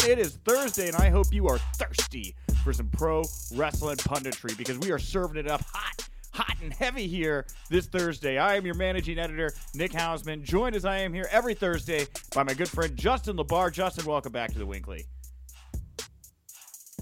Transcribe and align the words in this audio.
going. 0.00 0.12
It 0.12 0.18
is 0.18 0.36
Thursday, 0.44 0.88
and 0.88 0.96
I 0.96 1.08
hope 1.10 1.32
you 1.32 1.48
are 1.48 1.58
thirsty 1.76 2.34
for 2.64 2.72
some 2.72 2.88
pro 2.88 3.24
wrestling 3.54 3.96
punditry 3.96 4.56
because 4.56 4.78
we 4.78 4.90
are 4.90 4.98
serving 4.98 5.38
it 5.38 5.50
up 5.50 5.62
hot, 5.72 6.08
hot 6.32 6.56
and 6.62 6.72
heavy 6.72 7.06
here 7.06 7.46
this 7.68 7.86
Thursday. 7.86 8.38
I 8.38 8.56
am 8.56 8.64
your 8.64 8.74
managing 8.74 9.18
editor, 9.18 9.52
Nick 9.74 9.92
Hausman, 9.92 10.42
joined 10.42 10.76
as 10.76 10.84
I 10.84 10.98
am 10.98 11.12
here 11.12 11.28
every 11.30 11.54
Thursday 11.54 12.06
by 12.34 12.42
my 12.42 12.54
good 12.54 12.68
friend 12.68 12.96
Justin 12.96 13.36
LaBar. 13.36 13.72
Justin, 13.72 14.06
welcome 14.06 14.32
back 14.32 14.52
to 14.52 14.58
the 14.58 14.66
WINCLY. 14.66 15.06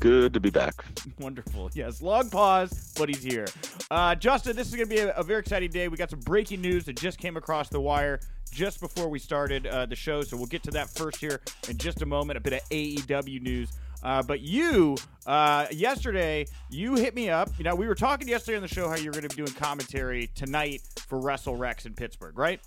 Good 0.00 0.32
to 0.34 0.40
be 0.40 0.50
back. 0.50 0.84
Wonderful. 1.18 1.70
Yes, 1.74 2.00
long 2.00 2.30
pause, 2.30 2.92
but 2.96 3.08
he's 3.08 3.22
here. 3.22 3.46
Uh, 3.90 4.14
Justin, 4.14 4.54
this 4.54 4.68
is 4.68 4.74
going 4.74 4.88
to 4.88 4.94
be 4.94 5.00
a, 5.00 5.12
a, 5.14 5.22
very 5.24 5.40
exciting 5.40 5.70
day. 5.70 5.88
We 5.88 5.96
got 5.96 6.10
some 6.10 6.20
breaking 6.20 6.60
news 6.60 6.84
that 6.84 6.96
just 6.96 7.18
came 7.18 7.36
across 7.36 7.68
the 7.68 7.80
wire 7.80 8.20
just 8.50 8.80
before 8.80 9.08
we 9.08 9.18
started 9.18 9.66
uh, 9.66 9.86
the 9.86 9.96
show, 9.96 10.22
so 10.22 10.36
we'll 10.36 10.46
get 10.46 10.62
to 10.64 10.70
that 10.72 10.88
first 10.90 11.18
here 11.18 11.40
in 11.68 11.76
just 11.78 12.02
a 12.02 12.06
moment. 12.06 12.36
A 12.36 12.40
bit 12.40 12.52
of 12.52 12.60
AEW 12.68 13.42
news. 13.42 13.70
Uh, 14.02 14.22
but 14.22 14.40
you, 14.40 14.96
uh, 15.26 15.66
yesterday, 15.72 16.46
you 16.70 16.94
hit 16.94 17.14
me 17.14 17.28
up. 17.28 17.50
You 17.58 17.64
know, 17.64 17.74
we 17.74 17.88
were 17.88 17.96
talking 17.96 18.28
yesterday 18.28 18.56
on 18.56 18.62
the 18.62 18.68
show 18.68 18.88
how 18.88 18.96
you 18.96 19.06
were 19.06 19.12
going 19.12 19.28
to 19.28 19.36
be 19.36 19.42
doing 19.42 19.54
commentary 19.54 20.30
tonight 20.34 20.82
for 21.08 21.18
Wrestle 21.18 21.56
Rex 21.56 21.84
in 21.86 21.94
Pittsburgh, 21.94 22.38
right? 22.38 22.60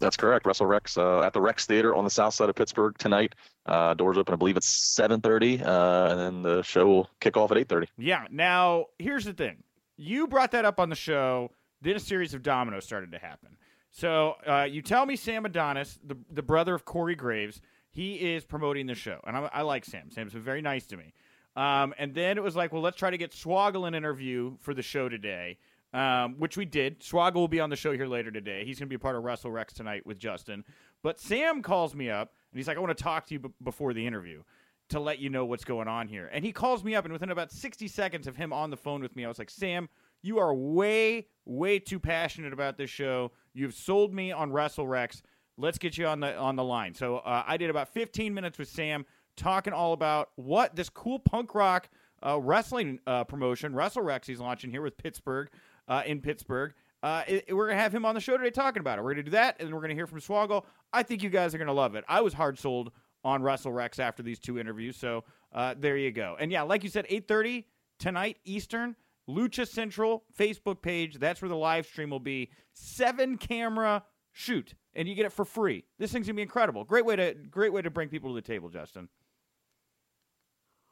That's 0.00 0.16
correct. 0.16 0.46
Wrestle 0.46 0.66
Rex 0.66 0.98
uh, 0.98 1.20
at 1.20 1.32
the 1.32 1.40
Rex 1.40 1.66
Theater 1.66 1.94
on 1.94 2.04
the 2.04 2.10
south 2.10 2.34
side 2.34 2.48
of 2.48 2.56
Pittsburgh 2.56 2.96
tonight. 2.98 3.34
Uh, 3.66 3.94
doors 3.94 4.16
open, 4.18 4.32
I 4.32 4.36
believe 4.36 4.56
it's 4.56 4.66
seven 4.66 5.20
thirty, 5.20 5.62
uh, 5.62 6.10
and 6.10 6.18
then 6.18 6.42
the 6.42 6.62
show 6.62 6.86
will 6.86 7.10
kick 7.20 7.36
off 7.36 7.52
at 7.52 7.58
eight 7.58 7.68
thirty. 7.68 7.86
Yeah. 7.98 8.26
Now, 8.30 8.86
here's 8.98 9.24
the 9.24 9.34
thing: 9.34 9.62
you 9.96 10.26
brought 10.26 10.50
that 10.52 10.64
up 10.64 10.80
on 10.80 10.88
the 10.88 10.96
show. 10.96 11.52
Then 11.82 11.96
a 11.96 12.00
series 12.00 12.34
of 12.34 12.42
dominoes 12.42 12.84
started 12.84 13.12
to 13.12 13.18
happen. 13.18 13.56
So 13.90 14.36
uh, 14.46 14.66
you 14.70 14.82
tell 14.82 15.06
me 15.06 15.16
Sam 15.16 15.44
Adonis, 15.44 15.98
the 16.04 16.16
the 16.30 16.42
brother 16.42 16.74
of 16.74 16.84
Corey 16.84 17.14
Graves, 17.14 17.60
he 17.90 18.14
is 18.14 18.44
promoting 18.44 18.86
the 18.86 18.94
show, 18.94 19.20
and 19.26 19.36
I, 19.36 19.50
I 19.52 19.62
like 19.62 19.84
Sam. 19.84 20.10
Sam's 20.10 20.32
been 20.32 20.42
very 20.42 20.62
nice 20.62 20.86
to 20.86 20.96
me. 20.96 21.12
Um, 21.56 21.92
and 21.98 22.14
then 22.14 22.38
it 22.38 22.42
was 22.42 22.54
like, 22.54 22.72
well, 22.72 22.80
let's 22.80 22.96
try 22.96 23.10
to 23.10 23.18
get 23.18 23.32
Swoggle 23.32 23.86
an 23.86 23.94
interview 23.94 24.56
for 24.60 24.72
the 24.72 24.82
show 24.82 25.08
today 25.08 25.58
um, 25.92 26.36
which 26.38 26.56
we 26.56 26.64
did. 26.64 27.00
Swoggle 27.00 27.34
will 27.34 27.48
be 27.48 27.60
on 27.60 27.70
the 27.70 27.76
show 27.76 27.92
here 27.92 28.06
later 28.06 28.30
today. 28.30 28.64
He's 28.64 28.78
going 28.78 28.86
to 28.86 28.90
be 28.90 28.96
a 28.96 29.00
part 29.00 29.16
of 29.16 29.24
Wrestle 29.24 29.50
Rex 29.50 29.72
tonight 29.72 30.06
with 30.06 30.18
Justin. 30.18 30.64
But 31.02 31.20
Sam 31.20 31.62
calls 31.62 31.94
me 31.94 32.10
up 32.10 32.32
and 32.52 32.58
he's 32.58 32.68
like, 32.68 32.76
I 32.76 32.80
want 32.80 32.96
to 32.96 33.02
talk 33.02 33.26
to 33.26 33.34
you 33.34 33.40
b- 33.40 33.48
before 33.62 33.92
the 33.92 34.06
interview 34.06 34.42
to 34.90 35.00
let 35.00 35.18
you 35.20 35.30
know 35.30 35.44
what's 35.44 35.64
going 35.64 35.88
on 35.88 36.08
here. 36.08 36.28
And 36.32 36.44
he 36.44 36.52
calls 36.52 36.82
me 36.84 36.94
up, 36.94 37.04
and 37.04 37.12
within 37.12 37.30
about 37.30 37.52
60 37.52 37.88
seconds 37.88 38.26
of 38.26 38.36
him 38.36 38.52
on 38.52 38.70
the 38.70 38.76
phone 38.76 39.00
with 39.00 39.14
me, 39.14 39.24
I 39.24 39.28
was 39.28 39.38
like, 39.38 39.50
Sam, 39.50 39.88
you 40.20 40.38
are 40.38 40.52
way, 40.52 41.28
way 41.44 41.78
too 41.78 42.00
passionate 42.00 42.52
about 42.52 42.76
this 42.76 42.90
show. 42.90 43.30
You've 43.54 43.74
sold 43.74 44.12
me 44.12 44.32
on 44.32 44.52
Wrestle 44.52 44.86
Rex. 44.86 45.22
Let's 45.56 45.78
get 45.78 45.96
you 45.96 46.06
on 46.06 46.20
the 46.20 46.36
on 46.36 46.56
the 46.56 46.64
line. 46.64 46.94
So 46.94 47.18
uh, 47.18 47.44
I 47.46 47.56
did 47.56 47.70
about 47.70 47.92
15 47.92 48.32
minutes 48.34 48.58
with 48.58 48.68
Sam 48.68 49.04
talking 49.36 49.72
all 49.72 49.92
about 49.92 50.30
what 50.36 50.74
this 50.74 50.88
cool 50.88 51.18
punk 51.18 51.54
rock 51.54 51.88
uh, 52.26 52.38
wrestling 52.40 52.98
uh, 53.06 53.24
promotion, 53.24 53.74
Wrestle 53.74 54.02
Rex, 54.02 54.26
he's 54.26 54.40
launching 54.40 54.70
here 54.70 54.82
with 54.82 54.96
Pittsburgh 54.96 55.48
uh, 55.90 56.02
in 56.06 56.22
Pittsburgh. 56.22 56.72
Uh, 57.02 57.24
it, 57.26 57.54
we're 57.54 57.68
to 57.68 57.74
have 57.74 57.94
him 57.94 58.06
on 58.06 58.14
the 58.14 58.20
show 58.20 58.36
today 58.38 58.50
talking 58.50 58.80
about 58.80 58.98
it. 58.98 59.02
We're 59.02 59.14
to 59.14 59.22
do 59.22 59.30
that, 59.32 59.56
and 59.60 59.72
we're 59.72 59.80
to 59.90 59.94
hear 59.94 60.06
from 60.06 60.20
Swoggle. 60.20 60.64
I 60.92 61.02
think 61.02 61.22
you 61.22 61.28
guys 61.28 61.54
are 61.54 61.58
to 61.66 61.72
love 61.74 61.94
it. 61.94 62.04
I 62.08 62.20
was 62.20 62.32
hard 62.32 62.58
sold 62.58 62.92
on 63.24 63.42
Wrestle 63.42 63.72
Rex 63.72 63.98
after 63.98 64.22
these 64.22 64.38
two 64.38 64.58
interviews, 64.58 64.96
so 64.96 65.24
uh, 65.52 65.74
there 65.78 65.96
you 65.96 66.12
go. 66.12 66.36
And 66.38 66.50
yeah, 66.52 66.62
like 66.62 66.84
you 66.84 66.90
said, 66.90 67.06
8.30 67.08 67.64
tonight 67.98 68.38
Eastern, 68.44 68.96
Lucha 69.28 69.66
Central 69.66 70.24
Facebook 70.38 70.80
page. 70.80 71.18
That's 71.18 71.42
where 71.42 71.48
the 71.48 71.56
live 71.56 71.86
stream 71.86 72.10
will 72.10 72.20
be. 72.20 72.50
Seven 72.72 73.36
camera 73.36 74.04
shoot, 74.32 74.74
and 74.94 75.08
you 75.08 75.14
get 75.14 75.26
it 75.26 75.32
for 75.32 75.44
free. 75.44 75.84
This 75.98 76.12
thing's 76.12 76.26
to 76.26 76.32
be 76.34 76.42
incredible. 76.42 76.84
Great 76.84 77.04
way 77.04 77.16
to 77.16 77.34
great 77.50 77.72
way 77.72 77.82
to 77.82 77.90
bring 77.90 78.08
people 78.08 78.30
to 78.30 78.34
the 78.34 78.46
table, 78.46 78.68
Justin. 78.68 79.08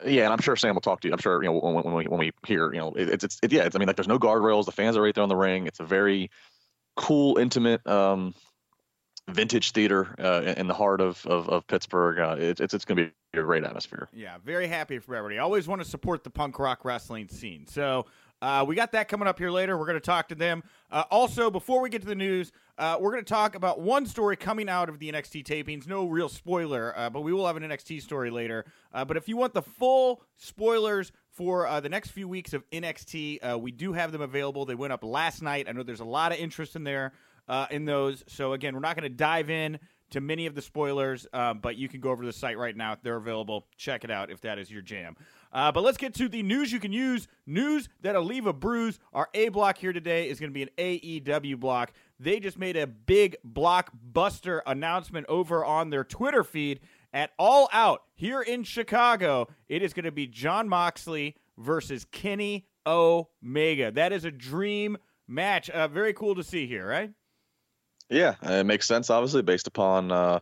Yeah, 0.04 0.24
and 0.24 0.32
I'm 0.32 0.40
sure 0.40 0.54
Sam 0.56 0.74
will 0.74 0.80
talk 0.80 1.00
to 1.00 1.08
you. 1.08 1.14
I'm 1.14 1.20
sure 1.20 1.42
you 1.42 1.48
know 1.48 1.58
when, 1.58 1.82
when 1.82 1.94
we 1.94 2.04
when 2.04 2.18
we 2.20 2.32
hear 2.46 2.72
you 2.72 2.78
know 2.78 2.92
it, 2.94 3.08
it's 3.08 3.24
it's 3.24 3.38
it, 3.42 3.52
yeah. 3.52 3.64
It's, 3.64 3.74
I 3.74 3.78
mean 3.78 3.88
like 3.88 3.96
there's 3.96 4.08
no 4.08 4.18
guardrails. 4.18 4.64
The 4.64 4.72
fans 4.72 4.96
are 4.96 5.02
right 5.02 5.14
there 5.14 5.22
on 5.22 5.28
the 5.28 5.36
ring. 5.36 5.66
It's 5.66 5.80
a 5.80 5.84
very 5.84 6.30
cool, 6.96 7.38
intimate, 7.38 7.86
um, 7.86 8.34
vintage 9.28 9.72
theater 9.72 10.14
uh, 10.18 10.54
in 10.56 10.66
the 10.66 10.74
heart 10.74 11.00
of 11.00 11.24
of, 11.26 11.48
of 11.48 11.66
Pittsburgh. 11.66 12.18
Uh, 12.18 12.36
it, 12.38 12.60
it's 12.60 12.74
it's 12.74 12.84
going 12.84 12.96
to 12.96 13.04
be 13.32 13.38
a 13.40 13.42
great 13.42 13.64
atmosphere. 13.64 14.08
Yeah, 14.12 14.36
very 14.44 14.68
happy 14.68 14.98
for 14.98 15.14
everybody. 15.16 15.38
Always 15.38 15.66
want 15.66 15.82
to 15.82 15.88
support 15.88 16.24
the 16.24 16.30
punk 16.30 16.58
rock 16.58 16.84
wrestling 16.84 17.28
scene. 17.28 17.66
So 17.66 18.06
uh, 18.40 18.64
we 18.66 18.76
got 18.76 18.92
that 18.92 19.08
coming 19.08 19.26
up 19.26 19.38
here 19.38 19.50
later. 19.50 19.76
We're 19.76 19.86
going 19.86 19.96
to 19.96 20.00
talk 20.00 20.28
to 20.28 20.34
them. 20.34 20.62
Uh, 20.90 21.04
also, 21.10 21.50
before 21.50 21.80
we 21.80 21.90
get 21.90 22.02
to 22.02 22.06
the 22.06 22.14
news, 22.14 22.52
uh, 22.78 22.96
we're 23.00 23.10
going 23.10 23.24
to 23.24 23.28
talk 23.28 23.56
about 23.56 23.80
one 23.80 24.06
story 24.06 24.36
coming 24.36 24.68
out 24.68 24.88
of 24.88 25.00
the 25.00 25.10
NXT 25.10 25.44
tapings. 25.44 25.88
No 25.88 26.06
real 26.06 26.28
spoiler, 26.28 26.96
uh, 26.96 27.10
but 27.10 27.22
we 27.22 27.32
will 27.32 27.46
have 27.46 27.56
an 27.56 27.64
NXT 27.64 28.00
story 28.02 28.30
later. 28.30 28.64
Uh, 28.92 29.04
but 29.04 29.16
if 29.16 29.28
you 29.28 29.36
want 29.36 29.54
the 29.54 29.62
full 29.62 30.22
spoilers 30.36 31.10
for 31.30 31.66
uh, 31.66 31.80
the 31.80 31.88
next 31.88 32.10
few 32.10 32.28
weeks 32.28 32.52
of 32.52 32.68
NXT, 32.70 33.60
we 33.60 33.72
do 33.72 33.92
have 33.92 34.12
them 34.12 34.20
available. 34.20 34.64
They 34.64 34.76
went 34.76 34.92
up 34.92 35.02
last 35.02 35.42
night. 35.42 35.66
I 35.68 35.72
know 35.72 35.82
there's 35.82 36.00
a 36.00 36.04
lot 36.04 36.30
of 36.30 36.38
interest 36.38 36.76
in 36.76 36.84
there 36.84 37.12
in 37.70 37.84
those. 37.84 38.22
So 38.28 38.52
again, 38.52 38.74
we're 38.74 38.80
not 38.80 38.96
going 38.96 39.10
to 39.10 39.16
dive 39.16 39.50
in 39.50 39.80
to 40.10 40.20
many 40.20 40.46
of 40.46 40.54
the 40.54 40.62
spoilers, 40.62 41.26
but 41.32 41.76
you 41.76 41.88
can 41.88 42.00
go 42.00 42.10
over 42.10 42.22
to 42.22 42.26
the 42.26 42.32
site 42.32 42.58
right 42.58 42.76
now. 42.76 42.96
They're 43.02 43.16
available. 43.16 43.66
Check 43.76 44.04
it 44.04 44.10
out 44.10 44.30
if 44.30 44.40
that 44.42 44.58
is 44.58 44.70
your 44.70 44.82
jam. 44.82 45.16
Uh, 45.52 45.72
but 45.72 45.82
let's 45.82 45.96
get 45.96 46.14
to 46.14 46.28
the 46.28 46.42
news 46.42 46.72
you 46.72 46.80
can 46.80 46.92
use. 46.92 47.26
News 47.46 47.88
that'll 48.02 48.24
leave 48.24 48.46
a 48.46 48.52
bruise. 48.52 48.98
Our 49.12 49.28
A 49.34 49.48
block 49.48 49.78
here 49.78 49.92
today 49.92 50.28
is 50.28 50.38
going 50.38 50.50
to 50.50 50.54
be 50.54 50.62
an 50.62 50.70
AEW 50.78 51.58
block. 51.58 51.92
They 52.20 52.40
just 52.40 52.58
made 52.58 52.76
a 52.76 52.86
big 52.86 53.36
blockbuster 53.46 54.60
announcement 54.66 55.26
over 55.28 55.64
on 55.64 55.90
their 55.90 56.04
Twitter 56.04 56.44
feed 56.44 56.80
at 57.12 57.30
All 57.38 57.68
Out 57.72 58.02
here 58.14 58.42
in 58.42 58.64
Chicago. 58.64 59.48
It 59.68 59.82
is 59.82 59.92
going 59.92 60.04
to 60.04 60.12
be 60.12 60.26
Jon 60.26 60.68
Moxley 60.68 61.36
versus 61.56 62.04
Kenny 62.10 62.66
Omega. 62.86 63.90
That 63.90 64.12
is 64.12 64.24
a 64.24 64.30
dream 64.30 64.98
match. 65.26 65.70
Uh, 65.70 65.88
very 65.88 66.12
cool 66.12 66.34
to 66.34 66.42
see 66.42 66.66
here, 66.66 66.86
right? 66.86 67.10
Yeah, 68.10 68.34
it 68.42 68.64
makes 68.64 68.86
sense, 68.86 69.10
obviously, 69.10 69.42
based 69.42 69.66
upon. 69.66 70.10
Uh 70.10 70.40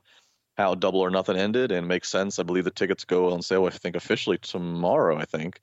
how 0.56 0.74
Double 0.74 1.00
or 1.00 1.10
Nothing 1.10 1.36
ended, 1.36 1.72
and 1.72 1.86
makes 1.86 2.08
sense. 2.08 2.38
I 2.38 2.42
believe 2.42 2.64
the 2.64 2.70
tickets 2.70 3.04
go 3.04 3.32
on 3.32 3.42
sale. 3.42 3.66
I 3.66 3.70
think 3.70 3.96
officially 3.96 4.38
tomorrow. 4.38 5.16
I 5.16 5.24
think. 5.24 5.60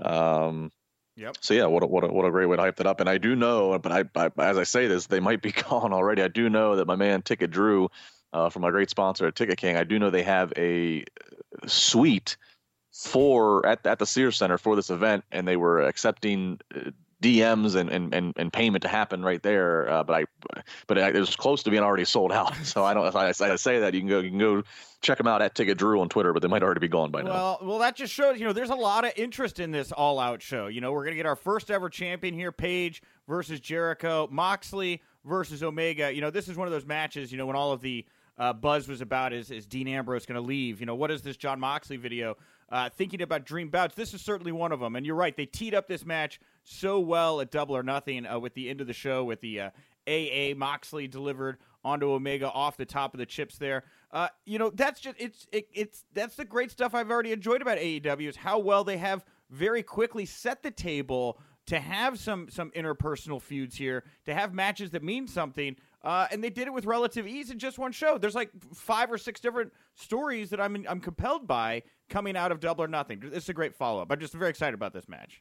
Um, 0.00 0.70
Yep. 1.16 1.36
So 1.40 1.54
yeah, 1.54 1.66
what 1.66 1.82
a, 1.82 1.86
what 1.86 2.04
a, 2.04 2.08
what 2.08 2.24
a 2.24 2.30
great 2.30 2.46
way 2.46 2.56
to 2.56 2.62
hype 2.62 2.76
that 2.76 2.86
up. 2.86 3.00
And 3.00 3.08
I 3.08 3.18
do 3.18 3.36
know, 3.36 3.78
but 3.78 3.92
I, 3.92 4.04
I 4.16 4.30
as 4.38 4.58
I 4.58 4.64
say 4.64 4.86
this, 4.86 5.06
they 5.06 5.20
might 5.20 5.42
be 5.42 5.52
gone 5.70 5.92
already. 5.92 6.22
I 6.22 6.28
do 6.28 6.50
know 6.50 6.76
that 6.76 6.86
my 6.86 6.96
man 6.96 7.22
Ticket 7.22 7.50
Drew, 7.50 7.88
uh, 8.32 8.50
from 8.50 8.62
my 8.62 8.70
great 8.70 8.90
sponsor 8.90 9.26
at 9.26 9.36
Ticket 9.36 9.58
King, 9.58 9.76
I 9.76 9.84
do 9.84 9.98
know 9.98 10.10
they 10.10 10.24
have 10.24 10.52
a 10.56 11.04
suite 11.66 12.36
for 12.92 13.64
at 13.66 13.86
at 13.86 13.98
the 13.98 14.06
Sears 14.06 14.36
Center 14.36 14.58
for 14.58 14.74
this 14.74 14.90
event, 14.90 15.24
and 15.30 15.46
they 15.46 15.56
were 15.56 15.82
accepting 15.82 16.60
uh, 16.74 16.90
DMs 17.24 17.74
and, 17.74 17.88
and, 17.88 18.14
and, 18.14 18.34
and 18.36 18.52
payment 18.52 18.82
to 18.82 18.88
happen 18.88 19.24
right 19.24 19.42
there. 19.42 19.88
Uh, 19.90 20.04
but 20.04 20.14
I, 20.14 20.24
but 20.86 20.98
it 20.98 21.18
was 21.18 21.34
close 21.36 21.62
to 21.62 21.70
being 21.70 21.82
already 21.82 22.04
sold 22.04 22.32
out. 22.32 22.54
So 22.64 22.82
I 22.82 22.94
don't. 22.94 23.14
I, 23.14 23.28
I, 23.28 23.56
say 23.56 23.80
that, 23.80 23.94
you 23.94 24.00
can 24.00 24.08
go 24.08 24.18
you 24.20 24.30
can 24.30 24.38
go 24.38 24.62
check 25.00 25.18
them 25.18 25.28
out 25.28 25.42
at 25.42 25.54
Ticket 25.54 25.78
Drew 25.78 26.00
on 26.00 26.08
Twitter, 26.08 26.32
but 26.32 26.42
they 26.42 26.48
might 26.48 26.62
already 26.62 26.80
be 26.80 26.88
gone 26.88 27.10
by 27.10 27.22
now. 27.22 27.30
Well, 27.30 27.58
well, 27.62 27.78
that 27.80 27.94
just 27.94 28.12
shows 28.12 28.40
you 28.40 28.46
know 28.46 28.52
there's 28.52 28.70
a 28.70 28.74
lot 28.74 29.04
of 29.04 29.12
interest 29.16 29.60
in 29.60 29.70
this 29.70 29.92
all 29.92 30.18
out 30.18 30.42
show. 30.42 30.66
You 30.66 30.80
know, 30.80 30.92
we're 30.92 31.04
gonna 31.04 31.16
get 31.16 31.26
our 31.26 31.36
first 31.36 31.70
ever 31.70 31.88
champion 31.88 32.34
here: 32.34 32.50
Page 32.50 33.02
versus 33.28 33.60
Jericho, 33.60 34.28
Moxley 34.30 35.02
versus 35.24 35.62
Omega. 35.62 36.12
You 36.12 36.20
know, 36.20 36.30
this 36.30 36.48
is 36.48 36.56
one 36.56 36.66
of 36.66 36.72
those 36.72 36.86
matches. 36.86 37.30
You 37.30 37.38
know, 37.38 37.46
when 37.46 37.56
all 37.56 37.72
of 37.72 37.80
the 37.80 38.04
uh, 38.38 38.52
buzz 38.52 38.88
was 38.88 39.00
about 39.00 39.32
is 39.32 39.50
is 39.50 39.66
Dean 39.66 39.88
Ambrose 39.88 40.26
going 40.26 40.40
to 40.40 40.46
leave? 40.46 40.80
You 40.80 40.86
know, 40.86 40.94
what 40.94 41.10
is 41.10 41.22
this 41.22 41.36
Jon 41.36 41.60
Moxley 41.60 41.96
video? 41.96 42.36
Uh, 42.70 42.88
thinking 42.88 43.22
about 43.22 43.44
dream 43.44 43.68
bouts, 43.68 43.94
this 43.94 44.14
is 44.14 44.22
certainly 44.22 44.52
one 44.52 44.72
of 44.72 44.80
them. 44.80 44.96
And 44.96 45.04
you're 45.04 45.14
right, 45.14 45.36
they 45.36 45.46
teed 45.46 45.74
up 45.74 45.86
this 45.86 46.04
match 46.04 46.40
so 46.64 46.98
well 46.98 47.40
at 47.40 47.50
Double 47.50 47.76
or 47.76 47.82
Nothing 47.82 48.26
uh, 48.26 48.38
with 48.38 48.54
the 48.54 48.70
end 48.70 48.80
of 48.80 48.86
the 48.86 48.92
show 48.92 49.24
with 49.24 49.40
the 49.40 49.60
AA 49.60 50.52
uh, 50.52 50.54
Moxley 50.56 51.06
delivered 51.06 51.58
onto 51.84 52.10
Omega 52.10 52.50
off 52.50 52.76
the 52.76 52.86
top 52.86 53.14
of 53.14 53.18
the 53.18 53.26
chips 53.26 53.58
there. 53.58 53.84
Uh, 54.10 54.28
you 54.44 54.58
know, 54.58 54.70
that's 54.70 55.00
just 55.00 55.16
it's 55.18 55.46
it, 55.52 55.68
it's 55.72 56.04
that's 56.14 56.36
the 56.36 56.44
great 56.44 56.70
stuff 56.70 56.94
I've 56.94 57.10
already 57.10 57.32
enjoyed 57.32 57.62
about 57.62 57.78
AEW 57.78 58.28
is 58.28 58.36
how 58.36 58.58
well 58.58 58.84
they 58.84 58.96
have 58.96 59.24
very 59.50 59.82
quickly 59.82 60.24
set 60.24 60.62
the 60.62 60.70
table 60.70 61.38
to 61.66 61.80
have 61.80 62.18
some 62.18 62.48
some 62.48 62.70
interpersonal 62.72 63.40
feuds 63.40 63.76
here, 63.76 64.04
to 64.24 64.34
have 64.34 64.54
matches 64.54 64.90
that 64.90 65.02
mean 65.02 65.26
something. 65.26 65.76
Uh, 66.04 66.26
and 66.30 66.44
they 66.44 66.50
did 66.50 66.68
it 66.68 66.72
with 66.72 66.84
relative 66.84 67.26
ease 67.26 67.50
in 67.50 67.58
just 67.58 67.78
one 67.78 67.90
show. 67.90 68.18
There's 68.18 68.34
like 68.34 68.50
five 68.74 69.10
or 69.10 69.16
six 69.16 69.40
different 69.40 69.72
stories 69.94 70.50
that 70.50 70.60
I'm 70.60 70.84
I'm 70.86 71.00
compelled 71.00 71.46
by 71.46 71.82
coming 72.10 72.36
out 72.36 72.52
of 72.52 72.60
Double 72.60 72.84
or 72.84 72.88
Nothing. 72.88 73.22
It's 73.32 73.48
a 73.48 73.54
great 73.54 73.74
follow 73.74 74.02
up. 74.02 74.12
I'm 74.12 74.20
just 74.20 74.34
very 74.34 74.50
excited 74.50 74.74
about 74.74 74.92
this 74.92 75.08
match. 75.08 75.40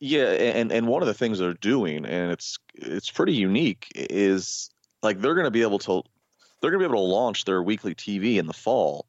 Yeah, 0.00 0.24
and 0.24 0.72
and 0.72 0.86
one 0.88 1.02
of 1.02 1.06
the 1.06 1.14
things 1.14 1.38
they're 1.38 1.54
doing, 1.54 2.06
and 2.06 2.32
it's 2.32 2.58
it's 2.74 3.10
pretty 3.10 3.34
unique, 3.34 3.88
is 3.94 4.70
like 5.02 5.20
they're 5.20 5.34
going 5.34 5.44
to 5.44 5.50
be 5.50 5.62
able 5.62 5.78
to 5.80 6.02
they're 6.60 6.70
going 6.70 6.82
to 6.82 6.88
be 6.88 6.92
able 6.92 7.06
to 7.06 7.12
launch 7.12 7.44
their 7.44 7.62
weekly 7.62 7.94
TV 7.94 8.36
in 8.36 8.46
the 8.46 8.54
fall 8.54 9.06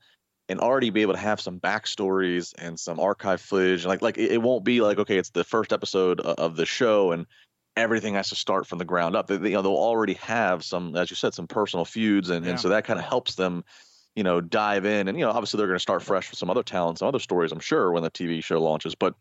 and 0.50 0.60
already 0.60 0.90
be 0.90 1.02
able 1.02 1.14
to 1.14 1.20
have 1.20 1.40
some 1.40 1.60
backstories 1.60 2.54
and 2.58 2.78
some 2.78 3.00
archive 3.00 3.40
footage. 3.40 3.86
Like 3.86 4.02
like 4.02 4.18
it 4.18 4.42
won't 4.42 4.66
be 4.66 4.82
like 4.82 5.00
okay, 5.00 5.18
it's 5.18 5.30
the 5.30 5.46
first 5.46 5.72
episode 5.72 6.20
of 6.20 6.58
the 6.58 6.66
show 6.66 7.14
and 7.14 7.26
everything 7.78 8.14
has 8.14 8.30
to 8.30 8.36
start 8.36 8.68
from 8.68 8.80
the 8.80 8.86
ground 8.86 9.16
up. 9.16 9.28
They, 9.28 9.36
you 9.36 9.52
know, 9.52 9.62
they'll 9.62 9.72
already 9.72 10.14
have 10.16 10.64
some, 10.64 10.96
as 10.96 11.10
you 11.10 11.16
said, 11.16 11.34
some 11.34 11.48
personal 11.48 11.86
feuds, 11.86 12.30
and, 12.30 12.46
yeah. 12.46 12.52
and 12.52 12.60
so 12.60 12.70
that 12.70 12.86
kind 12.86 13.00
of 13.00 13.06
helps 13.06 13.36
them 13.36 13.64
you 14.16 14.24
know, 14.24 14.42
dive 14.42 14.86
in. 14.86 15.08
And, 15.08 15.20
you 15.20 15.26
know, 15.26 15.32
obviously 15.32 15.58
they're 15.58 15.68
going 15.68 15.76
to 15.76 15.82
start 15.82 16.02
fresh 16.02 16.32
with 16.32 16.40
some 16.40 16.50
other 16.50 16.64
talent, 16.64 17.00
some 17.00 17.08
other 17.08 17.20
stories, 17.20 17.52
I'm 17.52 17.60
sure, 17.60 17.92
when 17.92 18.04
the 18.04 18.10
TV 18.10 18.44
show 18.44 18.62
launches. 18.62 18.96
But 18.96 19.14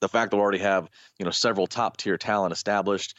the 0.00 0.08
fact 0.08 0.30
that 0.30 0.36
we 0.36 0.42
already 0.42 0.58
have, 0.58 0.88
you 1.18 1.24
know, 1.24 1.30
several 1.30 1.66
top 1.66 1.96
tier 1.96 2.18
talent 2.18 2.52
established 2.52 3.16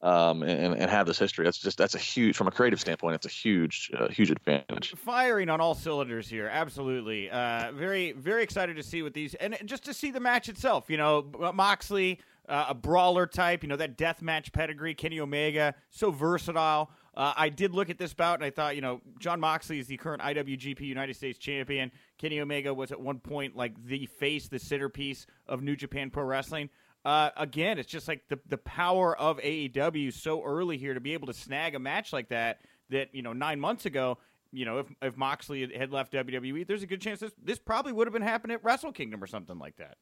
um, 0.00 0.44
and, 0.44 0.74
and 0.74 0.88
have 0.88 1.06
this 1.06 1.18
history, 1.18 1.44
that's 1.44 1.58
just, 1.58 1.76
that's 1.76 1.96
a 1.96 1.98
huge, 1.98 2.36
from 2.36 2.46
a 2.46 2.52
creative 2.52 2.80
standpoint, 2.80 3.16
it's 3.16 3.26
a 3.26 3.30
huge, 3.30 3.90
uh, 3.98 4.06
huge 4.08 4.30
advantage. 4.30 4.94
Firing 4.94 5.50
on 5.50 5.60
all 5.60 5.74
cylinders 5.74 6.28
here. 6.28 6.46
Absolutely. 6.46 7.28
Uh, 7.28 7.72
very, 7.72 8.12
very 8.12 8.44
excited 8.44 8.76
to 8.76 8.82
see 8.84 9.02
what 9.02 9.14
these, 9.14 9.34
and 9.34 9.58
just 9.64 9.84
to 9.84 9.92
see 9.92 10.12
the 10.12 10.20
match 10.20 10.48
itself, 10.48 10.88
you 10.88 10.96
know, 10.96 11.26
Moxley, 11.54 12.20
uh, 12.48 12.66
a 12.68 12.74
brawler 12.74 13.26
type, 13.26 13.62
you 13.62 13.68
know, 13.68 13.76
that 13.76 13.96
death 13.96 14.22
match 14.22 14.52
pedigree, 14.52 14.94
Kenny 14.94 15.20
Omega, 15.20 15.74
so 15.90 16.10
versatile. 16.10 16.90
Uh, 17.14 17.34
I 17.36 17.48
did 17.48 17.74
look 17.74 17.90
at 17.90 17.98
this 17.98 18.14
bout 18.14 18.34
and 18.36 18.44
I 18.44 18.50
thought, 18.50 18.76
you 18.76 18.80
know, 18.80 19.00
Jon 19.18 19.40
Moxley 19.40 19.78
is 19.78 19.86
the 19.86 19.96
current 19.96 20.22
IWGP 20.22 20.80
United 20.80 21.14
States 21.14 21.38
champion. 21.38 21.90
Kenny 22.16 22.40
Omega 22.40 22.72
was 22.72 22.92
at 22.92 23.00
one 23.00 23.18
point 23.18 23.56
like 23.56 23.74
the 23.84 24.06
face, 24.06 24.48
the 24.48 24.58
centerpiece 24.58 25.26
of 25.46 25.62
New 25.62 25.76
Japan 25.76 26.10
Pro 26.10 26.24
Wrestling. 26.24 26.70
Uh, 27.04 27.30
again, 27.36 27.78
it's 27.78 27.90
just 27.90 28.08
like 28.08 28.22
the 28.28 28.38
the 28.48 28.58
power 28.58 29.16
of 29.16 29.38
AEW 29.38 30.12
so 30.12 30.42
early 30.42 30.76
here 30.76 30.94
to 30.94 31.00
be 31.00 31.14
able 31.14 31.26
to 31.28 31.32
snag 31.32 31.74
a 31.74 31.78
match 31.78 32.12
like 32.12 32.28
that. 32.28 32.60
That 32.90 33.14
you 33.14 33.22
know, 33.22 33.32
nine 33.32 33.60
months 33.60 33.86
ago, 33.86 34.18
you 34.52 34.64
know, 34.64 34.78
if 34.78 34.86
if 35.00 35.16
Moxley 35.16 35.72
had 35.76 35.92
left 35.92 36.12
WWE, 36.12 36.66
there's 36.66 36.82
a 36.82 36.86
good 36.86 37.00
chance 37.00 37.20
this 37.20 37.32
this 37.42 37.58
probably 37.58 37.92
would 37.92 38.06
have 38.06 38.12
been 38.12 38.22
happening 38.22 38.54
at 38.54 38.64
Wrestle 38.64 38.92
Kingdom 38.92 39.22
or 39.22 39.26
something 39.26 39.58
like 39.58 39.76
that. 39.76 39.96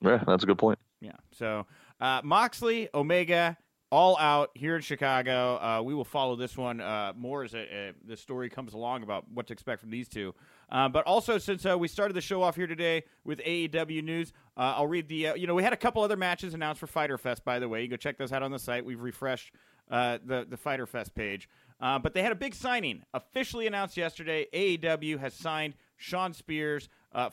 Yeah, 0.00 0.22
that's 0.26 0.44
a 0.44 0.46
good 0.46 0.58
point. 0.58 0.78
Yeah. 1.00 1.12
So 1.32 1.66
uh, 2.00 2.20
Moxley, 2.24 2.88
Omega, 2.94 3.56
all 3.92 4.16
out 4.18 4.50
here 4.54 4.76
in 4.76 4.82
Chicago. 4.82 5.56
Uh, 5.56 5.82
we 5.82 5.94
will 5.94 6.04
follow 6.04 6.36
this 6.36 6.56
one 6.56 6.80
uh, 6.80 7.12
more 7.16 7.42
as 7.42 7.54
a, 7.54 7.58
a, 7.58 7.92
the 8.06 8.16
story 8.16 8.48
comes 8.48 8.72
along 8.72 9.02
about 9.02 9.24
what 9.32 9.46
to 9.48 9.52
expect 9.52 9.80
from 9.80 9.90
these 9.90 10.08
two. 10.08 10.34
Uh, 10.70 10.88
but 10.88 11.04
also, 11.06 11.38
since 11.38 11.66
uh, 11.66 11.76
we 11.76 11.88
started 11.88 12.14
the 12.14 12.20
show 12.20 12.42
off 12.42 12.54
here 12.54 12.68
today 12.68 13.02
with 13.24 13.40
AEW 13.40 14.04
news, 14.04 14.32
uh, 14.56 14.74
I'll 14.76 14.86
read 14.86 15.08
the. 15.08 15.28
Uh, 15.28 15.34
you 15.34 15.46
know, 15.46 15.54
we 15.54 15.64
had 15.64 15.72
a 15.72 15.76
couple 15.76 16.02
other 16.02 16.16
matches 16.16 16.54
announced 16.54 16.78
for 16.78 16.86
Fighter 16.86 17.18
Fest. 17.18 17.44
By 17.44 17.58
the 17.58 17.68
way, 17.68 17.82
you 17.82 17.88
go 17.88 17.96
check 17.96 18.16
those 18.16 18.32
out 18.32 18.42
on 18.42 18.52
the 18.52 18.58
site. 18.58 18.84
We've 18.84 19.00
refreshed 19.00 19.52
the 19.88 20.46
the 20.48 20.56
Fighter 20.56 20.86
Fest 20.86 21.14
page. 21.16 21.48
but 21.80 22.14
they 22.14 22.22
had 22.22 22.30
a 22.30 22.36
big 22.36 22.54
signing 22.54 23.02
officially 23.12 23.66
announced 23.66 23.96
yesterday. 23.96 24.46
AEW 24.54 25.18
has 25.18 25.34
signed 25.34 25.74
Shawn 25.96 26.32
Spears, 26.32 26.88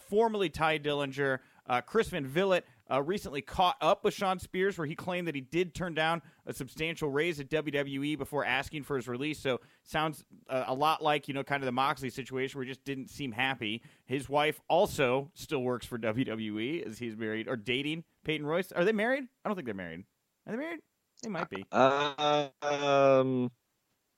formerly 0.09 0.49
Tye 0.49 0.79
Dillinger, 0.79 1.37
Chris 1.85 2.09
Van 2.09 2.25
Vliet 2.25 2.65
uh, 2.89 3.01
recently 3.01 3.41
caught 3.41 3.75
up 3.81 4.03
with 4.03 4.13
Shawn 4.13 4.39
Spears, 4.39 4.77
where 4.77 4.87
he 4.87 4.95
claimed 4.95 5.27
that 5.27 5.35
he 5.35 5.41
did 5.41 5.73
turn 5.73 5.93
down 5.93 6.21
a 6.45 6.53
substantial 6.53 7.09
raise 7.09 7.39
at 7.39 7.49
WWE 7.49 8.17
before 8.17 8.45
asking 8.45 8.83
for 8.83 8.95
his 8.95 9.07
release. 9.07 9.39
So 9.39 9.59
sounds 9.83 10.23
uh, 10.49 10.65
a 10.67 10.73
lot 10.73 11.03
like 11.03 11.27
you 11.27 11.33
know 11.33 11.43
kind 11.43 11.61
of 11.61 11.65
the 11.65 11.71
Moxley 11.71 12.09
situation, 12.09 12.57
where 12.57 12.65
he 12.65 12.71
just 12.71 12.85
didn't 12.85 13.09
seem 13.09 13.31
happy. 13.31 13.81
His 14.05 14.29
wife 14.29 14.59
also 14.69 15.31
still 15.33 15.61
works 15.61 15.85
for 15.85 15.97
WWE 15.97 16.87
as 16.87 16.97
he's 16.97 17.17
married 17.17 17.47
or 17.47 17.55
dating 17.55 18.03
Peyton 18.23 18.45
Royce. 18.45 18.71
Are 18.71 18.85
they 18.85 18.93
married? 18.93 19.25
I 19.43 19.49
don't 19.49 19.55
think 19.55 19.65
they're 19.65 19.75
married. 19.75 20.05
Are 20.45 20.51
they 20.51 20.57
married? 20.57 20.79
They 21.23 21.29
might 21.29 21.49
be. 21.49 21.65
Uh, 21.71 22.49
um, 22.61 23.51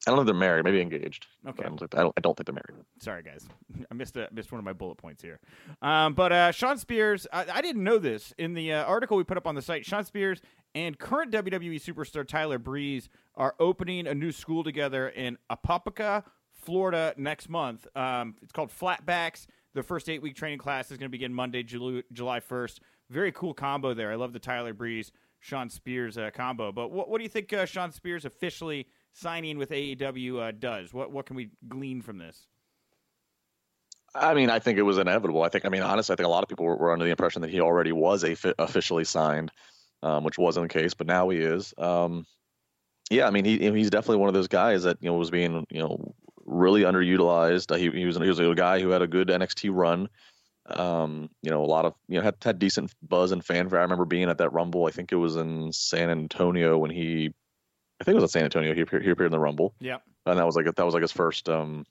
I 0.08 0.12
don't 0.12 0.16
know 0.16 0.22
if 0.22 0.28
they're 0.28 0.36
married. 0.36 0.64
Maybe 0.64 0.82
engaged. 0.82 1.28
Okay. 1.46 1.64
I 1.64 1.68
don't, 1.68 1.78
think, 1.78 1.96
I 1.96 2.02
don't, 2.02 2.14
I 2.16 2.22
don't 2.22 2.38
think 2.38 2.46
they're 2.46 2.54
married. 2.54 2.86
Sorry, 3.02 3.22
guys. 3.22 3.46
I 3.92 3.94
missed 3.94 4.16
a, 4.16 4.30
missed 4.32 4.52
one 4.52 4.60
of 4.60 4.66
my 4.66 4.72
bullet 4.72 4.98
points 4.98 5.22
here. 5.22 5.40
Um, 5.82 6.14
but 6.14 6.32
uh, 6.32 6.52
Shawn 6.52 6.78
Spears, 6.78 7.28
I, 7.34 7.46
I, 7.54 7.62
didn't 7.62 7.84
know 7.84 7.98
this 7.98 8.34
in 8.38 8.54
the 8.54 8.74
uh, 8.74 8.86
article 8.86 9.18
we 9.18 9.26
put 9.26 9.36
up 9.36 9.46
on 9.46 9.56
the 9.56 9.62
site. 9.62 9.86
Shawn 9.86 10.06
Spears 10.06 10.42
and 10.74 10.98
current 10.98 11.34
WWE 11.34 11.84
superstar 11.84 12.26
Tyler 12.26 12.60
Breeze 12.60 13.10
are 13.36 13.56
opening 13.60 14.08
a 14.08 14.16
new 14.16 14.32
school 14.32 14.64
together 14.64 15.10
in 15.10 15.38
Apopka, 15.52 16.24
Florida, 16.54 17.14
next 17.18 17.50
month. 17.50 17.86
Um, 17.96 18.36
it's 18.42 18.54
called 18.54 18.72
Flatbacks. 18.72 19.48
The 19.74 19.84
first 19.84 20.10
eight 20.10 20.22
week 20.22 20.36
training 20.36 20.60
class 20.60 20.92
is 20.92 20.98
going 20.98 21.08
to 21.08 21.12
begin 21.12 21.34
Monday, 21.34 21.62
July, 21.62 22.04
July 22.14 22.40
1st. 22.40 22.80
Very 23.10 23.32
cool 23.34 23.54
combo 23.54 23.94
there. 23.94 24.12
I 24.12 24.16
love 24.16 24.34
the 24.34 24.40
Tyler 24.40 24.74
Breeze, 24.74 25.12
Shawn 25.40 25.70
Spears 25.70 26.18
uh, 26.18 26.30
combo. 26.34 26.72
But 26.72 26.92
what, 26.92 27.10
what 27.10 27.18
do 27.18 27.24
you 27.24 27.30
think 27.30 27.52
uh, 27.52 27.66
Shawn 27.66 27.92
Spears 27.92 28.24
officially? 28.24 28.88
Signing 29.14 29.58
with 29.58 29.70
AEW 29.72 30.40
uh, 30.40 30.52
does? 30.52 30.94
What 30.94 31.12
what 31.12 31.26
can 31.26 31.36
we 31.36 31.50
glean 31.68 32.02
from 32.02 32.18
this? 32.18 32.48
I 34.16 34.34
mean, 34.34 34.50
I 34.50 34.60
think 34.60 34.80
it 34.80 34.84
was 34.84 34.98
inevitable. 34.98 35.44
I 35.44 35.50
think, 35.50 35.66
I 35.66 35.70
mean, 35.70 35.84
honestly, 35.84 36.14
I 36.14 36.16
think 36.16 36.26
a 36.26 36.32
lot 36.32 36.42
of 36.42 36.50
people 36.50 36.66
were, 36.66 36.76
were 36.76 36.92
under 36.92 37.06
the 37.06 37.12
impression 37.12 37.44
that 37.44 37.52
he 37.52 37.62
already 37.62 37.92
was 37.92 38.24
a 38.24 38.34
fi- 38.34 38.56
officially 38.58 39.04
signed, 39.04 39.52
um, 40.02 40.24
which 40.24 40.38
wasn't 40.38 40.68
the 40.68 40.80
case, 40.80 40.96
but 40.96 41.06
now 41.06 41.30
he 41.30 41.38
is. 41.38 41.76
Um, 41.78 42.26
yeah, 43.10 43.28
I 43.28 43.32
mean, 43.32 43.46
he 43.46 43.58
he's 43.72 43.90
definitely 43.90 44.18
one 44.18 44.30
of 44.30 44.34
those 44.34 44.48
guys 44.48 44.84
that 44.84 44.98
you 45.02 45.10
know 45.10 45.18
was 45.18 45.32
being 45.32 45.66
you 45.70 45.80
know 45.80 46.14
really 46.46 46.82
underutilized. 46.82 47.76
He, 47.76 47.90
he 47.90 48.06
was 48.06 48.18
he 48.18 48.28
was 48.28 48.40
a 48.40 48.56
guy 48.56 48.80
who 48.80 48.90
had 48.90 49.02
a 49.02 49.08
good 49.08 49.30
NXT 49.30 49.70
run. 49.74 50.10
Um, 50.68 51.30
you 51.42 51.50
know, 51.50 51.64
a 51.64 51.66
lot 51.66 51.86
of 51.86 51.96
you 52.08 52.18
know 52.18 52.24
had 52.24 52.36
had 52.44 52.60
decent 52.60 52.94
buzz 53.02 53.32
and 53.32 53.44
fanfare. 53.44 53.80
I 53.80 53.84
remember 53.84 54.06
being 54.06 54.30
at 54.30 54.38
that 54.38 54.54
Rumble. 54.54 54.86
I 54.86 54.92
think 54.92 55.12
it 55.12 55.16
was 55.16 55.36
in 55.36 55.74
San 55.74 56.10
Antonio 56.10 56.78
when 56.78 56.92
he 56.92 57.34
I 58.00 58.04
think 58.04 58.14
it 58.14 58.22
was 58.22 58.24
at 58.24 58.32
San 58.32 58.44
Antonio. 58.44 58.74
He 58.74 58.82
appeared, 58.82 59.04
he 59.04 59.10
appeared 59.10 59.28
in 59.28 59.32
the 59.32 59.40
Rumble. 59.40 59.74
Yeah, 59.80 59.98
and 60.26 60.40
that 60.40 60.46
was 60.46 60.56
like 60.56 60.66
that 60.74 60.86
was 60.86 60.94
like 60.94 61.02
his 61.02 61.12
first 61.12 61.50
um, 61.50 61.86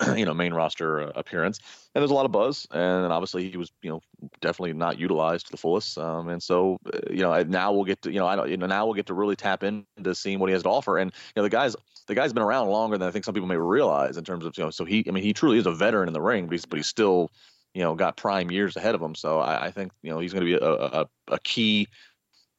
you 0.16 0.24
know 0.24 0.34
main 0.34 0.54
roster 0.54 1.02
uh, 1.02 1.12
appearance. 1.14 1.58
And 1.94 2.02
there's 2.02 2.10
a 2.10 2.14
lot 2.14 2.24
of 2.24 2.32
buzz, 2.32 2.66
and 2.70 3.12
obviously 3.12 3.50
he 3.50 3.56
was 3.56 3.72
you 3.82 3.90
know 3.90 4.00
definitely 4.40 4.72
not 4.72 4.98
utilized 4.98 5.46
to 5.46 5.52
the 5.52 5.56
fullest. 5.56 5.98
Um, 5.98 6.28
and 6.28 6.42
so 6.42 6.78
uh, 6.92 6.98
you 7.10 7.22
know 7.22 7.42
now 7.42 7.72
we'll 7.72 7.84
get 7.84 8.02
to 8.02 8.12
you 8.12 8.18
know 8.18 8.26
I 8.26 8.36
don't 8.36 8.50
you 8.50 8.56
know 8.56 8.66
now 8.66 8.84
we'll 8.86 8.94
get 8.94 9.06
to 9.06 9.14
really 9.14 9.36
tap 9.36 9.62
into 9.62 10.14
seeing 10.14 10.38
what 10.38 10.48
he 10.48 10.52
has 10.52 10.62
to 10.62 10.68
offer. 10.68 10.98
And 10.98 11.10
you 11.10 11.40
know 11.40 11.42
the 11.42 11.50
guys 11.50 11.76
the 12.06 12.14
guy's 12.14 12.32
been 12.32 12.42
around 12.42 12.68
longer 12.68 12.98
than 12.98 13.08
I 13.08 13.10
think 13.10 13.24
some 13.24 13.34
people 13.34 13.48
may 13.48 13.56
realize 13.56 14.16
in 14.16 14.24
terms 14.24 14.44
of 14.44 14.56
you 14.56 14.64
know 14.64 14.70
so 14.70 14.84
he 14.84 15.04
I 15.06 15.10
mean 15.10 15.24
he 15.24 15.32
truly 15.32 15.58
is 15.58 15.66
a 15.66 15.72
veteran 15.72 16.08
in 16.08 16.14
the 16.14 16.22
ring, 16.22 16.46
but 16.46 16.52
he's 16.52 16.66
but 16.66 16.78
he's 16.78 16.88
still 16.88 17.30
you 17.74 17.82
know 17.82 17.94
got 17.94 18.16
prime 18.16 18.50
years 18.50 18.76
ahead 18.76 18.94
of 18.94 19.02
him. 19.02 19.14
So 19.14 19.40
I, 19.40 19.66
I 19.66 19.70
think 19.70 19.92
you 20.02 20.10
know 20.10 20.18
he's 20.18 20.32
going 20.32 20.46
to 20.46 20.58
be 20.58 20.64
a, 20.64 20.70
a, 20.70 21.06
a 21.28 21.38
key 21.40 21.88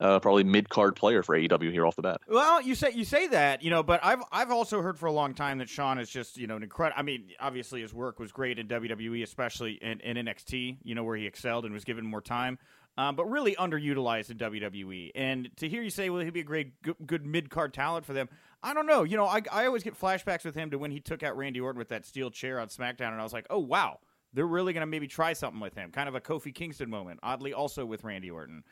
uh, 0.03 0.19
probably 0.19 0.44
mid 0.44 0.69
card 0.69 0.95
player 0.97 1.23
for 1.23 1.35
AEW 1.35 1.71
here 1.71 1.85
off 1.85 1.95
the 1.95 2.01
bat. 2.01 2.21
Well, 2.27 2.61
you 2.61 2.75
say 2.75 2.91
you 2.91 3.05
say 3.05 3.27
that, 3.27 3.63
you 3.63 3.69
know, 3.71 3.81
but 3.81 4.01
I've 4.03 4.21
I've 4.31 4.51
also 4.51 4.81
heard 4.81 5.00
for 5.00 5.05
a 5.05 5.11
long 5.11 5.33
time 5.33 5.59
that 5.59 5.69
Shawn 5.69 5.97
is 5.97 6.09
just 6.09 6.37
you 6.37 6.45
know 6.45 6.57
an 6.57 6.63
incredible. 6.63 6.99
I 6.99 7.04
mean, 7.04 7.31
obviously 7.39 7.81
his 7.81 7.94
work 7.94 8.19
was 8.19 8.33
great 8.33 8.59
in 8.59 8.68
WWE, 8.68 9.23
especially 9.23 9.80
in, 9.81 10.01
in 10.01 10.18
NXT, 10.25 10.80
you 10.83 10.94
know, 10.94 11.06
where 11.06 11.16
he 11.16 11.25
excelled 11.25 11.63
and 11.63 11.73
was 11.73 11.85
given 11.85 12.06
more 12.06 12.21
time. 12.21 12.59
Um, 12.95 13.16
but 13.16 13.25
really 13.25 13.56
underutilized 13.56 14.30
in 14.30 14.37
WWE. 14.37 15.13
And 15.16 15.49
to 15.57 15.68
hear 15.68 15.81
you 15.81 15.89
say, 15.89 16.11
well, 16.11 16.21
he'd 16.21 16.31
be 16.31 16.42
a 16.42 16.44
great, 16.44 16.80
good, 16.83 16.95
good 17.04 17.25
mid 17.25 17.49
card 17.49 17.73
talent 17.73 18.06
for 18.06 18.13
them, 18.13 18.30
I 18.61 18.75
don't 18.75 18.85
know. 18.85 19.01
You 19.01 19.18
know, 19.18 19.25
I, 19.25 19.42
I 19.51 19.66
always 19.66 19.81
get 19.81 19.99
flashbacks 19.99 20.45
with 20.45 20.54
him 20.54 20.69
to 20.69 20.78
when 20.78 20.92
he 20.92 20.99
took 20.99 21.23
out 21.23 21.35
Randy 21.35 21.59
Orton 21.59 21.80
with 21.80 21.87
that 21.87 22.06
steel 22.06 22.30
chair 22.30 22.59
on 22.59 22.68
SmackDown, 22.68 23.11
and 23.11 23.19
I 23.19 23.23
was 23.23 23.33
like, 23.33 23.47
oh, 23.49 23.57
wow, 23.57 23.97
they're 24.33 24.45
really 24.45 24.73
going 24.73 24.81
to 24.81 24.87
maybe 24.87 25.07
try 25.07 25.33
something 25.33 25.59
with 25.59 25.73
him. 25.73 25.89
Kind 25.92 26.07
of 26.07 26.13
a 26.13 26.21
Kofi 26.21 26.54
Kingston 26.54 26.89
moment, 26.89 27.19
oddly, 27.23 27.51
also 27.51 27.83
with 27.83 28.04
Randy 28.04 28.30
Orton 28.30 28.63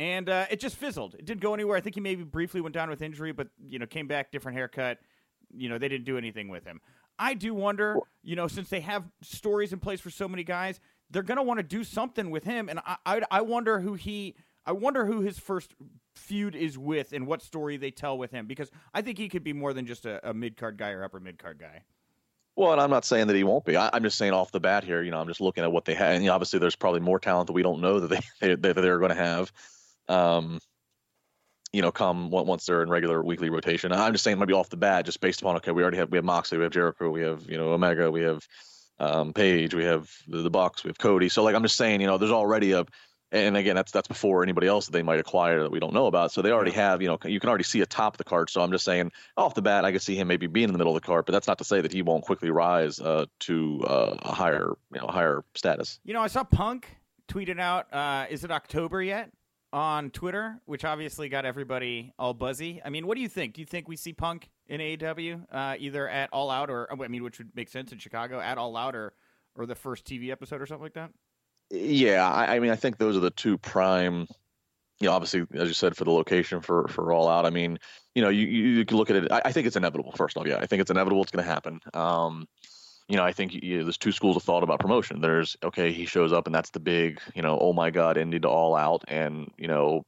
and 0.00 0.30
uh, 0.30 0.46
it 0.50 0.60
just 0.60 0.76
fizzled. 0.76 1.14
It 1.14 1.26
didn't 1.26 1.42
go 1.42 1.52
anywhere. 1.52 1.76
I 1.76 1.82
think 1.82 1.94
he 1.94 2.00
maybe 2.00 2.24
briefly 2.24 2.62
went 2.62 2.74
down 2.74 2.88
with 2.88 3.02
injury, 3.02 3.32
but 3.32 3.48
you 3.68 3.78
know 3.78 3.84
came 3.84 4.08
back, 4.08 4.32
different 4.32 4.56
haircut. 4.56 4.98
You 5.54 5.68
know 5.68 5.76
they 5.76 5.88
didn't 5.88 6.06
do 6.06 6.16
anything 6.16 6.48
with 6.48 6.64
him. 6.64 6.80
I 7.18 7.34
do 7.34 7.52
wonder, 7.52 7.98
you 8.22 8.34
know, 8.34 8.48
since 8.48 8.70
they 8.70 8.80
have 8.80 9.04
stories 9.20 9.74
in 9.74 9.78
place 9.78 10.00
for 10.00 10.08
so 10.08 10.26
many 10.26 10.42
guys, 10.42 10.80
they're 11.10 11.22
going 11.22 11.36
to 11.36 11.42
want 11.42 11.58
to 11.58 11.62
do 11.62 11.84
something 11.84 12.30
with 12.30 12.44
him, 12.44 12.70
and 12.70 12.80
I, 12.86 12.96
I, 13.04 13.22
I 13.30 13.40
wonder 13.42 13.80
who 13.80 13.92
he. 13.92 14.36
I 14.64 14.72
wonder 14.72 15.04
who 15.04 15.20
his 15.20 15.38
first 15.38 15.74
feud 16.14 16.54
is 16.54 16.78
with 16.78 17.12
and 17.12 17.26
what 17.26 17.42
story 17.42 17.76
they 17.76 17.90
tell 17.90 18.16
with 18.16 18.30
him 18.30 18.46
because 18.46 18.70
I 18.92 19.00
think 19.02 19.16
he 19.18 19.28
could 19.28 19.42
be 19.42 19.52
more 19.52 19.72
than 19.72 19.86
just 19.86 20.06
a, 20.06 20.28
a 20.28 20.34
mid 20.34 20.56
card 20.56 20.76
guy 20.76 20.90
or 20.90 21.04
upper 21.04 21.20
mid 21.20 21.38
card 21.38 21.58
guy. 21.58 21.82
Well, 22.56 22.72
and 22.72 22.80
I'm 22.80 22.90
not 22.90 23.04
saying 23.04 23.26
that 23.26 23.36
he 23.36 23.44
won't 23.44 23.64
be. 23.64 23.76
I, 23.76 23.94
am 23.94 24.02
just 24.02 24.18
saying 24.18 24.32
off 24.32 24.50
the 24.50 24.60
bat 24.60 24.84
here. 24.84 25.02
You 25.02 25.10
know, 25.10 25.20
I'm 25.20 25.28
just 25.28 25.40
looking 25.40 25.64
at 25.64 25.72
what 25.72 25.84
they 25.84 25.94
had, 25.94 26.14
and 26.14 26.24
you 26.24 26.28
know, 26.28 26.34
obviously 26.34 26.58
there's 26.58 26.76
probably 26.76 27.00
more 27.00 27.18
talent 27.18 27.48
that 27.48 27.52
we 27.52 27.62
don't 27.62 27.80
know 27.82 28.00
that 28.00 28.08
they, 28.08 28.20
they 28.56 28.72
that 28.72 28.80
they're 28.80 28.98
going 28.98 29.10
to 29.10 29.14
have 29.14 29.52
um, 30.10 30.60
you 31.72 31.82
know, 31.82 31.92
come 31.92 32.30
once 32.30 32.66
they're 32.66 32.82
in 32.82 32.90
regular 32.90 33.22
weekly 33.22 33.48
rotation. 33.48 33.92
I'm 33.92 34.12
just 34.12 34.24
saying 34.24 34.38
maybe 34.38 34.52
off 34.52 34.70
the 34.70 34.76
bat, 34.76 35.04
just 35.04 35.20
based 35.20 35.40
upon 35.40 35.56
okay, 35.56 35.70
we 35.70 35.82
already 35.82 35.98
have 35.98 36.10
we 36.10 36.18
have 36.18 36.24
Moxley, 36.24 36.58
we 36.58 36.64
have 36.64 36.72
Jericho, 36.72 37.10
we 37.10 37.22
have 37.22 37.48
you 37.48 37.56
know 37.56 37.72
Omega, 37.72 38.10
we 38.10 38.22
have 38.22 38.46
um, 38.98 39.32
Page, 39.32 39.72
we 39.74 39.84
have 39.84 40.10
the, 40.26 40.42
the 40.42 40.50
Bucks, 40.50 40.82
we 40.82 40.88
have 40.88 40.98
Cody. 40.98 41.28
So 41.28 41.44
like 41.44 41.54
I'm 41.54 41.62
just 41.62 41.76
saying, 41.76 42.00
you 42.00 42.06
know, 42.08 42.18
there's 42.18 42.32
already 42.32 42.72
a 42.72 42.84
and 43.32 43.56
again 43.56 43.76
that's 43.76 43.92
that's 43.92 44.08
before 44.08 44.42
anybody 44.42 44.66
else 44.66 44.86
that 44.86 44.92
they 44.92 45.04
might 45.04 45.20
acquire 45.20 45.62
that 45.62 45.70
we 45.70 45.78
don't 45.78 45.94
know 45.94 46.06
about. 46.06 46.32
So 46.32 46.42
they 46.42 46.50
already 46.50 46.72
have, 46.72 47.00
you 47.00 47.06
know, 47.06 47.18
you 47.24 47.38
can 47.38 47.48
already 47.48 47.62
see 47.62 47.80
a 47.82 47.86
top 47.86 48.14
of 48.14 48.18
the 48.18 48.24
card. 48.24 48.50
So 48.50 48.60
I'm 48.60 48.72
just 48.72 48.84
saying 48.84 49.12
off 49.36 49.54
the 49.54 49.62
bat, 49.62 49.84
I 49.84 49.92
could 49.92 50.02
see 50.02 50.16
him 50.16 50.26
maybe 50.26 50.48
being 50.48 50.68
in 50.68 50.72
the 50.72 50.78
middle 50.78 50.96
of 50.96 51.00
the 51.00 51.06
card, 51.06 51.24
but 51.24 51.32
that's 51.32 51.46
not 51.46 51.58
to 51.58 51.64
say 51.64 51.80
that 51.80 51.92
he 51.92 52.02
won't 52.02 52.24
quickly 52.24 52.50
rise 52.50 52.98
uh, 52.98 53.26
to 53.40 53.84
uh, 53.86 54.16
a 54.22 54.34
higher, 54.34 54.72
you 54.92 55.00
know, 55.00 55.06
higher 55.06 55.44
status. 55.54 56.00
You 56.04 56.14
know, 56.14 56.20
I 56.20 56.26
saw 56.26 56.42
Punk 56.42 56.88
tweeted 57.28 57.60
out, 57.60 57.94
uh, 57.94 58.26
"Is 58.28 58.42
it 58.42 58.50
October 58.50 59.00
yet?" 59.00 59.30
On 59.72 60.10
Twitter, 60.10 60.60
which 60.66 60.84
obviously 60.84 61.28
got 61.28 61.44
everybody 61.44 62.12
all 62.18 62.34
buzzy. 62.34 62.80
I 62.84 62.90
mean, 62.90 63.06
what 63.06 63.14
do 63.14 63.20
you 63.20 63.28
think? 63.28 63.54
Do 63.54 63.60
you 63.60 63.66
think 63.66 63.88
we 63.88 63.96
see 63.96 64.12
Punk 64.12 64.48
in 64.66 64.80
AEW 64.80 65.46
uh, 65.50 65.76
either 65.78 66.08
at 66.08 66.30
All 66.32 66.50
Out 66.50 66.70
or 66.70 66.88
I 66.92 67.08
mean, 67.08 67.22
which 67.22 67.38
would 67.38 67.54
make 67.54 67.68
sense 67.68 67.92
in 67.92 67.98
Chicago 67.98 68.40
at 68.40 68.58
All 68.58 68.76
Out 68.76 68.94
or 68.96 69.12
or 69.54 69.66
the 69.66 69.74
first 69.74 70.04
TV 70.04 70.30
episode 70.30 70.60
or 70.60 70.66
something 70.66 70.82
like 70.82 70.94
that? 70.94 71.10
Yeah, 71.70 72.28
I, 72.28 72.56
I 72.56 72.60
mean, 72.60 72.70
I 72.70 72.76
think 72.76 72.98
those 72.98 73.16
are 73.16 73.20
the 73.20 73.30
two 73.30 73.56
prime. 73.58 74.26
You 75.00 75.08
know, 75.08 75.12
obviously, 75.12 75.46
as 75.54 75.68
you 75.68 75.74
said, 75.74 75.96
for 75.96 76.04
the 76.04 76.10
location 76.10 76.60
for 76.60 76.88
for 76.88 77.12
All 77.12 77.28
Out. 77.28 77.46
I 77.46 77.50
mean, 77.50 77.78
you 78.14 78.22
know, 78.22 78.28
you 78.28 78.46
you 78.46 78.84
can 78.84 78.96
look 78.96 79.10
at 79.10 79.16
it. 79.16 79.32
I, 79.32 79.42
I 79.46 79.52
think 79.52 79.66
it's 79.66 79.76
inevitable. 79.76 80.12
First 80.12 80.36
off, 80.36 80.46
yeah, 80.46 80.58
I 80.58 80.66
think 80.66 80.80
it's 80.80 80.90
inevitable. 80.90 81.22
It's 81.22 81.30
going 81.30 81.44
to 81.44 81.50
happen. 81.50 81.80
Um, 81.94 82.48
you 83.10 83.16
know, 83.16 83.24
I 83.24 83.32
think 83.32 83.52
you 83.54 83.78
know, 83.78 83.84
there's 83.84 83.98
two 83.98 84.12
schools 84.12 84.36
of 84.36 84.44
thought 84.44 84.62
about 84.62 84.78
promotion. 84.78 85.20
There's 85.20 85.56
okay, 85.64 85.92
he 85.92 86.06
shows 86.06 86.32
up 86.32 86.46
and 86.46 86.54
that's 86.54 86.70
the 86.70 86.78
big, 86.78 87.20
you 87.34 87.42
know, 87.42 87.58
oh 87.60 87.72
my 87.72 87.90
god, 87.90 88.16
Indy 88.16 88.38
to 88.40 88.48
all 88.48 88.76
out, 88.76 89.02
and 89.08 89.50
you 89.58 89.66
know, 89.66 90.04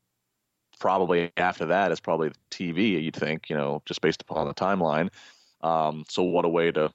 probably 0.78 1.32
after 1.37 1.66
that 1.66 1.90
is 1.90 1.99
probably 1.99 2.30
TV. 2.50 3.02
You'd 3.02 3.16
think, 3.16 3.50
you 3.50 3.56
know, 3.56 3.82
just 3.87 4.00
based 4.02 4.23
upon 4.23 4.47
the 4.47 4.54
timeline. 4.54 5.11
Um, 5.62 6.04
so 6.09 6.23
what 6.23 6.44
a 6.44 6.49
way 6.49 6.71
to 6.71 6.92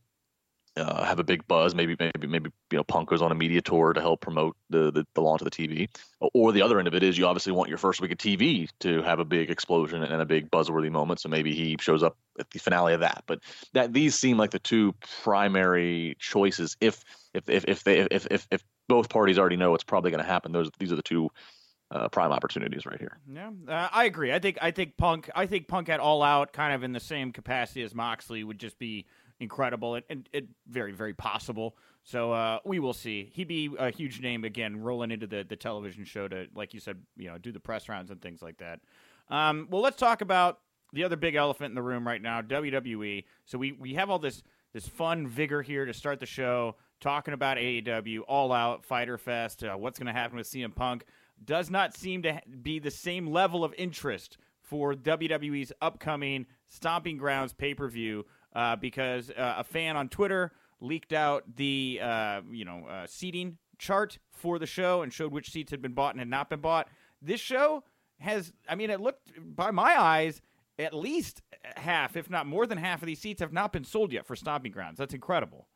uh, 0.78 1.04
have 1.04 1.20
a 1.20 1.24
big 1.24 1.48
buzz. 1.48 1.76
Maybe 1.76 1.96
maybe 2.00 2.28
maybe 2.28 2.52
you 2.72 2.78
know 2.78 2.84
Punk 2.84 3.10
goes 3.10 3.22
on 3.22 3.32
a 3.32 3.36
media 3.36 3.62
tour 3.62 3.94
to 3.94 4.02
help 4.02 4.22
promote 4.22 4.56
the, 4.70 4.92
the, 4.92 5.06
the 5.14 5.22
launch 5.22 5.42
of 5.42 5.46
the 5.46 5.52
TV. 5.52 5.90
Or 6.34 6.52
the 6.52 6.62
other 6.62 6.80
end 6.80 6.88
of 6.88 6.96
it 6.96 7.04
is 7.04 7.18
you 7.18 7.26
obviously 7.26 7.52
want 7.52 7.70
your 7.70 7.78
first 7.78 8.02
week 8.02 8.12
of 8.12 8.18
TV 8.18 8.70
to 8.80 9.02
have 9.02 9.20
a 9.20 9.26
big 9.26 9.50
explosion 9.50 10.04
and 10.04 10.22
a 10.22 10.26
big 10.26 10.50
buzzworthy 10.52 10.92
moment. 10.92 11.20
So 11.20 11.30
maybe 11.30 11.54
he 11.54 11.78
shows 11.80 12.04
up 12.04 12.18
at 12.40 12.50
the 12.52 12.60
finale 12.60 12.94
of 12.94 13.00
that. 13.02 13.24
But 13.26 13.40
that 13.74 13.94
these 13.94 14.16
seem 14.16 14.38
like 14.38 14.52
the 14.52 14.60
two 14.60 14.94
primary 15.22 16.16
choices. 16.20 16.78
If 16.80 17.04
if 17.34 17.50
if 17.50 17.66
if 17.68 17.84
they 17.84 18.00
if 18.00 18.28
if, 18.32 18.48
if 18.52 18.64
both 18.88 19.10
parties 19.10 19.38
already 19.38 19.58
know 19.58 19.76
it's 19.76 19.84
probably 19.84 20.12
going 20.12 20.24
to 20.24 20.30
happen, 20.30 20.52
those 20.52 20.70
these 20.80 20.92
are 20.92 20.96
the 20.96 21.02
two 21.02 21.30
uh, 21.90 22.10
prime 22.10 22.32
opportunities 22.32 22.86
right 22.86 23.00
here. 23.00 23.18
Yeah, 23.32 23.52
uh, 23.68 23.90
I 23.92 24.06
agree. 24.06 24.34
I 24.34 24.40
think 24.40 24.58
I 24.62 24.72
think 24.72 24.98
Punk 24.98 25.30
I 25.36 25.46
think 25.46 25.68
Punk 25.68 25.90
at 25.90 26.00
All 26.00 26.22
Out, 26.22 26.54
kind 26.54 26.74
of 26.74 26.84
in 26.84 26.92
the 26.92 27.00
same 27.00 27.32
capacity 27.32 27.82
as 27.84 27.96
Moxley, 27.96 28.44
would 28.44 28.60
just 28.60 28.78
be 28.78 29.06
incredible 29.40 29.96
and, 29.96 30.06
and, 30.10 30.30
and 30.34 30.48
very 30.68 30.92
very 30.92 31.14
possible. 31.14 31.76
So 32.04 32.32
uh, 32.32 32.60
we 32.64 32.80
will 32.80 32.94
see. 32.94 33.32
He'd 33.34 33.50
be 33.50 33.70
a 33.78 33.90
huge 33.90 34.22
name 34.22 34.46
again, 34.46 34.82
rolling 34.82 35.12
into 35.12 35.28
the 35.28 35.46
the 35.48 35.56
television 35.56 36.06
show 36.06 36.28
to, 36.28 36.48
like 36.56 36.74
you 36.74 36.80
said, 36.80 36.98
you 37.18 37.28
know, 37.28 37.38
do 37.38 37.52
the 37.52 37.60
press 37.60 37.90
rounds 37.90 38.12
and 38.12 38.22
things 38.22 38.42
like 38.42 38.58
that. 38.58 38.80
Um, 39.30 39.68
well, 39.70 39.82
let's 39.82 39.98
talk 39.98 40.22
about 40.22 40.60
the 40.94 41.04
other 41.04 41.18
big 41.18 41.36
elephant 41.36 41.72
in 41.72 41.76
the 41.76 41.82
room 41.82 42.08
right 42.08 42.22
now, 42.22 42.42
WWE. 42.42 43.26
So 43.46 43.58
we 43.58 43.74
we 43.74 43.96
have 43.96 44.10
all 44.10 44.20
this 44.20 44.42
this 44.74 44.88
fun 44.88 45.28
vigor 45.28 45.62
here 45.62 45.86
to 45.86 45.94
start 45.94 46.20
the 46.20 46.26
show, 46.26 46.76
talking 47.00 47.34
about 47.34 47.58
AEW, 47.58 48.22
All 48.28 48.52
Out, 48.52 48.86
Fighter 48.86 49.18
Fest, 49.18 49.64
uh, 49.64 49.76
what's 49.76 50.00
going 50.00 50.08
to 50.08 50.14
happen 50.14 50.38
with 50.38 50.48
CM 50.48 50.74
Punk. 50.74 51.06
Does 51.44 51.70
not 51.70 51.96
seem 51.96 52.24
to 52.24 52.42
be 52.62 52.80
the 52.80 52.92
same 52.92 53.28
level 53.28 53.64
of 53.64 53.74
interest 53.78 54.38
for 54.62 54.94
WWE's 54.94 55.72
upcoming 55.82 56.46
Stomping 56.70 57.18
Grounds 57.18 57.54
pay 57.54 57.74
per 57.74 57.88
view 57.88 58.26
uh, 58.58 58.76
because 58.76 59.30
uh, 59.30 59.56
a 59.58 59.64
fan 59.64 59.96
on 59.96 60.10
Twitter 60.10 60.52
leaked 60.82 61.14
out 61.14 61.44
the 61.56 62.00
uh, 62.02 62.42
you 62.52 62.66
know 62.66 62.86
uh, 62.90 63.06
seating 63.08 63.58
chart 63.78 64.18
for 64.32 64.58
the 64.58 64.66
show 64.66 65.04
and 65.04 65.14
showed 65.14 65.32
which 65.32 65.52
seats 65.52 65.70
had 65.70 65.82
been 65.82 65.94
bought 65.94 66.14
and 66.16 66.20
had 66.20 66.28
not 66.28 66.50
been 66.50 66.60
bought. 66.60 66.90
This 67.22 67.40
show 67.40 67.84
has, 68.20 68.52
I 68.68 68.74
mean, 68.74 68.90
it 68.90 69.00
looked 69.00 69.32
by 69.56 69.70
my 69.70 70.00
eyes 70.00 70.42
at 70.80 70.94
least 70.94 71.44
half, 71.76 72.16
if 72.16 72.30
not 72.30 72.48
more 72.48 72.66
than 72.66 72.80
half 72.80 73.02
of 73.02 73.06
these 73.06 73.20
seats 73.20 73.42
have 73.42 73.54
not 73.54 73.72
been 73.72 73.84
sold 73.84 74.12
yet 74.12 74.26
for 74.26 74.36
Stomping 74.36 74.72
Grounds. 74.72 74.98
That's 74.98 75.14
incredible. 75.14 75.68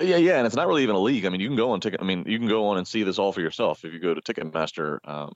Yeah, 0.00 0.16
yeah, 0.16 0.38
and 0.38 0.46
it's 0.46 0.56
not 0.56 0.66
really 0.66 0.82
even 0.82 0.96
a 0.96 1.00
league. 1.00 1.26
I 1.26 1.28
mean, 1.28 1.40
you 1.40 1.48
can 1.48 1.56
go 1.56 1.70
on 1.70 1.80
ticket. 1.80 2.00
I 2.00 2.04
mean, 2.04 2.24
you 2.26 2.38
can 2.38 2.48
go 2.48 2.66
on 2.66 2.78
and 2.78 2.88
see 2.88 3.02
this 3.02 3.18
all 3.18 3.32
for 3.32 3.40
yourself 3.40 3.84
if 3.84 3.92
you 3.92 3.98
go 3.98 4.14
to 4.14 4.20
Ticketmaster. 4.20 4.98
Um, 5.04 5.34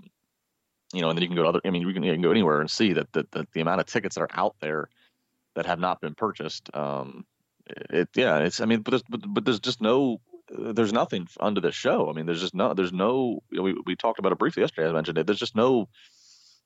you 0.94 1.02
know, 1.02 1.10
and 1.10 1.16
then 1.16 1.22
you 1.22 1.28
can 1.28 1.36
go 1.36 1.42
to 1.42 1.48
other. 1.50 1.60
I 1.64 1.70
mean, 1.70 1.82
you 1.82 1.92
can, 1.92 2.02
you 2.02 2.12
can 2.12 2.22
go 2.22 2.30
anywhere 2.30 2.60
and 2.60 2.70
see 2.70 2.94
that, 2.94 3.12
that, 3.12 3.30
that 3.32 3.52
the 3.52 3.60
amount 3.60 3.80
of 3.80 3.86
tickets 3.86 4.14
that 4.16 4.22
are 4.22 4.30
out 4.32 4.56
there 4.60 4.88
that 5.58 5.66
have 5.66 5.80
not 5.80 6.00
been 6.00 6.14
purchased. 6.14 6.70
Um, 6.72 7.26
it 7.66 8.08
yeah, 8.14 8.38
it's 8.38 8.60
I 8.60 8.64
mean, 8.64 8.82
but 8.82 8.92
there's 8.92 9.02
but, 9.08 9.20
but 9.26 9.44
there's 9.44 9.58
just 9.58 9.82
no 9.82 10.20
there's 10.50 10.92
nothing 10.92 11.26
under 11.40 11.60
the 11.60 11.72
show. 11.72 12.08
I 12.08 12.12
mean, 12.12 12.26
there's 12.26 12.40
just 12.40 12.54
no 12.54 12.74
there's 12.74 12.92
no 12.92 13.40
we 13.50 13.74
we 13.84 13.96
talked 13.96 14.20
about 14.20 14.30
it 14.30 14.38
briefly 14.38 14.62
yesterday. 14.62 14.88
I 14.88 14.92
mentioned 14.92 15.18
it. 15.18 15.26
There's 15.26 15.40
just 15.40 15.56
no 15.56 15.88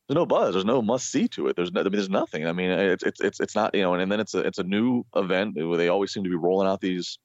there's 0.07 0.17
no 0.17 0.27
buzz. 0.27 0.53
There's 0.53 0.67
no 0.67 0.83
must 0.83 1.11
see 1.11 1.27
to 1.29 1.49
it. 1.49 1.57
There's 1.57 1.73
no, 1.73 1.81
I 1.81 1.85
mean, 1.85 1.93
there's 1.93 2.11
nothing. 2.11 2.47
I 2.47 2.53
mean, 2.53 2.69
it's 2.69 3.03
it's 3.03 3.21
it's 3.23 3.41
it's 3.41 3.55
not 3.55 3.75
you 3.75 3.81
know, 3.81 3.95
and, 3.95 4.03
and 4.03 4.13
then 4.13 4.21
it's 4.21 4.35
a 4.35 4.41
it's 4.41 4.59
a 4.59 4.65
new 4.65 5.05
event 5.17 5.57
where 5.57 5.79
they 5.79 5.89
always 5.89 6.13
seem 6.13 6.25
to 6.25 6.31
be 6.31 6.37
rolling 6.37 6.69
out 6.69 6.83
these 6.83 7.19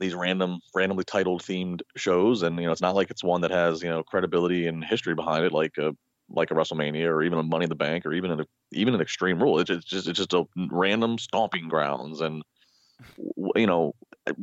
these 0.00 0.14
random 0.14 0.58
randomly 0.74 1.04
titled 1.04 1.42
themed 1.42 1.82
shows, 1.96 2.42
and 2.42 2.58
you 2.58 2.64
know, 2.64 2.72
it's 2.72 2.80
not 2.80 2.94
like 2.94 3.10
it's 3.10 3.22
one 3.22 3.42
that 3.42 3.50
has 3.50 3.82
you 3.82 3.90
know 3.90 4.02
credibility 4.02 4.68
and 4.68 4.82
history 4.82 5.14
behind 5.14 5.44
it, 5.44 5.52
like 5.52 5.76
a 5.76 5.94
like 6.28 6.50
a 6.50 6.54
WrestleMania 6.54 7.06
or 7.06 7.22
even 7.22 7.38
a 7.38 7.42
Money 7.42 7.64
in 7.64 7.68
the 7.68 7.74
Bank 7.74 8.06
or 8.06 8.12
even 8.12 8.30
an 8.30 8.44
even 8.72 8.94
an 8.94 9.00
Extreme 9.00 9.42
Rule. 9.42 9.58
It's 9.60 9.84
just 9.84 10.08
it's 10.08 10.18
just 10.18 10.32
a 10.32 10.44
random 10.70 11.18
stomping 11.18 11.68
grounds, 11.68 12.20
and 12.20 12.42
you 13.56 13.66
know, 13.66 13.94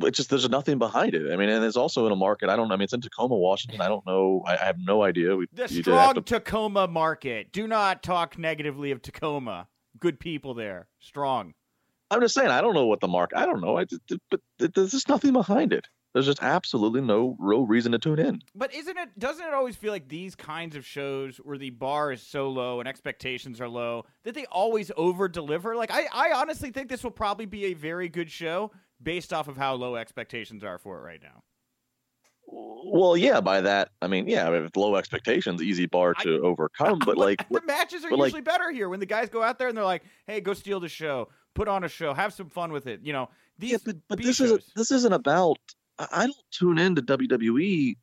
it's 0.02 0.16
just 0.16 0.30
there's 0.30 0.48
nothing 0.48 0.78
behind 0.78 1.14
it. 1.14 1.32
I 1.32 1.36
mean, 1.36 1.48
and 1.48 1.64
it's 1.64 1.76
also 1.76 2.06
in 2.06 2.12
a 2.12 2.16
market. 2.16 2.48
I 2.48 2.56
don't. 2.56 2.70
I 2.70 2.76
mean, 2.76 2.82
it's 2.82 2.92
in 2.92 3.00
Tacoma, 3.00 3.36
Washington. 3.36 3.80
I 3.80 3.88
don't 3.88 4.06
know. 4.06 4.42
I, 4.46 4.54
I 4.54 4.64
have 4.64 4.76
no 4.78 5.02
idea. 5.02 5.36
We, 5.36 5.46
the 5.52 5.68
strong 5.68 6.14
to... 6.14 6.20
Tacoma 6.20 6.86
market. 6.86 7.52
Do 7.52 7.66
not 7.66 8.02
talk 8.02 8.38
negatively 8.38 8.90
of 8.90 9.02
Tacoma. 9.02 9.68
Good 9.98 10.20
people 10.20 10.54
there. 10.54 10.88
Strong. 11.00 11.54
I'm 12.10 12.20
just 12.20 12.34
saying. 12.34 12.50
I 12.50 12.60
don't 12.60 12.74
know 12.74 12.86
what 12.86 13.00
the 13.00 13.08
market. 13.08 13.38
I 13.38 13.46
don't 13.46 13.60
know. 13.60 13.78
I 13.78 13.84
just, 13.84 14.02
but 14.30 14.40
there's 14.58 14.92
just 14.92 15.08
nothing 15.08 15.32
behind 15.32 15.72
it. 15.72 15.86
There's 16.12 16.26
just 16.26 16.42
absolutely 16.42 17.00
no 17.00 17.36
real 17.38 17.66
reason 17.66 17.92
to 17.92 17.98
tune 17.98 18.18
in. 18.18 18.42
But 18.54 18.74
isn't 18.74 18.98
it? 18.98 19.18
Doesn't 19.18 19.46
it 19.46 19.54
always 19.54 19.76
feel 19.76 19.92
like 19.92 20.08
these 20.08 20.34
kinds 20.34 20.76
of 20.76 20.84
shows 20.84 21.38
where 21.38 21.56
the 21.56 21.70
bar 21.70 22.12
is 22.12 22.22
so 22.22 22.50
low 22.50 22.80
and 22.80 22.88
expectations 22.88 23.60
are 23.60 23.68
low 23.68 24.04
that 24.24 24.34
they 24.34 24.44
always 24.46 24.90
over 24.96 25.26
deliver? 25.26 25.74
Like 25.74 25.90
I, 25.90 26.06
I 26.12 26.32
honestly 26.32 26.70
think 26.70 26.90
this 26.90 27.02
will 27.02 27.12
probably 27.12 27.46
be 27.46 27.66
a 27.66 27.74
very 27.74 28.08
good 28.08 28.30
show 28.30 28.72
based 29.02 29.32
off 29.32 29.48
of 29.48 29.56
how 29.56 29.74
low 29.74 29.96
expectations 29.96 30.62
are 30.62 30.78
for 30.78 30.98
it 30.98 31.02
right 31.02 31.20
now. 31.22 31.42
Well, 32.46 33.16
yeah. 33.16 33.40
By 33.40 33.62
that, 33.62 33.90
I 34.02 34.08
mean, 34.08 34.28
yeah, 34.28 34.50
with 34.50 34.76
low 34.76 34.96
expectations, 34.96 35.62
easy 35.62 35.86
bar 35.86 36.12
to 36.14 36.36
I, 36.36 36.46
overcome. 36.46 36.98
But 36.98 37.16
like, 37.16 37.48
the 37.48 37.62
matches 37.62 38.04
are 38.04 38.10
usually 38.10 38.32
like, 38.32 38.44
better 38.44 38.70
here 38.70 38.90
when 38.90 39.00
the 39.00 39.06
guys 39.06 39.30
go 39.30 39.42
out 39.42 39.58
there 39.58 39.68
and 39.68 39.76
they're 39.76 39.84
like, 39.84 40.02
"Hey, 40.26 40.42
go 40.42 40.52
steal 40.52 40.78
the 40.78 40.88
show, 40.88 41.28
put 41.54 41.68
on 41.68 41.84
a 41.84 41.88
show, 41.88 42.12
have 42.12 42.34
some 42.34 42.50
fun 42.50 42.70
with 42.70 42.86
it." 42.86 43.00
You 43.02 43.14
know, 43.14 43.30
these. 43.58 43.72
Yeah, 43.72 43.78
but, 43.86 43.96
but 44.08 44.22
this 44.22 44.40
is 44.40 44.70
this 44.76 44.90
isn't 44.90 45.14
about 45.14 45.58
I 46.10 46.26
don't 46.26 46.36
tune 46.50 46.78
into 46.78 47.02
WWE 47.02 47.96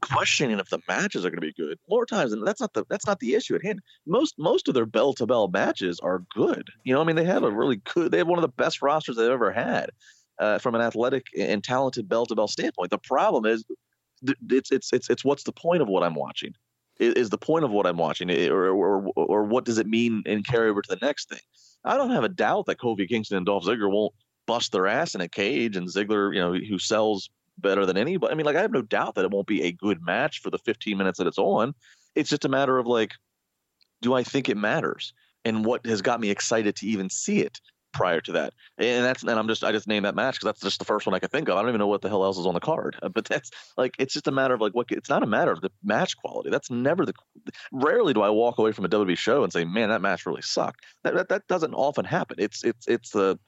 questioning 0.00 0.58
if 0.58 0.68
the 0.70 0.80
matches 0.86 1.24
are 1.24 1.30
going 1.30 1.40
to 1.40 1.46
be 1.46 1.52
good. 1.52 1.78
More 1.88 2.06
times 2.06 2.30
than 2.30 2.44
that's 2.44 2.60
not 2.60 2.72
the 2.74 2.84
that's 2.88 3.06
not 3.06 3.20
the 3.20 3.34
issue 3.34 3.54
at 3.54 3.64
hand. 3.64 3.80
Most 4.06 4.34
most 4.38 4.68
of 4.68 4.74
their 4.74 4.86
bell 4.86 5.12
to 5.14 5.26
bell 5.26 5.48
matches 5.48 5.98
are 6.00 6.24
good. 6.34 6.68
You 6.84 6.94
know, 6.94 7.00
I 7.00 7.04
mean, 7.04 7.16
they 7.16 7.24
have 7.24 7.42
a 7.42 7.50
really 7.50 7.76
good. 7.94 8.12
They 8.12 8.18
have 8.18 8.28
one 8.28 8.38
of 8.38 8.42
the 8.42 8.48
best 8.48 8.82
rosters 8.82 9.16
they've 9.16 9.30
ever 9.30 9.52
had 9.52 9.90
uh, 10.38 10.58
from 10.58 10.74
an 10.74 10.80
athletic 10.80 11.26
and 11.38 11.62
talented 11.62 12.08
bell 12.08 12.26
to 12.26 12.34
bell 12.34 12.48
standpoint. 12.48 12.90
The 12.90 12.98
problem 12.98 13.46
is, 13.46 13.64
it's 14.22 14.70
it's 14.70 14.92
it's 14.92 15.10
it's 15.10 15.24
what's 15.24 15.44
the 15.44 15.52
point 15.52 15.82
of 15.82 15.88
what 15.88 16.02
I'm 16.02 16.14
watching? 16.14 16.54
Is 17.00 17.30
the 17.30 17.38
point 17.38 17.64
of 17.64 17.70
what 17.70 17.86
I'm 17.86 17.96
watching, 17.96 18.30
or, 18.30 18.70
or 18.70 19.12
or 19.14 19.44
what 19.44 19.64
does 19.64 19.78
it 19.78 19.86
mean 19.86 20.22
and 20.26 20.44
carry 20.44 20.68
over 20.68 20.82
to 20.82 20.88
the 20.88 21.06
next 21.06 21.28
thing? 21.28 21.38
I 21.84 21.96
don't 21.96 22.10
have 22.10 22.24
a 22.24 22.28
doubt 22.28 22.66
that 22.66 22.78
Kofi 22.78 23.08
Kingston 23.08 23.36
and 23.36 23.46
Dolph 23.46 23.64
Ziggler 23.64 23.90
won't 23.90 24.12
bust 24.48 24.72
their 24.72 24.86
ass 24.86 25.14
in 25.14 25.20
a 25.20 25.28
cage 25.28 25.76
and 25.76 25.86
Ziggler, 25.86 26.34
you 26.34 26.40
know, 26.40 26.54
who 26.54 26.78
sells 26.78 27.28
better 27.58 27.84
than 27.84 27.98
anybody. 27.98 28.32
I 28.32 28.34
mean, 28.34 28.46
like 28.46 28.56
I 28.56 28.62
have 28.62 28.72
no 28.72 28.82
doubt 28.82 29.14
that 29.14 29.24
it 29.24 29.30
won't 29.30 29.46
be 29.46 29.62
a 29.62 29.72
good 29.72 30.02
match 30.02 30.40
for 30.40 30.50
the 30.50 30.58
15 30.58 30.96
minutes 30.96 31.18
that 31.18 31.26
it's 31.26 31.38
on. 31.38 31.74
It's 32.14 32.30
just 32.30 32.46
a 32.46 32.48
matter 32.48 32.78
of 32.78 32.86
like, 32.86 33.12
do 34.00 34.14
I 34.14 34.22
think 34.22 34.48
it 34.48 34.56
matters? 34.56 35.12
And 35.44 35.64
what 35.64 35.84
has 35.86 36.00
got 36.02 36.18
me 36.18 36.30
excited 36.30 36.76
to 36.76 36.86
even 36.86 37.10
see 37.10 37.40
it 37.40 37.60
prior 37.92 38.20
to 38.22 38.32
that? 38.32 38.54
And 38.78 39.04
that's 39.04 39.22
and 39.22 39.32
I'm 39.32 39.48
just 39.48 39.64
I 39.64 39.72
just 39.72 39.86
named 39.86 40.06
that 40.06 40.14
match 40.14 40.36
because 40.36 40.46
that's 40.46 40.60
just 40.60 40.78
the 40.78 40.84
first 40.86 41.06
one 41.06 41.14
I 41.14 41.18
could 41.18 41.30
think 41.30 41.48
of. 41.48 41.56
I 41.56 41.60
don't 41.60 41.68
even 41.68 41.78
know 41.78 41.86
what 41.86 42.00
the 42.00 42.08
hell 42.08 42.24
else 42.24 42.38
is 42.38 42.46
on 42.46 42.54
the 42.54 42.60
card. 42.60 42.96
But 43.12 43.26
that's 43.26 43.50
like 43.76 43.96
it's 43.98 44.14
just 44.14 44.28
a 44.28 44.32
matter 44.32 44.54
of 44.54 44.62
like 44.62 44.74
what 44.74 44.86
it's 44.90 45.10
not 45.10 45.22
a 45.22 45.26
matter 45.26 45.52
of 45.52 45.60
the 45.60 45.70
match 45.84 46.16
quality. 46.16 46.48
That's 46.48 46.70
never 46.70 47.04
the. 47.04 47.12
Rarely 47.70 48.14
do 48.14 48.22
I 48.22 48.30
walk 48.30 48.58
away 48.58 48.72
from 48.72 48.86
a 48.86 48.88
WWE 48.88 49.18
show 49.18 49.42
and 49.42 49.52
say, 49.52 49.64
man, 49.64 49.90
that 49.90 50.02
match 50.02 50.26
really 50.26 50.42
sucked. 50.42 50.84
That 51.04 51.14
that, 51.14 51.28
that 51.28 51.46
doesn't 51.48 51.74
often 51.74 52.04
happen. 52.04 52.36
It's 52.38 52.64
it's 52.64 52.88
it's 52.88 53.10
the 53.10 53.38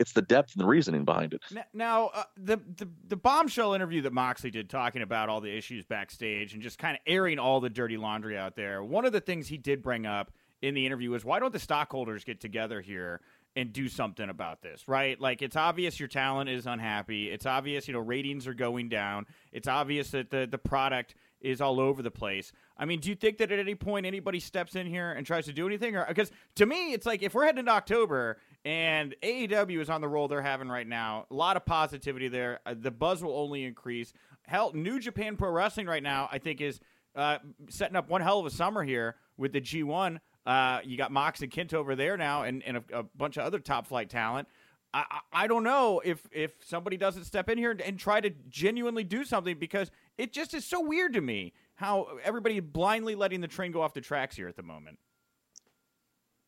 it's 0.00 0.12
the 0.12 0.22
depth 0.22 0.54
and 0.54 0.62
the 0.62 0.66
reasoning 0.66 1.04
behind 1.04 1.34
it. 1.34 1.42
Now, 1.74 2.06
uh, 2.14 2.22
the, 2.36 2.56
the 2.56 2.88
the 3.06 3.16
bombshell 3.16 3.74
interview 3.74 4.00
that 4.02 4.12
Moxley 4.12 4.50
did, 4.50 4.70
talking 4.70 5.02
about 5.02 5.28
all 5.28 5.42
the 5.42 5.54
issues 5.54 5.84
backstage 5.84 6.54
and 6.54 6.62
just 6.62 6.78
kind 6.78 6.96
of 6.96 7.02
airing 7.06 7.38
all 7.38 7.60
the 7.60 7.70
dirty 7.70 7.98
laundry 7.98 8.36
out 8.36 8.56
there. 8.56 8.82
One 8.82 9.04
of 9.04 9.12
the 9.12 9.20
things 9.20 9.46
he 9.46 9.58
did 9.58 9.82
bring 9.82 10.06
up 10.06 10.32
in 10.62 10.74
the 10.74 10.86
interview 10.86 11.10
was, 11.10 11.24
why 11.24 11.38
don't 11.38 11.52
the 11.52 11.58
stockholders 11.58 12.24
get 12.24 12.40
together 12.40 12.80
here 12.80 13.20
and 13.56 13.72
do 13.72 13.88
something 13.88 14.28
about 14.28 14.62
this, 14.62 14.86
right? 14.86 15.20
Like 15.20 15.42
it's 15.42 15.56
obvious 15.56 15.98
your 15.98 16.08
talent 16.08 16.48
is 16.48 16.66
unhappy. 16.66 17.30
It's 17.30 17.46
obvious, 17.46 17.88
you 17.88 17.94
know, 17.94 18.00
ratings 18.00 18.46
are 18.46 18.54
going 18.54 18.88
down. 18.88 19.26
It's 19.52 19.68
obvious 19.68 20.10
that 20.12 20.30
the 20.30 20.48
the 20.50 20.58
product 20.58 21.14
is 21.40 21.60
all 21.60 21.80
over 21.80 22.02
the 22.02 22.10
place. 22.10 22.52
I 22.76 22.84
mean, 22.84 23.00
do 23.00 23.08
you 23.08 23.14
think 23.14 23.38
that 23.38 23.50
at 23.50 23.58
any 23.58 23.74
point 23.74 24.06
anybody 24.06 24.40
steps 24.40 24.76
in 24.76 24.86
here 24.86 25.12
and 25.12 25.26
tries 25.26 25.46
to 25.46 25.52
do 25.52 25.66
anything? 25.66 25.96
Or 25.96 26.06
because 26.06 26.30
to 26.56 26.66
me, 26.66 26.92
it's 26.92 27.06
like 27.06 27.22
if 27.22 27.34
we're 27.34 27.44
heading 27.44 27.60
into 27.60 27.72
October 27.72 28.38
and 28.64 29.14
AEW 29.22 29.80
is 29.80 29.88
on 29.88 30.00
the 30.00 30.08
roll 30.08 30.28
they're 30.28 30.42
having 30.42 30.68
right 30.68 30.86
now, 30.86 31.26
a 31.30 31.34
lot 31.34 31.56
of 31.56 31.64
positivity 31.64 32.28
there. 32.28 32.60
Uh, 32.66 32.74
the 32.78 32.90
buzz 32.90 33.22
will 33.22 33.36
only 33.36 33.64
increase. 33.64 34.12
Hell, 34.46 34.72
New 34.74 34.98
Japan 34.98 35.36
Pro 35.36 35.50
Wrestling 35.50 35.86
right 35.86 36.02
now, 36.02 36.28
I 36.30 36.38
think, 36.38 36.60
is 36.60 36.80
uh, 37.14 37.38
setting 37.68 37.96
up 37.96 38.08
one 38.08 38.20
hell 38.20 38.38
of 38.38 38.46
a 38.46 38.50
summer 38.50 38.82
here 38.82 39.16
with 39.36 39.52
the 39.52 39.60
G1. 39.60 40.18
Uh, 40.44 40.80
you 40.84 40.96
got 40.96 41.10
Mox 41.10 41.40
and 41.42 41.50
KENTA 41.50 41.74
over 41.74 41.96
there 41.96 42.16
now, 42.16 42.42
and, 42.42 42.62
and 42.64 42.78
a, 42.78 42.84
a 42.92 43.02
bunch 43.02 43.36
of 43.36 43.44
other 43.44 43.58
top 43.58 43.86
flight 43.86 44.10
talent. 44.10 44.48
I, 44.92 45.20
I 45.32 45.46
don't 45.46 45.62
know 45.62 46.00
if 46.04 46.26
if 46.32 46.52
somebody 46.64 46.96
doesn't 46.96 47.24
step 47.24 47.48
in 47.48 47.58
here 47.58 47.70
and, 47.70 47.80
and, 47.80 47.98
try 47.98 48.20
to 48.20 48.30
genuinely 48.48 49.04
do 49.04 49.24
something 49.24 49.56
because 49.56 49.88
it 50.18 50.32
just 50.32 50.52
is 50.52 50.64
so 50.64 50.80
weird 50.80 51.12
to 51.12 51.20
me 51.20 51.52
how 51.76 52.08
everybody 52.24 52.58
blindly 52.58 53.14
letting 53.14 53.40
the 53.40 53.46
train 53.46 53.70
go 53.70 53.82
off 53.82 53.94
the 53.94 54.00
tracks 54.00 54.34
here 54.34 54.48
at 54.48 54.56
the 54.56 54.64
moment. 54.64 54.98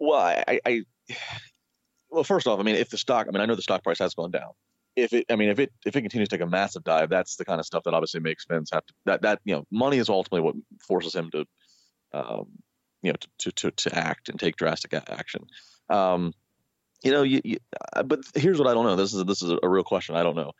Well, 0.00 0.18
I, 0.18 0.60
I 0.66 0.84
well, 2.12 2.24
first 2.24 2.46
off, 2.46 2.60
I 2.60 2.62
mean, 2.62 2.76
if 2.76 2.90
the 2.90 2.98
stock, 2.98 3.26
I 3.26 3.30
mean, 3.32 3.40
I 3.40 3.46
know 3.46 3.54
the 3.54 3.62
stock 3.62 3.82
price 3.82 3.98
has 3.98 4.14
gone 4.14 4.30
down, 4.30 4.50
if 4.96 5.12
it, 5.12 5.26
I 5.30 5.36
mean, 5.36 5.48
if 5.48 5.58
it 5.58 5.72
if 5.86 5.96
it 5.96 6.02
continues 6.02 6.28
to 6.28 6.36
take 6.36 6.46
a 6.46 6.50
massive 6.50 6.84
dive, 6.84 7.08
that's 7.08 7.36
the 7.36 7.44
kind 7.44 7.58
of 7.58 7.66
stuff 7.66 7.84
that 7.84 7.94
obviously 7.94 8.20
makes 8.20 8.44
Vince 8.44 8.70
have 8.72 8.84
to 8.84 8.94
that 9.06 9.22
that 9.22 9.40
you 9.44 9.54
know 9.54 9.64
money 9.70 9.98
is 9.98 10.08
ultimately 10.08 10.42
what 10.42 10.54
forces 10.86 11.14
him 11.14 11.30
to, 11.30 11.46
um, 12.12 12.46
you 13.02 13.12
know, 13.12 13.16
to 13.38 13.52
to 13.52 13.70
to 13.70 13.98
act 13.98 14.28
and 14.28 14.38
take 14.38 14.56
drastic 14.56 14.92
action. 14.92 15.46
Um, 15.88 16.34
you 17.02 17.10
know, 17.10 17.22
you, 17.22 17.40
you, 17.42 17.56
uh, 17.94 18.02
but 18.02 18.20
here's 18.34 18.58
what 18.58 18.68
I 18.68 18.74
don't 18.74 18.84
know. 18.84 18.96
This 18.96 19.14
is 19.14 19.24
this 19.24 19.42
is 19.42 19.52
a 19.62 19.68
real 19.68 19.82
question. 19.82 20.14
I 20.14 20.22
don't 20.22 20.36
know. 20.36 20.52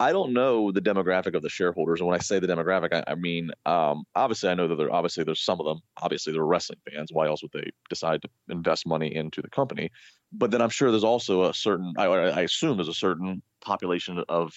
I 0.00 0.12
don't 0.12 0.32
know 0.32 0.70
the 0.70 0.80
demographic 0.80 1.34
of 1.34 1.42
the 1.42 1.48
shareholders, 1.48 2.00
and 2.00 2.08
when 2.08 2.16
I 2.16 2.22
say 2.22 2.38
the 2.38 2.46
demographic, 2.46 2.92
I, 2.92 3.04
I 3.10 3.14
mean 3.16 3.50
um, 3.66 4.04
obviously 4.14 4.48
I 4.48 4.54
know 4.54 4.68
that 4.68 4.76
there 4.76 4.92
obviously 4.92 5.24
there's 5.24 5.42
some 5.42 5.58
of 5.60 5.66
them. 5.66 5.80
Obviously, 6.00 6.32
they're 6.32 6.44
wrestling 6.44 6.78
fans. 6.88 7.10
Why 7.12 7.26
else 7.26 7.42
would 7.42 7.52
they 7.52 7.70
decide 7.90 8.22
to 8.22 8.28
invest 8.48 8.86
money 8.86 9.14
into 9.14 9.42
the 9.42 9.50
company? 9.50 9.90
But 10.32 10.50
then 10.50 10.62
I'm 10.62 10.70
sure 10.70 10.90
there's 10.90 11.04
also 11.04 11.44
a 11.44 11.54
certain. 11.54 11.94
I, 11.98 12.04
I 12.06 12.42
assume 12.42 12.76
there's 12.76 12.88
a 12.88 12.94
certain 12.94 13.42
population 13.60 14.22
of 14.28 14.52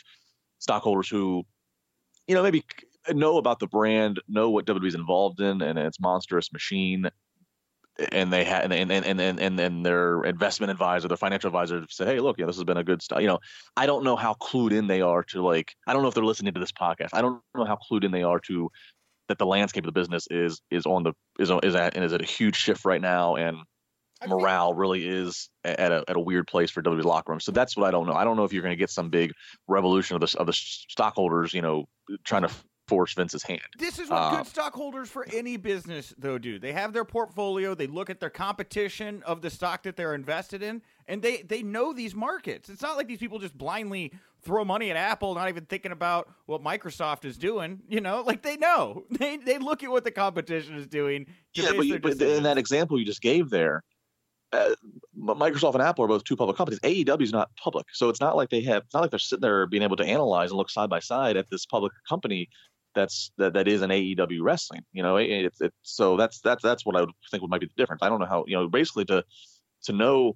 stockholders 0.60 1.10
who, 1.10 1.44
you 2.28 2.36
know, 2.36 2.44
maybe 2.44 2.64
know 3.10 3.38
about 3.38 3.60
the 3.60 3.68
brand, 3.68 4.22
know 4.28 4.50
what 4.50 4.66
WWE's 4.66 4.96
involved 4.96 5.42
in, 5.42 5.62
and 5.62 5.80
its 5.80 6.00
monstrous 6.00 6.54
machine, 6.54 7.10
and 8.12 8.32
they 8.32 8.44
had 8.44 8.72
and 8.72 8.92
and 8.92 9.06
and 9.06 9.40
and 9.40 9.60
and 9.60 9.86
their 9.86 10.24
investment 10.24 10.72
advisor, 10.72 11.08
their 11.08 11.18
financial 11.18 11.48
advisor 11.48 11.86
said, 11.90 12.08
"Hey, 12.08 12.20
look, 12.20 12.38
yeah, 12.38 12.46
this 12.46 12.56
has 12.56 12.64
been 12.64 12.78
a 12.78 12.84
good 12.84 13.02
stuff." 13.02 13.22
You 13.22 13.28
know, 13.28 13.40
I 13.76 13.86
don't 13.86 14.04
know 14.04 14.16
how 14.16 14.34
clued 14.36 14.72
in 14.72 14.88
they 14.88 15.02
are 15.02 15.24
to 15.26 15.42
like. 15.42 15.76
I 15.88 15.94
don't 15.94 16.02
know 16.02 16.08
if 16.08 16.14
they're 16.14 16.24
listening 16.24 16.54
to 16.54 16.60
this 16.60 16.72
podcast. 16.72 17.10
I 17.14 17.22
don't 17.22 17.42
know 17.56 17.66
how 17.66 17.78
clued 17.78 18.04
in 18.04 18.12
they 18.12 18.24
are 18.24 18.40
to 18.42 18.70
that 19.28 19.38
the 19.38 19.46
landscape 19.46 19.86
of 19.86 19.94
the 19.94 20.00
business 20.00 20.28
is 20.30 20.62
is 20.70 20.86
on 20.86 21.04
the 21.04 21.14
is 21.40 21.52
on, 21.52 21.60
is 21.64 21.76
at 21.76 21.96
and 21.96 22.04
is 22.04 22.14
at 22.14 22.22
a 22.22 22.26
huge 22.26 22.56
shift 22.56 22.86
right 22.86 23.02
now, 23.02 23.36
and 23.36 23.58
morale 24.28 24.74
really 24.74 25.08
is 25.08 25.50
at 25.64 25.92
a 25.92 26.04
at 26.08 26.16
a 26.16 26.20
weird 26.20 26.48
place 26.48 26.70
for 26.70 26.82
WWE's 26.82 27.06
locker 27.06 27.32
room. 27.32 27.40
So 27.40 27.52
that's 27.52 27.76
what 27.76 27.88
I 27.88 27.92
don't 27.92 28.08
know. 28.08 28.14
I 28.14 28.24
don't 28.24 28.38
know 28.38 28.44
if 28.44 28.54
you're 28.54 28.62
going 28.62 28.74
to 28.74 28.80
get 28.80 28.90
some 28.90 29.10
big 29.10 29.32
revolution 29.68 30.16
of 30.16 30.22
the 30.22 30.40
of 30.40 30.48
the 30.48 30.54
stockholders, 30.54 31.54
you 31.54 31.62
know, 31.62 31.86
trying 32.24 32.44
to 32.44 32.52
force 32.92 33.14
Vince's 33.14 33.42
hand. 33.42 33.62
This 33.78 34.00
is 34.00 34.10
what 34.10 34.18
uh, 34.18 34.36
good 34.36 34.48
stockholders 34.48 35.10
for 35.10 35.26
any 35.32 35.56
business 35.56 36.14
though 36.18 36.38
do. 36.38 36.60
They 36.60 36.74
have 36.74 36.92
their 36.92 37.06
portfolio, 37.06 37.74
they 37.74 37.88
look 37.88 38.10
at 38.10 38.20
their 38.20 38.30
competition 38.30 39.24
of 39.26 39.42
the 39.42 39.50
stock 39.50 39.84
that 39.84 39.96
they're 39.96 40.14
invested 40.14 40.62
in, 40.62 40.82
and 41.08 41.22
they 41.22 41.38
they 41.38 41.64
know 41.64 41.94
these 41.94 42.14
markets. 42.14 42.68
It's 42.68 42.82
not 42.82 42.98
like 42.98 43.08
these 43.08 43.20
people 43.20 43.40
just 43.40 43.58
blindly 43.58 44.12
throw 44.42 44.66
money 44.66 44.92
at 44.92 44.98
Apple, 44.98 45.34
not 45.36 45.48
even 45.48 45.66
thinking 45.68 45.94
about 45.94 46.30
what 46.48 46.62
Microsoft 46.62 47.24
is 47.24 47.38
doing. 47.38 47.80
You 47.88 48.02
know, 48.02 48.24
like 48.26 48.42
they 48.42 48.58
know. 48.58 49.06
They 49.20 49.38
they 49.38 49.58
look 49.58 49.84
at 49.84 49.90
what 49.90 50.04
the 50.04 50.12
competition 50.12 50.76
is 50.76 50.86
doing. 50.86 51.28
yeah, 51.54 51.72
but, 51.74 51.86
you, 51.86 51.98
but 51.98 52.22
in 52.22 52.44
that 52.44 52.58
example 52.58 53.00
you 53.00 53.06
just 53.06 53.22
gave 53.22 53.50
there, 53.50 53.84
uh, 54.54 54.76
Microsoft 55.18 55.76
and 55.76 55.84
Apple 55.84 56.04
are 56.04 56.08
both 56.08 56.24
two 56.24 56.36
public 56.36 56.58
companies. 56.58 56.80
AEW 56.82 57.22
is 57.22 57.32
not 57.32 57.50
public, 57.56 57.86
so 57.94 58.10
it's 58.10 58.20
not 58.20 58.36
like 58.36 58.50
they 58.50 58.62
have. 58.62 58.84
It's 58.84 58.94
not 58.94 59.02
like 59.02 59.12
they're 59.12 59.20
sitting 59.20 59.42
there 59.42 59.66
being 59.68 59.84
able 59.84 59.96
to 59.96 60.06
analyze 60.06 60.50
and 60.50 60.58
look 60.58 60.70
side 60.70 60.90
by 60.90 61.00
side 61.00 61.38
at 61.38 61.50
this 61.50 61.66
public 61.66 61.94
company 62.08 62.50
that's 62.94 63.32
that, 63.38 63.54
that 63.54 63.68
is 63.68 63.82
an 63.82 63.90
AEW 63.90 64.40
wrestling. 64.42 64.82
You 64.94 65.04
know, 65.04 65.18
it's 65.18 65.62
it, 65.62 65.74
so 65.84 66.18
that's 66.18 66.40
that's 66.42 66.64
that's 66.64 66.86
what 66.86 66.96
I 66.96 67.02
would 67.02 67.12
think 67.30 67.42
would 67.42 67.52
might 67.52 67.62
be 67.62 67.68
the 67.68 67.74
difference. 67.82 68.02
I 68.02 68.10
don't 68.10 68.20
know 68.20 68.26
how 68.26 68.46
you 68.48 68.58
know 68.58 68.68
basically 68.68 69.06
to 69.06 69.24
to 69.84 69.94
know 69.94 70.36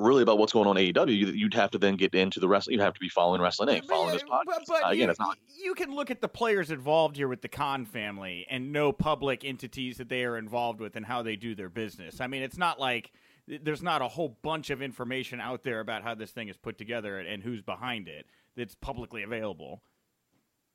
really 0.00 0.22
about 0.22 0.38
what's 0.38 0.52
going 0.52 0.66
on 0.66 0.76
AEW, 0.76 1.36
you'd 1.36 1.54
have 1.54 1.70
to 1.70 1.78
then 1.78 1.96
get 1.96 2.14
into 2.14 2.40
the 2.40 2.48
wrestling. 2.48 2.74
You'd 2.74 2.82
have 2.82 2.94
to 2.94 3.00
be 3.00 3.08
following 3.08 3.40
Wrestling 3.40 3.68
Inc., 3.68 3.86
following 3.86 4.12
this 4.12 4.22
podcast. 4.22 4.44
But, 4.46 4.62
but 4.66 4.84
uh, 4.84 4.88
again, 4.88 5.04
you, 5.04 5.10
it's 5.10 5.20
not. 5.20 5.38
You 5.62 5.74
can 5.74 5.94
look 5.94 6.10
at 6.10 6.20
the 6.20 6.28
players 6.28 6.70
involved 6.70 7.16
here 7.16 7.28
with 7.28 7.42
the 7.42 7.48
Khan 7.48 7.84
family 7.84 8.46
and 8.50 8.72
know 8.72 8.92
public 8.92 9.44
entities 9.44 9.98
that 9.98 10.08
they 10.08 10.24
are 10.24 10.36
involved 10.36 10.80
with 10.80 10.96
and 10.96 11.04
how 11.04 11.22
they 11.22 11.36
do 11.36 11.54
their 11.54 11.68
business. 11.68 12.20
I 12.20 12.26
mean, 12.26 12.42
it's 12.42 12.58
not 12.58 12.80
like 12.80 13.12
there's 13.46 13.82
not 13.82 14.02
a 14.02 14.08
whole 14.08 14.38
bunch 14.42 14.70
of 14.70 14.82
information 14.82 15.40
out 15.40 15.62
there 15.62 15.80
about 15.80 16.02
how 16.02 16.14
this 16.14 16.30
thing 16.30 16.48
is 16.48 16.56
put 16.56 16.78
together 16.78 17.18
and 17.18 17.42
who's 17.42 17.62
behind 17.62 18.08
it 18.08 18.26
that's 18.56 18.74
publicly 18.74 19.22
available. 19.22 19.82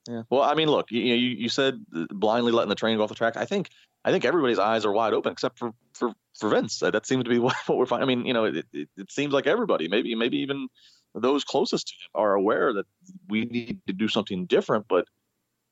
Yeah. 0.08 0.24
Well, 0.30 0.44
I 0.44 0.54
mean, 0.54 0.70
look, 0.70 0.92
you, 0.92 1.02
you 1.02 1.16
you 1.16 1.50
said 1.50 1.84
blindly 2.10 2.52
letting 2.52 2.70
the 2.70 2.76
train 2.76 2.98
go 2.98 3.04
off 3.04 3.10
the 3.10 3.16
track. 3.16 3.38
I 3.38 3.46
think 3.46 3.70
I 4.04 4.12
think 4.12 4.24
everybody's 4.24 4.60
eyes 4.60 4.86
are 4.86 4.92
wide 4.92 5.14
open 5.14 5.32
except 5.32 5.58
for 5.58 5.72
for 5.94 6.14
for 6.38 6.50
Vince. 6.50 6.80
That 6.80 7.06
seems 7.06 7.24
to 7.24 7.30
be 7.30 7.40
what, 7.46 7.56
what 7.66 7.78
we're 7.78 7.86
finding. 7.86 8.10
I 8.10 8.16
mean, 8.16 8.26
you 8.26 8.34
know, 8.34 8.46
it, 8.46 8.66
it, 8.72 8.90
it 8.98 9.12
seems 9.12 9.34
like 9.34 9.48
everybody, 9.48 9.88
maybe 9.88 10.14
maybe 10.16 10.38
even 10.38 10.68
those 11.16 11.44
closest 11.44 11.88
to 11.88 11.94
him, 11.94 12.24
are 12.24 12.34
aware 12.36 12.74
that 12.74 12.86
we 13.30 13.46
need 13.46 13.80
to 13.88 13.94
do 13.94 14.08
something 14.08 14.46
different, 14.46 14.86
but 14.88 15.06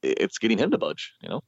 it's 0.01 0.39
getting 0.39 0.57
him 0.57 0.71
to 0.71 0.77
budge. 0.77 1.13
You 1.21 1.29
know. 1.29 1.43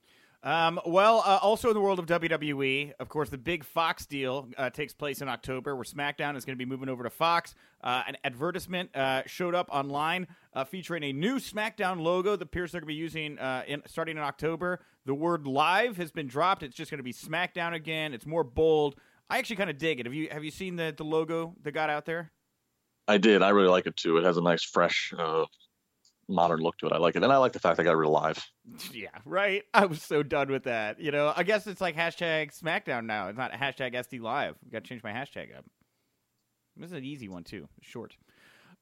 Um, 0.46 0.80
well, 0.86 1.24
uh, 1.26 1.40
also 1.42 1.70
in 1.70 1.74
the 1.74 1.82
world 1.82 1.98
of 1.98 2.06
WWE, 2.06 2.94
of 3.00 3.10
course, 3.10 3.30
the 3.30 3.38
big 3.38 3.64
Fox 3.64 4.06
deal 4.06 4.48
uh, 4.60 4.70
takes 4.70 4.94
place 4.94 5.22
in 5.24 5.28
October, 5.28 5.76
where 5.76 5.84
SmackDown 5.84 6.38
is 6.38 6.46
going 6.46 6.56
to 6.56 6.64
be 6.64 6.70
moving 6.70 6.88
over 6.88 7.04
to 7.04 7.10
Fox. 7.10 7.56
Uh, 7.84 8.04
an 8.08 8.16
advertisement 8.24 8.96
uh, 8.96 9.24
showed 9.26 9.56
up 9.56 9.68
online 9.72 10.28
uh, 10.54 10.64
featuring 10.64 11.04
a 11.04 11.12
new 11.12 11.40
SmackDown 11.40 12.00
logo 12.00 12.36
that 12.36 12.44
appears 12.44 12.72
they're 12.72 12.82
going 12.82 12.88
to 12.88 12.94
be 12.94 12.94
using 12.94 13.40
uh, 13.40 13.64
in, 13.68 13.82
starting 13.88 14.18
in 14.18 14.24
October. 14.24 14.82
The 15.08 15.16
word 15.16 15.48
"live" 15.48 15.98
has 15.98 16.12
been 16.12 16.28
dropped. 16.28 16.62
It's 16.62 16.76
just 16.76 16.92
going 16.92 17.00
to 17.00 17.04
be 17.04 17.14
SmackDown 17.14 17.74
again. 17.74 18.14
It's 18.14 18.28
more 18.28 18.44
bold. 18.44 18.98
I 19.32 19.40
actually 19.40 19.56
kind 19.56 19.72
of 19.72 19.80
dig 19.80 20.00
it. 20.00 20.06
Have 20.06 20.14
you 20.14 20.30
have 20.30 20.44
you 20.44 20.52
seen 20.52 20.76
the 20.76 20.94
the 20.96 21.04
logo 21.04 21.56
that 21.64 21.72
got 21.72 21.90
out 21.90 22.06
there? 22.06 22.32
I 23.08 23.18
did. 23.18 23.42
I 23.42 23.50
really 23.50 23.70
like 23.70 23.88
it 23.88 23.98
too. 23.98 24.18
It 24.18 24.26
has 24.26 24.38
a 24.38 24.42
nice, 24.42 24.64
fresh 24.64 25.12
modern 26.28 26.60
look 26.60 26.78
to 26.80 26.88
it. 26.88 26.94
I 26.94 26.98
like 26.98 27.16
it, 27.16 27.24
and 27.24 27.32
I 27.32 27.38
like 27.38 27.54
the 27.54 27.60
fact 27.60 27.78
they 27.78 27.84
got 27.84 27.98
real 27.98 28.12
live. 28.12 28.44
Yeah, 28.92 29.10
right. 29.26 29.64
I 29.74 29.86
was 29.86 30.02
so 30.02 30.24
done 30.24 30.52
with 30.52 30.64
that. 30.64 31.00
You 31.00 31.12
know, 31.12 31.34
I 31.36 31.44
guess 31.44 31.68
it's 31.68 31.82
like 31.82 31.96
hashtag 31.96 32.58
SmackDown 32.58 33.06
now. 33.06 33.30
It's 33.30 33.38
not 33.38 33.52
hashtag 33.52 33.94
SD 33.94 34.22
Live. 34.22 34.56
Got 34.72 34.84
to 34.84 34.90
change 34.90 35.04
my 35.04 35.12
hashtag 35.12 35.56
up. 35.58 35.66
This 36.78 36.88
is 36.88 36.98
an 36.98 37.06
easy 37.06 37.30
one 37.30 37.44
too. 37.44 37.68
Short. 37.82 38.16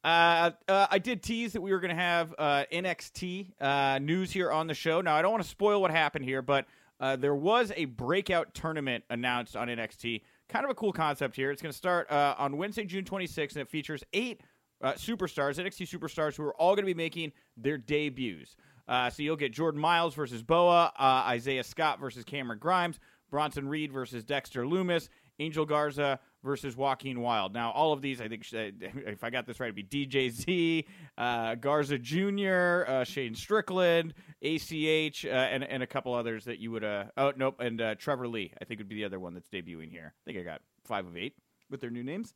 Uh, 0.04 0.52
uh, 0.68 0.88
I 0.92 1.00
did 1.00 1.24
tease 1.24 1.54
that 1.54 1.62
we 1.62 1.72
were 1.72 1.80
going 1.80 1.96
to 1.96 2.02
have 2.02 2.34
uh, 2.38 2.66
NXT 2.72 3.52
uh, 3.62 4.00
news 4.00 4.32
here 4.32 4.52
on 4.52 4.68
the 4.68 4.74
show. 4.74 5.00
Now, 5.00 5.16
I 5.16 5.22
don't 5.22 5.32
want 5.32 5.44
to 5.44 5.50
spoil 5.50 5.82
what 5.82 5.92
happened 5.92 6.26
here, 6.26 6.42
but 6.42 6.66
uh, 7.00 7.16
there 7.16 7.36
was 7.36 7.72
a 7.76 7.86
breakout 7.86 8.54
tournament 8.54 9.06
announced 9.10 9.56
on 9.56 9.68
NXT. 9.70 10.22
Kind 10.50 10.66
of 10.66 10.72
a 10.72 10.76
cool 10.76 10.92
concept 10.92 11.36
here. 11.36 11.52
It's 11.52 11.62
going 11.62 11.72
to 11.72 11.78
start 11.78 12.12
uh, 12.12 12.36
on 12.38 12.58
Wednesday, 12.58 12.84
June 12.86 13.06
26th, 13.06 13.54
and 13.54 13.62
it 13.62 13.70
features 13.70 14.04
eight 14.12 14.42
uh, 14.84 14.94
superstars, 14.94 15.58
NXT 15.58 15.88
superstars, 15.88 16.36
who 16.36 16.44
are 16.44 16.56
all 16.56 16.76
going 16.76 16.86
to 16.86 16.94
be 16.94 16.94
making 16.94 17.32
their 17.58 17.78
debuts. 17.78 18.56
Uh, 18.88 19.10
so 19.10 19.24
you'll 19.24 19.38
get 19.38 19.54
Jordan 19.54 19.80
Miles 19.80 20.14
versus 20.14 20.44
Boa, 20.44 20.92
uh, 20.98 21.24
Isaiah 21.28 21.64
Scott 21.64 22.00
versus 22.00 22.26
Cameron 22.26 22.60
Grimes, 22.60 23.00
Bronson 23.32 23.68
Reed 23.68 23.92
versus 23.92 24.24
Dexter 24.24 24.64
Lumis, 24.66 25.08
Angel 25.40 25.66
Garza 25.66 26.20
versus 26.44 26.76
Joaquin 26.76 27.22
Wild. 27.22 27.54
Now, 27.54 27.72
all 27.72 27.94
of 27.94 28.02
these, 28.02 28.22
I 28.22 28.28
think, 28.28 28.46
if 28.52 29.24
I 29.24 29.30
got 29.30 29.48
this 29.48 29.60
right, 29.60 29.74
it'd 29.74 29.90
be 29.90 30.06
DJZ, 30.06 30.86
uh, 31.18 31.56
Garza 31.56 31.98
Jr., 31.98 32.84
uh, 32.88 33.04
Shane 33.06 33.36
Strickland, 33.36 34.14
ACH, 34.42 35.26
uh, 35.26 35.30
and, 35.30 35.64
and 35.64 35.82
a 35.82 35.88
couple 35.88 36.14
others 36.14 36.46
that 36.46 36.60
you 36.60 36.72
would. 36.72 36.84
Uh, 36.84 37.06
oh, 37.18 37.34
nope, 37.36 37.56
and 37.60 37.82
uh, 37.82 37.96
Trevor 37.96 38.28
Lee, 38.28 38.54
I 38.62 38.66
think 38.66 38.80
would 38.80 38.90
be 38.90 38.96
the 38.96 39.06
other 39.06 39.20
one 39.20 39.34
that's 39.34 39.48
debuting 39.48 39.90
here. 39.90 40.14
I 40.14 40.24
think 40.26 40.38
I 40.38 40.44
got 40.44 40.62
five 40.84 41.08
of 41.08 41.16
eight 41.16 41.36
with 41.70 41.82
their 41.82 41.90
new 41.90 42.04
names. 42.04 42.34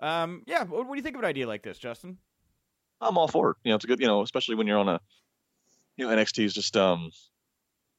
Um, 0.00 0.42
yeah, 0.46 0.64
what, 0.64 0.88
do 0.88 0.96
you 0.96 1.02
think 1.02 1.16
of 1.16 1.22
an 1.22 1.28
idea 1.28 1.46
like 1.46 1.62
this, 1.62 1.78
Justin? 1.78 2.18
I'm 3.00 3.16
all 3.16 3.28
for 3.28 3.50
it. 3.50 3.56
You 3.64 3.70
know, 3.70 3.76
it's 3.76 3.84
a 3.84 3.88
good, 3.88 4.00
you 4.00 4.06
know, 4.06 4.22
especially 4.22 4.54
when 4.54 4.66
you're 4.66 4.78
on 4.78 4.88
a, 4.88 5.00
you 5.96 6.06
know, 6.06 6.14
NXT's 6.14 6.54
just, 6.54 6.76
um, 6.76 7.10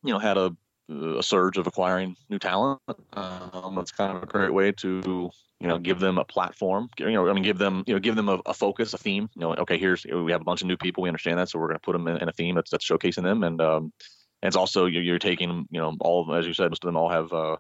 you 0.04 0.14
know, 0.14 0.20
had 0.20 0.38
a, 0.38 0.56
a 0.90 1.24
surge 1.24 1.58
of 1.58 1.68
acquiring 1.68 2.16
new 2.30 2.40
talent. 2.40 2.80
Um, 3.14 3.76
that's 3.76 3.92
kind 3.92 4.16
of 4.16 4.24
a 4.24 4.26
great 4.26 4.54
way 4.54 4.72
to, 4.74 5.32
you 5.60 5.68
know, 5.68 5.78
give 5.78 6.00
them 6.00 6.18
a 6.18 6.26
platform. 6.26 6.90
You 6.98 7.12
know, 7.12 7.30
I 7.30 7.34
mean, 7.34 7.44
give 7.44 7.58
them, 7.58 7.84
you 7.86 7.94
know, 7.94 8.00
give 8.00 8.16
them 8.16 8.30
a, 8.30 8.42
a 8.46 8.54
focus, 8.54 8.94
a 8.94 8.98
theme. 8.98 9.30
You 9.36 9.42
know, 9.42 9.54
okay, 9.56 9.78
here's 9.78 10.06
we 10.06 10.32
have 10.32 10.42
a 10.42 10.46
bunch 10.46 10.62
of 10.62 10.68
new 10.68 10.78
people. 10.78 11.04
We 11.04 11.10
understand 11.10 11.40
that, 11.40 11.50
so 11.50 11.60
we're 11.60 11.68
going 11.68 11.80
to 11.80 11.86
put 11.86 11.94
them 11.94 12.08
in, 12.08 12.18
in, 12.18 12.30
a 12.30 12.34
theme 12.34 12.56
that's 12.56 12.72
that's 12.72 12.86
showcasing 12.88 13.24
them, 13.24 13.44
and 13.44 13.62
um, 13.62 13.94
and 14.42 14.48
it's 14.48 14.56
also 14.56 14.86
you're, 14.86 15.04
you're 15.04 15.20
taking, 15.20 15.68
you 15.70 15.80
know, 15.80 15.96
all 16.00 16.22
of 16.22 16.28
them, 16.28 16.36
as 16.36 16.48
you 16.48 16.54
said, 16.54 16.70
most 16.70 16.84
of 16.84 16.88
them 16.88 16.98
all 16.98 17.10
have 17.10 17.32
uh, 17.32 17.58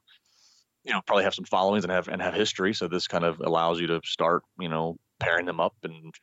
you 0.84 0.94
know 0.94 1.02
probably 1.06 1.24
have 1.24 1.36
some 1.36 1.46
followings 1.46 1.84
and 1.84 1.91
have 1.91 2.08
and 2.08 2.22
have 2.22 2.34
history. 2.34 2.74
So 2.74 2.88
this 2.88 3.08
kind 3.08 3.24
of 3.24 3.39
allows 3.39 3.80
you 3.80 3.88
to 3.88 4.02
start 4.04 4.44
you 4.60 4.70
know 4.70 4.98
pairing 5.20 5.46
them 5.46 5.60
up 5.60 5.76
and 5.84 6.13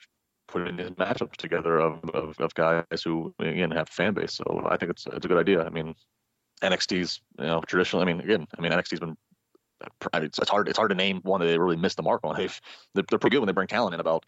putting 0.49 0.77
these 0.77 0.91
matchups 0.91 1.37
together 1.37 1.79
of, 1.79 2.03
of, 2.11 2.41
of 2.41 2.55
guys 2.55 2.85
who 3.05 3.35
again 3.39 3.71
have 3.71 3.89
fan 3.89 4.15
base. 4.15 4.33
So 4.33 4.67
I 4.69 4.77
think 4.77 4.91
it's 4.91 5.07
it's 5.07 5.25
a 5.25 5.29
good 5.29 5.39
idea. 5.39 5.65
I 5.65 5.71
mean, 5.71 5.95
NXT's 6.63 7.21
you 7.39 7.47
know 7.47 7.61
traditionally. 7.61 8.03
I 8.03 8.13
mean, 8.13 8.21
again, 8.21 8.47
I 8.57 8.61
mean 8.61 8.73
NXT's 8.73 9.01
been. 9.01 9.17
I 10.13 10.19
mean, 10.19 10.27
it's, 10.27 10.41
it's 10.41 10.51
hard. 10.51 10.69
It's 10.69 10.77
hard 10.77 10.91
to 10.91 10.97
name 10.97 11.21
one 11.23 11.41
that 11.41 11.47
they 11.47 11.57
really 11.57 11.77
missed 11.77 11.99
the 11.99 12.03
mark 12.03 12.23
on. 12.25 12.37
They've 12.37 12.61
they're, 12.95 13.05
they're 13.09 13.19
pretty 13.19 13.35
good 13.35 13.41
when 13.41 13.47
they 13.47 13.53
bring 13.53 13.69
talent 13.69 13.95
in 13.95 14.01
about 14.01 14.25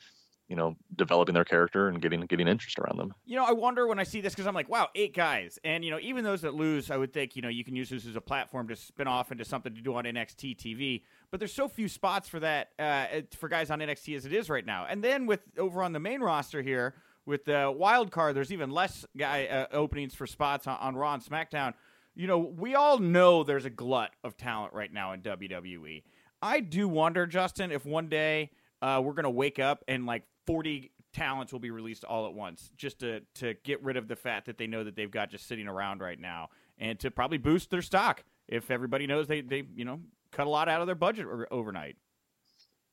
you 0.51 0.57
know 0.57 0.77
developing 0.97 1.33
their 1.33 1.45
character 1.45 1.89
and 1.89 2.03
getting 2.03 2.21
getting 2.23 2.49
interest 2.49 2.79
around 2.79 2.99
them. 2.99 3.15
You 3.25 3.37
know, 3.37 3.45
I 3.45 3.53
wonder 3.53 3.87
when 3.87 4.01
I 4.01 4.03
see 4.03 4.21
this 4.21 4.35
because 4.35 4.49
I'm 4.49 4.55
like, 4.55 4.69
wow, 4.69 4.89
eight 4.97 5.15
guys, 5.15 5.61
and 5.65 5.85
you 5.85 5.93
know, 5.93 5.99
even 6.01 6.25
those 6.25 6.43
that 6.43 6.55
lose, 6.55 6.91
I 6.91 6.97
would 6.97 7.13
think 7.13 7.37
you 7.37 7.43
know 7.43 7.49
you 7.49 7.65
can 7.65 7.77
use 7.77 7.89
this 7.89 8.05
as 8.05 8.17
a 8.17 8.21
platform 8.21 8.67
to 8.69 8.77
spin 8.77 9.07
off 9.07 9.31
into 9.31 9.45
something 9.45 9.73
to 9.75 9.81
do 9.81 9.95
on 9.95 10.05
NXT 10.05 10.57
TV. 10.57 11.03
But 11.31 11.39
there's 11.39 11.53
so 11.53 11.69
few 11.69 11.89
spots 11.89 12.29
for 12.29 12.41
that 12.41 12.71
uh, 12.81 13.07
for 13.39 13.49
guys 13.49 13.71
on 13.71 13.79
NXT 13.79 14.17
as 14.17 14.27
it 14.27 14.33
is 14.33 14.51
right 14.51 14.67
now. 14.67 14.87
And 14.91 15.03
then 15.03 15.27
with 15.27 15.41
over 15.57 15.83
on 15.85 15.93
the 15.93 16.01
main 16.01 16.21
roster 16.21 16.61
here 16.61 16.97
with 17.25 17.45
the 17.45 17.73
wild 17.75 18.11
card, 18.11 18.35
there's 18.35 18.53
even 18.53 18.71
less 18.71 19.07
guy 19.17 19.47
uh, 19.47 19.67
openings 19.73 20.17
for 20.17 20.27
spots 20.27 20.67
on, 20.67 20.77
on 20.81 20.97
Raw 20.97 21.15
and 21.15 21.23
SmackDown. 21.23 21.75
You 22.17 22.27
know, 22.27 22.39
we 22.39 22.75
all 22.75 22.99
know 22.99 23.45
there's 23.45 23.67
a 23.67 23.71
glut 23.71 24.11
of 24.25 24.37
talent 24.37 24.75
right 24.75 24.93
now 24.93 25.13
in 25.13 25.21
WWE. 25.21 26.03
I 26.43 26.59
do 26.59 26.89
wonder, 26.89 27.27
Justin, 27.27 27.71
if 27.71 27.87
one 27.87 28.09
day 28.09 28.51
uh, 28.83 29.01
we're 29.05 29.13
going 29.13 29.25
to 29.25 29.31
wake 29.31 29.59
up 29.59 29.85
and 29.89 30.07
like 30.07 30.25
40 30.47 30.93
talents 31.13 31.53
will 31.53 31.61
be 31.61 31.71
released 31.71 32.05
all 32.05 32.27
at 32.27 32.35
once, 32.35 32.71
just 32.77 33.01
to 33.01 33.21
to 33.37 33.55
get 33.65 33.83
rid 33.83 33.97
of 33.97 34.09
the 34.09 34.17
fat 34.17 34.45
that 34.47 34.59
they 34.59 34.67
know 34.67 34.85
that 34.85 34.97
they've 34.97 35.11
got 35.11 35.31
just 35.31 35.47
sitting 35.47 35.69
around 35.69 36.01
right 36.01 36.19
now, 36.19 36.49
and 36.79 36.99
to 37.01 37.11
probably 37.11 37.39
boost 37.39 37.71
their 37.71 37.83
stock 37.83 38.25
if 38.49 38.71
everybody 38.71 39.07
knows 39.07 39.27
they 39.27 39.41
they 39.41 39.65
you 39.75 39.85
know 39.85 40.01
cut 40.33 40.47
a 40.47 40.51
lot 40.51 40.69
out 40.69 40.81
of 40.81 40.87
their 40.87 40.95
budget 40.95 41.27
overnight. 41.51 41.97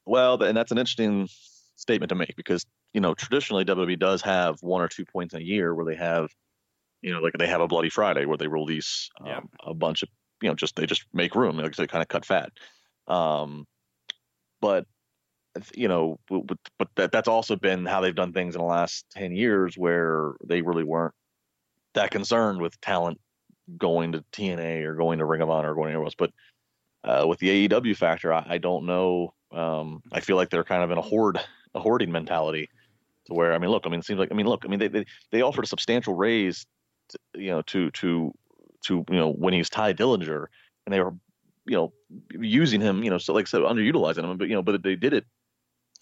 Well, 0.06 0.42
and 0.42 0.58
that's 0.58 0.72
an 0.72 0.78
interesting 0.78 1.28
statement 1.76 2.10
to 2.10 2.16
make 2.16 2.36
because 2.36 2.66
you 2.94 3.02
know 3.02 3.14
traditionally 3.14 3.66
WWE 3.66 4.00
does 4.00 4.22
have 4.22 4.58
one 4.62 4.82
or 4.82 4.88
two 4.88 5.06
points 5.06 5.34
in 5.34 5.42
a 5.42 5.46
year 5.46 5.74
where 5.74 5.86
they 5.86 5.96
have 5.96 6.30
you 7.02 7.14
know 7.14 7.20
like 7.20 7.34
they 7.38 7.48
have 7.48 7.62
a 7.62 7.68
Bloody 7.68 7.90
Friday 7.90 8.26
where 8.26 8.38
they 8.38 8.48
release 8.48 9.10
um, 9.22 9.28
yeah. 9.28 9.40
a 9.64 9.74
bunch 9.74 10.04
of 10.04 10.10
you 10.42 10.50
know 10.50 10.56
just 10.56 10.76
they 10.76 10.86
just 10.86 11.06
make 11.14 11.36
room 11.36 11.58
like 11.58 11.76
they 11.76 11.88
kind 11.88 12.02
of 12.02 12.08
cut 12.08 12.26
fat. 12.26 12.52
Um, 13.08 13.66
but 14.60 14.86
you 15.76 15.88
know, 15.88 16.20
but, 16.30 16.58
but 16.78 16.88
that 16.96 17.12
that's 17.12 17.28
also 17.28 17.56
been 17.56 17.86
how 17.86 18.02
they've 18.02 18.16
done 18.16 18.34
things 18.34 18.56
in 18.56 18.60
the 18.60 18.68
last 18.68 19.06
ten 19.12 19.32
years, 19.36 19.78
where 19.78 20.34
they 20.44 20.62
really 20.62 20.84
weren't 20.84 21.14
that 21.94 22.12
concerned 22.12 22.62
with 22.62 22.80
talent 22.82 23.20
going 23.78 24.14
to 24.14 24.24
TNA 24.32 24.84
or 24.84 24.96
going 24.96 25.20
to 25.20 25.26
Ring 25.26 25.42
of 25.42 25.50
Honor 25.50 25.72
or 25.72 25.76
going 25.76 25.90
anywhere 25.90 26.06
else. 26.06 26.16
But 26.18 26.32
uh, 27.04 27.26
with 27.28 27.40
the 27.40 27.68
AEW 27.68 27.96
factor, 27.96 28.34
I, 28.34 28.46
I 28.48 28.58
don't 28.58 28.86
know. 28.86 29.34
Um, 29.52 30.02
I 30.12 30.20
feel 30.20 30.36
like 30.36 30.50
they're 30.50 30.64
kind 30.64 30.84
of 30.84 30.92
in 30.92 30.98
a 30.98 31.02
hoard, 31.02 31.40
a 31.74 31.80
hoarding 31.80 32.12
mentality, 32.12 32.70
to 33.26 33.34
where 33.34 33.54
I 33.54 33.58
mean, 33.58 33.70
look, 33.70 33.84
I 33.86 33.90
mean, 33.90 34.00
it 34.00 34.06
seems 34.06 34.20
like 34.20 34.30
I 34.32 34.36
mean, 34.36 34.48
look, 34.48 34.64
I 34.66 34.68
mean, 34.68 34.80
they 34.80 34.88
they, 34.88 35.06
they 35.32 35.42
offered 35.42 35.66
a 35.66 35.68
substantial 35.68 36.14
raise, 36.14 36.66
to, 37.10 37.20
you 37.36 37.50
know, 37.50 37.62
to 37.64 37.92
to 37.92 38.34
to 38.86 39.06
you 39.10 39.18
know 39.18 39.32
when 39.32 39.54
he's 39.54 39.70
Tye 39.70 39.94
Dillinger, 39.94 40.48
and 40.86 40.94
they 40.94 41.00
were 41.00 41.14
you 41.66 41.76
know 41.76 41.94
using 42.32 42.82
him, 42.82 43.04
you 43.04 43.10
know, 43.10 43.18
so 43.18 43.34
like 43.34 43.48
said, 43.48 43.62
underutilizing 43.62 44.24
him, 44.24 44.38
but 44.38 44.48
you 44.48 44.56
know, 44.56 44.62
but 44.62 44.82
they 44.84 44.96
did 44.96 45.14
it 45.14 45.26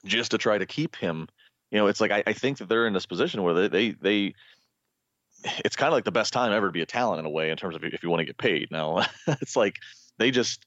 just 0.06 0.32
to 0.32 0.38
try 0.38 0.58
to 0.58 0.66
keep 0.66 0.96
him. 0.96 1.28
You 1.72 1.80
know, 1.80 1.88
it's 1.88 2.00
like 2.00 2.12
I, 2.12 2.24
I 2.26 2.34
think 2.34 2.60
that 2.60 2.70
they're 2.70 2.88
in 2.88 2.94
this 2.94 3.06
position 3.06 3.44
where 3.44 3.54
they 3.54 3.68
they, 3.68 3.92
they 3.92 4.34
it's 5.64 5.76
kind 5.76 5.88
of 5.88 5.94
like 5.94 6.06
the 6.06 6.12
best 6.12 6.34
time 6.34 6.52
ever 6.52 6.68
to 6.68 6.72
be 6.72 6.82
a 6.82 6.86
talent 6.86 7.20
in 7.20 7.26
a 7.26 7.30
way 7.30 7.50
in 7.52 7.58
terms 7.58 7.76
of 7.76 7.84
if 7.84 8.04
you 8.04 8.10
want 8.10 8.20
to 8.20 8.26
get 8.26 8.38
paid. 8.38 8.70
Now 8.72 9.06
it's 9.28 9.56
like 9.56 9.78
they 10.18 10.32
just 10.32 10.66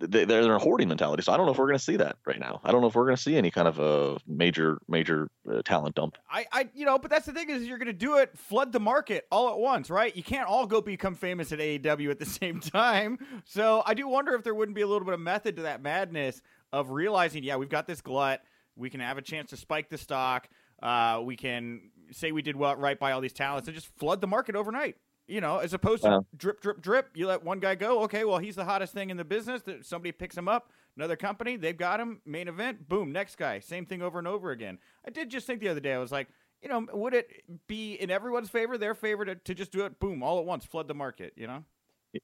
they, 0.00 0.24
they're 0.24 0.40
in 0.40 0.50
a 0.50 0.58
hoarding 0.58 0.88
mentality. 0.88 1.22
So 1.22 1.32
I 1.32 1.36
don't 1.36 1.46
know 1.46 1.52
if 1.52 1.58
we're 1.58 1.66
going 1.66 1.78
to 1.78 1.84
see 1.84 1.96
that 1.96 2.16
right 2.24 2.40
now. 2.40 2.60
I 2.64 2.72
don't 2.72 2.80
know 2.80 2.86
if 2.86 2.94
we're 2.94 3.04
going 3.04 3.16
to 3.16 3.22
see 3.22 3.36
any 3.36 3.50
kind 3.50 3.68
of 3.68 3.78
a 3.78 4.18
major 4.26 4.80
major 4.88 5.28
uh, 5.50 5.62
talent 5.62 5.94
dump. 5.94 6.16
I, 6.30 6.46
I 6.52 6.68
you 6.74 6.86
know, 6.86 6.98
but 6.98 7.10
that's 7.10 7.26
the 7.26 7.32
thing 7.32 7.50
is 7.50 7.64
you're 7.64 7.78
going 7.78 7.86
to 7.86 7.92
do 7.92 8.16
it 8.16 8.36
flood 8.36 8.72
the 8.72 8.80
market 8.80 9.26
all 9.30 9.50
at 9.50 9.58
once, 9.58 9.90
right? 9.90 10.14
You 10.16 10.22
can't 10.22 10.48
all 10.48 10.66
go 10.66 10.80
become 10.80 11.14
famous 11.14 11.52
at 11.52 11.58
AEW 11.58 12.10
at 12.10 12.18
the 12.18 12.26
same 12.40 12.60
time. 12.60 13.18
So 13.44 13.82
I 13.84 13.94
do 13.94 14.08
wonder 14.08 14.34
if 14.34 14.42
there 14.42 14.54
wouldn't 14.54 14.74
be 14.74 14.82
a 14.82 14.86
little 14.86 15.04
bit 15.04 15.14
of 15.14 15.20
method 15.20 15.56
to 15.56 15.62
that 15.62 15.82
madness 15.82 16.40
of 16.72 16.90
realizing, 16.90 17.44
yeah, 17.44 17.56
we've 17.56 17.68
got 17.68 17.86
this 17.86 18.00
glut. 18.00 18.42
We 18.76 18.90
can 18.90 19.00
have 19.00 19.18
a 19.18 19.22
chance 19.22 19.50
to 19.50 19.56
spike 19.56 19.88
the 19.88 19.98
stock. 19.98 20.48
Uh, 20.82 21.20
we 21.24 21.36
can 21.36 21.90
say 22.12 22.32
we 22.32 22.42
did 22.42 22.56
well 22.56 22.76
right 22.76 22.98
by 22.98 23.12
all 23.12 23.20
these 23.20 23.32
talents 23.32 23.68
and 23.68 23.74
just 23.74 23.88
flood 23.98 24.20
the 24.20 24.26
market 24.26 24.56
overnight. 24.56 24.96
You 25.26 25.40
know, 25.40 25.58
as 25.58 25.74
opposed 25.74 26.02
to 26.02 26.22
drip, 26.36 26.60
drip, 26.60 26.80
drip. 26.80 27.10
You 27.14 27.28
let 27.28 27.44
one 27.44 27.60
guy 27.60 27.76
go. 27.76 28.02
Okay, 28.02 28.24
well, 28.24 28.38
he's 28.38 28.56
the 28.56 28.64
hottest 28.64 28.92
thing 28.92 29.10
in 29.10 29.16
the 29.16 29.24
business. 29.24 29.62
Somebody 29.82 30.10
picks 30.10 30.36
him 30.36 30.48
up. 30.48 30.72
Another 30.96 31.14
company, 31.14 31.56
they've 31.56 31.76
got 31.76 32.00
him. 32.00 32.20
Main 32.26 32.48
event, 32.48 32.88
boom, 32.88 33.12
next 33.12 33.36
guy. 33.36 33.60
Same 33.60 33.86
thing 33.86 34.02
over 34.02 34.18
and 34.18 34.26
over 34.26 34.50
again. 34.50 34.78
I 35.06 35.10
did 35.10 35.30
just 35.30 35.46
think 35.46 35.60
the 35.60 35.68
other 35.68 35.78
day, 35.78 35.94
I 35.94 35.98
was 35.98 36.10
like, 36.10 36.26
you 36.62 36.68
know, 36.68 36.84
would 36.92 37.14
it 37.14 37.44
be 37.68 37.94
in 37.94 38.10
everyone's 38.10 38.50
favor, 38.50 38.76
their 38.76 38.94
favor, 38.94 39.24
to, 39.24 39.36
to 39.36 39.54
just 39.54 39.70
do 39.70 39.84
it, 39.84 40.00
boom, 40.00 40.22
all 40.22 40.40
at 40.40 40.44
once, 40.44 40.64
flood 40.64 40.88
the 40.88 40.94
market? 40.94 41.32
You 41.36 41.46
know. 41.46 41.64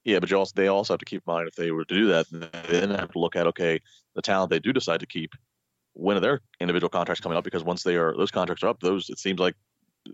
Yeah, 0.05 0.19
but 0.19 0.31
you 0.31 0.37
also 0.37 0.53
they 0.57 0.67
also 0.67 0.95
have 0.95 0.99
to 0.99 1.05
keep 1.05 1.23
in 1.27 1.33
mind 1.33 1.49
if 1.49 1.55
they 1.55 1.71
were 1.71 1.85
to 1.85 1.95
do 1.95 2.09
that, 2.09 2.27
then 2.31 2.49
they 2.69 2.81
then 2.81 2.91
have 2.91 3.13
to 3.13 3.19
look 3.21 3.37
at 3.37 3.47
okay, 3.47 3.81
the 4.15 4.23
talent 4.23 4.51
they 4.51 4.59
do 4.59 4.73
decide 4.73 5.01
to 5.01 5.07
keep, 5.07 5.33
when 5.97 6.17
are 6.17 6.21
their 6.21 6.41
individual 6.61 6.91
contracts 6.91 7.21
coming 7.21 7.39
up? 7.39 7.45
Because 7.45 7.65
once 7.65 7.83
they 7.83 7.97
are 7.97 8.15
those 8.17 8.31
contracts 8.31 8.63
are 8.63 8.69
up, 8.69 8.81
those 8.81 9.09
it 9.09 9.19
seems 9.19 9.41
like 9.41 9.55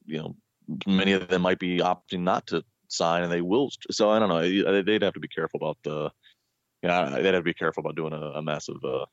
you 0.07 0.19
know 0.19 0.37
many 0.87 1.13
of 1.13 1.29
them 1.29 1.43
might 1.43 1.59
be 1.59 1.79
opting 1.79 2.21
not 2.21 2.47
to 2.49 2.65
sign, 2.89 3.23
and 3.23 3.33
they 3.33 3.41
will. 3.41 3.71
So 3.91 4.11
I 4.11 4.19
don't 4.19 4.29
know. 4.29 4.83
They'd 4.83 5.03
have 5.03 5.15
to 5.15 5.21
be 5.21 5.29
careful 5.29 5.59
about 5.61 5.79
the. 5.83 6.11
Yeah, 6.83 7.11
they'd 7.11 7.35
have 7.35 7.35
to 7.35 7.43
be 7.43 7.55
careful 7.55 7.83
about 7.83 7.95
doing 7.95 8.13
a, 8.13 8.39
a 8.39 8.43
massive 8.43 8.83
uh, 8.85 9.07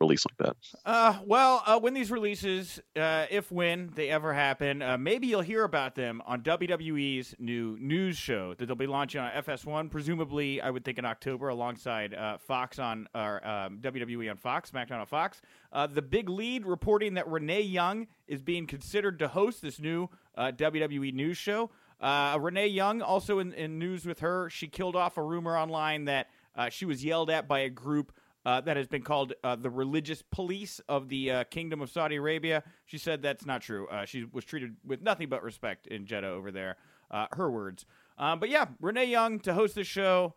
release 0.00 0.24
like 0.26 0.48
that? 0.48 0.56
Uh, 0.84 1.18
well, 1.24 1.62
uh, 1.66 1.78
when 1.78 1.94
these 1.94 2.10
releases, 2.10 2.80
uh, 2.96 3.26
if 3.30 3.52
when 3.52 3.90
they 3.94 4.08
ever 4.08 4.32
happen, 4.32 4.82
uh, 4.82 4.96
maybe 4.98 5.26
you'll 5.26 5.40
hear 5.42 5.64
about 5.64 5.94
them 5.94 6.22
on 6.26 6.42
WWE's 6.42 7.34
new 7.38 7.76
news 7.78 8.16
show 8.16 8.54
that 8.54 8.66
they'll 8.66 8.74
be 8.74 8.86
launching 8.86 9.20
on 9.20 9.30
FS1, 9.30 9.90
presumably, 9.90 10.60
I 10.60 10.70
would 10.70 10.84
think 10.84 10.98
in 10.98 11.04
October, 11.04 11.48
alongside 11.48 12.14
uh, 12.14 12.38
Fox 12.38 12.78
on 12.78 13.08
or 13.14 13.46
um, 13.46 13.78
WWE 13.78 14.30
on 14.30 14.36
Fox, 14.36 14.70
SmackDown 14.70 15.00
on 15.00 15.06
Fox. 15.06 15.40
Uh, 15.72 15.86
the 15.86 16.02
big 16.02 16.28
lead 16.28 16.66
reporting 16.66 17.14
that 17.14 17.28
Renee 17.28 17.62
Young 17.62 18.06
is 18.26 18.42
being 18.42 18.66
considered 18.66 19.18
to 19.18 19.28
host 19.28 19.62
this 19.62 19.78
new 19.78 20.08
WWE 20.38 21.12
news 21.12 21.36
show. 21.36 21.70
Renee 22.02 22.68
Young, 22.68 23.02
also 23.02 23.38
in, 23.38 23.52
in, 23.52 23.78
news 23.78 24.06
with 24.06 24.20
her, 24.20 24.48
she 24.48 24.66
killed 24.66 24.96
off 24.96 25.16
a 25.18 25.22
rumor 25.22 25.56
online 25.56 26.06
that 26.06 26.28
she 26.70 26.86
was 26.86 27.04
yelled 27.04 27.30
at 27.30 27.46
by 27.46 27.60
a 27.60 27.68
group 27.68 28.12
uh, 28.46 28.60
that 28.62 28.76
has 28.76 28.86
been 28.86 29.02
called 29.02 29.34
uh, 29.44 29.56
the 29.56 29.70
religious 29.70 30.22
police 30.22 30.80
of 30.88 31.08
the 31.08 31.30
uh, 31.30 31.44
Kingdom 31.44 31.82
of 31.82 31.90
Saudi 31.90 32.16
Arabia. 32.16 32.62
She 32.86 32.98
said 32.98 33.22
that's 33.22 33.44
not 33.44 33.62
true. 33.62 33.86
Uh, 33.88 34.04
she 34.04 34.24
was 34.32 34.44
treated 34.44 34.76
with 34.84 35.02
nothing 35.02 35.28
but 35.28 35.42
respect 35.42 35.86
in 35.86 36.06
Jeddah 36.06 36.28
over 36.28 36.50
there. 36.50 36.76
Uh, 37.10 37.26
her 37.32 37.50
words. 37.50 37.84
Um, 38.18 38.40
but 38.40 38.48
yeah, 38.48 38.66
Renee 38.80 39.06
Young 39.06 39.40
to 39.40 39.54
host 39.54 39.74
the 39.74 39.84
show. 39.84 40.34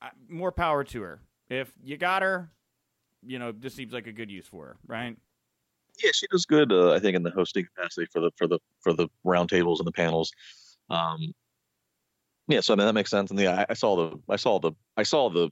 Uh, 0.00 0.08
more 0.28 0.52
power 0.52 0.84
to 0.84 1.02
her. 1.02 1.20
If 1.48 1.72
you 1.82 1.96
got 1.96 2.22
her, 2.22 2.50
you 3.24 3.38
know 3.38 3.52
this 3.52 3.74
seems 3.74 3.92
like 3.92 4.06
a 4.06 4.12
good 4.12 4.30
use 4.30 4.46
for 4.46 4.66
her, 4.66 4.76
right? 4.86 5.16
Yeah, 6.02 6.10
she 6.12 6.26
does 6.28 6.44
good. 6.44 6.72
I 6.72 6.98
think 6.98 7.14
in 7.16 7.22
the 7.22 7.30
hosting 7.30 7.66
capacity 7.66 8.06
for 8.12 8.20
the 8.20 8.30
for 8.36 8.46
the 8.46 8.58
for 8.80 8.92
the 8.92 9.08
roundtables 9.24 9.78
and 9.78 9.86
the 9.86 9.92
panels. 9.92 10.32
Um, 10.90 11.32
yeah, 12.48 12.60
so 12.60 12.72
I 12.72 12.76
mean 12.76 12.86
that 12.86 12.94
makes 12.94 13.10
sense. 13.10 13.30
And 13.30 13.38
yeah, 13.38 13.60
I, 13.60 13.66
I 13.70 13.74
saw 13.74 13.96
the 13.96 14.18
I 14.28 14.36
saw 14.36 14.58
the 14.58 14.72
I 14.96 15.02
saw 15.04 15.30
the 15.30 15.50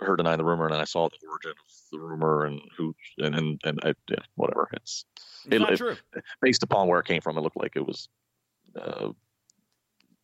her 0.00 0.16
denying 0.16 0.38
the 0.38 0.44
rumor, 0.44 0.66
and 0.66 0.74
then 0.74 0.80
I 0.80 0.84
saw 0.84 1.08
the 1.08 1.26
origin 1.28 1.50
of 1.50 1.56
the 1.92 1.98
rumor 1.98 2.44
and 2.44 2.60
who 2.76 2.94
and 3.18 3.34
and, 3.34 3.60
and 3.64 3.80
I, 3.82 3.94
yeah, 4.08 4.16
whatever. 4.36 4.68
It's, 4.72 5.04
it's 5.44 5.54
it, 5.54 5.58
not 5.58 5.72
it, 5.72 5.76
true. 5.76 5.96
Based 6.40 6.62
upon 6.62 6.88
where 6.88 7.00
it 7.00 7.06
came 7.06 7.20
from, 7.20 7.36
it 7.36 7.40
looked 7.40 7.56
like 7.56 7.72
it 7.76 7.86
was. 7.86 8.08
Uh, 8.80 9.10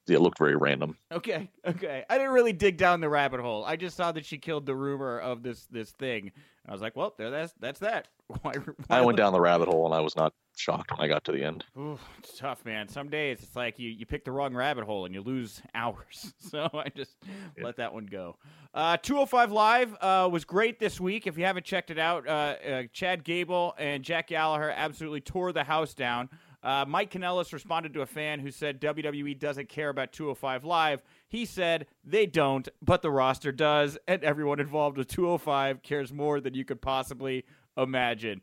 it 0.06 0.20
looked 0.20 0.38
very 0.38 0.54
random. 0.54 0.98
Okay, 1.10 1.48
okay. 1.66 2.04
I 2.10 2.18
didn't 2.18 2.34
really 2.34 2.52
dig 2.52 2.76
down 2.76 3.00
the 3.00 3.08
rabbit 3.08 3.40
hole. 3.40 3.64
I 3.64 3.76
just 3.76 3.96
saw 3.96 4.12
that 4.12 4.26
she 4.26 4.36
killed 4.36 4.66
the 4.66 4.74
rumor 4.74 5.18
of 5.18 5.42
this 5.42 5.66
this 5.70 5.92
thing. 5.92 6.30
I 6.68 6.72
was 6.72 6.82
like, 6.82 6.94
well, 6.94 7.14
there, 7.16 7.30
that's 7.30 7.54
that's 7.58 7.80
that. 7.80 8.08
Why, 8.42 8.52
why 8.86 8.98
I 8.98 9.00
went 9.02 9.18
down 9.18 9.32
the 9.32 9.40
rabbit 9.40 9.68
hole, 9.68 9.84
and 9.86 9.94
I 9.94 10.00
was 10.00 10.16
not 10.16 10.32
shocked 10.60 10.90
when 10.90 11.00
I 11.00 11.08
got 11.08 11.24
to 11.24 11.32
the 11.32 11.42
end. 11.42 11.64
Ooh, 11.76 11.98
it's 12.18 12.38
tough, 12.38 12.64
man. 12.64 12.88
Some 12.88 13.08
days 13.08 13.38
it's 13.42 13.56
like 13.56 13.78
you, 13.78 13.90
you 13.90 14.06
pick 14.06 14.24
the 14.24 14.32
wrong 14.32 14.54
rabbit 14.54 14.84
hole 14.84 15.04
and 15.04 15.14
you 15.14 15.20
lose 15.20 15.60
hours. 15.74 16.32
So 16.44 16.68
I 16.72 16.88
just 16.94 17.16
yeah. 17.56 17.64
let 17.64 17.76
that 17.76 17.92
one 17.92 18.06
go. 18.06 18.36
Uh, 18.72 18.96
205 18.98 19.50
Live 19.50 19.96
uh, 20.00 20.28
was 20.30 20.44
great 20.44 20.78
this 20.78 21.00
week. 21.00 21.26
If 21.26 21.36
you 21.36 21.44
haven't 21.44 21.66
checked 21.66 21.90
it 21.90 21.98
out, 21.98 22.28
uh, 22.28 22.30
uh 22.30 22.82
Chad 22.92 23.24
Gable 23.24 23.74
and 23.76 24.04
Jack 24.04 24.28
Gallagher 24.28 24.70
absolutely 24.70 25.20
tore 25.20 25.52
the 25.52 25.64
house 25.64 25.94
down. 25.94 26.28
Uh, 26.64 26.84
Mike 26.88 27.10
Kanellis 27.10 27.52
responded 27.52 27.92
to 27.92 28.00
a 28.00 28.06
fan 28.06 28.40
who 28.40 28.50
said 28.50 28.80
WWE 28.80 29.38
doesn't 29.38 29.68
care 29.68 29.90
about 29.90 30.12
205 30.12 30.64
Live. 30.64 31.02
He 31.28 31.44
said 31.44 31.86
they 32.04 32.24
don't, 32.24 32.66
but 32.80 33.02
the 33.02 33.10
roster 33.10 33.52
does, 33.52 33.98
and 34.08 34.24
everyone 34.24 34.60
involved 34.60 34.96
with 34.96 35.08
205 35.08 35.82
cares 35.82 36.12
more 36.12 36.40
than 36.40 36.54
you 36.54 36.64
could 36.64 36.80
possibly 36.80 37.44
imagine. 37.76 38.40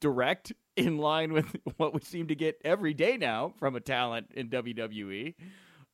Direct, 0.00 0.52
in 0.78 0.98
line 0.98 1.32
with 1.32 1.46
what 1.76 1.92
we 1.92 2.00
seem 2.00 2.28
to 2.28 2.34
get 2.34 2.60
every 2.64 2.94
day 2.94 3.16
now 3.16 3.52
from 3.58 3.76
a 3.76 3.80
talent 3.80 4.30
in 4.34 4.48
WWE. 4.48 5.34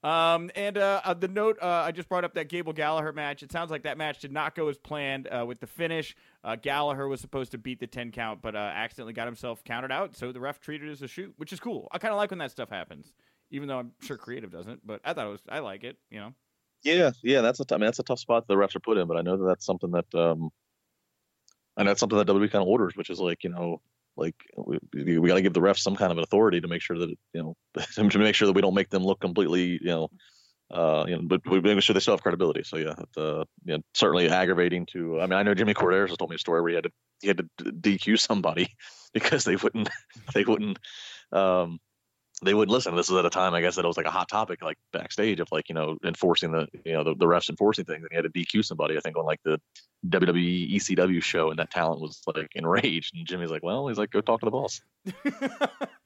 Um, 0.03 0.51
and 0.55 0.77
uh, 0.77 1.01
uh, 1.03 1.14
the 1.14 1.29
note 1.29 1.57
uh, 1.62 1.66
I 1.66 1.90
just 1.90 2.11
brought 2.11 2.25
up 2.25 2.35
that 2.35 2.51
Gable 2.51 2.75
Gallagher 2.75 3.14
match. 3.14 3.42
It 3.42 3.51
sounds 3.51 3.70
like 3.70 3.85
that 3.85 3.97
match 3.97 4.18
did 4.18 4.33
not 4.33 4.55
go 4.55 4.68
as 4.68 4.77
planned 4.77 5.29
uh, 5.29 5.47
with 5.47 5.61
the 5.61 5.66
finish. 5.66 6.14
Uh, 6.44 6.57
Gallagher 6.57 7.09
was 7.09 7.23
supposed 7.23 7.53
to 7.53 7.59
beat 7.59 7.81
the 7.81 7.87
10 7.87 8.12
count, 8.12 8.42
but 8.42 8.55
uh, 8.55 8.59
accidentally 8.59 9.14
got 9.14 9.27
himself 9.27 9.64
counted 9.64 9.90
out. 9.90 10.14
So 10.14 10.31
the 10.31 10.40
ref 10.40 10.61
treated 10.61 10.90
it 10.90 10.92
as 10.92 11.01
a 11.01 11.09
shoot, 11.09 11.33
which 11.38 11.55
is 11.55 11.61
cool. 11.61 11.88
I 11.90 11.97
kind 11.97 12.12
of 12.12 12.18
like 12.18 12.31
when 12.31 12.38
that 12.40 12.51
stuff 12.51 12.68
happens, 12.68 13.14
even 13.51 13.66
though 13.66 13.79
I'm 13.79 13.92
sure 14.03 14.18
creative 14.18 14.51
doesn't. 14.51 14.87
But 14.87 15.01
I 15.07 15.14
thought 15.14 15.27
it 15.27 15.31
was, 15.31 15.40
I 15.49 15.61
like 15.61 15.85
it, 15.85 15.97
you 16.11 16.20
know? 16.20 16.35
Yeah, 16.83 17.12
yeah, 17.23 17.40
that's 17.40 17.61
a, 17.61 17.64
t- 17.64 17.75
I 17.75 17.79
mean, 17.79 17.87
that's 17.87 17.99
a 17.99 18.03
tough 18.03 18.18
spot 18.18 18.47
the 18.47 18.57
refs 18.57 18.77
are 18.77 18.81
put 18.81 18.99
in, 18.99 19.09
but 19.09 19.16
I 19.16 19.23
know 19.23 19.38
that 19.38 19.47
that's 19.47 19.64
something 19.64 19.90
that, 19.92 20.14
um, 20.14 20.51
and 21.79 21.88
that's 21.88 21.99
something 21.99 22.18
that 22.18 22.27
WWE 22.27 22.53
kind 22.53 22.62
of 22.62 22.68
orders, 22.68 22.94
which 22.94 23.09
is 23.09 23.20
like, 23.20 23.42
you 23.42 23.49
know, 23.49 23.81
like 24.16 24.35
we, 24.57 25.18
we 25.18 25.29
got 25.29 25.35
to 25.35 25.42
give 25.42 25.55
the 25.55 25.61
refs 25.61 25.79
some 25.79 25.96
kind 25.96 26.12
of 26.12 26.18
authority 26.18 26.61
to 26.61 26.68
make 26.68 26.83
sure 26.83 26.98
that 26.98 27.11
you 27.33 27.42
know 27.42 27.57
to 28.11 28.18
make 28.18 28.35
sure 28.35 28.46
that 28.46 28.55
we 28.55 28.62
don't 28.62 28.74
make 28.74 28.90
them 28.90 29.05
look 29.05 29.20
completely 29.20 29.79
you 29.81 29.87
know 29.87 30.09
uh, 30.70 31.05
you 31.07 31.16
know, 31.16 31.22
but 31.22 31.40
we 31.46 31.61
make 31.61 31.83
sure 31.83 31.94
they 31.94 32.00
still 32.00 32.14
have 32.14 32.22
credibility. 32.22 32.62
So 32.64 32.77
yeah, 32.77 32.94
uh, 33.16 33.44
yeah, 33.64 33.79
certainly 33.92 34.29
aggravating 34.29 34.87
to. 34.87 35.20
I 35.20 35.27
mean, 35.27 35.35
I 35.35 35.42
know 35.42 35.55
Jimmy 35.55 35.74
Korderas 35.74 36.09
has 36.09 36.16
told 36.16 36.31
me 36.31 36.37
a 36.37 36.38
story 36.38 36.62
where 36.62 36.70
he 36.70 36.74
had 36.74 36.85
to 36.85 36.90
he 37.20 37.29
had 37.29 37.38
to 37.38 37.48
DQ 37.64 38.18
somebody 38.18 38.74
because 39.14 39.44
they 39.44 39.57
wouldn't 39.57 39.88
they 40.35 40.44
wouldn't 40.44 40.79
um, 41.33 41.79
they 42.44 42.54
wouldn't 42.54 42.72
listen. 42.72 42.94
This 42.94 43.11
was 43.11 43.18
at 43.18 43.24
a 43.26 43.30
time, 43.30 43.54
I 43.54 43.61
guess, 43.61 43.76
that 43.76 43.85
it 43.85 43.88
was 43.88 43.96
like 43.96 44.07
a 44.07 44.11
hot 44.11 44.28
topic, 44.28 44.62
like 44.62 44.78
backstage 44.92 45.40
of 45.40 45.48
like 45.50 45.68
you 45.68 45.74
know 45.74 45.96
enforcing 46.04 46.52
the 46.52 46.68
you 46.85 46.92
know 46.92 47.04
the, 47.04 47.14
the 47.14 47.26
refs 47.26 47.50
enforcing 47.50 47.85
things, 47.85 48.02
and 48.02 48.09
he 48.11 48.16
had 48.16 48.24
to 48.24 48.30
DQ 48.30 48.64
somebody. 48.64 48.96
I 48.96 49.00
think 49.00 49.16
on 49.16 49.24
like 49.24 49.40
the 49.44 49.61
WWE 50.09 50.74
ECW 50.74 51.22
show, 51.22 51.50
and 51.50 51.59
that 51.59 51.70
talent 51.70 52.00
was 52.00 52.22
like 52.26 52.50
enraged, 52.54 53.16
and 53.16 53.26
Jimmy's 53.26 53.50
like, 53.50 53.62
"Well, 53.62 53.88
he's 53.88 53.98
like, 53.98 54.11
go 54.11 54.20
talk 54.20 54.40
to 54.40 54.46
the 54.46 54.50
boss." 54.50 54.80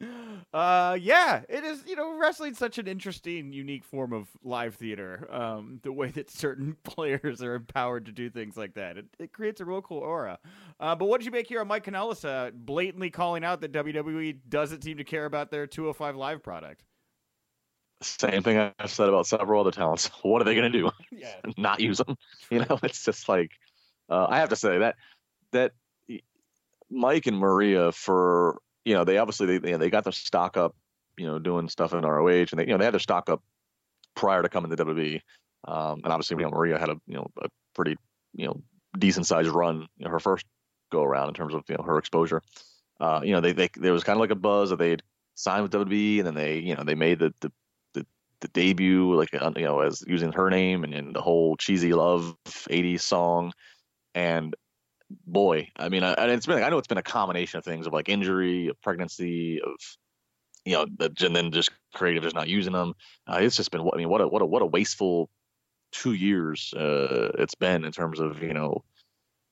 Uh, 0.53 0.97
yeah, 0.99 1.43
it 1.49 1.63
is. 1.63 1.85
You 1.87 1.95
know, 1.95 2.19
wrestling's 2.19 2.57
such 2.57 2.79
an 2.79 2.89
interesting, 2.89 3.53
unique 3.53 3.85
form 3.85 4.15
of 4.15 4.29
live 4.43 4.75
theater. 4.77 5.29
Um, 5.31 5.81
the 5.83 5.93
way 5.93 6.09
that 6.13 6.31
certain 6.31 6.77
players 6.85 7.43
are 7.43 7.55
empowered 7.55 8.07
to 8.07 8.13
do 8.13 8.31
things 8.31 8.57
like 8.57 8.75
that, 8.75 8.97
it, 8.97 9.07
it 9.19 9.33
creates 9.33 9.61
a 9.61 9.67
real 9.67 9.83
cool 9.83 9.99
aura. 9.99 10.39
Uh, 10.81 10.95
but 10.95 11.07
what 11.07 11.21
did 11.21 11.27
you 11.27 11.33
make 11.33 11.49
here 11.49 11.61
on 11.61 11.69
Mike 11.69 11.85
Kanellis 11.85 12.25
uh, 12.25 12.51
blatantly 12.55 13.11
calling 13.11 13.45
out 13.45 13.61
that 13.61 13.73
WWE 13.73 14.39
doesn't 14.49 14.83
seem 14.83 14.97
to 14.97 15.05
care 15.05 15.27
about 15.27 15.51
their 15.51 15.67
205 15.67 16.17
Live 16.17 16.43
product? 16.43 16.83
Same 18.01 18.43
thing 18.43 18.73
I've 18.79 18.91
said 18.91 19.09
about 19.09 19.27
several 19.27 19.61
other 19.61 19.73
talents. 19.73 20.11
What 20.23 20.41
are 20.41 20.45
they 20.45 20.55
going 20.55 20.73
to 20.73 20.79
do? 20.79 20.91
Yeah. 21.11 21.35
Not 21.57 21.81
use 21.81 21.99
them? 21.99 22.17
You 22.49 22.61
know, 22.61 22.79
it's 22.83 23.05
just 23.05 23.29
like 23.29 23.51
uh, 24.09 24.27
I 24.29 24.39
have 24.39 24.51
to 24.51 24.57
say 24.57 24.79
that 24.79 24.95
that 25.53 25.73
Mike 26.91 27.27
and 27.27 27.37
Maria 27.37 27.93
for 27.93 28.61
you 28.89 28.95
know 28.95 29.05
they 29.05 29.19
obviously 29.19 29.47
they 29.47 29.69
you 29.69 29.73
know, 29.73 29.79
they 29.79 29.91
got 29.91 30.05
their 30.05 30.13
stock 30.13 30.57
up 30.57 30.75
you 31.19 31.27
know 31.27 31.39
doing 31.39 31.69
stuff 31.69 31.93
in 31.93 32.01
ROH 32.01 32.47
and 32.51 32.59
they 32.59 32.63
you 32.63 32.73
know 32.73 32.79
they 32.79 32.85
had 32.85 32.95
their 32.95 33.01
stock 33.01 33.29
up 33.29 33.43
prior 34.17 34.43
to 34.43 34.49
coming 34.49 34.75
to 34.75 34.85
WWE 34.85 35.21
um, 35.67 36.01
and 36.03 36.13
obviously 36.13 36.37
you 36.39 36.43
know 36.43 36.51
Maria 36.51 36.79
had 36.79 36.89
a 36.89 36.97
you 37.07 37.15
know 37.15 37.31
a 37.43 37.49
pretty 37.75 37.97
you 38.35 38.47
know 38.47 38.63
decent 38.99 39.27
sized 39.27 39.51
run 39.51 39.87
you 39.99 40.05
know, 40.05 40.11
her 40.11 40.19
first 40.19 40.47
go 40.91 41.05
around 41.05 41.29
in 41.29 41.35
terms 41.35 41.55
of 41.55 41.63
you 41.69 41.77
know 41.77 41.85
her 41.85 41.99
exposure 41.99 42.43
uh, 43.01 43.21
you 43.23 43.33
know 43.33 43.41
they, 43.41 43.53
they 43.53 43.69
there 43.77 43.93
was 43.93 44.05
kind 44.05 44.17
of 44.17 44.21
like 44.21 44.31
a 44.31 44.35
buzz 44.35 44.71
that 44.71 44.79
they 44.79 44.91
had 44.91 45.03
signed 45.35 45.63
with 45.63 45.73
WWE 45.73 46.19
and 46.19 46.27
then 46.27 46.35
they 46.35 46.59
you 46.59 46.75
know 46.75 46.83
they 46.83 46.95
made 46.95 47.19
the 47.19 47.33
the 47.41 47.53
the, 47.93 48.07
the 48.41 48.49
debut 48.49 49.15
like 49.15 49.35
uh, 49.35 49.53
you 49.55 49.65
know 49.65 49.81
as 49.81 50.03
using 50.07 50.33
her 50.33 50.49
name 50.49 50.83
and, 50.83 50.95
and 50.95 51.15
the 51.15 51.21
whole 51.21 51.57
cheesy 51.59 51.93
love 51.93 52.35
80s 52.47 53.01
song 53.01 53.53
and 54.15 54.57
boy, 55.27 55.69
I 55.77 55.89
mean, 55.89 56.03
I, 56.03 56.13
and 56.13 56.31
it's 56.31 56.47
been 56.47 56.63
I 56.63 56.69
know 56.69 56.79
it's 56.79 56.89
been 56.89 56.99
a 56.99 57.03
combination 57.03 57.59
of 57.59 57.65
things 57.65 57.87
of 57.87 57.93
like 57.93 58.09
injury, 58.09 58.69
of 58.69 58.81
pregnancy, 58.83 59.61
of 59.61 59.75
you 60.65 60.75
know, 60.75 60.87
the, 60.99 61.13
and 61.25 61.35
then 61.35 61.51
just 61.51 61.71
creative 61.95 62.23
just 62.23 62.35
not 62.35 62.49
using 62.49 62.73
them. 62.73 62.95
Uh, 63.27 63.39
it's 63.41 63.57
just 63.57 63.71
been, 63.71 63.81
I 63.81 63.97
mean, 63.97 64.09
what 64.09 64.21
a 64.21 64.29
what 64.29 64.43
a 64.43 64.47
what 64.47 64.63
a 64.63 64.67
wasteful 64.67 65.31
two 65.91 66.13
years 66.13 66.75
uh, 66.75 67.31
it's 67.39 67.55
been 67.55 67.85
in 67.85 67.93
terms 67.93 68.21
of 68.21 68.43
you 68.43 68.53
know, 68.53 68.85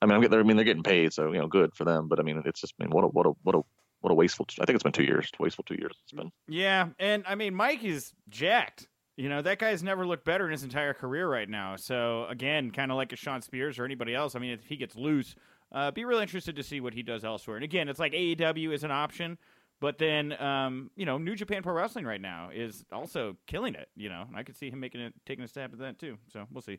I 0.03 0.07
mean, 0.07 0.15
I'm 0.15 0.21
getting, 0.21 0.39
I 0.39 0.43
mean, 0.43 0.57
they're 0.57 0.65
getting 0.65 0.83
paid, 0.83 1.13
so 1.13 1.33
you 1.33 1.39
know, 1.39 1.47
good 1.47 1.75
for 1.75 1.85
them. 1.85 2.09
But 2.09 2.21
I 2.21 2.23
mean, 2.23 2.43
it's 2.45 2.61
just 2.61 2.77
been 2.79 2.91
what 2.91 3.05
a 3.05 3.09
what 3.09 3.27
a 3.27 3.31
what 3.43 3.55
a 3.55 3.63
what 4.01 4.13
a 4.13 4.15
wasteful. 4.15 4.47
I 4.61 4.67
think 4.67 4.75
it's 4.75 4.83
been 4.83 4.93
two 4.93 5.05
years. 5.05 5.31
Wasteful 5.39 5.65
two 5.65 5.77
years. 5.77 5.95
It's 6.05 6.13
been. 6.13 6.31
Yeah, 6.49 6.89
and 6.99 7.25
I 7.27 7.35
mean, 7.35 7.55
Mike 7.55 7.83
is 7.83 8.13
jacked. 8.29 8.89
You 9.17 9.31
know, 9.31 9.41
that 9.43 9.59
guy's 9.59 9.83
never 9.83 10.07
looked 10.07 10.25
better 10.25 10.45
in 10.45 10.53
his 10.53 10.63
entire 10.63 10.93
career 10.93 11.29
right 11.29 11.49
now. 11.49 11.77
So, 11.77 12.27
again, 12.29 12.71
kind 12.71 12.91
of 12.91 12.99
like 12.99 13.13
a 13.13 13.17
Shawn 13.17 13.41
Spears 13.41 13.79
or 13.79 13.85
anybody 13.85 14.15
else. 14.15 14.35
I 14.35 14.39
mean, 14.39 14.51
if 14.51 14.65
he 14.67 14.77
gets 14.77 14.95
loose, 14.95 15.35
uh, 15.73 15.91
be 15.91 16.05
really 16.05 16.23
interested 16.23 16.55
to 16.57 16.63
see 16.63 16.81
what 16.81 16.93
he 16.93 17.03
does 17.03 17.25
elsewhere. 17.25 17.57
And 17.57 17.65
again, 17.65 17.89
it's 17.89 17.99
like 17.99 18.13
AEW 18.13 18.73
is 18.73 18.85
an 18.85 18.91
option, 18.91 19.39
but 19.81 19.97
then, 19.99 20.41
um, 20.41 20.91
you 20.97 21.07
know, 21.07 21.17
New 21.17 21.35
Japan 21.35 21.63
Pro 21.63 21.73
Wrestling 21.73 22.05
right 22.05 22.21
now 22.21 22.51
is 22.55 22.85
also 22.93 23.37
killing 23.47 23.75
it. 23.75 23.89
You 23.97 24.11
know, 24.11 24.25
I 24.35 24.43
could 24.43 24.57
see 24.57 24.71
him 24.71 24.81
making 24.81 25.01
it, 25.01 25.15
taking 25.25 25.45
a 25.45 25.49
stab 25.49 25.73
at 25.73 25.79
that 25.79 25.99
too. 25.99 26.19
So 26.31 26.47
we'll 26.53 26.63
see. 26.63 26.79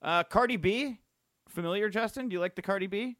Uh, 0.00 0.22
Cardi 0.24 0.56
B, 0.56 1.00
familiar, 1.48 1.88
Justin? 1.88 2.28
Do 2.28 2.34
you 2.34 2.40
like 2.40 2.54
the 2.54 2.62
Cardi 2.62 2.86
B? 2.86 3.16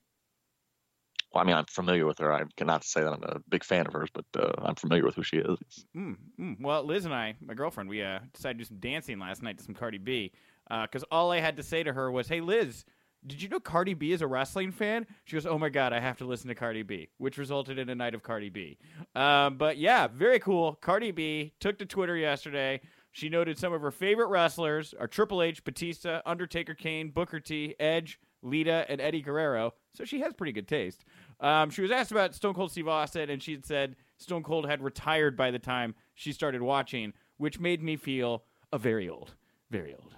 Well, 1.32 1.42
I 1.42 1.46
mean, 1.46 1.56
I'm 1.56 1.64
familiar 1.64 2.06
with 2.06 2.18
her. 2.18 2.32
I 2.32 2.42
cannot 2.56 2.84
say 2.84 3.00
that 3.00 3.12
I'm 3.12 3.22
a 3.22 3.40
big 3.48 3.64
fan 3.64 3.86
of 3.86 3.92
hers, 3.92 4.10
but 4.12 4.24
uh, 4.38 4.52
I'm 4.58 4.74
familiar 4.74 5.04
with 5.04 5.14
who 5.14 5.22
she 5.22 5.38
is. 5.38 5.86
Mm, 5.96 6.16
mm. 6.38 6.60
Well, 6.60 6.84
Liz 6.84 7.04
and 7.04 7.14
I, 7.14 7.34
my 7.40 7.54
girlfriend, 7.54 7.88
we 7.88 8.02
uh, 8.02 8.20
decided 8.34 8.58
to 8.58 8.64
do 8.64 8.68
some 8.68 8.78
dancing 8.78 9.18
last 9.18 9.42
night 9.42 9.58
to 9.58 9.64
some 9.64 9.74
Cardi 9.74 9.98
B 9.98 10.32
because 10.68 11.02
uh, 11.04 11.06
all 11.10 11.32
I 11.32 11.40
had 11.40 11.56
to 11.56 11.62
say 11.62 11.82
to 11.82 11.92
her 11.92 12.10
was, 12.10 12.28
"Hey, 12.28 12.40
Liz, 12.40 12.84
did 13.26 13.40
you 13.40 13.48
know 13.48 13.60
Cardi 13.60 13.94
B 13.94 14.12
is 14.12 14.20
a 14.20 14.26
wrestling 14.26 14.72
fan?" 14.72 15.06
She 15.24 15.36
goes, 15.36 15.46
"Oh 15.46 15.58
my 15.58 15.70
god, 15.70 15.92
I 15.92 16.00
have 16.00 16.18
to 16.18 16.26
listen 16.26 16.48
to 16.48 16.54
Cardi 16.54 16.82
B," 16.82 17.08
which 17.18 17.38
resulted 17.38 17.78
in 17.78 17.88
a 17.88 17.94
night 17.94 18.14
of 18.14 18.22
Cardi 18.22 18.50
B. 18.50 18.78
Um, 19.14 19.56
but 19.56 19.78
yeah, 19.78 20.08
very 20.08 20.38
cool. 20.38 20.74
Cardi 20.82 21.12
B 21.12 21.54
took 21.60 21.78
to 21.78 21.86
Twitter 21.86 22.16
yesterday. 22.16 22.80
She 23.12 23.28
noted 23.28 23.58
some 23.58 23.72
of 23.72 23.82
her 23.82 23.90
favorite 23.90 24.28
wrestlers 24.28 24.94
are 24.98 25.06
Triple 25.06 25.42
H, 25.42 25.62
Batista, 25.64 26.20
Undertaker, 26.24 26.74
Kane, 26.74 27.10
Booker 27.10 27.40
T, 27.40 27.74
Edge, 27.78 28.18
Lita, 28.42 28.86
and 28.88 29.00
Eddie 29.00 29.20
Guerrero. 29.20 29.74
So 29.94 30.04
she 30.04 30.20
has 30.20 30.32
pretty 30.32 30.52
good 30.52 30.68
taste. 30.68 31.04
Um, 31.40 31.70
she 31.70 31.82
was 31.82 31.90
asked 31.90 32.12
about 32.12 32.34
Stone 32.34 32.54
Cold 32.54 32.70
Steve 32.70 32.88
Austin, 32.88 33.28
and 33.28 33.42
she 33.42 33.52
had 33.52 33.66
said 33.66 33.96
Stone 34.16 34.42
Cold 34.42 34.66
had 34.66 34.82
retired 34.82 35.36
by 35.36 35.50
the 35.50 35.58
time 35.58 35.94
she 36.14 36.32
started 36.32 36.62
watching, 36.62 37.12
which 37.36 37.60
made 37.60 37.82
me 37.82 37.96
feel 37.96 38.44
a 38.72 38.78
very 38.78 39.08
old, 39.08 39.34
very 39.70 39.94
old. 39.94 40.14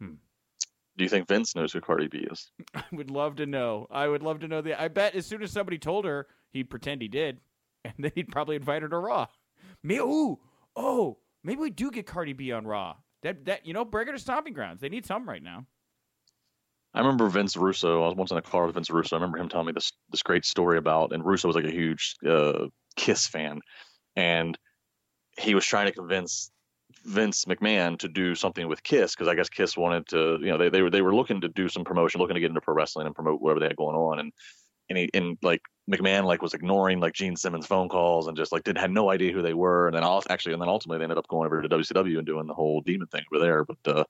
Hmm. 0.00 0.14
Do 0.96 1.04
you 1.04 1.08
think 1.08 1.28
Vince 1.28 1.54
knows 1.54 1.72
who 1.72 1.80
Cardi 1.80 2.08
B 2.08 2.26
is? 2.30 2.50
I 2.74 2.82
would 2.92 3.10
love 3.10 3.36
to 3.36 3.46
know. 3.46 3.86
I 3.90 4.08
would 4.08 4.22
love 4.22 4.40
to 4.40 4.48
know 4.48 4.60
the. 4.60 4.80
I 4.80 4.88
bet 4.88 5.14
as 5.14 5.26
soon 5.26 5.42
as 5.42 5.52
somebody 5.52 5.78
told 5.78 6.04
her, 6.04 6.26
he'd 6.50 6.70
pretend 6.70 7.00
he 7.00 7.08
did, 7.08 7.40
and 7.84 7.94
then 7.98 8.12
he'd 8.14 8.32
probably 8.32 8.56
invite 8.56 8.82
her 8.82 8.88
to 8.88 8.98
Raw. 8.98 9.26
Me, 9.82 9.98
ooh, 9.98 10.38
oh, 10.74 11.18
maybe 11.44 11.60
we 11.60 11.70
do 11.70 11.90
get 11.90 12.06
Cardi 12.06 12.32
B 12.32 12.50
on 12.50 12.66
Raw. 12.66 12.96
That 13.22 13.44
that 13.44 13.66
you 13.66 13.72
know, 13.72 13.84
bring 13.84 14.08
her 14.08 14.12
to 14.14 14.18
Stomping 14.18 14.52
Grounds. 14.52 14.80
They 14.80 14.88
need 14.88 15.06
some 15.06 15.28
right 15.28 15.42
now. 15.42 15.66
I 16.96 17.00
remember 17.00 17.28
Vince 17.28 17.58
Russo. 17.58 18.02
I 18.02 18.06
was 18.06 18.16
once 18.16 18.30
in 18.30 18.38
a 18.38 18.42
car 18.42 18.64
with 18.64 18.74
Vince 18.74 18.88
Russo. 18.88 19.14
I 19.14 19.18
remember 19.18 19.36
him 19.36 19.50
telling 19.50 19.66
me 19.66 19.72
this 19.72 19.92
this 20.10 20.22
great 20.22 20.46
story 20.46 20.78
about, 20.78 21.12
and 21.12 21.22
Russo 21.24 21.46
was 21.46 21.54
like 21.54 21.66
a 21.66 21.70
huge 21.70 22.16
uh, 22.26 22.68
Kiss 22.96 23.26
fan, 23.26 23.60
and 24.16 24.58
he 25.38 25.54
was 25.54 25.66
trying 25.66 25.86
to 25.88 25.92
convince 25.92 26.50
Vince 27.04 27.44
McMahon 27.44 27.98
to 27.98 28.08
do 28.08 28.34
something 28.34 28.66
with 28.66 28.82
Kiss 28.82 29.14
because 29.14 29.28
I 29.28 29.34
guess 29.34 29.50
Kiss 29.50 29.76
wanted 29.76 30.08
to, 30.08 30.38
you 30.40 30.46
know, 30.46 30.56
they 30.56 30.70
they 30.70 30.80
were 30.80 30.88
they 30.88 31.02
were 31.02 31.14
looking 31.14 31.42
to 31.42 31.48
do 31.48 31.68
some 31.68 31.84
promotion, 31.84 32.18
looking 32.18 32.34
to 32.34 32.40
get 32.40 32.48
into 32.48 32.62
pro 32.62 32.72
wrestling 32.74 33.06
and 33.06 33.14
promote 33.14 33.42
whatever 33.42 33.60
they 33.60 33.66
had 33.66 33.76
going 33.76 33.94
on, 33.94 34.18
and 34.18 34.32
and 34.88 34.96
he 34.96 35.10
and 35.12 35.36
like 35.42 35.60
McMahon 35.90 36.24
like 36.24 36.40
was 36.40 36.54
ignoring 36.54 36.98
like 36.98 37.12
Gene 37.12 37.36
Simmons 37.36 37.66
phone 37.66 37.90
calls 37.90 38.26
and 38.26 38.38
just 38.38 38.52
like 38.52 38.64
didn't 38.64 38.78
had 38.78 38.90
no 38.90 39.10
idea 39.10 39.32
who 39.32 39.42
they 39.42 39.52
were, 39.52 39.86
and 39.86 39.94
then 39.94 40.02
actually 40.30 40.54
and 40.54 40.62
then 40.62 40.70
ultimately 40.70 40.96
they 40.96 41.04
ended 41.04 41.18
up 41.18 41.28
going 41.28 41.44
over 41.44 41.60
to 41.60 41.68
WCW 41.68 42.16
and 42.16 42.26
doing 42.26 42.46
the 42.46 42.54
whole 42.54 42.80
demon 42.80 43.06
thing 43.08 43.24
over 43.30 43.44
there, 43.44 43.66
but. 43.66 43.96
uh 43.98 44.04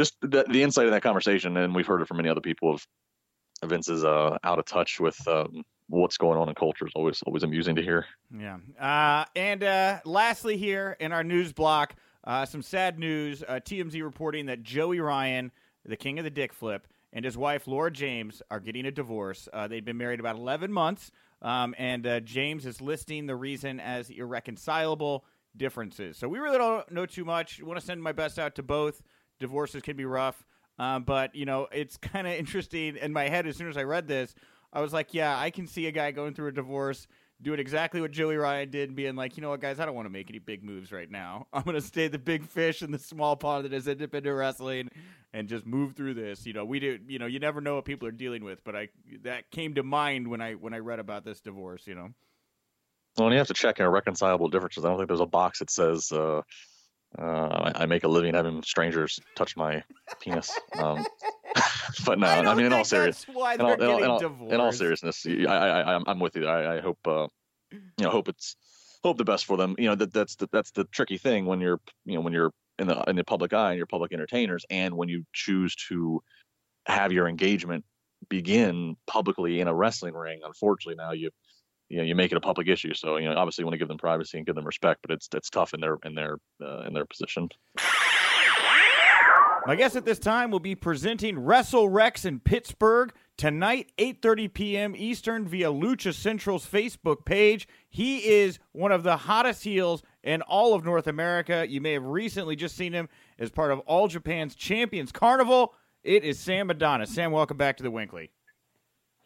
just 0.00 0.16
the, 0.22 0.46
the 0.48 0.62
insight 0.62 0.86
of 0.86 0.92
that 0.92 1.02
conversation, 1.02 1.56
and 1.58 1.74
we've 1.74 1.86
heard 1.86 2.00
it 2.00 2.08
from 2.08 2.16
many 2.16 2.30
other 2.30 2.40
people. 2.40 2.74
Of 2.74 3.68
Vince 3.68 3.90
is 3.90 4.02
uh, 4.02 4.38
out 4.42 4.58
of 4.58 4.64
touch 4.64 4.98
with 4.98 5.28
um, 5.28 5.62
what's 5.88 6.16
going 6.16 6.38
on 6.38 6.48
in 6.48 6.54
culture. 6.54 6.86
Is 6.86 6.92
always 6.94 7.22
always 7.26 7.42
amusing 7.42 7.76
to 7.76 7.82
hear. 7.82 8.06
Yeah. 8.34 8.56
Uh, 8.80 9.26
and 9.36 9.62
uh, 9.62 10.00
lastly, 10.06 10.56
here 10.56 10.96
in 10.98 11.12
our 11.12 11.22
news 11.22 11.52
block, 11.52 11.94
uh, 12.24 12.46
some 12.46 12.62
sad 12.62 12.98
news. 12.98 13.44
Uh, 13.46 13.60
TMZ 13.62 14.02
reporting 14.02 14.46
that 14.46 14.62
Joey 14.62 15.00
Ryan, 15.00 15.52
the 15.84 15.96
king 15.96 16.18
of 16.18 16.24
the 16.24 16.30
dick 16.30 16.54
flip, 16.54 16.86
and 17.12 17.22
his 17.22 17.36
wife 17.36 17.66
Laura 17.66 17.90
James 17.90 18.42
are 18.50 18.60
getting 18.60 18.86
a 18.86 18.90
divorce. 18.90 19.48
Uh, 19.52 19.68
they've 19.68 19.84
been 19.84 19.98
married 19.98 20.20
about 20.20 20.36
11 20.36 20.72
months, 20.72 21.10
um, 21.42 21.74
and 21.76 22.22
James 22.24 22.64
is 22.64 22.80
listing 22.80 23.26
the 23.26 23.36
reason 23.36 23.80
as 23.80 24.08
irreconcilable 24.08 25.26
differences. 25.54 26.16
So 26.16 26.28
we 26.28 26.38
really 26.38 26.56
don't 26.56 26.90
know 26.90 27.04
too 27.04 27.26
much. 27.26 27.62
Want 27.62 27.78
to 27.78 27.84
send 27.84 28.02
my 28.02 28.12
best 28.12 28.38
out 28.38 28.54
to 28.54 28.62
both 28.62 29.02
divorces 29.40 29.82
can 29.82 29.96
be 29.96 30.04
rough. 30.04 30.44
Um, 30.78 31.02
but 31.02 31.34
you 31.34 31.44
know, 31.44 31.68
it's 31.72 31.96
kind 31.96 32.26
of 32.26 32.32
interesting 32.38 32.96
in 32.96 33.12
my 33.12 33.28
head. 33.28 33.46
As 33.46 33.56
soon 33.56 33.68
as 33.68 33.76
I 33.76 33.82
read 33.82 34.06
this, 34.06 34.34
I 34.72 34.80
was 34.80 34.92
like, 34.92 35.12
yeah, 35.12 35.36
I 35.38 35.50
can 35.50 35.66
see 35.66 35.86
a 35.86 35.92
guy 35.92 36.12
going 36.12 36.34
through 36.34 36.48
a 36.48 36.52
divorce 36.52 37.06
doing 37.42 37.58
exactly 37.58 38.00
what 38.00 38.10
Joey 38.10 38.36
Ryan 38.36 38.70
did, 38.70 38.94
being 38.94 39.16
like, 39.16 39.36
you 39.36 39.42
know 39.42 39.50
what, 39.50 39.60
guys, 39.60 39.80
I 39.80 39.86
don't 39.86 39.94
want 39.94 40.06
to 40.06 40.10
make 40.10 40.30
any 40.30 40.38
big 40.38 40.62
moves 40.62 40.92
right 40.92 41.10
now. 41.10 41.46
I'm 41.52 41.62
gonna 41.62 41.80
stay 41.80 42.08
the 42.08 42.18
big 42.18 42.44
fish 42.44 42.82
in 42.82 42.90
the 42.90 42.98
small 42.98 43.36
pond 43.36 43.64
that 43.64 43.72
is 43.72 43.88
independent 43.88 44.36
wrestling, 44.36 44.90
and 45.32 45.48
just 45.48 45.66
move 45.66 45.94
through 45.94 46.14
this. 46.14 46.46
You 46.46 46.52
know, 46.52 46.64
we 46.64 46.80
do. 46.80 46.98
You 47.06 47.18
know, 47.18 47.26
you 47.26 47.38
never 47.38 47.60
know 47.60 47.76
what 47.76 47.84
people 47.84 48.08
are 48.08 48.12
dealing 48.12 48.44
with, 48.44 48.62
but 48.64 48.76
I 48.76 48.88
that 49.22 49.50
came 49.50 49.74
to 49.74 49.82
mind 49.82 50.28
when 50.28 50.40
I 50.40 50.54
when 50.54 50.74
I 50.74 50.78
read 50.78 50.98
about 50.98 51.24
this 51.24 51.40
divorce. 51.40 51.86
You 51.86 51.94
know. 51.94 52.08
Well, 53.16 53.26
and 53.26 53.32
you 53.34 53.38
have 53.38 53.48
to 53.48 53.54
check 53.54 53.80
irreconcilable 53.80 54.48
differences. 54.48 54.84
I 54.84 54.88
don't 54.88 54.98
think 54.98 55.08
there's 55.08 55.20
a 55.20 55.26
box 55.26 55.58
that 55.60 55.70
says. 55.70 56.12
Uh 56.12 56.42
uh, 57.18 57.22
I, 57.74 57.82
I, 57.82 57.86
make 57.86 58.04
a 58.04 58.08
living 58.08 58.34
having 58.34 58.62
strangers 58.62 59.18
touch 59.36 59.56
my 59.56 59.82
penis. 60.20 60.58
Um, 60.78 61.04
but 62.06 62.18
no, 62.18 62.26
I, 62.26 62.50
I 62.50 62.54
mean, 62.54 62.66
in 62.66 62.72
all 62.72 62.84
serious, 62.84 63.26
in 63.28 63.34
all, 63.34 63.72
in, 63.72 63.80
in, 63.80 64.52
in 64.52 64.60
all, 64.60 64.72
seriousness, 64.72 65.26
I, 65.26 65.44
I, 65.44 66.00
I'm 66.06 66.20
with 66.20 66.36
you. 66.36 66.46
I, 66.46 66.76
I 66.76 66.80
hope, 66.80 66.98
uh, 67.06 67.26
you 67.72 67.80
know, 67.98 68.10
hope 68.10 68.28
it's 68.28 68.54
hope 69.02 69.18
the 69.18 69.24
best 69.24 69.46
for 69.46 69.56
them. 69.56 69.74
You 69.78 69.88
know, 69.88 69.94
that 69.96 70.12
that's 70.12 70.36
the 70.36 70.48
that's 70.52 70.70
the 70.70 70.84
tricky 70.84 71.18
thing 71.18 71.46
when 71.46 71.60
you're, 71.60 71.80
you 72.04 72.14
know, 72.14 72.20
when 72.20 72.32
you're 72.32 72.52
in 72.78 72.86
the 72.86 73.02
in 73.08 73.16
the 73.16 73.24
public 73.24 73.52
eye 73.52 73.70
and 73.70 73.76
you're 73.76 73.86
public 73.86 74.12
entertainers, 74.12 74.64
and 74.70 74.94
when 74.96 75.08
you 75.08 75.24
choose 75.32 75.74
to 75.88 76.22
have 76.86 77.12
your 77.12 77.26
engagement 77.26 77.84
begin 78.28 78.96
publicly 79.06 79.60
in 79.60 79.68
a 79.68 79.74
wrestling 79.74 80.14
ring. 80.14 80.40
Unfortunately, 80.44 80.96
now 80.96 81.12
you 81.12 81.30
you 81.90 81.98
know 81.98 82.04
you 82.04 82.14
make 82.14 82.32
it 82.32 82.36
a 82.36 82.40
public 82.40 82.68
issue. 82.68 82.94
So 82.94 83.18
you 83.18 83.28
know 83.28 83.36
obviously 83.36 83.62
you 83.62 83.66
want 83.66 83.74
to 83.74 83.78
give 83.78 83.88
them 83.88 83.98
privacy 83.98 84.38
and 84.38 84.46
give 84.46 84.54
them 84.54 84.64
respect, 84.64 85.02
but 85.02 85.10
it's 85.10 85.28
it's 85.34 85.50
tough 85.50 85.74
in 85.74 85.80
their 85.80 85.98
in 86.04 86.14
their 86.14 86.38
uh, 86.62 86.82
in 86.82 86.94
their 86.94 87.04
position. 87.04 87.50
My 89.66 89.76
guest 89.76 89.94
at 89.94 90.06
this 90.06 90.18
time 90.18 90.50
will 90.50 90.58
be 90.60 90.74
presenting 90.74 91.38
Wrestle 91.38 91.90
Rex 91.90 92.24
in 92.24 92.40
Pittsburgh 92.40 93.12
tonight, 93.36 93.92
8:30 93.98 94.54
p.m. 94.54 94.94
Eastern 94.96 95.46
via 95.46 95.70
Lucha 95.70 96.14
Central's 96.14 96.66
Facebook 96.66 97.26
page. 97.26 97.68
He 97.88 98.28
is 98.28 98.58
one 98.72 98.92
of 98.92 99.02
the 99.02 99.16
hottest 99.16 99.64
heels 99.64 100.02
in 100.22 100.42
all 100.42 100.74
of 100.74 100.84
North 100.84 101.08
America. 101.08 101.66
You 101.68 101.80
may 101.80 101.92
have 101.92 102.04
recently 102.04 102.56
just 102.56 102.76
seen 102.76 102.92
him 102.92 103.08
as 103.38 103.50
part 103.50 103.72
of 103.72 103.80
All 103.80 104.08
Japan's 104.08 104.54
Champions 104.54 105.12
Carnival. 105.12 105.74
It 106.02 106.24
is 106.24 106.38
Sam 106.38 106.70
Adonis. 106.70 107.14
Sam, 107.14 107.32
welcome 107.32 107.58
back 107.58 107.76
to 107.78 107.82
the 107.82 107.90
WINCLY. 107.90 108.30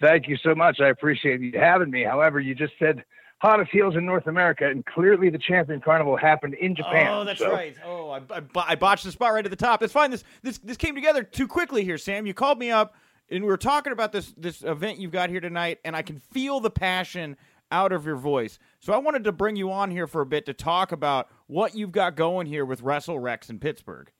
Thank 0.01 0.29
you 0.29 0.37
so 0.43 0.55
much. 0.55 0.81
I 0.81 0.89
appreciate 0.89 1.41
you 1.41 1.53
having 1.59 1.91
me. 1.91 2.05
However, 2.05 2.41
you 2.41 2.55
just 2.55 2.75
said 2.79 3.05
hottest 3.39 3.71
heels 3.71 3.95
in 3.97 4.07
North 4.07 4.27
America, 4.27 4.67
and 4.69 4.85
clearly 4.87 5.31
the 5.31 5.39
Champion 5.39 5.81
Carnival 5.81 6.17
happened 6.17 6.55
in 6.55 6.75
Japan. 6.75 7.09
Oh, 7.11 7.25
that's 7.25 7.41
so- 7.41 7.53
right. 7.53 7.77
Oh, 7.85 8.11
I, 8.11 8.19
I, 8.31 8.43
I 8.57 8.75
botched 8.75 9.05
the 9.05 9.13
spot 9.13 9.33
right 9.33 9.45
at 9.45 9.51
the 9.51 9.57
top. 9.57 9.81
That's 9.81 9.93
fine. 9.93 10.11
This 10.11 10.25
this 10.43 10.59
this 10.59 10.77
came 10.77 10.95
together 10.95 11.23
too 11.23 11.47
quickly 11.47 11.85
here, 11.85 11.99
Sam. 11.99 12.27
You 12.27 12.35
called 12.35 12.59
me 12.59 12.71
up, 12.71 12.95
and 13.31 13.45
we 13.45 13.49
were 13.49 13.57
talking 13.57 13.93
about 13.93 14.13
this 14.13 14.33
this 14.37 14.63
event 14.63 14.99
you've 14.99 15.13
got 15.13 15.31
here 15.31 15.41
tonight, 15.41 15.79
and 15.85 15.95
I 15.95 16.03
can 16.03 16.19
feel 16.19 16.61
the 16.61 16.71
passion 16.71 17.37
out 17.71 17.93
of 17.93 18.07
your 18.07 18.17
voice. 18.17 18.59
So 18.79 18.93
I 18.93 18.99
wanted 18.99 19.25
to 19.25 19.33
bring 19.33 19.57
you 19.57 19.73
on 19.73 19.91
here 19.91 20.07
for 20.07 20.21
a 20.21 20.27
bit 20.27 20.47
to 20.47 20.53
talk 20.53 20.93
about 20.93 21.29
what 21.47 21.75
you've 21.75 21.93
got 21.93 22.15
going 22.15 22.47
here 22.47 22.65
with 22.65 22.83
Wrestle 22.83 23.19
Rex 23.19 23.51
in 23.51 23.59
Pittsburgh. 23.59 24.11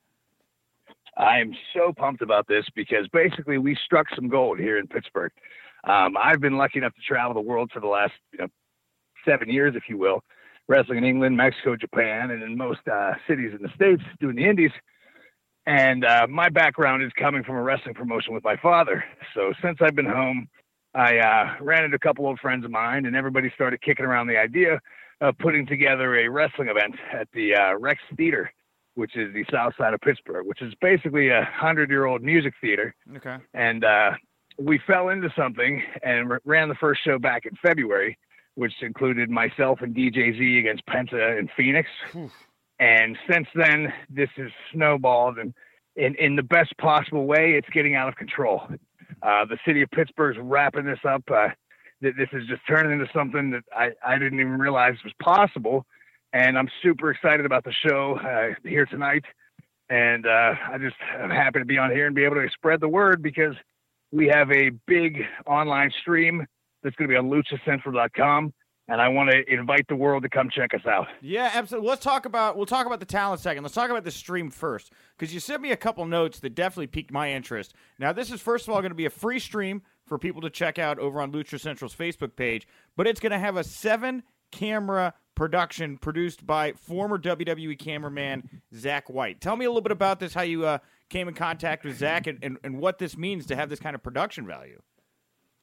I 1.17 1.39
am 1.39 1.53
so 1.73 1.93
pumped 1.93 2.23
about 2.23 2.49
this 2.49 2.65
because 2.75 3.07
basically 3.13 3.59
we 3.59 3.77
struck 3.85 4.07
some 4.15 4.29
gold 4.29 4.59
here 4.59 4.79
in 4.79 4.89
Pittsburgh. 4.89 5.31
Um, 5.87 6.17
I've 6.17 6.41
been 6.41 6.57
lucky 6.57 6.79
enough 6.79 6.95
to 6.95 7.01
travel 7.03 7.35
the 7.35 7.41
world 7.41 7.71
for 7.73 7.81
the 7.81 7.87
last 7.87 8.13
you 8.33 8.39
know 8.41 8.49
seven 9.25 9.49
years, 9.49 9.75
if 9.77 9.85
you 9.89 9.99
will, 9.99 10.23
wrestling 10.69 10.99
in 10.99 11.05
England, 11.05 11.37
Mexico, 11.37 11.77
Japan, 11.77 12.31
and 12.31 12.43
in 12.43 12.57
most 12.57 12.81
uh, 12.91 13.13
cities 13.29 13.53
in 13.55 13.63
the 13.63 13.71
states 13.75 14.03
doing 14.21 14.37
the 14.37 14.45
indies. 14.45 14.71
And 15.67 16.05
uh, 16.05 16.27
my 16.29 16.51
background 16.51 17.03
is 17.03 17.11
coming 17.19 17.43
from 17.43 17.57
a 17.57 17.63
wrestling 17.63 17.95
promotion 17.95 18.35
with 18.35 18.45
my 18.45 18.57
father. 18.57 19.03
So 19.35 19.55
since 19.63 19.79
I've 19.81 19.95
been 19.97 20.05
home, 20.05 20.47
I 20.95 21.17
uh, 21.19 21.55
ran 21.61 21.85
into 21.85 21.97
a 21.97 22.01
couple 22.01 22.27
old 22.27 22.39
friends 22.39 22.65
of 22.65 22.71
mine, 22.71 23.07
and 23.07 23.17
everybody 23.17 23.51
started 23.55 23.81
kicking 23.81 24.05
around 24.05 24.27
the 24.27 24.37
idea 24.37 24.79
of 25.23 25.39
putting 25.39 25.67
together 25.67 26.17
a 26.17 26.29
wrestling 26.29 26.69
event 26.69 26.97
at 27.13 27.29
the 27.33 27.55
uh, 27.55 27.79
Rex 27.79 28.01
Theater, 28.17 28.53
which 28.95 29.17
is 29.17 29.33
the 29.33 29.45
south 29.51 29.73
side 29.79 29.95
of 29.95 30.01
Pittsburgh, 30.03 30.47
which 30.47 30.61
is 30.61 30.75
basically 30.83 31.31
a 31.31 31.49
hundred-year-old 31.51 32.23
music 32.23 32.53
theater 32.61 32.95
Okay. 33.17 33.37
and 33.55 33.85
uh, 33.85 34.11
we 34.59 34.79
fell 34.87 35.09
into 35.09 35.33
something 35.37 35.83
and 36.03 36.31
r- 36.31 36.41
ran 36.45 36.69
the 36.69 36.75
first 36.77 37.01
show 37.05 37.19
back 37.19 37.47
in 37.47 37.53
February, 37.63 38.17
which 38.55 38.73
included 38.83 39.31
myself 39.31 39.81
and 39.83 39.95
DJ 39.95 40.37
Z 40.39 40.59
against 40.59 40.87
Penta 40.87 41.39
in 41.39 41.49
Fenix. 41.57 41.89
And 42.81 43.17
since 43.31 43.47
then, 43.55 43.93
this 44.11 44.31
has 44.37 44.51
snowballed, 44.73 45.39
and 45.39 45.55
in 45.97 46.15
in 46.17 46.35
the 46.37 46.43
best 46.43 46.77
possible 46.79 47.27
way, 47.27 47.53
it's 47.53 47.69
getting 47.71 47.95
out 47.95 48.09
of 48.09 48.17
control. 48.17 48.63
Uh, 49.23 49.45
the 49.45 49.59
city 49.67 49.83
of 49.83 49.91
Pittsburgh's 49.91 50.39
wrapping 50.41 50.85
this 50.85 50.99
up. 51.09 51.23
Uh, 51.33 51.49
th- 52.03 52.17
this 52.17 52.29
is 52.33 52.47
just 52.49 52.63
turning 52.69 52.93
into 52.93 53.07
something 53.15 53.51
that 53.53 53.63
I, 53.75 53.91
I 54.05 54.19
didn't 54.19 54.41
even 54.41 54.59
realize 54.59 54.95
was 55.05 55.13
possible. 55.23 55.87
And 56.33 56.59
I'm 56.59 56.69
super 56.83 57.11
excited 57.13 57.47
about 57.47 57.65
the 57.65 57.73
show 57.87 58.19
uh, 58.19 58.55
here 58.69 58.87
tonight. 58.87 59.25
And 59.89 60.27
uh, 60.27 60.55
I 60.73 60.79
just 60.79 60.97
am 61.17 61.31
happy 61.31 61.61
to 61.61 61.65
be 61.65 61.79
on 61.79 61.91
here 61.93 62.07
and 62.07 62.15
be 62.15 62.25
able 62.25 62.37
to 62.37 62.49
spread 62.53 62.81
the 62.81 62.89
word 62.89 63.23
because 63.23 63.55
we 64.15 64.29
have 64.29 64.51
a 64.53 64.71
big 64.87 65.23
online 65.45 65.91
stream 66.01 66.47
that's 66.83 66.95
going 66.97 67.09
to 67.09 67.13
be 67.13 67.19
on 67.19 67.29
luchacentral.com. 67.29 68.55
And 68.87 69.01
I 69.01 69.09
want 69.09 69.31
to 69.31 69.51
invite 69.51 69.89
the 69.89 69.97
world 69.97 70.25
to 70.25 70.29
come 70.29 70.51
check 70.51 70.75
us 70.75 70.87
out. 70.87 71.07
Yeah, 71.23 71.51
absolutely. 71.55 71.89
Let's 71.89 72.05
talk 72.05 72.27
about 72.27 72.55
we'll 72.55 72.67
talk 72.67 72.85
about 72.85 73.01
the 73.01 73.07
talent 73.07 73.41
second. 73.41 73.63
Let's 73.63 73.75
talk 73.75 73.89
about 73.89 74.05
the 74.05 74.11
stream 74.11 74.51
first 74.51 74.93
because 75.17 75.33
you 75.33 75.41
sent 75.41 75.63
me 75.63 75.73
a 75.73 75.77
couple 75.77 76.05
notes 76.05 76.39
that 76.41 76.55
definitely 76.55 76.89
piqued 76.89 77.11
my 77.11 77.33
interest. 77.33 77.73
Now, 77.99 78.13
this 78.13 78.31
is 78.31 78.43
first 78.43 78.69
of 78.69 78.75
all 78.75 78.83
going 78.83 78.91
to 78.91 78.97
be 78.97 79.07
a 79.07 79.11
free 79.11 79.39
stream 79.39 79.81
for 80.07 80.19
people 80.19 80.43
to 80.43 80.51
check 80.51 80.79
out 80.79 80.99
over 80.99 81.23
on 81.23 81.33
Lucha 81.33 81.59
Central's 81.59 81.95
Facebook 81.95 82.37
page, 82.37 82.69
but 82.95 83.07
it's 83.07 83.21
going 83.21 83.33
to 83.33 83.39
have 83.39 83.57
a 83.57 83.65
seven 83.65 84.23
camera 84.53 85.15
production 85.35 85.97
produced 85.97 86.47
by 86.47 86.73
former 86.73 87.19
WWE 87.19 87.79
cameraman 87.79 88.63
Zach 88.75 89.09
White. 89.09 89.41
Tell 89.41 89.57
me 89.57 89.65
a 89.65 89.69
little 89.69 89.81
bit 89.81 89.93
about 89.93 90.21
this, 90.21 90.35
how 90.35 90.43
you 90.43 90.67
uh, 90.67 90.79
came 91.11 91.29
in 91.29 91.35
contact 91.35 91.85
with 91.85 91.99
Zach, 91.99 92.27
and, 92.27 92.39
and, 92.43 92.59
and 92.65 92.79
what 92.79 92.99
this 92.99 93.17
means 93.17 93.47
to 93.47 93.57
have 93.57 93.69
this 93.69 93.81
kind 93.81 93.95
of 93.95 94.03
production 94.03 94.47
value. 94.47 94.81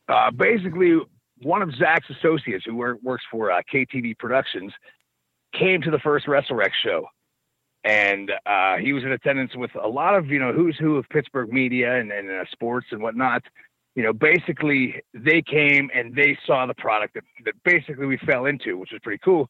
Uh, 0.07 0.31
basically, 0.31 0.99
one 1.41 1.61
of 1.61 1.73
Zach's 1.75 2.09
associates 2.09 2.65
who 2.65 2.75
work, 2.75 2.97
works 3.01 3.23
for 3.31 3.51
uh, 3.51 3.61
KTV 3.73 4.17
Productions 4.17 4.71
came 5.57 5.81
to 5.81 5.91
the 5.91 5.99
first 5.99 6.27
WrestleRex 6.27 6.69
show. 6.83 7.05
And 7.83 8.31
uh, 8.45 8.77
he 8.77 8.93
was 8.93 9.03
in 9.03 9.11
attendance 9.11 9.55
with 9.55 9.71
a 9.81 9.87
lot 9.87 10.15
of, 10.15 10.27
you 10.27 10.37
know, 10.37 10.53
who's 10.53 10.77
who 10.79 10.97
of 10.97 11.09
Pittsburgh 11.09 11.51
media 11.51 11.99
and, 11.99 12.11
and 12.11 12.29
uh, 12.29 12.45
sports 12.51 12.87
and 12.91 13.01
whatnot. 13.01 13.41
You 13.95 14.03
know, 14.03 14.13
basically, 14.13 15.01
they 15.13 15.41
came 15.41 15.89
and 15.93 16.15
they 16.15 16.37
saw 16.45 16.65
the 16.65 16.75
product 16.75 17.15
that, 17.15 17.23
that 17.45 17.55
basically 17.65 18.05
we 18.05 18.17
fell 18.17 18.45
into, 18.45 18.77
which 18.77 18.91
was 18.91 19.01
pretty 19.03 19.19
cool. 19.23 19.49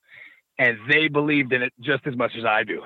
And 0.58 0.78
they 0.90 1.10
believed 1.10 1.52
in 1.52 1.62
it 1.62 1.74
just 1.82 2.08
as 2.08 2.16
much 2.16 2.32
as 2.38 2.46
I 2.46 2.64
do. 2.64 2.82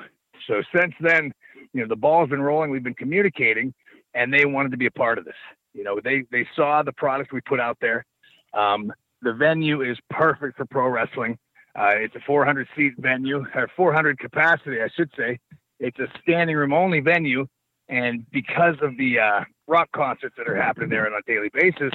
So 0.47 0.61
since 0.75 0.93
then, 0.99 1.31
you 1.73 1.81
know, 1.81 1.87
the 1.87 1.95
ball's 1.95 2.29
been 2.29 2.41
rolling. 2.41 2.71
We've 2.71 2.83
been 2.83 2.93
communicating, 2.93 3.73
and 4.13 4.33
they 4.33 4.45
wanted 4.45 4.71
to 4.71 4.77
be 4.77 4.85
a 4.85 4.91
part 4.91 5.17
of 5.17 5.25
this. 5.25 5.35
You 5.73 5.83
know, 5.83 5.99
they 6.03 6.23
they 6.31 6.47
saw 6.55 6.83
the 6.83 6.93
product 6.93 7.33
we 7.33 7.41
put 7.41 7.59
out 7.59 7.77
there. 7.81 8.05
Um, 8.53 8.91
the 9.21 9.33
venue 9.33 9.81
is 9.81 9.97
perfect 10.09 10.57
for 10.57 10.65
pro 10.65 10.87
wrestling. 10.87 11.37
Uh, 11.77 11.95
it's 11.97 12.15
a 12.15 12.21
400 12.25 12.67
seat 12.75 12.93
venue, 12.97 13.45
or 13.53 13.67
400 13.75 14.17
capacity, 14.17 14.81
I 14.81 14.87
should 14.95 15.11
say. 15.17 15.39
It's 15.79 15.99
a 15.99 16.07
standing 16.21 16.55
room 16.55 16.71
only 16.71 17.01
venue, 17.01 17.47
and 17.89 18.25
because 18.31 18.75
of 18.81 18.97
the 18.97 19.19
uh, 19.19 19.43
rock 19.67 19.89
concerts 19.93 20.35
that 20.37 20.47
are 20.47 20.55
happening 20.55 20.89
there 20.89 21.05
on 21.05 21.13
a 21.13 21.21
daily 21.31 21.49
basis, 21.53 21.91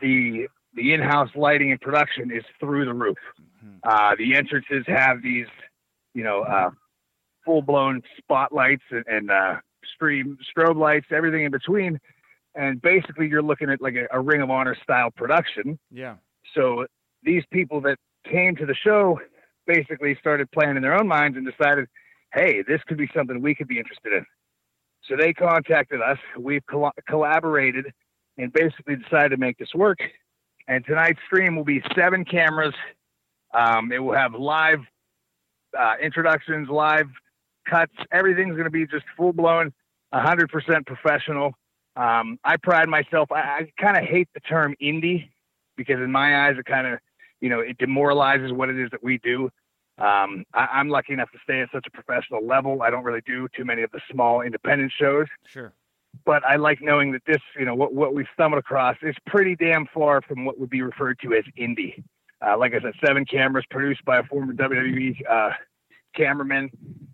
the 0.00 0.46
the 0.74 0.94
in-house 0.94 1.28
lighting 1.34 1.70
and 1.70 1.80
production 1.80 2.30
is 2.30 2.44
through 2.58 2.86
the 2.86 2.94
roof. 2.94 3.18
Uh, 3.82 4.16
the 4.16 4.34
entrances 4.34 4.84
have 4.86 5.22
these, 5.22 5.46
you 6.14 6.24
know, 6.24 6.42
uh, 7.42 7.50
full-blown 7.50 8.02
spotlights 8.18 8.82
and, 8.90 9.04
and 9.06 9.30
uh, 9.30 9.56
stream 9.94 10.38
strobe 10.56 10.76
lights, 10.76 11.06
everything 11.10 11.44
in 11.44 11.50
between, 11.50 11.98
and 12.54 12.80
basically 12.82 13.28
you're 13.28 13.42
looking 13.42 13.70
at 13.70 13.80
like 13.80 13.94
a, 13.94 14.06
a 14.16 14.20
Ring 14.20 14.42
of 14.42 14.50
Honor 14.50 14.76
style 14.82 15.10
production. 15.10 15.78
Yeah. 15.90 16.16
So 16.54 16.86
these 17.22 17.44
people 17.50 17.80
that 17.82 17.96
came 18.30 18.56
to 18.56 18.66
the 18.66 18.74
show 18.74 19.20
basically 19.66 20.16
started 20.20 20.50
playing 20.50 20.76
in 20.76 20.82
their 20.82 20.94
own 20.94 21.08
minds 21.08 21.36
and 21.36 21.46
decided, 21.46 21.86
hey, 22.34 22.62
this 22.66 22.80
could 22.86 22.98
be 22.98 23.08
something 23.14 23.40
we 23.40 23.54
could 23.54 23.68
be 23.68 23.78
interested 23.78 24.12
in. 24.12 24.24
So 25.08 25.16
they 25.16 25.32
contacted 25.32 26.00
us. 26.00 26.18
We've 26.38 26.64
col- 26.66 26.92
collaborated 27.08 27.86
and 28.38 28.52
basically 28.52 28.96
decided 28.96 29.30
to 29.30 29.36
make 29.36 29.58
this 29.58 29.74
work. 29.74 29.98
And 30.68 30.84
tonight's 30.84 31.18
stream 31.26 31.56
will 31.56 31.64
be 31.64 31.82
seven 31.96 32.24
cameras. 32.24 32.74
Um, 33.52 33.92
it 33.92 33.98
will 33.98 34.14
have 34.14 34.34
live 34.34 34.78
uh, 35.78 35.94
introductions, 36.02 36.68
live 36.68 37.08
cuts. 37.68 37.92
Everything's 38.10 38.52
going 38.52 38.64
to 38.64 38.70
be 38.70 38.86
just 38.86 39.04
full 39.16 39.32
blown, 39.32 39.72
100% 40.14 40.86
professional. 40.86 41.52
Um, 41.96 42.38
I 42.44 42.56
pride 42.56 42.88
myself. 42.88 43.30
I, 43.32 43.40
I 43.40 43.72
kind 43.80 43.96
of 43.96 44.04
hate 44.04 44.28
the 44.34 44.40
term 44.40 44.74
indie 44.82 45.28
because 45.76 45.96
in 45.96 46.10
my 46.10 46.46
eyes, 46.48 46.56
it 46.58 46.64
kind 46.64 46.86
of, 46.86 46.98
you 47.40 47.48
know, 47.48 47.60
it 47.60 47.78
demoralizes 47.78 48.52
what 48.52 48.68
it 48.70 48.78
is 48.78 48.90
that 48.90 49.02
we 49.02 49.18
do. 49.18 49.50
Um, 49.98 50.44
I, 50.54 50.68
I'm 50.72 50.88
lucky 50.88 51.12
enough 51.12 51.30
to 51.32 51.38
stay 51.44 51.60
at 51.60 51.68
such 51.72 51.86
a 51.86 51.90
professional 51.90 52.46
level. 52.46 52.82
I 52.82 52.90
don't 52.90 53.04
really 53.04 53.20
do 53.26 53.46
too 53.54 53.64
many 53.64 53.82
of 53.82 53.90
the 53.90 54.00
small 54.10 54.40
independent 54.40 54.90
shows, 54.98 55.26
Sure. 55.46 55.72
but 56.24 56.42
I 56.46 56.56
like 56.56 56.80
knowing 56.80 57.12
that 57.12 57.22
this, 57.26 57.42
you 57.58 57.66
know, 57.66 57.74
what, 57.74 57.92
what 57.94 58.14
we've 58.14 58.26
stumbled 58.32 58.58
across 58.58 58.96
is 59.02 59.14
pretty 59.26 59.54
damn 59.54 59.86
far 59.92 60.22
from 60.22 60.44
what 60.46 60.58
would 60.58 60.70
be 60.70 60.80
referred 60.82 61.18
to 61.20 61.34
as 61.34 61.44
indie. 61.58 62.02
Uh, 62.44 62.56
like 62.58 62.72
I 62.74 62.80
said, 62.80 62.94
seven 63.04 63.24
cameras 63.26 63.64
produced 63.70 64.04
by 64.04 64.18
a 64.18 64.22
former 64.24 64.52
WWE 64.54 65.14
uh, 65.30 65.50
cameraman. 66.14 66.70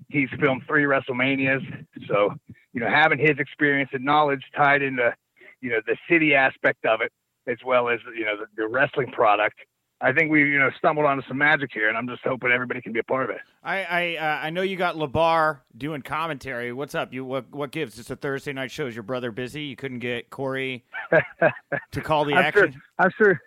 He's 0.08 0.28
filmed 0.40 0.62
three 0.66 0.84
WrestleManias. 0.84 1.60
So, 2.06 2.34
you 2.72 2.80
know, 2.80 2.88
having 2.88 3.18
his 3.18 3.38
experience 3.38 3.90
and 3.92 4.04
knowledge 4.04 4.42
tied 4.56 4.82
into, 4.82 5.14
you 5.60 5.70
know, 5.70 5.80
the 5.86 5.96
city 6.10 6.34
aspect 6.34 6.84
of 6.86 7.00
it, 7.00 7.12
as 7.46 7.58
well 7.64 7.88
as, 7.88 8.00
you 8.16 8.24
know, 8.24 8.36
the, 8.36 8.46
the 8.56 8.68
wrestling 8.68 9.10
product, 9.12 9.56
I 10.00 10.12
think 10.12 10.30
we, 10.30 10.40
you 10.48 10.58
know, 10.58 10.70
stumbled 10.78 11.06
onto 11.06 11.26
some 11.26 11.38
magic 11.38 11.70
here, 11.72 11.88
and 11.88 11.98
I'm 11.98 12.06
just 12.06 12.22
hoping 12.22 12.52
everybody 12.52 12.80
can 12.80 12.92
be 12.92 13.00
a 13.00 13.04
part 13.04 13.24
of 13.28 13.30
it. 13.30 13.42
I 13.64 13.82
I, 13.82 14.16
uh, 14.16 14.46
I 14.46 14.50
know 14.50 14.62
you 14.62 14.76
got 14.76 14.94
Labar 14.94 15.60
doing 15.76 16.02
commentary. 16.02 16.72
What's 16.72 16.94
up? 16.94 17.12
You 17.12 17.24
what 17.24 17.50
what 17.50 17.72
gives? 17.72 17.98
It's 17.98 18.10
a 18.10 18.14
Thursday 18.16 18.52
night 18.52 18.70
show. 18.70 18.86
Is 18.86 18.94
your 18.94 19.02
brother 19.02 19.32
busy? 19.32 19.62
You 19.62 19.74
couldn't 19.74 19.98
get 19.98 20.30
Corey 20.30 20.84
to 21.90 22.00
call 22.00 22.24
the 22.24 22.34
I'm 22.34 22.44
action. 22.44 22.72
sure, 22.72 22.82
I'm 23.00 23.10
sure, 23.18 23.40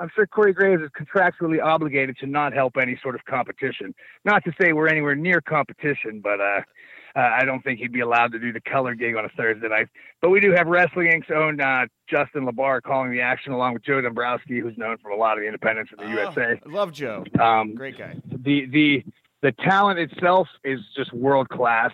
I'm 0.00 0.10
sure 0.14 0.26
Corey 0.26 0.52
Graves 0.52 0.82
is 0.82 0.88
contractually 0.98 1.62
obligated 1.62 2.16
to 2.18 2.26
not 2.26 2.52
help 2.52 2.76
any 2.80 2.98
sort 3.02 3.14
of 3.14 3.24
competition. 3.26 3.94
Not 4.24 4.42
to 4.44 4.52
say 4.60 4.72
we're 4.72 4.88
anywhere 4.88 5.14
near 5.14 5.40
competition, 5.40 6.20
but 6.22 6.40
uh, 6.40 6.60
uh, 7.14 7.20
I 7.20 7.44
don't 7.44 7.62
think 7.62 7.80
he'd 7.80 7.92
be 7.92 8.00
allowed 8.00 8.32
to 8.32 8.38
do 8.38 8.52
the 8.52 8.60
color 8.62 8.94
gig 8.94 9.14
on 9.16 9.24
a 9.24 9.28
Thursday 9.28 9.68
night. 9.68 9.88
But 10.22 10.30
we 10.30 10.40
do 10.40 10.52
have 10.52 10.66
Wrestling 10.68 11.08
Inc.'s 11.08 11.30
own 11.34 11.60
uh, 11.60 11.86
Justin 12.08 12.46
Labar 12.46 12.80
calling 12.82 13.10
the 13.12 13.20
action, 13.20 13.52
along 13.52 13.74
with 13.74 13.84
Joe 13.84 14.00
Dombrowski, 14.00 14.60
who's 14.60 14.76
known 14.78 14.96
from 14.98 15.12
a 15.12 15.16
lot 15.16 15.36
of 15.36 15.42
the 15.42 15.46
independents 15.46 15.90
in 15.96 16.04
the 16.04 16.10
Oh, 16.10 16.22
USA. 16.24 16.60
I 16.64 16.68
love 16.68 16.92
Joe. 16.92 17.24
Um, 17.38 17.74
Great 17.74 17.98
guy. 17.98 18.16
the 18.26 18.66
the 18.66 19.04
the 19.42 19.52
talent 19.52 19.98
itself 19.98 20.48
is 20.64 20.80
just 20.96 21.12
world 21.12 21.48
class. 21.50 21.92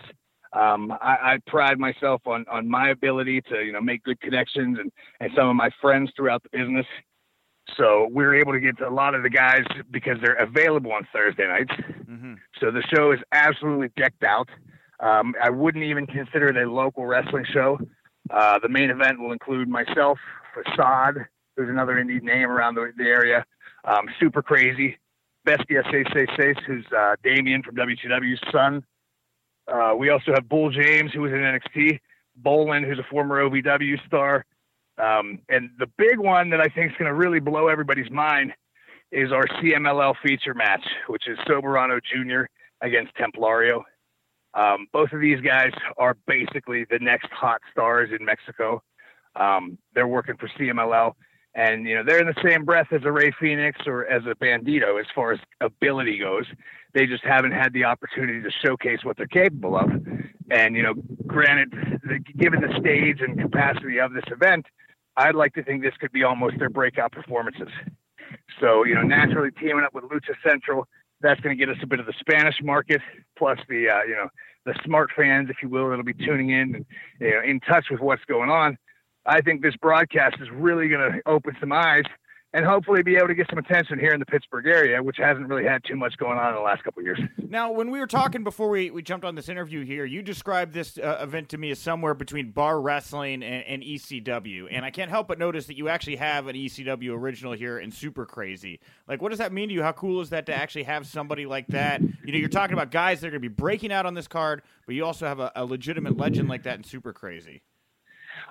Um, 0.52 0.90
I, 1.02 1.16
I 1.34 1.38
pride 1.48 1.78
myself 1.78 2.22
on 2.26 2.44
on 2.50 2.68
my 2.68 2.90
ability 2.90 3.40
to 3.50 3.64
you 3.64 3.72
know 3.72 3.80
make 3.80 4.04
good 4.04 4.20
connections 4.20 4.78
and 4.78 4.92
and 5.20 5.30
some 5.36 5.48
of 5.48 5.56
my 5.56 5.70
friends 5.80 6.12
throughout 6.16 6.42
the 6.44 6.50
business. 6.56 6.86
So 7.76 8.08
we 8.12 8.24
are 8.24 8.34
able 8.34 8.52
to 8.52 8.60
get 8.60 8.78
to 8.78 8.88
a 8.88 8.90
lot 8.90 9.14
of 9.14 9.22
the 9.22 9.30
guys 9.30 9.64
because 9.90 10.18
they're 10.22 10.34
available 10.34 10.92
on 10.92 11.06
Thursday 11.12 11.46
nights. 11.46 11.72
hmm 12.06 12.34
So 12.60 12.70
the 12.70 12.82
show 12.94 13.12
is 13.12 13.20
absolutely 13.32 13.88
decked 13.96 14.22
out. 14.24 14.48
Um, 15.00 15.34
I 15.42 15.50
wouldn't 15.50 15.84
even 15.84 16.06
consider 16.06 16.48
it 16.48 16.56
a 16.56 16.70
local 16.70 17.04
wrestling 17.06 17.44
show. 17.52 17.78
Uh, 18.30 18.58
the 18.60 18.68
main 18.68 18.90
event 18.90 19.20
will 19.20 19.32
include 19.32 19.68
myself, 19.68 20.18
Facade, 20.54 21.26
who's 21.56 21.68
another 21.68 21.94
indie 21.94 22.22
name 22.22 22.50
around 22.50 22.74
the, 22.74 22.92
the 22.96 23.04
area, 23.04 23.44
um, 23.84 24.06
Super 24.18 24.42
Crazy, 24.42 24.98
Bestia 25.44 25.82
Seis 25.90 26.56
who's 26.66 26.84
uh, 26.96 27.16
Damien 27.22 27.62
from 27.62 27.76
WCW's 27.76 28.40
son. 28.50 28.84
Uh, 29.68 29.94
we 29.96 30.10
also 30.10 30.32
have 30.34 30.48
Bull 30.48 30.70
James, 30.70 31.12
who 31.12 31.22
was 31.22 31.32
in 31.32 31.38
NXT. 31.38 32.00
Bolin, 32.42 32.86
who's 32.86 32.98
a 32.98 33.06
former 33.10 33.42
OVW 33.42 34.04
star. 34.06 34.44
Um, 34.98 35.40
and 35.48 35.70
the 35.78 35.88
big 35.98 36.18
one 36.18 36.50
that 36.50 36.60
I 36.60 36.66
think 36.68 36.92
is 36.92 36.98
going 36.98 37.08
to 37.08 37.14
really 37.14 37.40
blow 37.40 37.68
everybody's 37.68 38.10
mind 38.10 38.52
is 39.12 39.30
our 39.32 39.44
CMLL 39.44 40.14
feature 40.22 40.54
match, 40.54 40.84
which 41.08 41.28
is 41.28 41.38
Soberano 41.46 42.00
Jr. 42.02 42.46
against 42.80 43.12
Templario. 43.16 43.82
Um, 44.54 44.86
both 44.92 45.12
of 45.12 45.20
these 45.20 45.40
guys 45.40 45.70
are 45.98 46.16
basically 46.26 46.86
the 46.90 46.98
next 47.00 47.30
hot 47.30 47.60
stars 47.70 48.10
in 48.18 48.24
Mexico. 48.24 48.82
Um, 49.36 49.76
they're 49.94 50.08
working 50.08 50.36
for 50.38 50.48
CMLL, 50.58 51.12
and 51.54 51.86
you 51.86 51.94
know 51.94 52.02
they're 52.06 52.20
in 52.20 52.26
the 52.26 52.42
same 52.42 52.64
breath 52.64 52.86
as 52.90 53.02
a 53.04 53.12
Rey 53.12 53.30
Fenix 53.38 53.78
or 53.86 54.06
as 54.06 54.22
a 54.24 54.34
Bandido 54.34 54.98
as 54.98 55.06
far 55.14 55.32
as 55.32 55.40
ability 55.60 56.18
goes. 56.18 56.46
They 56.94 57.06
just 57.06 57.22
haven't 57.22 57.52
had 57.52 57.74
the 57.74 57.84
opportunity 57.84 58.40
to 58.40 58.50
showcase 58.64 59.00
what 59.02 59.18
they're 59.18 59.26
capable 59.26 59.76
of. 59.76 59.90
And 60.50 60.74
you 60.74 60.82
know, 60.82 60.94
granted, 61.26 61.74
given 62.38 62.62
the 62.62 62.74
stage 62.80 63.20
and 63.20 63.38
capacity 63.38 64.00
of 64.00 64.14
this 64.14 64.24
event, 64.28 64.64
I'd 65.16 65.34
like 65.34 65.54
to 65.54 65.62
think 65.62 65.82
this 65.82 65.94
could 65.98 66.12
be 66.12 66.24
almost 66.24 66.58
their 66.58 66.68
breakout 66.68 67.12
performances. 67.12 67.68
So, 68.60 68.84
you 68.84 68.94
know, 68.94 69.02
naturally 69.02 69.50
teaming 69.52 69.84
up 69.84 69.94
with 69.94 70.04
Lucha 70.04 70.34
Central, 70.46 70.86
that's 71.20 71.40
going 71.40 71.56
to 71.56 71.58
get 71.58 71.74
us 71.74 71.80
a 71.82 71.86
bit 71.86 72.00
of 72.00 72.06
the 72.06 72.14
Spanish 72.20 72.56
market, 72.62 73.00
plus 73.38 73.58
the, 73.68 73.88
uh, 73.88 74.02
you 74.02 74.14
know, 74.14 74.28
the 74.66 74.74
smart 74.84 75.10
fans, 75.16 75.48
if 75.48 75.56
you 75.62 75.68
will, 75.68 75.88
that'll 75.88 76.04
be 76.04 76.12
tuning 76.12 76.50
in 76.50 76.74
and 76.74 76.86
you 77.20 77.30
know, 77.30 77.42
in 77.42 77.60
touch 77.60 77.86
with 77.90 78.00
what's 78.00 78.24
going 78.24 78.50
on. 78.50 78.76
I 79.24 79.40
think 79.40 79.62
this 79.62 79.76
broadcast 79.76 80.36
is 80.40 80.48
really 80.52 80.88
going 80.88 81.12
to 81.12 81.20
open 81.26 81.56
some 81.60 81.72
eyes 81.72 82.04
and 82.52 82.64
hopefully 82.64 83.02
be 83.02 83.16
able 83.16 83.28
to 83.28 83.34
get 83.34 83.48
some 83.50 83.58
attention 83.58 83.98
here 83.98 84.12
in 84.12 84.20
the 84.20 84.26
Pittsburgh 84.26 84.66
area, 84.66 85.02
which 85.02 85.16
hasn't 85.18 85.46
really 85.48 85.64
had 85.64 85.82
too 85.84 85.96
much 85.96 86.16
going 86.16 86.38
on 86.38 86.50
in 86.50 86.54
the 86.54 86.60
last 86.60 86.82
couple 86.84 87.00
of 87.00 87.06
years. 87.06 87.20
Now, 87.48 87.70
when 87.70 87.90
we 87.90 87.98
were 87.98 88.06
talking 88.06 88.44
before 88.44 88.68
we, 88.68 88.90
we 88.90 89.02
jumped 89.02 89.24
on 89.24 89.34
this 89.34 89.48
interview 89.48 89.84
here, 89.84 90.04
you 90.04 90.22
described 90.22 90.72
this 90.72 90.98
uh, 90.98 91.18
event 91.20 91.48
to 91.50 91.58
me 91.58 91.70
as 91.70 91.78
somewhere 91.78 92.14
between 92.14 92.50
bar 92.50 92.80
wrestling 92.80 93.42
and, 93.42 93.64
and, 93.66 93.82
ECW, 93.82 94.68
and 94.70 94.84
I 94.84 94.90
can't 94.90 95.10
help 95.10 95.28
but 95.28 95.38
notice 95.38 95.66
that 95.66 95.76
you 95.76 95.88
actually 95.88 96.16
have 96.16 96.46
an 96.46 96.56
ECW 96.56 97.10
original 97.10 97.52
here 97.52 97.78
in 97.78 97.90
Super 97.90 98.26
Crazy. 98.26 98.80
Like, 99.06 99.22
what 99.22 99.30
does 99.30 99.38
that 99.38 99.52
mean 99.52 99.68
to 99.68 99.74
you? 99.74 99.82
How 99.82 99.92
cool 99.92 100.20
is 100.20 100.30
that 100.30 100.46
to 100.46 100.54
actually 100.54 100.84
have 100.84 101.06
somebody 101.06 101.46
like 101.46 101.66
that? 101.68 102.00
You 102.00 102.32
know, 102.32 102.38
you're 102.38 102.48
talking 102.48 102.74
about 102.74 102.90
guys 102.90 103.20
that 103.20 103.28
are 103.28 103.30
going 103.30 103.42
to 103.42 103.48
be 103.48 103.54
breaking 103.54 103.92
out 103.92 104.06
on 104.06 104.14
this 104.14 104.28
card, 104.28 104.62
but 104.86 104.94
you 104.94 105.04
also 105.04 105.26
have 105.26 105.40
a, 105.40 105.52
a 105.54 105.64
legitimate 105.64 106.16
legend 106.16 106.48
like 106.48 106.62
that 106.64 106.76
in 106.76 106.84
Super 106.84 107.12
Crazy. 107.12 107.62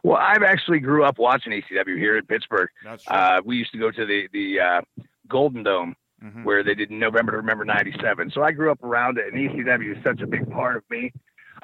Well, 0.05 0.17
I've 0.21 0.43
actually 0.43 0.81
grew 0.81 1.03
up 1.03 1.17
watching 1.17 1.51
ECW 1.51 1.97
here 1.97 2.15
in 2.15 2.27
Pittsburgh. 2.27 2.69
Uh, 3.07 3.41
we 3.43 3.57
used 3.57 3.71
to 3.71 3.79
go 3.79 3.89
to 3.89 4.05
the 4.05 4.27
the 4.31 4.59
uh, 4.59 4.81
Golden 5.27 5.63
Dome 5.63 5.95
mm-hmm. 6.23 6.43
where 6.43 6.63
they 6.63 6.75
did 6.75 6.91
November 6.91 7.31
to 7.31 7.37
Remember 7.37 7.65
'97. 7.65 8.29
So 8.29 8.43
I 8.43 8.51
grew 8.51 8.69
up 8.71 8.83
around 8.83 9.17
it, 9.17 9.33
and 9.33 9.49
ECW 9.49 9.97
is 9.97 10.03
such 10.03 10.21
a 10.21 10.27
big 10.27 10.47
part 10.51 10.77
of 10.77 10.83
me. 10.91 11.11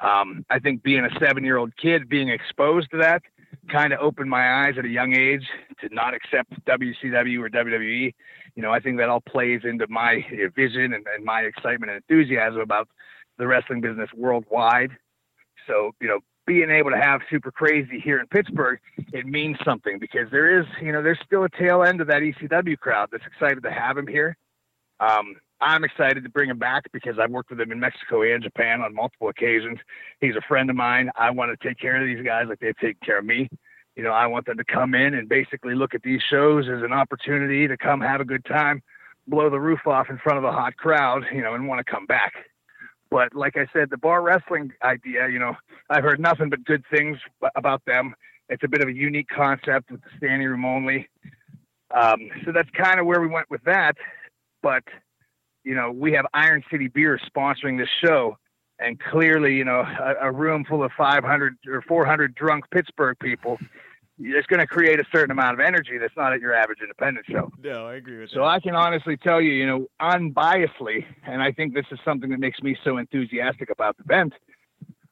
Um, 0.00 0.44
I 0.50 0.58
think 0.58 0.82
being 0.82 1.04
a 1.04 1.20
seven 1.20 1.44
year 1.44 1.56
old 1.56 1.76
kid, 1.76 2.08
being 2.08 2.30
exposed 2.30 2.90
to 2.90 2.96
that, 2.96 3.22
kind 3.70 3.92
of 3.92 4.00
opened 4.00 4.28
my 4.28 4.64
eyes 4.64 4.74
at 4.76 4.84
a 4.84 4.88
young 4.88 5.14
age 5.14 5.46
to 5.80 5.88
not 5.94 6.12
accept 6.12 6.52
WCW 6.64 7.38
or 7.38 7.48
WWE. 7.48 8.12
You 8.56 8.62
know, 8.62 8.72
I 8.72 8.80
think 8.80 8.98
that 8.98 9.08
all 9.08 9.20
plays 9.20 9.60
into 9.62 9.86
my 9.88 10.26
vision 10.56 10.94
and, 10.94 11.06
and 11.14 11.24
my 11.24 11.42
excitement 11.42 11.92
and 11.92 12.02
enthusiasm 12.08 12.60
about 12.60 12.88
the 13.38 13.46
wrestling 13.46 13.82
business 13.82 14.10
worldwide. 14.16 14.90
So, 15.68 15.92
you 16.00 16.08
know, 16.08 16.18
being 16.46 16.70
able 16.70 16.90
to 16.90 16.98
have 16.98 17.20
super 17.30 17.50
crazy 17.50 18.00
here 18.00 18.18
in 18.18 18.26
Pittsburgh, 18.26 18.80
it 19.12 19.26
means 19.26 19.56
something 19.64 19.98
because 19.98 20.28
there 20.30 20.60
is, 20.60 20.66
you 20.80 20.92
know, 20.92 21.02
there's 21.02 21.20
still 21.24 21.44
a 21.44 21.48
tail 21.48 21.82
end 21.82 22.00
of 22.00 22.08
that 22.08 22.22
ECW 22.22 22.78
crowd 22.78 23.10
that's 23.12 23.24
excited 23.26 23.62
to 23.62 23.70
have 23.70 23.96
him 23.96 24.06
here. 24.06 24.36
Um, 24.98 25.36
I'm 25.60 25.84
excited 25.84 26.24
to 26.24 26.30
bring 26.30 26.50
him 26.50 26.58
back 26.58 26.90
because 26.92 27.18
I've 27.20 27.30
worked 27.30 27.50
with 27.50 27.60
him 27.60 27.70
in 27.70 27.78
Mexico 27.78 28.22
and 28.22 28.42
Japan 28.42 28.80
on 28.80 28.94
multiple 28.94 29.28
occasions. 29.28 29.78
He's 30.20 30.34
a 30.34 30.40
friend 30.48 30.68
of 30.68 30.76
mine. 30.76 31.10
I 31.16 31.30
want 31.30 31.58
to 31.58 31.68
take 31.68 31.78
care 31.78 32.00
of 32.00 32.06
these 32.06 32.24
guys 32.24 32.46
like 32.48 32.58
they've 32.58 32.76
taken 32.78 32.98
care 33.04 33.20
of 33.20 33.24
me. 33.24 33.48
You 33.94 34.02
know, 34.02 34.10
I 34.10 34.26
want 34.26 34.46
them 34.46 34.56
to 34.56 34.64
come 34.64 34.94
in 34.94 35.14
and 35.14 35.28
basically 35.28 35.74
look 35.76 35.94
at 35.94 36.02
these 36.02 36.20
shows 36.28 36.64
as 36.66 36.82
an 36.82 36.92
opportunity 36.92 37.68
to 37.68 37.76
come 37.76 38.00
have 38.00 38.20
a 38.20 38.24
good 38.24 38.44
time, 38.44 38.82
blow 39.28 39.50
the 39.50 39.60
roof 39.60 39.86
off 39.86 40.10
in 40.10 40.18
front 40.18 40.38
of 40.38 40.44
a 40.44 40.50
hot 40.50 40.76
crowd, 40.76 41.24
you 41.32 41.42
know, 41.42 41.54
and 41.54 41.68
want 41.68 41.84
to 41.84 41.90
come 41.90 42.06
back. 42.06 42.32
But 43.12 43.34
like 43.34 43.58
I 43.58 43.66
said, 43.74 43.90
the 43.90 43.98
bar 43.98 44.22
wrestling 44.22 44.72
idea, 44.82 45.28
you 45.28 45.38
know, 45.38 45.54
I've 45.90 46.02
heard 46.02 46.18
nothing 46.18 46.48
but 46.48 46.64
good 46.64 46.82
things 46.90 47.18
about 47.54 47.84
them. 47.84 48.14
It's 48.48 48.64
a 48.64 48.68
bit 48.68 48.80
of 48.80 48.88
a 48.88 48.92
unique 48.92 49.28
concept 49.28 49.90
with 49.90 50.00
the 50.00 50.08
standing 50.16 50.48
room 50.48 50.64
only. 50.64 51.10
Um, 51.94 52.30
so 52.42 52.52
that's 52.52 52.70
kind 52.70 52.98
of 52.98 53.04
where 53.04 53.20
we 53.20 53.26
went 53.26 53.50
with 53.50 53.62
that. 53.64 53.98
But, 54.62 54.82
you 55.62 55.74
know, 55.74 55.92
we 55.92 56.12
have 56.12 56.24
Iron 56.32 56.64
City 56.70 56.88
Beer 56.88 57.20
sponsoring 57.36 57.78
this 57.78 57.90
show. 58.02 58.38
And 58.78 58.98
clearly, 58.98 59.56
you 59.56 59.64
know, 59.66 59.80
a, 59.82 60.28
a 60.28 60.32
room 60.32 60.64
full 60.64 60.82
of 60.82 60.90
500 60.96 61.56
or 61.68 61.82
400 61.82 62.34
drunk 62.34 62.64
Pittsburgh 62.70 63.18
people 63.20 63.58
it's 64.18 64.46
going 64.46 64.60
to 64.60 64.66
create 64.66 65.00
a 65.00 65.04
certain 65.12 65.30
amount 65.30 65.54
of 65.54 65.60
energy 65.60 65.98
that's 65.98 66.16
not 66.16 66.32
at 66.32 66.40
your 66.40 66.54
average 66.54 66.80
independent 66.80 67.26
show. 67.26 67.50
No, 67.62 67.86
I 67.86 67.94
agree 67.94 68.18
with 68.18 68.30
so 68.30 68.36
that. 68.36 68.40
So 68.40 68.44
I 68.44 68.60
can 68.60 68.74
honestly 68.74 69.16
tell 69.16 69.40
you, 69.40 69.52
you 69.52 69.66
know, 69.66 69.86
unbiasedly, 70.00 71.04
and 71.26 71.42
I 71.42 71.52
think 71.52 71.74
this 71.74 71.86
is 71.90 71.98
something 72.04 72.30
that 72.30 72.40
makes 72.40 72.60
me 72.62 72.76
so 72.84 72.98
enthusiastic 72.98 73.70
about 73.70 73.96
the 73.96 74.04
event. 74.04 74.34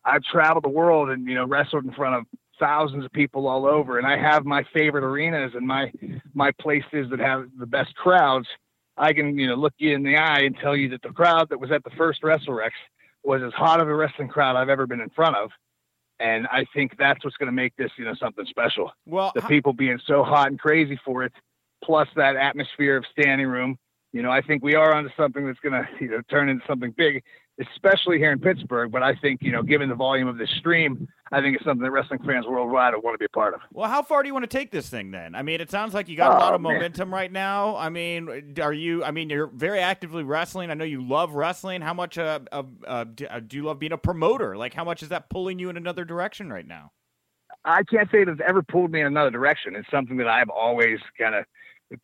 I've 0.04 0.22
traveled 0.22 0.64
the 0.64 0.70
world 0.70 1.10
and 1.10 1.26
you 1.26 1.34
know 1.34 1.46
wrestled 1.46 1.84
in 1.84 1.92
front 1.92 2.16
of 2.16 2.24
thousands 2.58 3.04
of 3.04 3.12
people 3.12 3.46
all 3.46 3.66
over, 3.66 3.98
and 3.98 4.06
I 4.06 4.16
have 4.16 4.44
my 4.44 4.64
favorite 4.72 5.04
arenas 5.04 5.52
and 5.54 5.66
my 5.66 5.92
my 6.34 6.50
places 6.60 7.08
that 7.10 7.20
have 7.20 7.46
the 7.58 7.66
best 7.66 7.94
crowds. 7.96 8.46
I 8.96 9.12
can 9.12 9.38
you 9.38 9.46
know 9.46 9.54
look 9.54 9.74
you 9.78 9.94
in 9.94 10.02
the 10.02 10.16
eye 10.16 10.40
and 10.40 10.56
tell 10.56 10.76
you 10.76 10.88
that 10.90 11.02
the 11.02 11.10
crowd 11.10 11.48
that 11.50 11.60
was 11.60 11.70
at 11.70 11.84
the 11.84 11.90
first 11.96 12.22
WrestleRex 12.22 12.70
was 13.22 13.42
as 13.42 13.52
hot 13.52 13.80
of 13.80 13.88
a 13.88 13.94
wrestling 13.94 14.28
crowd 14.28 14.56
I've 14.56 14.68
ever 14.68 14.86
been 14.86 15.00
in 15.00 15.10
front 15.10 15.36
of 15.36 15.50
and 16.20 16.46
I 16.48 16.66
think 16.74 16.96
that's 16.98 17.24
what's 17.24 17.36
going 17.36 17.48
to 17.48 17.52
make 17.52 17.74
this, 17.76 17.90
you 17.96 18.04
know, 18.04 18.14
something 18.14 18.44
special. 18.46 18.92
Well, 19.06 19.32
the 19.34 19.42
people 19.42 19.72
being 19.72 19.98
so 20.06 20.22
hot 20.22 20.48
and 20.48 20.58
crazy 20.58 21.00
for 21.04 21.24
it, 21.24 21.32
plus 21.82 22.08
that 22.16 22.36
atmosphere 22.36 22.96
of 22.96 23.04
standing 23.10 23.46
room. 23.46 23.78
You 24.12 24.22
know, 24.22 24.30
I 24.30 24.42
think 24.42 24.62
we 24.62 24.74
are 24.74 24.92
onto 24.92 25.10
something 25.16 25.46
that's 25.46 25.60
going 25.60 25.72
to, 25.72 25.88
you 26.00 26.10
know, 26.10 26.20
turn 26.28 26.48
into 26.48 26.66
something 26.66 26.92
big 26.96 27.22
especially 27.60 28.18
here 28.18 28.32
in 28.32 28.38
Pittsburgh. 28.38 28.90
But 28.90 29.02
I 29.02 29.14
think, 29.16 29.42
you 29.42 29.52
know, 29.52 29.62
given 29.62 29.88
the 29.88 29.94
volume 29.94 30.28
of 30.28 30.38
this 30.38 30.50
stream, 30.58 31.08
I 31.32 31.40
think 31.40 31.56
it's 31.56 31.64
something 31.64 31.82
that 31.82 31.90
wrestling 31.90 32.20
fans 32.26 32.46
worldwide 32.46 32.94
want 33.02 33.14
to 33.14 33.18
be 33.18 33.26
a 33.26 33.28
part 33.28 33.54
of. 33.54 33.60
Well, 33.72 33.88
how 33.88 34.02
far 34.02 34.22
do 34.22 34.28
you 34.28 34.32
want 34.32 34.48
to 34.50 34.58
take 34.58 34.70
this 34.70 34.88
thing 34.88 35.10
then? 35.10 35.34
I 35.34 35.42
mean, 35.42 35.60
it 35.60 35.70
sounds 35.70 35.94
like 35.94 36.08
you 36.08 36.16
got 36.16 36.32
a 36.32 36.38
lot 36.38 36.54
of 36.54 36.60
oh, 36.60 36.62
momentum 36.62 37.12
right 37.12 37.30
now. 37.30 37.76
I 37.76 37.88
mean, 37.88 38.54
are 38.60 38.72
you, 38.72 39.04
I 39.04 39.10
mean, 39.10 39.30
you're 39.30 39.46
very 39.46 39.80
actively 39.80 40.22
wrestling. 40.22 40.70
I 40.70 40.74
know 40.74 40.84
you 40.84 41.06
love 41.06 41.34
wrestling. 41.34 41.82
How 41.82 41.94
much 41.94 42.18
uh, 42.18 42.40
uh, 42.50 42.62
uh, 42.86 43.04
do 43.04 43.56
you 43.56 43.62
love 43.62 43.78
being 43.78 43.92
a 43.92 43.98
promoter? 43.98 44.56
Like, 44.56 44.74
how 44.74 44.84
much 44.84 45.02
is 45.02 45.10
that 45.10 45.30
pulling 45.30 45.58
you 45.58 45.70
in 45.70 45.76
another 45.76 46.04
direction 46.04 46.52
right 46.52 46.66
now? 46.66 46.92
I 47.64 47.82
can't 47.84 48.10
say 48.10 48.24
that 48.24 48.32
it's 48.32 48.40
ever 48.46 48.62
pulled 48.62 48.90
me 48.90 49.00
in 49.00 49.06
another 49.06 49.30
direction. 49.30 49.76
It's 49.76 49.90
something 49.90 50.16
that 50.16 50.28
I've 50.28 50.48
always 50.48 50.98
kind 51.18 51.34
of 51.34 51.44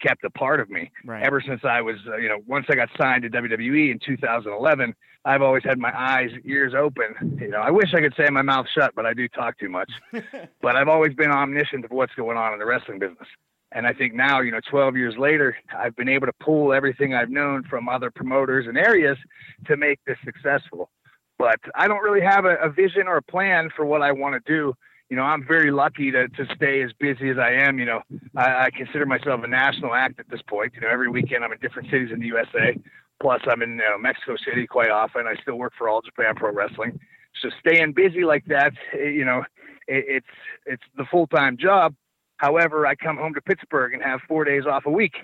kept 0.00 0.24
a 0.24 0.30
part 0.30 0.60
of 0.60 0.68
me 0.68 0.90
right. 1.04 1.22
ever 1.22 1.40
since 1.40 1.60
I 1.64 1.80
was, 1.80 1.96
uh, 2.08 2.16
you 2.16 2.28
know, 2.28 2.38
once 2.46 2.66
I 2.68 2.74
got 2.74 2.88
signed 2.98 3.22
to 3.22 3.30
WWE 3.30 3.90
in 3.90 3.98
2011. 4.04 4.94
I've 5.26 5.42
always 5.42 5.64
had 5.64 5.78
my 5.78 5.92
eyes, 5.92 6.30
ears 6.44 6.72
open. 6.72 7.36
You 7.40 7.48
know, 7.48 7.58
I 7.58 7.70
wish 7.70 7.92
I 7.94 8.00
could 8.00 8.14
say 8.16 8.30
my 8.30 8.42
mouth 8.42 8.66
shut, 8.72 8.92
but 8.94 9.06
I 9.06 9.12
do 9.12 9.26
talk 9.28 9.58
too 9.58 9.68
much. 9.68 9.90
but 10.62 10.76
I've 10.76 10.88
always 10.88 11.14
been 11.14 11.32
omniscient 11.32 11.84
of 11.84 11.90
what's 11.90 12.14
going 12.14 12.36
on 12.36 12.52
in 12.52 12.60
the 12.60 12.64
wrestling 12.64 13.00
business. 13.00 13.26
And 13.72 13.88
I 13.88 13.92
think 13.92 14.14
now, 14.14 14.40
you 14.40 14.52
know, 14.52 14.60
12 14.70 14.96
years 14.96 15.16
later, 15.18 15.56
I've 15.76 15.96
been 15.96 16.08
able 16.08 16.28
to 16.28 16.32
pull 16.40 16.72
everything 16.72 17.12
I've 17.12 17.28
known 17.28 17.64
from 17.64 17.88
other 17.88 18.10
promoters 18.10 18.66
and 18.68 18.78
areas 18.78 19.18
to 19.66 19.76
make 19.76 19.98
this 20.06 20.16
successful. 20.24 20.90
But 21.38 21.58
I 21.74 21.88
don't 21.88 22.02
really 22.02 22.24
have 22.24 22.44
a, 22.44 22.54
a 22.56 22.70
vision 22.70 23.08
or 23.08 23.16
a 23.16 23.22
plan 23.22 23.68
for 23.74 23.84
what 23.84 24.02
I 24.02 24.12
want 24.12 24.34
to 24.34 24.52
do 24.52 24.74
you 25.08 25.16
know, 25.16 25.22
I'm 25.22 25.46
very 25.46 25.70
lucky 25.70 26.10
to, 26.10 26.28
to 26.28 26.46
stay 26.56 26.82
as 26.82 26.90
busy 26.98 27.30
as 27.30 27.38
I 27.38 27.52
am. 27.52 27.78
You 27.78 27.84
know, 27.84 28.02
I, 28.34 28.64
I 28.64 28.70
consider 28.76 29.06
myself 29.06 29.40
a 29.44 29.46
national 29.46 29.94
act 29.94 30.18
at 30.18 30.28
this 30.28 30.42
point. 30.48 30.72
You 30.74 30.80
know, 30.80 30.88
every 30.88 31.08
weekend 31.08 31.44
I'm 31.44 31.52
in 31.52 31.58
different 31.60 31.90
cities 31.90 32.10
in 32.12 32.18
the 32.18 32.26
USA. 32.26 32.76
Plus, 33.20 33.40
I'm 33.50 33.62
in 33.62 33.70
you 33.70 33.76
know, 33.76 33.98
Mexico 33.98 34.36
City 34.36 34.66
quite 34.66 34.90
often. 34.90 35.26
I 35.26 35.40
still 35.40 35.56
work 35.56 35.72
for 35.76 35.88
All 35.88 36.02
Japan 36.02 36.34
Pro 36.34 36.52
Wrestling. 36.52 36.98
So 37.42 37.48
staying 37.60 37.92
busy 37.92 38.24
like 38.24 38.44
that, 38.46 38.72
eh, 38.92 39.08
you 39.08 39.24
know, 39.24 39.42
it, 39.86 40.04
it's 40.08 40.26
it's 40.66 40.82
the 40.96 41.04
full 41.10 41.26
time 41.26 41.56
job. 41.56 41.94
However, 42.38 42.86
I 42.86 42.94
come 42.94 43.16
home 43.16 43.34
to 43.34 43.40
Pittsburgh 43.40 43.94
and 43.94 44.02
have 44.02 44.20
four 44.28 44.44
days 44.44 44.64
off 44.66 44.84
a 44.86 44.90
week. 44.90 45.14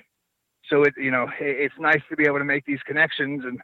So 0.68 0.82
it 0.82 0.94
you 0.96 1.10
know 1.10 1.24
it, 1.40 1.56
it's 1.70 1.74
nice 1.78 2.00
to 2.10 2.16
be 2.16 2.24
able 2.24 2.38
to 2.38 2.44
make 2.44 2.64
these 2.64 2.80
connections. 2.86 3.44
And 3.44 3.60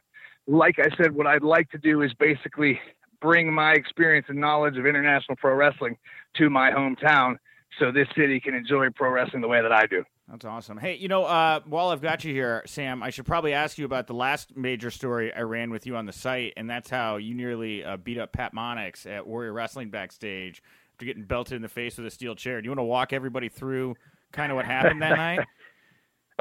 like 0.47 0.75
I 0.79 0.89
said, 0.95 1.13
what 1.13 1.27
I'd 1.27 1.43
like 1.43 1.69
to 1.71 1.77
do 1.77 2.01
is 2.01 2.13
basically 2.13 2.79
bring 3.21 3.51
my 3.51 3.73
experience 3.73 4.27
and 4.29 4.39
knowledge 4.39 4.77
of 4.77 4.85
international 4.85 5.35
pro 5.37 5.53
wrestling 5.55 5.97
to 6.37 6.49
my 6.49 6.71
hometown 6.71 7.35
so 7.77 7.91
this 7.91 8.07
city 8.15 8.39
can 8.39 8.53
enjoy 8.53 8.89
pro 8.95 9.11
wrestling 9.11 9.41
the 9.41 9.47
way 9.47 9.61
that 9.61 9.71
I 9.71 9.85
do. 9.85 10.03
That's 10.29 10.45
awesome. 10.45 10.77
Hey, 10.77 10.95
you 10.95 11.07
know, 11.07 11.23
uh, 11.25 11.61
while 11.65 11.89
I've 11.89 12.01
got 12.01 12.23
you 12.23 12.33
here, 12.33 12.61
Sam, 12.67 13.01
I 13.01 13.09
should 13.09 13.25
probably 13.25 13.53
ask 13.53 13.79
you 13.79 13.85
about 13.85 14.05
the 14.05 14.13
last 14.13 14.55
major 14.55 14.91
story 14.91 15.33
I 15.33 15.41
ran 15.41 15.71
with 15.71 15.87
you 15.87 15.95
on 15.95 16.05
the 16.05 16.13
site, 16.13 16.53
and 16.55 16.69
that's 16.69 16.89
how 16.89 17.17
you 17.17 17.33
nearly 17.33 17.83
uh, 17.83 17.97
beat 17.97 18.19
up 18.19 18.31
Pat 18.31 18.53
Monix 18.53 19.07
at 19.07 19.25
Warrior 19.25 19.53
Wrestling 19.53 19.89
backstage 19.89 20.61
after 20.93 21.05
getting 21.05 21.23
belted 21.23 21.55
in 21.55 21.63
the 21.63 21.67
face 21.67 21.97
with 21.97 22.05
a 22.05 22.11
steel 22.11 22.35
chair. 22.35 22.61
Do 22.61 22.65
you 22.65 22.69
want 22.71 22.79
to 22.79 22.83
walk 22.83 23.11
everybody 23.11 23.49
through 23.49 23.95
kind 24.31 24.51
of 24.51 24.55
what 24.55 24.65
happened 24.65 25.01
that 25.01 25.17
night? 25.17 25.39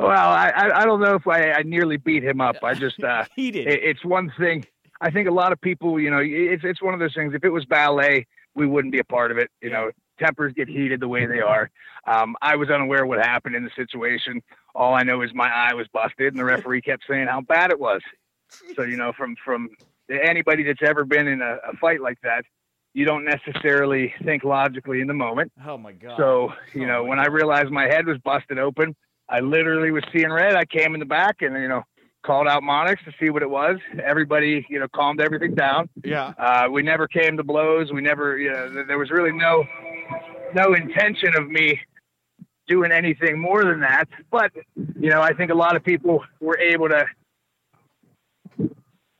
Well, 0.01 0.31
I 0.31 0.71
I 0.77 0.85
don't 0.85 1.01
know 1.01 1.17
if 1.17 1.27
I, 1.27 1.51
I 1.51 1.63
nearly 1.63 1.97
beat 1.97 2.23
him 2.23 2.41
up. 2.41 2.57
I 2.63 2.75
just 2.75 3.03
uh, 3.03 3.25
he 3.35 3.51
did. 3.51 3.67
It, 3.67 3.81
it's 3.83 4.05
one 4.05 4.33
thing. 4.39 4.65
I 5.01 5.11
think 5.11 5.29
a 5.29 5.33
lot 5.33 5.51
of 5.51 5.61
people, 5.61 5.99
you 5.99 6.09
know, 6.09 6.21
it's 6.23 6.63
it's 6.65 6.81
one 6.81 6.95
of 6.95 7.01
those 7.01 7.15
things. 7.15 7.35
If 7.35 7.45
it 7.45 7.49
was 7.49 7.65
ballet, 7.65 8.25
we 8.55 8.65
wouldn't 8.65 8.93
be 8.93 9.01
a 9.01 9.05
part 9.05 9.33
of 9.33 9.39
it. 9.39 9.51
You 9.61 9.71
know, 9.71 9.91
tempers 10.19 10.53
get 10.53 10.69
heated 10.69 11.01
the 11.01 11.09
way 11.09 11.27
they 11.27 11.41
are. 11.41 11.71
Um, 12.07 12.37
I 12.41 12.57
was 12.57 12.71
unaware 12.71 13.07
what 13.07 13.19
happened 13.19 13.55
in 13.57 13.65
the 13.65 13.71
situation. 13.77 14.43
All 14.75 14.95
I 14.95 15.03
know 15.03 15.23
is 15.23 15.31
my 15.35 15.49
eye 15.49 15.75
was 15.75 15.87
busted, 15.93 16.33
and 16.33 16.39
the 16.39 16.45
referee 16.45 16.83
kept 16.83 17.05
saying 17.09 17.27
how 17.29 17.41
bad 17.41 17.71
it 17.71 17.79
was. 17.79 18.01
So 18.77 18.83
you 18.83 18.97
know, 18.97 19.13
from 19.13 19.37
from 19.45 19.69
anybody 20.11 20.63
that's 20.63 20.83
ever 20.83 21.05
been 21.05 21.27
in 21.27 21.43
a, 21.43 21.57
a 21.71 21.77
fight 21.81 22.01
like 22.01 22.19
that, 22.23 22.45
you 22.95 23.05
don't 23.05 23.25
necessarily 23.25 24.15
think 24.25 24.45
logically 24.45 25.01
in 25.01 25.07
the 25.07 25.15
moment. 25.15 25.53
Oh 25.67 25.77
my 25.79 25.93
god! 25.93 26.17
So 26.17 26.53
you 26.75 26.85
Oh 26.85 26.87
know, 26.87 27.05
when 27.05 27.19
I 27.19 27.27
realized 27.27 27.71
my 27.71 27.85
head 27.85 28.07
was 28.07 28.19
busted 28.19 28.59
open, 28.59 28.97
I 29.29 29.41
literally 29.41 29.91
was 29.91 30.05
seeing 30.13 30.33
red. 30.33 30.55
I 30.55 30.65
came 30.65 30.95
in 30.95 31.01
the 31.01 31.07
back 31.07 31.43
and 31.43 31.55
you 31.55 31.69
know 31.69 31.83
called 32.25 32.49
out 32.49 32.63
Monix 32.63 33.03
to 33.05 33.13
see 33.21 33.31
what 33.31 33.43
it 33.43 33.51
was. 33.51 33.77
Everybody 34.03 34.67
you 34.69 34.81
know 34.81 34.89
calmed 34.89 35.21
everything 35.21 35.55
down. 35.55 35.89
Yeah. 36.05 36.33
Uh, 36.39 36.69
we 36.71 36.83
never 36.83 37.07
came 37.07 37.37
to 37.37 37.45
blows. 37.45 37.93
We 37.93 38.01
never 38.01 38.39
you 38.39 38.51
know 38.51 38.85
there 38.87 38.99
was 38.99 39.11
really 39.11 39.33
no 39.33 39.65
no 40.55 40.75
intention 40.75 41.37
of 41.37 41.49
me 41.49 41.81
doing 42.67 42.93
anything 42.93 43.41
more 43.41 43.65
than 43.65 43.81
that. 43.81 44.09
But 44.31 44.53
you 44.77 45.11
know 45.11 45.21
I 45.21 45.33
think 45.33 45.51
a 45.51 45.55
lot 45.55 45.77
of 45.77 45.85
people 45.85 46.23
were 46.41 46.59
able 46.59 46.89
to. 46.89 47.07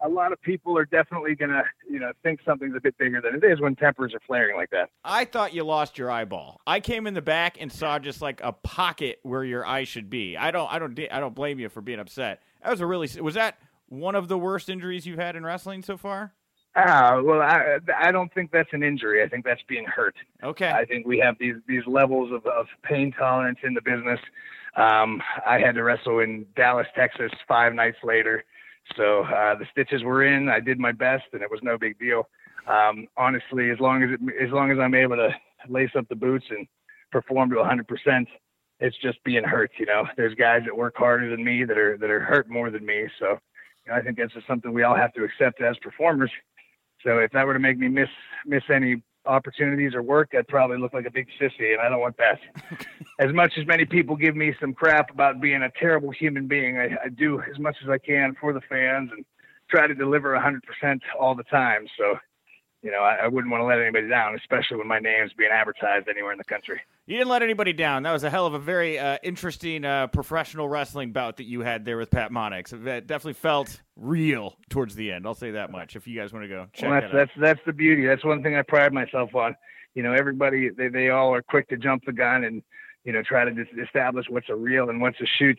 A 0.01 0.09
lot 0.09 0.33
of 0.33 0.41
people 0.43 0.79
are 0.79 0.85
definitely 0.85 1.35
gonna, 1.35 1.65
you 1.91 1.99
know, 1.99 2.13
think 2.23 2.39
something's 2.47 2.77
a 2.77 2.81
bit 2.81 2.97
bigger 2.99 3.21
than 3.21 3.35
it 3.35 3.45
is 3.45 3.61
when 3.61 3.75
tempers 3.75 4.15
are 4.15 4.21
flaring 4.29 4.57
like 4.57 4.71
that. 4.71 4.91
I 5.03 5.25
thought 5.25 5.55
you 5.55 5.65
lost 5.65 5.99
your 5.99 6.09
eyeball. 6.09 6.61
I 6.69 6.79
came 6.79 7.09
in 7.09 7.15
the 7.15 7.23
back 7.23 7.57
and 7.61 7.73
saw 7.73 7.99
just 7.99 8.23
like 8.23 8.41
a 8.45 8.53
pocket 8.53 9.19
where 9.25 9.43
your 9.43 9.67
eye 9.67 9.83
should 9.83 10.09
be. 10.09 10.37
I 10.37 10.53
don't, 10.53 10.73
I 10.73 10.79
don't, 10.79 10.97
I 11.11 11.19
don't 11.19 11.35
blame 11.35 11.59
you 11.59 11.69
for 11.69 11.81
being 11.81 11.99
upset. 11.99 12.43
That 12.63 12.71
was 12.71 12.81
a 12.81 12.87
really, 12.87 13.09
was 13.21 13.35
that 13.35 13.59
one 13.89 14.15
of 14.15 14.29
the 14.29 14.39
worst 14.39 14.69
injuries 14.69 15.05
you've 15.05 15.19
had 15.19 15.35
in 15.35 15.45
wrestling 15.45 15.83
so 15.83 15.97
far? 15.97 16.33
Ah, 16.81 17.21
well, 17.21 17.41
I 17.41 17.79
I 17.99 18.13
don't 18.13 18.33
think 18.33 18.53
that's 18.53 18.73
an 18.73 18.85
injury. 18.85 19.23
I 19.23 19.29
think 19.29 19.45
that's 19.45 19.63
being 19.69 19.85
hurt. 19.85 20.15
Okay. 20.45 20.71
I 20.71 20.85
think 20.85 21.07
we 21.07 21.19
have 21.19 21.37
these 21.41 21.57
these 21.67 21.83
levels 21.87 22.31
of, 22.33 22.47
of 22.47 22.67
pain 22.85 23.13
tolerance 23.19 23.59
in 23.65 23.75
the 23.75 23.81
business. 23.81 24.21
Um, 24.77 25.21
I 25.45 25.59
had 25.59 25.75
to 25.75 25.83
wrestle 25.83 26.21
in 26.21 26.47
Dallas, 26.55 26.87
Texas, 26.95 27.33
five 27.49 27.75
nights 27.75 27.97
later, 28.05 28.45
so 28.97 29.25
uh, 29.25 29.57
the 29.57 29.67
stitches 29.73 30.05
were 30.05 30.25
in. 30.25 30.49
I 30.49 30.61
did 30.61 30.79
my 30.79 30.93
best, 30.93 31.25
and 31.33 31.43
it 31.43 31.51
was 31.51 31.59
no 31.65 31.79
big 31.79 31.99
deal. 31.99 32.29
Um, 32.69 33.09
honestly, 33.17 33.71
as 33.71 33.81
long 33.81 34.05
as 34.05 34.11
it, 34.13 34.21
as 34.41 34.53
long 34.53 34.71
as 34.71 34.79
I'm 34.79 34.95
able 34.95 35.17
to 35.17 35.31
lace 35.69 35.91
up 35.99 36.09
the 36.09 36.15
boots 36.15 36.45
and 36.51 36.69
perform 37.11 37.51
to 37.51 37.57
100%, 37.57 38.27
it's 38.79 38.97
just 39.03 39.25
being 39.25 39.43
hurt. 39.43 39.73
You 39.79 39.87
know, 39.87 40.05
there's 40.17 40.35
guys 40.35 40.63
that 40.67 40.77
work 40.77 40.95
harder 40.97 41.29
than 41.29 41.45
me 41.45 41.65
that 41.65 41.77
are 41.77 41.97
that 41.99 42.11
are 42.11 42.21
hurt 42.21 42.49
more 42.49 42.71
than 42.71 42.87
me. 42.87 43.09
So, 43.19 43.39
you 43.85 43.91
know, 43.91 43.95
I 43.95 44.03
think 44.03 44.19
that's 44.19 44.35
just 44.35 44.47
something 44.47 44.73
we 44.73 44.85
all 44.85 44.95
have 44.95 45.13
to 45.15 45.25
accept 45.25 45.61
as 45.61 45.77
performers. 45.79 46.31
So 47.05 47.19
if 47.19 47.31
that 47.33 47.47
were 47.47 47.55
to 47.55 47.61
make 47.61 47.79
me 47.79 47.89
miss 47.89 48.09
miss 48.47 48.63
any 48.73 49.03
opportunities 49.27 49.95
or 49.95 50.03
work, 50.03 50.31
I'd 50.37 50.49
probably 50.49 50.79
look 50.79 50.95
like 50.95 51.07
a 51.07 51.11
big 51.11 51.29
sissy, 51.41 51.73
and 51.73 51.81
I 51.81 51.89
don't 51.89 52.01
want 52.01 52.17
that. 52.17 52.39
as 53.19 53.33
much 53.33 53.53
as 53.59 53.67
many 53.67 53.85
people 53.85 54.17
give 54.17 54.35
me 54.35 54.55
some 54.61 54.73
crap 54.73 55.11
about 55.11 55.41
being 55.41 55.63
a 55.63 55.71
terrible 55.79 56.11
human 56.11 56.47
being, 56.47 56.79
I, 56.79 56.97
I 57.05 57.09
do 57.09 57.41
as 57.43 57.59
much 57.59 57.77
as 57.83 57.91
I 57.91 57.99
can 57.99 58.35
for 58.41 58.53
the 58.53 58.61
fans 58.63 59.11
and 59.15 59.25
try 59.71 59.87
to 59.87 59.95
deliver 59.95 60.35
100% 60.35 61.01
all 61.19 61.35
the 61.35 61.43
time. 61.45 61.87
So, 61.99 62.19
you 62.83 62.91
know, 62.93 63.01
I, 63.01 63.25
I 63.25 63.29
wouldn't 63.29 63.51
want 63.51 63.61
to 63.61 63.65
let 63.67 63.81
anybody 63.81 64.09
down, 64.09 64.35
especially 64.37 64.77
when 64.77 64.87
my 64.87 64.99
name's 65.01 65.33
being 65.33 65.51
advertised 65.53 66.09
anywhere 66.09 66.33
in 66.33 66.39
the 66.39 66.45
country. 66.45 66.81
You 67.07 67.17
didn't 67.17 67.31
let 67.31 67.43
anybody 67.43 67.73
down. 67.73 68.03
That 68.05 68.13
was 68.13 68.23
a 68.23 68.31
hell 68.31 68.47
of 68.47 68.55
a 68.55 68.59
very 68.59 68.99
uh, 68.99 69.19
interesting 69.23 69.85
uh, 69.85 70.07
professional 70.09 70.69
wrestling 70.69 71.11
bout 71.13 71.39
that 71.39 71.45
you 71.45 71.61
had 71.63 71.85
there 71.85 71.97
with 71.97 72.11
Pat 72.11 72.31
Monix. 72.31 72.71
That 72.85 73.07
definitely 73.07 73.33
felt 73.33 73.81
real 73.97 74.57
towards 74.69 74.95
the 74.95 75.11
end. 75.11 75.27
I'll 75.27 75.35
say 75.35 75.53
that 75.53 75.71
much. 75.73 75.97
If 75.97 76.07
you 76.07 76.19
guys 76.21 76.33
want 76.33 76.45
to 76.45 76.49
go 76.49 76.67
check 76.73 76.89
well, 76.91 77.01
that 77.01 77.11
that's 77.13 77.15
out. 77.15 77.17
that's 77.37 77.41
that's 77.41 77.61
the 77.67 77.73
beauty. 77.73 78.07
That's 78.07 78.25
one 78.25 78.43
thing 78.43 78.57
I 78.57 78.63
pride 78.63 78.93
myself 78.93 79.35
on. 79.35 79.57
You 79.95 80.03
know, 80.03 80.13
everybody 80.13 80.69
they 80.71 80.89
they 80.89 81.09
all 81.11 81.35
are 81.35 81.43
quick 81.43 81.69
to 81.71 81.77
jump 81.77 82.05
the 82.05 82.13
gun 82.13 82.45
and 82.45 82.63
you 83.05 83.13
know 83.13 83.23
try 83.23 83.45
to 83.45 83.51
dis- 83.51 83.67
establish 83.83 84.27
what's 84.29 84.49
a 84.51 84.55
real 84.55 84.91
and 84.91 85.01
what's 85.01 85.21
a 85.21 85.27
shoot. 85.27 85.59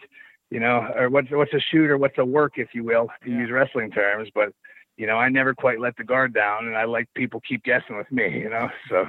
You 0.51 0.59
know, 0.59 0.87
or 0.95 1.09
what's 1.09 1.29
what's 1.31 1.53
a 1.53 1.59
shoot 1.59 1.89
or 1.89 1.97
what's 1.97 2.17
a 2.17 2.25
work, 2.25 2.53
if 2.57 2.69
you 2.73 2.83
will, 2.83 3.07
to 3.23 3.29
Yeah. 3.29 3.39
use 3.39 3.51
wrestling 3.51 3.91
terms. 3.91 4.29
But 4.33 4.53
you 4.99 5.07
know, 5.07 5.15
I 5.15 5.29
never 5.29 5.55
quite 5.55 5.79
let 5.79 5.95
the 5.95 6.03
guard 6.03 6.33
down, 6.33 6.67
and 6.67 6.75
I 6.75 6.83
like 6.83 7.07
people 7.13 7.41
keep 7.47 7.63
guessing 7.63 7.95
with 7.95 8.11
me. 8.11 8.37
You 8.37 8.49
know, 8.49 8.69
so 8.89 9.07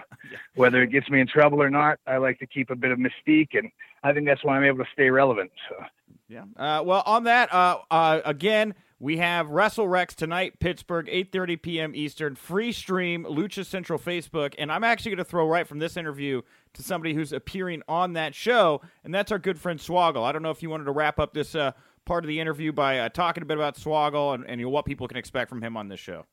whether 0.55 0.83
it 0.83 0.93
gets 0.93 1.11
me 1.11 1.21
in 1.21 1.27
trouble 1.27 1.61
or 1.61 1.69
not, 1.69 1.99
I 2.07 2.19
like 2.19 2.39
to 2.39 2.47
keep 2.47 2.71
a 2.71 2.77
bit 2.77 2.93
of 2.93 2.99
mystique, 2.99 3.59
and 3.59 3.69
I 4.05 4.13
think 4.13 4.27
that's 4.27 4.45
why 4.45 4.57
I'm 4.57 4.63
able 4.63 4.79
to 4.79 4.91
stay 4.93 5.11
relevant. 5.11 5.51
So. 5.69 5.85
Yeah. 6.29 6.45
Uh, 6.57 6.85
well, 6.85 7.03
on 7.07 7.25
that, 7.25 7.53
uh, 7.53 7.79
uh, 7.91 8.21
again, 8.25 8.75
we 9.01 9.17
have 9.17 9.49
Wrestle 9.49 9.89
Rex 9.89 10.15
tonight, 10.15 10.61
Pittsburgh, 10.61 11.09
8:30 11.09 11.61
p.m. 11.61 11.93
Eastern, 11.97 12.37
free 12.37 12.71
stream, 12.71 13.25
Lucha 13.25 13.67
Central 13.67 13.99
Facebook, 13.99 14.55
and 14.59 14.71
I'm 14.71 14.85
actually 14.85 15.11
going 15.11 15.25
to 15.25 15.25
throw 15.25 15.49
right 15.49 15.67
from 15.67 15.81
this 15.81 15.97
interview 15.97 16.43
to 16.75 16.83
somebody 16.85 17.15
who's 17.15 17.33
appearing 17.33 17.83
on 17.89 18.13
that 18.13 18.37
show, 18.37 18.81
and 19.03 19.13
that's 19.13 19.33
our 19.33 19.41
good 19.41 19.59
friend 19.59 19.81
Swoggle. 19.81 20.23
I 20.23 20.31
don't 20.31 20.43
know 20.43 20.53
if 20.53 20.63
you 20.63 20.71
wanted 20.71 20.85
to 20.85 20.93
wrap 20.93 21.19
up 21.19 21.35
this 21.35 21.57
uh, 21.57 21.73
part 22.11 22.25
of 22.25 22.29
the 22.29 22.41
interview 22.41 22.73
by 22.73 22.99
uh, 22.99 23.09
talking 23.09 23.41
a 23.41 23.47
bit 23.47 23.57
about 23.57 23.77
Swoggle 23.77 24.35
and, 24.35 24.45
and 24.49 24.61
you 24.61 24.67
know, 24.67 24.71
what 24.71 24.85
people 24.85 25.07
can 25.07 25.17
expect 25.17 25.49
from 25.49 25.63
him 25.63 25.77
on 25.77 25.87
this 25.87 26.01
show. 26.01 26.27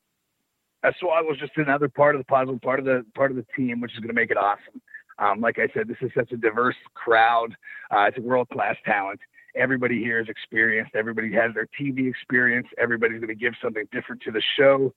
uh, 1.09 1.21
was 1.21 1.37
just 1.37 1.51
another 1.57 1.87
part 1.87 2.15
of 2.15 2.19
the 2.19 2.25
puzzle, 2.25 2.57
part 2.57 2.79
of 2.79 2.85
the 2.85 3.05
part 3.13 3.29
of 3.29 3.37
the 3.37 3.45
team, 3.55 3.79
which 3.79 3.93
is 3.93 3.99
going 3.99 4.07
to 4.07 4.15
make 4.15 4.31
it 4.31 4.37
awesome. 4.37 4.81
Um, 5.19 5.39
like 5.39 5.59
I 5.59 5.67
said, 5.75 5.87
this 5.87 5.97
is 6.01 6.09
such 6.17 6.31
a 6.31 6.37
diverse 6.37 6.75
crowd. 6.95 7.55
Uh, 7.91 8.05
it's 8.07 8.17
a 8.17 8.21
world 8.21 8.49
class 8.49 8.75
talent. 8.85 9.19
Everybody 9.55 9.99
here 9.99 10.19
is 10.19 10.29
experienced. 10.29 10.95
Everybody 10.95 11.31
has 11.33 11.53
their 11.53 11.67
TV 11.79 12.09
experience. 12.09 12.67
Everybody's 12.79 13.19
going 13.19 13.27
to 13.27 13.35
give 13.35 13.53
something 13.61 13.87
different 13.91 14.23
to 14.23 14.31
the 14.31 14.41
show. 14.57 14.91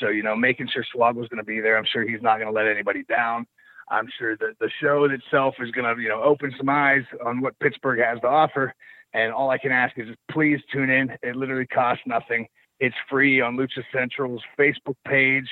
So 0.00 0.08
you 0.08 0.24
know, 0.24 0.34
making 0.34 0.66
sure 0.72 0.84
Swoggle 0.92 1.22
is 1.22 1.28
going 1.28 1.38
to 1.38 1.44
be 1.44 1.60
there. 1.60 1.78
I'm 1.78 1.86
sure 1.92 2.02
he's 2.02 2.22
not 2.22 2.38
going 2.38 2.48
to 2.48 2.52
let 2.52 2.66
anybody 2.66 3.04
down. 3.04 3.46
I'm 3.88 4.08
sure 4.18 4.36
that 4.38 4.58
the 4.58 4.70
show 4.82 5.04
itself 5.04 5.54
is 5.60 5.70
going 5.70 5.94
to 5.94 6.02
you 6.02 6.08
know 6.08 6.24
open 6.24 6.52
some 6.58 6.68
eyes 6.68 7.04
on 7.24 7.40
what 7.40 7.56
Pittsburgh 7.60 8.00
has 8.00 8.20
to 8.22 8.26
offer. 8.26 8.74
And 9.14 9.32
all 9.32 9.50
I 9.50 9.58
can 9.58 9.72
ask 9.72 9.96
is 9.96 10.08
please 10.30 10.60
tune 10.72 10.90
in. 10.90 11.16
It 11.22 11.36
literally 11.36 11.66
costs 11.66 12.02
nothing. 12.06 12.46
It's 12.80 12.96
free 13.08 13.40
on 13.40 13.56
Lucha 13.56 13.82
Central's 13.92 14.42
Facebook 14.58 14.96
page. 15.06 15.48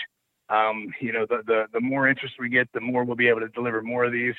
Um, 0.49 0.89
you 1.01 1.13
know, 1.13 1.25
the, 1.27 1.39
the 1.47 1.65
the 1.73 1.81
more 1.81 2.09
interest 2.09 2.35
we 2.39 2.49
get, 2.49 2.69
the 2.75 2.81
more 2.81 3.05
we'll 3.05 3.17
be 3.17 3.29
able 3.29 3.41
to 3.41 3.49
deliver 3.49 3.81
more 3.81 4.05
of 4.05 4.13
these. 4.13 4.35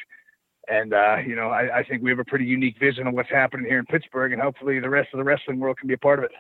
And 0.67 0.93
uh, 0.93 1.17
you 1.25 1.35
know, 1.35 1.49
I, 1.49 1.79
I 1.79 1.83
think 1.83 2.03
we 2.03 2.09
have 2.09 2.19
a 2.19 2.25
pretty 2.25 2.45
unique 2.45 2.77
vision 2.79 3.07
of 3.07 3.13
what's 3.13 3.29
happening 3.29 3.65
here 3.65 3.79
in 3.79 3.85
Pittsburgh, 3.85 4.33
and 4.33 4.41
hopefully 4.41 4.79
the 4.79 4.89
rest 4.89 5.09
of 5.13 5.17
the 5.17 5.23
wrestling 5.23 5.59
world 5.59 5.77
can 5.79 5.87
be 5.87 5.93
a 5.95 5.97
part 5.97 6.19
of 6.19 6.25
it. 6.25 6.31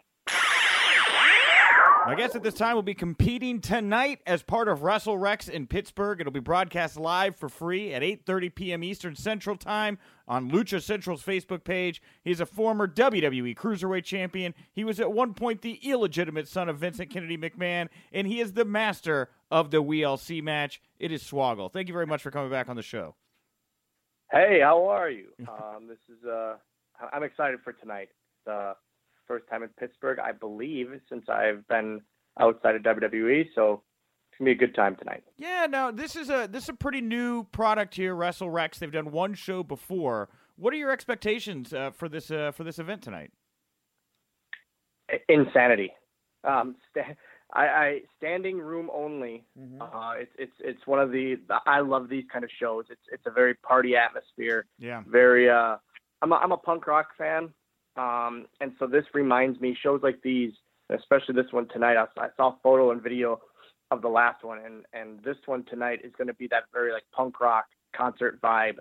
My 2.05 2.15
guest 2.15 2.35
at 2.35 2.43
this 2.43 2.53
time 2.55 2.75
will 2.75 2.83
be 2.83 2.93
competing 2.93 3.61
tonight 3.61 4.19
as 4.27 4.43
part 4.43 4.67
of 4.67 4.83
Wrestle 4.83 5.17
Rex 5.17 5.47
in 5.47 5.67
Pittsburgh. 5.67 6.19
It'll 6.19 6.33
be 6.33 6.41
broadcast 6.41 6.97
live 6.97 7.35
for 7.35 7.47
free 7.47 7.93
at 7.93 8.01
8:30 8.01 8.55
p.m. 8.55 8.83
Eastern 8.83 9.15
Central 9.15 9.55
Time 9.55 9.97
on 10.27 10.51
Lucha 10.51 10.81
Central's 10.81 11.23
Facebook 11.23 11.63
page. 11.63 12.01
He's 12.21 12.41
a 12.41 12.45
former 12.45 12.87
WWE 12.87 13.55
Cruiserweight 13.55 14.03
champion. 14.03 14.53
He 14.73 14.83
was 14.83 14.99
at 14.99 15.13
one 15.13 15.33
point 15.33 15.61
the 15.61 15.79
illegitimate 15.81 16.49
son 16.49 16.67
of 16.67 16.77
Vincent 16.77 17.09
Kennedy 17.09 17.37
McMahon, 17.37 17.87
and 18.11 18.27
he 18.27 18.41
is 18.41 18.53
the 18.53 18.65
master 18.65 19.29
of 19.49 19.71
the 19.71 19.81
WLC 19.81 20.43
match. 20.43 20.81
It 20.99 21.11
is 21.11 21.23
Swoggle. 21.23 21.71
Thank 21.71 21.87
you 21.87 21.93
very 21.93 22.07
much 22.07 22.21
for 22.21 22.31
coming 22.31 22.51
back 22.51 22.67
on 22.67 22.75
the 22.75 22.81
show. 22.81 23.15
Hey, 24.29 24.59
how 24.61 24.85
are 24.89 25.09
you? 25.09 25.27
Um, 25.47 25.87
this 25.87 25.99
is 26.09 26.25
uh, 26.25 26.55
I'm 27.13 27.23
excited 27.23 27.59
for 27.63 27.71
tonight. 27.73 28.09
Uh, 28.49 28.73
first 29.27 29.45
time 29.49 29.63
in 29.63 29.69
Pittsburgh, 29.69 30.19
I 30.19 30.31
believe, 30.31 30.89
since 31.09 31.25
I've 31.29 31.67
been 31.67 32.01
outside 32.39 32.75
of 32.75 32.81
WWE. 32.83 33.47
So 33.55 33.81
it's 34.31 34.39
gonna 34.39 34.49
be 34.49 34.51
a 34.51 34.55
good 34.55 34.75
time 34.75 34.95
tonight. 34.95 35.23
Yeah, 35.37 35.67
no, 35.69 35.91
this 35.91 36.15
is 36.15 36.29
a 36.29 36.47
this 36.49 36.63
is 36.63 36.69
a 36.69 36.73
pretty 36.73 37.01
new 37.01 37.43
product 37.45 37.95
here, 37.95 38.15
Wrestle 38.15 38.49
Rex. 38.49 38.79
They've 38.79 38.91
done 38.91 39.11
one 39.11 39.33
show 39.33 39.63
before. 39.63 40.29
What 40.55 40.73
are 40.73 40.77
your 40.77 40.91
expectations 40.91 41.73
uh, 41.73 41.91
for 41.91 42.09
this 42.09 42.31
uh, 42.31 42.51
for 42.51 42.63
this 42.63 42.79
event 42.79 43.01
tonight? 43.01 43.31
Insanity. 45.29 45.91
Um, 46.43 46.75
sta- 46.89 47.15
I, 47.53 47.65
I 47.65 47.99
standing 48.17 48.57
room 48.57 48.89
only. 48.93 49.45
Uh, 49.79 50.13
it's 50.17 50.31
it's 50.39 50.53
it's 50.59 50.87
one 50.87 50.99
of 50.99 51.11
the, 51.11 51.35
the 51.47 51.57
I 51.65 51.81
love 51.81 52.09
these 52.09 52.23
kind 52.31 52.43
of 52.43 52.49
shows. 52.59 52.85
It's 52.89 53.01
it's 53.11 53.23
a 53.27 53.31
very 53.31 53.53
party 53.55 53.95
atmosphere. 53.95 54.65
Yeah. 54.79 55.03
very 55.07 55.49
uh 55.49 55.77
I'm 56.21 56.31
a, 56.31 56.35
I'm 56.35 56.51
a 56.51 56.57
punk 56.57 56.87
rock 56.87 57.09
fan 57.17 57.53
um 57.97 58.45
and 58.61 58.73
so 58.79 58.87
this 58.87 59.05
reminds 59.13 59.59
me 59.59 59.77
shows 59.81 60.01
like 60.03 60.21
these 60.23 60.51
especially 60.89 61.35
this 61.35 61.51
one 61.51 61.67
tonight 61.69 61.97
I, 61.97 62.05
I 62.19 62.27
saw 62.37 62.55
photo 62.63 62.91
and 62.91 63.01
video 63.01 63.39
of 63.91 64.01
the 64.01 64.09
last 64.09 64.43
one 64.43 64.59
and 64.65 64.85
and 64.93 65.23
this 65.23 65.37
one 65.45 65.63
tonight 65.65 65.99
is 66.03 66.11
going 66.17 66.27
to 66.27 66.33
be 66.33 66.47
that 66.47 66.63
very 66.73 66.91
like 66.91 67.03
punk 67.11 67.39
rock 67.39 67.65
concert 67.95 68.41
vibe 68.41 68.77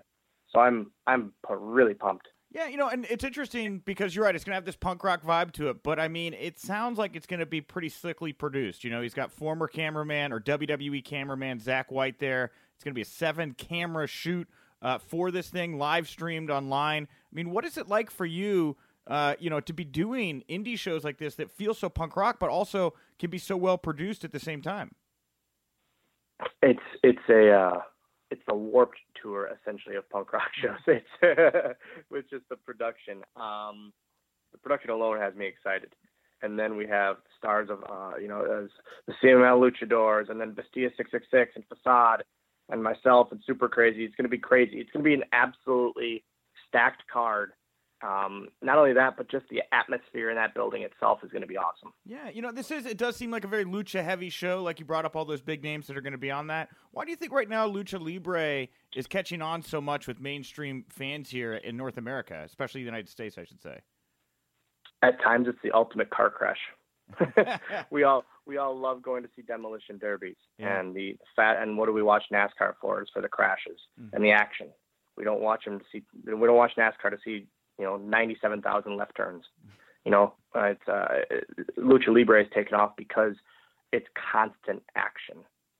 so 0.49 0.59
I'm 0.59 0.91
I'm 1.07 1.33
really 1.49 1.93
pumped 1.93 2.27
Yeah, 2.51 2.67
you 2.67 2.77
know, 2.77 2.87
and 2.87 3.05
it's 3.09 3.23
interesting 3.23 3.81
because 3.83 4.15
you're 4.15 4.25
right. 4.25 4.35
It's 4.35 4.43
going 4.43 4.51
to 4.51 4.57
have 4.57 4.65
this 4.65 4.75
punk 4.75 5.03
rock 5.03 5.23
vibe 5.23 5.53
to 5.53 5.69
it, 5.69 5.81
but 5.81 5.99
I 5.99 6.07
mean, 6.07 6.33
it 6.35 6.59
sounds 6.59 6.99
like 6.99 7.15
it's 7.15 7.25
going 7.25 7.39
to 7.39 7.47
be 7.47 7.61
pretty 7.61 7.89
slickly 7.89 8.31
produced. 8.31 8.83
You 8.83 8.91
know, 8.91 9.01
he's 9.01 9.15
got 9.15 9.31
former 9.31 9.67
cameraman 9.67 10.31
or 10.31 10.39
WWE 10.39 11.03
cameraman 11.03 11.59
Zach 11.59 11.91
White 11.91 12.19
there. 12.19 12.51
It's 12.75 12.83
going 12.83 12.91
to 12.91 12.95
be 12.95 13.01
a 13.01 13.05
seven 13.05 13.53
camera 13.53 14.05
shoot 14.05 14.47
uh, 14.83 14.99
for 14.99 15.31
this 15.31 15.49
thing, 15.49 15.77
live 15.79 16.07
streamed 16.07 16.51
online. 16.51 17.07
I 17.09 17.35
mean, 17.35 17.49
what 17.49 17.65
is 17.65 17.77
it 17.77 17.87
like 17.87 18.11
for 18.11 18.25
you 18.25 18.77
uh, 19.07 19.35
you 19.39 19.49
know, 19.49 19.59
to 19.59 19.73
be 19.73 19.83
doing 19.83 20.43
indie 20.49 20.77
shows 20.77 21.03
like 21.03 21.17
this 21.17 21.35
that 21.35 21.51
feel 21.51 21.73
so 21.73 21.89
punk 21.89 22.15
rock, 22.15 22.37
but 22.39 22.49
also 22.49 22.93
can 23.19 23.29
be 23.29 23.37
so 23.37 23.57
well 23.57 23.77
produced 23.77 24.23
at 24.23 24.31
the 24.31 24.39
same 24.39 24.61
time. 24.61 24.95
It's 26.61 26.79
it's 27.03 27.29
a 27.29 27.51
uh, 27.51 27.81
it's 28.31 28.43
a 28.49 28.55
warped 28.55 28.99
tour 29.21 29.49
essentially 29.61 29.95
of 29.95 30.09
punk 30.09 30.33
rock 30.33 30.49
shows. 30.61 30.79
It's 30.87 31.77
with 32.09 32.29
just 32.29 32.47
the 32.49 32.55
production. 32.55 33.21
Um, 33.35 33.91
the 34.51 34.57
production 34.59 34.91
alone 34.91 35.19
has 35.19 35.35
me 35.35 35.47
excited. 35.47 35.93
And 36.41 36.59
then 36.59 36.75
we 36.75 36.85
have 36.87 37.17
stars 37.37 37.69
of 37.69 37.83
uh, 37.89 38.17
you 38.17 38.27
know 38.27 38.41
as 38.41 38.69
the 39.07 39.13
CMLL 39.23 39.71
Luchadors, 39.71 40.29
and 40.29 40.39
then 40.39 40.53
Bestia 40.53 40.89
six 40.97 41.09
six 41.11 41.25
six 41.31 41.51
and 41.55 41.63
Facade, 41.67 42.23
and 42.69 42.83
myself 42.83 43.31
and 43.31 43.41
Super 43.45 43.69
Crazy. 43.69 44.03
It's 44.03 44.15
going 44.15 44.25
to 44.25 44.29
be 44.29 44.37
crazy. 44.37 44.77
It's 44.77 44.91
going 44.91 45.03
to 45.03 45.09
be 45.09 45.13
an 45.13 45.23
absolutely 45.31 46.23
stacked 46.67 47.03
card 47.11 47.53
um, 48.03 48.49
not 48.61 48.77
only 48.77 48.91
that, 48.93 49.15
but 49.15 49.31
just 49.31 49.45
the 49.49 49.61
atmosphere 49.71 50.29
in 50.29 50.35
that 50.35 50.53
building 50.53 50.81
itself 50.83 51.19
is 51.23 51.31
going 51.31 51.41
to 51.41 51.47
be 51.47 51.57
awesome. 51.57 51.93
Yeah, 52.05 52.29
you 52.29 52.41
know, 52.41 52.51
this 52.51 52.69
is 52.69 52.85
it 52.85 52.97
does 52.97 53.15
seem 53.15 53.31
like 53.31 53.45
a 53.45 53.47
very 53.47 53.63
lucha 53.63 54.03
heavy 54.03 54.29
show. 54.29 54.61
Like 54.61 54.79
you 54.79 54.85
brought 54.85 55.05
up 55.05 55.15
all 55.15 55.23
those 55.23 55.41
big 55.41 55.63
names 55.63 55.87
that 55.87 55.95
are 55.95 56.01
going 56.01 56.11
to 56.11 56.17
be 56.17 56.31
on 56.31 56.47
that. 56.47 56.69
Why 56.91 57.05
do 57.05 57.11
you 57.11 57.15
think 57.15 57.31
right 57.31 57.47
now 57.47 57.67
lucha 57.67 57.99
libre 57.99 58.67
is 58.93 59.07
catching 59.07 59.41
on 59.41 59.61
so 59.61 59.79
much 59.79 60.05
with 60.05 60.19
mainstream 60.19 60.83
fans 60.89 61.29
here 61.29 61.53
in 61.53 61.77
North 61.77 61.97
America, 61.97 62.41
especially 62.45 62.81
the 62.81 62.85
United 62.85 63.07
States, 63.07 63.37
I 63.37 63.45
should 63.45 63.61
say? 63.61 63.79
At 65.01 65.21
times, 65.21 65.47
it's 65.47 65.59
the 65.63 65.71
ultimate 65.71 66.09
car 66.09 66.29
crash. 66.29 66.59
we 67.89 68.03
all 68.03 68.25
we 68.45 68.57
all 68.57 68.77
love 68.77 69.01
going 69.01 69.23
to 69.23 69.29
see 69.35 69.41
demolition 69.43 69.97
derbies 69.97 70.35
yeah. 70.57 70.79
and 70.79 70.95
the 70.95 71.15
fat 71.35 71.61
and 71.61 71.77
what 71.77 71.85
do 71.85 71.93
we 71.93 72.01
watch 72.01 72.23
NASCAR 72.31 72.73
for 72.81 73.01
is 73.01 73.09
for 73.13 73.21
the 73.21 73.27
crashes 73.27 73.79
mm-hmm. 73.99 74.15
and 74.15 74.23
the 74.23 74.31
action. 74.31 74.67
We 75.17 75.23
don't 75.23 75.41
watch 75.41 75.65
them 75.65 75.79
to 75.79 75.85
see 75.91 76.03
we 76.25 76.31
don't 76.31 76.55
watch 76.55 76.71
NASCAR 76.77 77.11
to 77.11 77.17
see 77.23 77.47
you 77.77 77.85
know 77.85 77.97
97,000 77.97 78.97
left 78.97 79.15
turns. 79.15 79.45
You 80.05 80.11
know, 80.11 80.33
uh, 80.55 80.63
it's 80.65 80.87
uh, 80.87 81.07
lucha 81.77 82.09
libre 82.09 82.43
has 82.43 82.51
taken 82.53 82.75
off 82.75 82.91
because 82.97 83.35
it's 83.91 84.07
constant 84.31 84.83
action. 84.95 85.37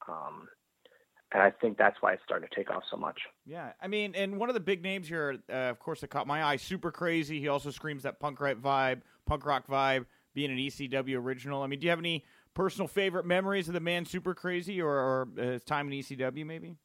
Um, 0.07 0.47
and 1.33 1.41
I 1.41 1.49
think 1.49 1.77
that's 1.77 1.97
why 1.99 2.13
it's 2.13 2.21
starting 2.23 2.47
to 2.47 2.55
take 2.55 2.69
off 2.69 2.83
so 2.89 2.95
much. 2.95 3.21
Yeah, 3.45 3.71
I 3.81 3.87
mean, 3.87 4.13
and 4.15 4.37
one 4.37 4.49
of 4.49 4.53
the 4.53 4.59
big 4.59 4.83
names 4.83 5.07
here, 5.07 5.39
uh, 5.49 5.53
of 5.53 5.79
course, 5.79 6.01
that 6.01 6.09
caught 6.09 6.27
my 6.27 6.43
eye, 6.43 6.57
super 6.57 6.91
crazy. 6.91 7.39
He 7.39 7.47
also 7.47 7.71
screams 7.71 8.03
that 8.03 8.19
punk 8.19 8.39
rock 8.39 8.57
vibe, 8.57 9.01
punk 9.25 9.45
rock 9.45 9.67
vibe, 9.67 10.05
being 10.35 10.51
an 10.51 10.57
ECW 10.57 11.15
original. 11.17 11.63
I 11.63 11.67
mean, 11.67 11.79
do 11.79 11.85
you 11.85 11.89
have 11.89 11.99
any 11.99 12.23
personal 12.53 12.87
favorite 12.87 13.25
memories 13.25 13.67
of 13.67 13.73
the 13.73 13.79
man, 13.79 14.05
super 14.05 14.35
crazy, 14.35 14.79
or, 14.79 14.91
or 14.91 15.27
his 15.35 15.63
time 15.63 15.91
in 15.91 15.99
ECW, 15.99 16.45
maybe? 16.45 16.75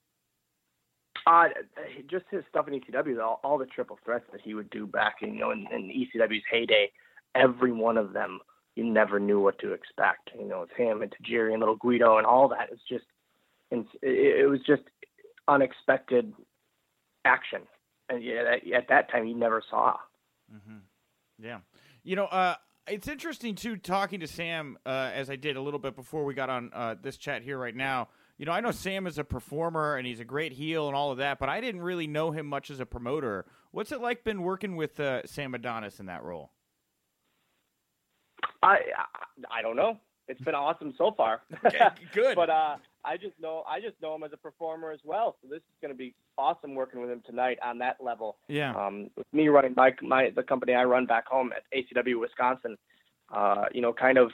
Uh, 1.26 1.48
just 2.10 2.24
his 2.30 2.44
stuff 2.48 2.68
in 2.68 2.74
ECW, 2.74 3.22
all, 3.22 3.40
all 3.42 3.58
the 3.58 3.66
triple 3.66 3.98
threats 4.04 4.24
that 4.32 4.40
he 4.40 4.54
would 4.54 4.70
do 4.70 4.86
back 4.86 5.16
in, 5.22 5.34
you 5.34 5.40
know, 5.40 5.50
in, 5.50 5.66
in 5.72 5.88
ECW's 5.88 6.44
heyday, 6.50 6.90
every 7.34 7.72
one 7.72 7.96
of 7.96 8.12
them, 8.12 8.40
you 8.76 8.84
never 8.84 9.18
knew 9.18 9.40
what 9.40 9.58
to 9.58 9.72
expect. 9.72 10.30
You 10.38 10.46
know, 10.46 10.62
it's 10.62 10.72
him 10.76 11.02
and 11.02 11.12
Tajiri 11.12 11.52
and 11.52 11.60
Little 11.60 11.76
Guido 11.76 12.18
and 12.18 12.26
all 12.26 12.48
that. 12.48 12.68
It's 12.70 12.82
just, 12.88 13.04
it, 13.70 13.86
it 14.02 14.48
was 14.48 14.60
just 14.66 14.82
unexpected 15.48 16.32
action. 17.24 17.62
And 18.08 18.22
yeah, 18.22 18.56
at 18.76 18.88
that 18.88 19.10
time, 19.10 19.26
you 19.26 19.34
never 19.34 19.62
saw. 19.68 19.96
Mm-hmm. 20.54 20.78
Yeah. 21.44 21.58
You 22.04 22.16
know, 22.16 22.26
uh, 22.26 22.54
it's 22.86 23.08
interesting 23.08 23.54
too 23.54 23.76
talking 23.76 24.20
to 24.20 24.26
Sam 24.26 24.78
uh, 24.86 25.10
as 25.12 25.28
I 25.28 25.36
did 25.36 25.56
a 25.56 25.60
little 25.60 25.80
bit 25.80 25.94
before 25.94 26.24
we 26.24 26.34
got 26.34 26.48
on 26.48 26.70
uh, 26.72 26.94
this 27.00 27.16
chat 27.16 27.42
here 27.42 27.58
right 27.58 27.76
now 27.76 28.08
you 28.38 28.46
know, 28.46 28.52
I 28.52 28.60
know 28.60 28.70
Sam 28.70 29.06
is 29.06 29.18
a 29.18 29.24
performer 29.24 29.96
and 29.96 30.06
he's 30.06 30.20
a 30.20 30.24
great 30.24 30.52
heel 30.52 30.86
and 30.86 30.96
all 30.96 31.10
of 31.10 31.18
that, 31.18 31.38
but 31.40 31.48
I 31.48 31.60
didn't 31.60 31.82
really 31.82 32.06
know 32.06 32.30
him 32.30 32.46
much 32.46 32.70
as 32.70 32.78
a 32.78 32.86
promoter. 32.86 33.44
What's 33.72 33.90
it 33.90 34.00
like 34.00 34.22
been 34.24 34.42
working 34.42 34.76
with 34.76 34.98
uh, 35.00 35.26
Sam 35.26 35.54
Adonis 35.54 35.98
in 35.98 36.06
that 36.06 36.22
role? 36.22 36.52
I 38.62 38.78
I 39.50 39.62
don't 39.62 39.76
know. 39.76 39.98
It's 40.28 40.40
been 40.40 40.54
awesome 40.54 40.94
so 40.96 41.12
far. 41.16 41.42
Okay, 41.66 41.88
good. 42.12 42.36
but 42.36 42.50
uh, 42.50 42.76
I 43.04 43.16
just 43.16 43.38
know 43.40 43.64
I 43.68 43.80
just 43.80 44.00
know 44.00 44.14
him 44.14 44.22
as 44.22 44.30
a 44.32 44.36
performer 44.36 44.92
as 44.92 45.00
well. 45.04 45.36
So 45.42 45.48
this 45.48 45.58
is 45.58 45.76
going 45.82 45.92
to 45.92 45.98
be 45.98 46.14
awesome 46.36 46.74
working 46.74 47.00
with 47.00 47.10
him 47.10 47.22
tonight 47.26 47.58
on 47.64 47.78
that 47.78 47.96
level. 48.00 48.36
Yeah. 48.48 48.74
Um, 48.74 49.10
with 49.16 49.26
me 49.32 49.48
running 49.48 49.74
my 49.76 49.94
my 50.02 50.30
the 50.34 50.42
company 50.42 50.74
I 50.74 50.84
run 50.84 51.06
back 51.06 51.26
home 51.26 51.52
at 51.52 51.62
ACW 51.76 52.20
Wisconsin, 52.20 52.76
uh, 53.34 53.64
you 53.72 53.80
know, 53.80 53.92
kind 53.92 54.18
of 54.18 54.30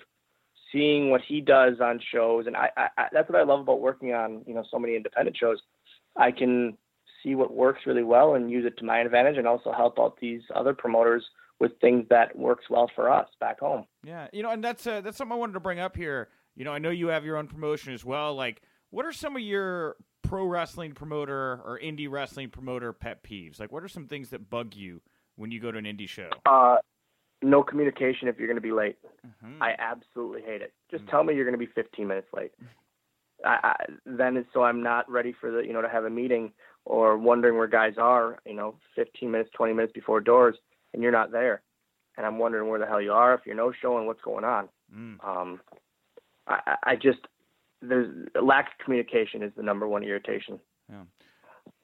seeing 0.75 1.11
what 1.11 1.23
he 1.27 1.41
does 1.41 1.75
on 1.81 2.01
shows, 2.13 2.47
and 2.47 2.57
I, 2.57 2.69
I, 2.77 2.89
I 2.99 3.07
that's 3.13 3.31
what 3.31 3.41
I 3.41 3.45
love 3.45 3.61
about 3.61 3.81
working 3.81 4.13
on 4.13 4.43
you 4.47 4.55
know 4.55 4.65
so 4.71 4.79
many 4.79 4.97
independent 4.97 5.37
shows. 5.37 5.59
I 6.17 6.33
can 6.33 6.77
see 7.23 7.35
what 7.35 7.55
works 7.55 7.81
really 7.87 8.03
well 8.03 8.35
and 8.35 8.51
use 8.51 8.67
it 8.67 8.77
to 8.79 8.85
my 8.85 8.99
advantage, 8.99 9.39
and 9.39 9.47
also 9.47 9.73
help 9.73 9.99
out 9.99 10.19
these 10.21 10.43
other 10.55 10.75
promoters 10.75 11.25
with 11.61 11.73
things 11.81 12.05
that 12.11 12.37
works 12.37 12.65
well 12.69 12.91
for 12.95 13.11
us 13.11 13.29
back 13.41 13.61
home. 13.61 13.87
Yeah, 14.05 14.29
you 14.33 14.43
know, 14.43 14.51
and 14.51 14.63
that's 14.63 14.87
uh, 14.87 15.01
that's 15.01 15.17
something 15.17 15.33
I 15.33 15.39
wanted 15.39 15.55
to 15.55 15.61
bring 15.61 15.79
up 15.79 15.97
here. 15.97 16.29
You 16.57 16.65
know, 16.65 16.73
I 16.73 16.79
know 16.79 16.91
you 16.91 17.09
have 17.09 17.25
your 17.25 17.37
own 17.37 17.47
promotion 17.47 17.95
as 17.95 18.05
well. 18.05 18.35
Like, 18.35 18.63
what 18.91 19.07
are 19.07 19.13
some 19.13 19.37
of 19.37 19.43
your 19.43 19.97
pro 20.23 20.45
wrestling 20.45 20.93
promoter 20.93 21.61
or 21.65 21.79
indie 21.83 22.11
wrestling 22.11 22.51
promoter 22.51 22.93
pet 22.93 23.23
peeves? 23.23 23.61
Like, 23.61 23.73
what 23.73 23.83
are 23.83 23.89
some 23.89 24.07
things 24.07 24.31
that 24.31 24.51
bug 24.51 24.75
you 24.75 25.01
when 25.37 25.51
you 25.51 25.61
go 25.61 25.73
to 25.73 25.79
an 25.79 25.85
indie 25.85 26.09
show? 26.09 26.31
Uh, 26.47 26.77
no 27.45 27.63
communication 27.63 28.29
if 28.29 28.39
you're 28.39 28.49
going 28.49 28.57
to 28.57 28.61
be 28.61 28.73
late. 28.73 28.97
Mm-hmm. 29.27 29.63
I 29.63 29.75
absolutely 29.79 30.43
hate 30.43 30.63
it. 30.63 30.73
Just 30.91 31.03
mm-hmm. 31.03 31.11
tell 31.11 31.25
me 31.25 31.35
you're 31.35 31.45
going 31.45 31.59
to 31.59 31.67
be 31.67 31.73
15 31.75 32.07
minutes 32.07 32.29
late. 32.35 32.53
I, 33.45 33.59
I, 33.63 33.75
then 34.07 34.45
so 34.55 34.63
I'm 34.63 34.83
not 34.83 35.11
ready 35.11 35.35
for 35.39 35.51
the 35.51 35.61
you 35.61 35.73
know 35.73 35.83
to 35.83 35.89
have 35.89 36.05
a 36.05 36.11
meeting 36.11 36.53
or 36.85 37.19
wondering 37.19 37.59
where 37.59 37.67
guys 37.67 37.95
are. 37.99 38.39
You 38.47 38.55
know, 38.55 38.77
15 38.97 39.31
minutes, 39.31 39.51
20 39.55 39.73
minutes 39.75 39.93
before 39.93 40.21
doors, 40.21 40.57
and 40.93 41.03
you're 41.03 41.13
not 41.13 41.31
there, 41.31 41.63
and 42.17 42.27
I'm 42.27 42.39
wondering 42.39 42.69
where 42.69 42.79
the 42.79 42.87
hell 42.87 43.03
you 43.03 43.13
are 43.13 43.35
if 43.35 43.41
you're 43.45 43.55
no 43.55 43.73
showing 43.83 44.07
what's 44.07 44.23
going 44.23 44.45
on. 44.45 44.69
Mm. 44.95 45.25
Um, 45.27 45.61
I, 46.47 46.77
I 46.85 46.97
just 46.97 47.21
there's 47.83 48.29
lack 48.41 48.69
of 48.69 48.85
communication 48.85 49.43
is 49.43 49.53
the 49.57 49.63
number 49.63 49.87
one 49.87 50.03
irritation. 50.03 50.59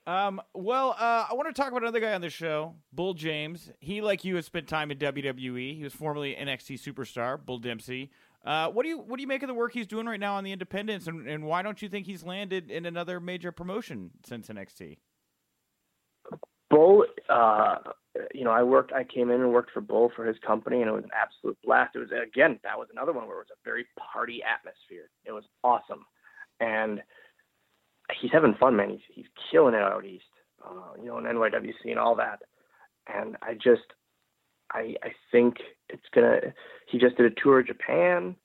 Um, 0.07 0.41
well, 0.55 0.97
uh, 0.99 1.27
I 1.31 1.35
want 1.35 1.55
to 1.55 1.61
talk 1.61 1.71
about 1.71 1.83
another 1.83 2.01
guy 2.01 2.15
on 2.15 2.21
the 2.21 2.31
show, 2.31 2.75
Bull 2.93 3.15
James. 3.15 3.71
He, 3.81 4.01
like 4.01 4.25
you, 4.25 4.37
has 4.37 4.47
spent 4.47 4.67
time 4.67 4.91
in 4.91 4.99
WWE. 4.99 5.77
He 5.77 5.85
was 5.85 5.93
formerly 5.93 6.35
NXT 6.35 6.81
superstar, 6.81 7.39
Bull 7.45 7.59
Dempsey. 7.59 8.11
Uh, 8.45 8.69
what 8.69 8.85
do 8.85 8.89
you 8.89 8.99
what 8.99 9.17
do 9.17 9.23
you 9.23 9.29
make 9.29 9.43
of 9.43 9.49
the 9.49 9.55
work 9.55 9.73
he's 9.75 9.87
doing 9.87 10.07
right 10.07 10.19
now 10.19 10.35
on 10.35 10.45
the 10.45 10.53
independents, 10.53 11.07
and, 11.07 11.29
and 11.29 11.45
why 11.45 11.61
don't 11.61 11.83
you 11.83 11.89
think 11.91 12.07
he's 12.07 12.25
landed 12.25 12.71
in 12.71 12.87
another 12.87 13.21
major 13.21 13.53
promotion 13.53 14.11
since 14.25 14.49
NXT? 14.49 14.97
Bull, 16.71 17.05
uh, 17.29 17.77
you 18.33 18.45
know, 18.45 18.51
I 18.51 18.63
worked. 18.63 18.93
I 18.93 19.05
came 19.05 19.31
in 19.31 19.43
and 19.43 19.53
worked 19.53 19.73
for 19.73 19.83
Bull 19.83 20.11
for 20.17 20.25
his 20.25 20.37
company, 20.39 20.81
and 20.81 20.89
it 20.89 20.93
was 20.93 21.05
an 21.05 21.11
absolute 21.15 21.59
blast. 21.63 21.95
It 21.95 21.99
was 21.99 22.09
again, 22.11 22.59
that 22.63 22.79
was 22.79 22.89
another 22.91 23.13
one 23.13 23.27
where 23.27 23.37
it 23.37 23.41
was 23.41 23.53
a 23.53 23.69
very 23.69 23.85
party 23.99 24.41
atmosphere. 24.43 25.11
It 25.27 25.33
was 25.33 25.45
awesome, 25.63 26.07
and 26.61 27.03
he's 28.21 28.33
having 28.33 28.55
fun, 28.55 28.77
man. 28.77 28.91
He's 28.91 29.01
he's 29.15 29.27
killing 29.51 29.75
it 29.75 29.83
out 29.83 30.05
east, 30.05 30.25
uh, 30.65 30.93
you 30.99 31.07
know, 31.07 31.19
in 31.19 31.25
NYWC 31.25 31.91
and 31.91 31.99
all 31.99 32.15
that. 32.17 32.41
And 33.13 33.37
I 33.43 33.55
just, 33.55 33.83
I 34.73 34.95
I 35.03 35.13
think 35.33 35.57
it's 35.89 36.07
gonna. 36.15 36.41
He 36.87 36.99
just 36.99 37.17
did 37.17 37.27
a 37.27 37.41
tour 37.43 37.61
of 37.61 37.67
Japan, 37.67 38.37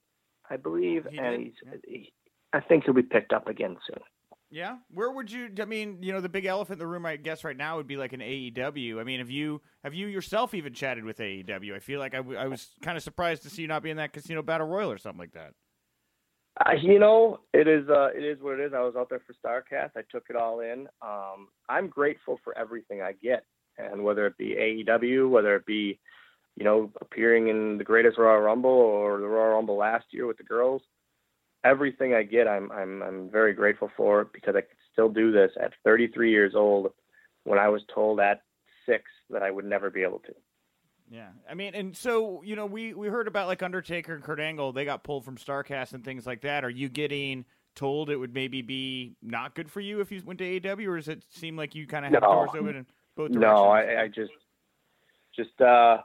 I 0.50 0.58
believe, 0.58 1.06
he 1.10 1.18
and 1.18 1.38
did. 1.38 1.46
he's. 1.46 1.80
He, 1.88 2.14
I 2.54 2.62
think 2.62 2.86
he'll 2.86 2.94
be 2.94 3.02
picked 3.04 3.34
up 3.34 3.48
again 3.48 3.78
soon. 3.88 4.00
Yeah, 4.52 4.78
where 4.90 5.12
would 5.12 5.32
you? 5.32 5.50
I 5.60 5.66
mean, 5.66 5.98
you 6.02 6.14
know, 6.14 6.22
the 6.22 6.30
big 6.30 6.46
elephant 6.46 6.76
in 6.76 6.80
the 6.80 6.88
room, 6.88 7.06
I 7.06 7.18
guess, 7.18 7.44
right 7.44 7.58
now 7.58 7.78
would 7.78 7.88
be 7.88 7.98
like 7.98 8.14
an 8.14 8.22
AEW. 8.22 9.00
I 9.00 9.04
mean, 9.04 9.20
have 9.20 9.30
you 9.30 9.62
have 9.84 9.94
you 9.94 10.08
yourself 10.08 10.54
even 10.54 10.74
chatted 10.74 11.04
with 11.04 11.18
AEW? 11.18 11.76
I 11.76 11.80
feel 11.80 12.00
like 12.00 12.14
I, 12.14 12.18
w- 12.18 12.38
I 12.38 12.48
was 12.48 12.70
kind 12.82 12.96
of 12.96 13.04
surprised 13.04 13.44
to 13.44 13.50
see 13.50 13.64
you 13.64 13.68
not 13.68 13.84
be 13.84 13.90
in 13.90 13.98
that 13.98 14.14
Casino 14.14 14.42
Battle 14.42 14.68
Royal 14.68 14.92
or 14.92 14.98
something 14.98 15.20
like 15.20 15.34
that. 15.34 15.54
Uh, 16.64 16.72
you 16.82 17.00
know, 17.00 17.40
it 17.54 17.68
is 17.68 17.88
uh, 17.90 18.10
it 18.16 18.24
is 18.24 18.42
what 18.42 18.60
it 18.60 18.66
is. 18.66 18.74
I 18.74 18.80
was 18.80 18.96
out 18.98 19.10
there 19.10 19.22
for 19.26 19.34
Starcast. 19.34 19.92
I 19.98 20.04
took 20.10 20.26
it 20.30 20.38
all 20.38 20.62
in. 20.62 20.88
Um, 21.02 21.50
I'm 21.68 21.88
grateful 21.88 22.40
for 22.44 22.58
everything 22.58 23.02
I 23.02 23.12
get, 23.12 23.44
and 23.78 24.04
whether 24.04 24.26
it 24.26 24.38
be 24.38 24.56
AEW, 24.56 25.30
whether 25.30 25.56
it 25.58 25.66
be, 25.66 26.00
you 26.56 26.64
know, 26.64 26.92
appearing 27.02 27.50
in 27.50 27.78
the 27.78 27.84
Greatest 27.84 28.18
Royal 28.18 28.42
Rumble 28.42 28.70
or 28.70 29.20
the 29.20 29.28
Royal 29.28 29.56
Rumble 29.56 29.76
last 29.76 30.06
year 30.12 30.28
with 30.28 30.38
the 30.38 30.44
girls, 30.44 30.82
everything 31.66 32.14
I 32.14 32.24
get, 32.24 32.48
I'm 32.48 32.72
I'm 32.72 33.02
I'm 33.02 33.30
very 33.30 33.54
grateful 33.54 33.92
for 33.98 34.24
because 34.24 34.56
I 34.56 34.62
can 34.62 34.78
still 34.94 35.10
do 35.10 35.34
this 35.34 35.52
at 35.62 35.74
33 35.84 36.32
years 36.32 36.54
old, 36.56 36.94
when 37.44 37.60
I 37.60 37.68
was 37.68 37.82
told 37.94 38.22
at 38.22 38.44
six 38.86 39.04
that 39.30 39.44
I 39.44 39.52
would 39.52 39.66
never 39.66 39.90
be 39.90 40.04
able 40.04 40.20
to. 40.20 40.34
Yeah, 41.10 41.30
I 41.50 41.54
mean, 41.54 41.76
and 41.76 41.96
so 41.96 42.42
you 42.44 42.56
know, 42.56 42.66
we 42.66 42.94
we 42.94 43.08
heard 43.08 43.28
about 43.28 43.48
like 43.48 43.62
Undertaker 43.62 44.14
and 44.14 44.24
Kurt 44.24 44.40
Angle. 44.40 44.74
They 44.74 44.86
got 44.86 45.04
pulled 45.04 45.24
from 45.24 45.38
Starcast 45.38 45.94
and 45.94 46.04
things 46.04 46.26
like 46.26 46.42
that. 46.42 46.64
Are 46.66 46.70
you 46.70 46.90
getting 46.90 47.46
told 47.76 48.10
it 48.10 48.16
would 48.16 48.34
maybe 48.34 48.62
be 48.62 49.16
not 49.22 49.54
good 49.54 49.70
for 49.70 49.82
you 49.82 50.00
if 50.00 50.12
you 50.12 50.22
went 50.26 50.40
to 50.40 50.60
AEW, 50.60 50.88
or 50.88 50.98
does 50.98 51.08
it 51.08 51.24
seem 51.30 51.56
like 51.58 51.76
you 51.76 51.86
kind 51.86 52.06
of 52.06 52.12
have 52.12 52.22
no. 52.22 52.28
doors 52.28 52.50
open 52.54 52.76
in 52.76 52.86
both 53.16 53.32
directions? 53.32 53.42
No, 53.42 53.66
I, 53.68 54.04
I 54.04 54.08
just 54.08 54.32
just 55.36 55.62
uh 55.62 55.98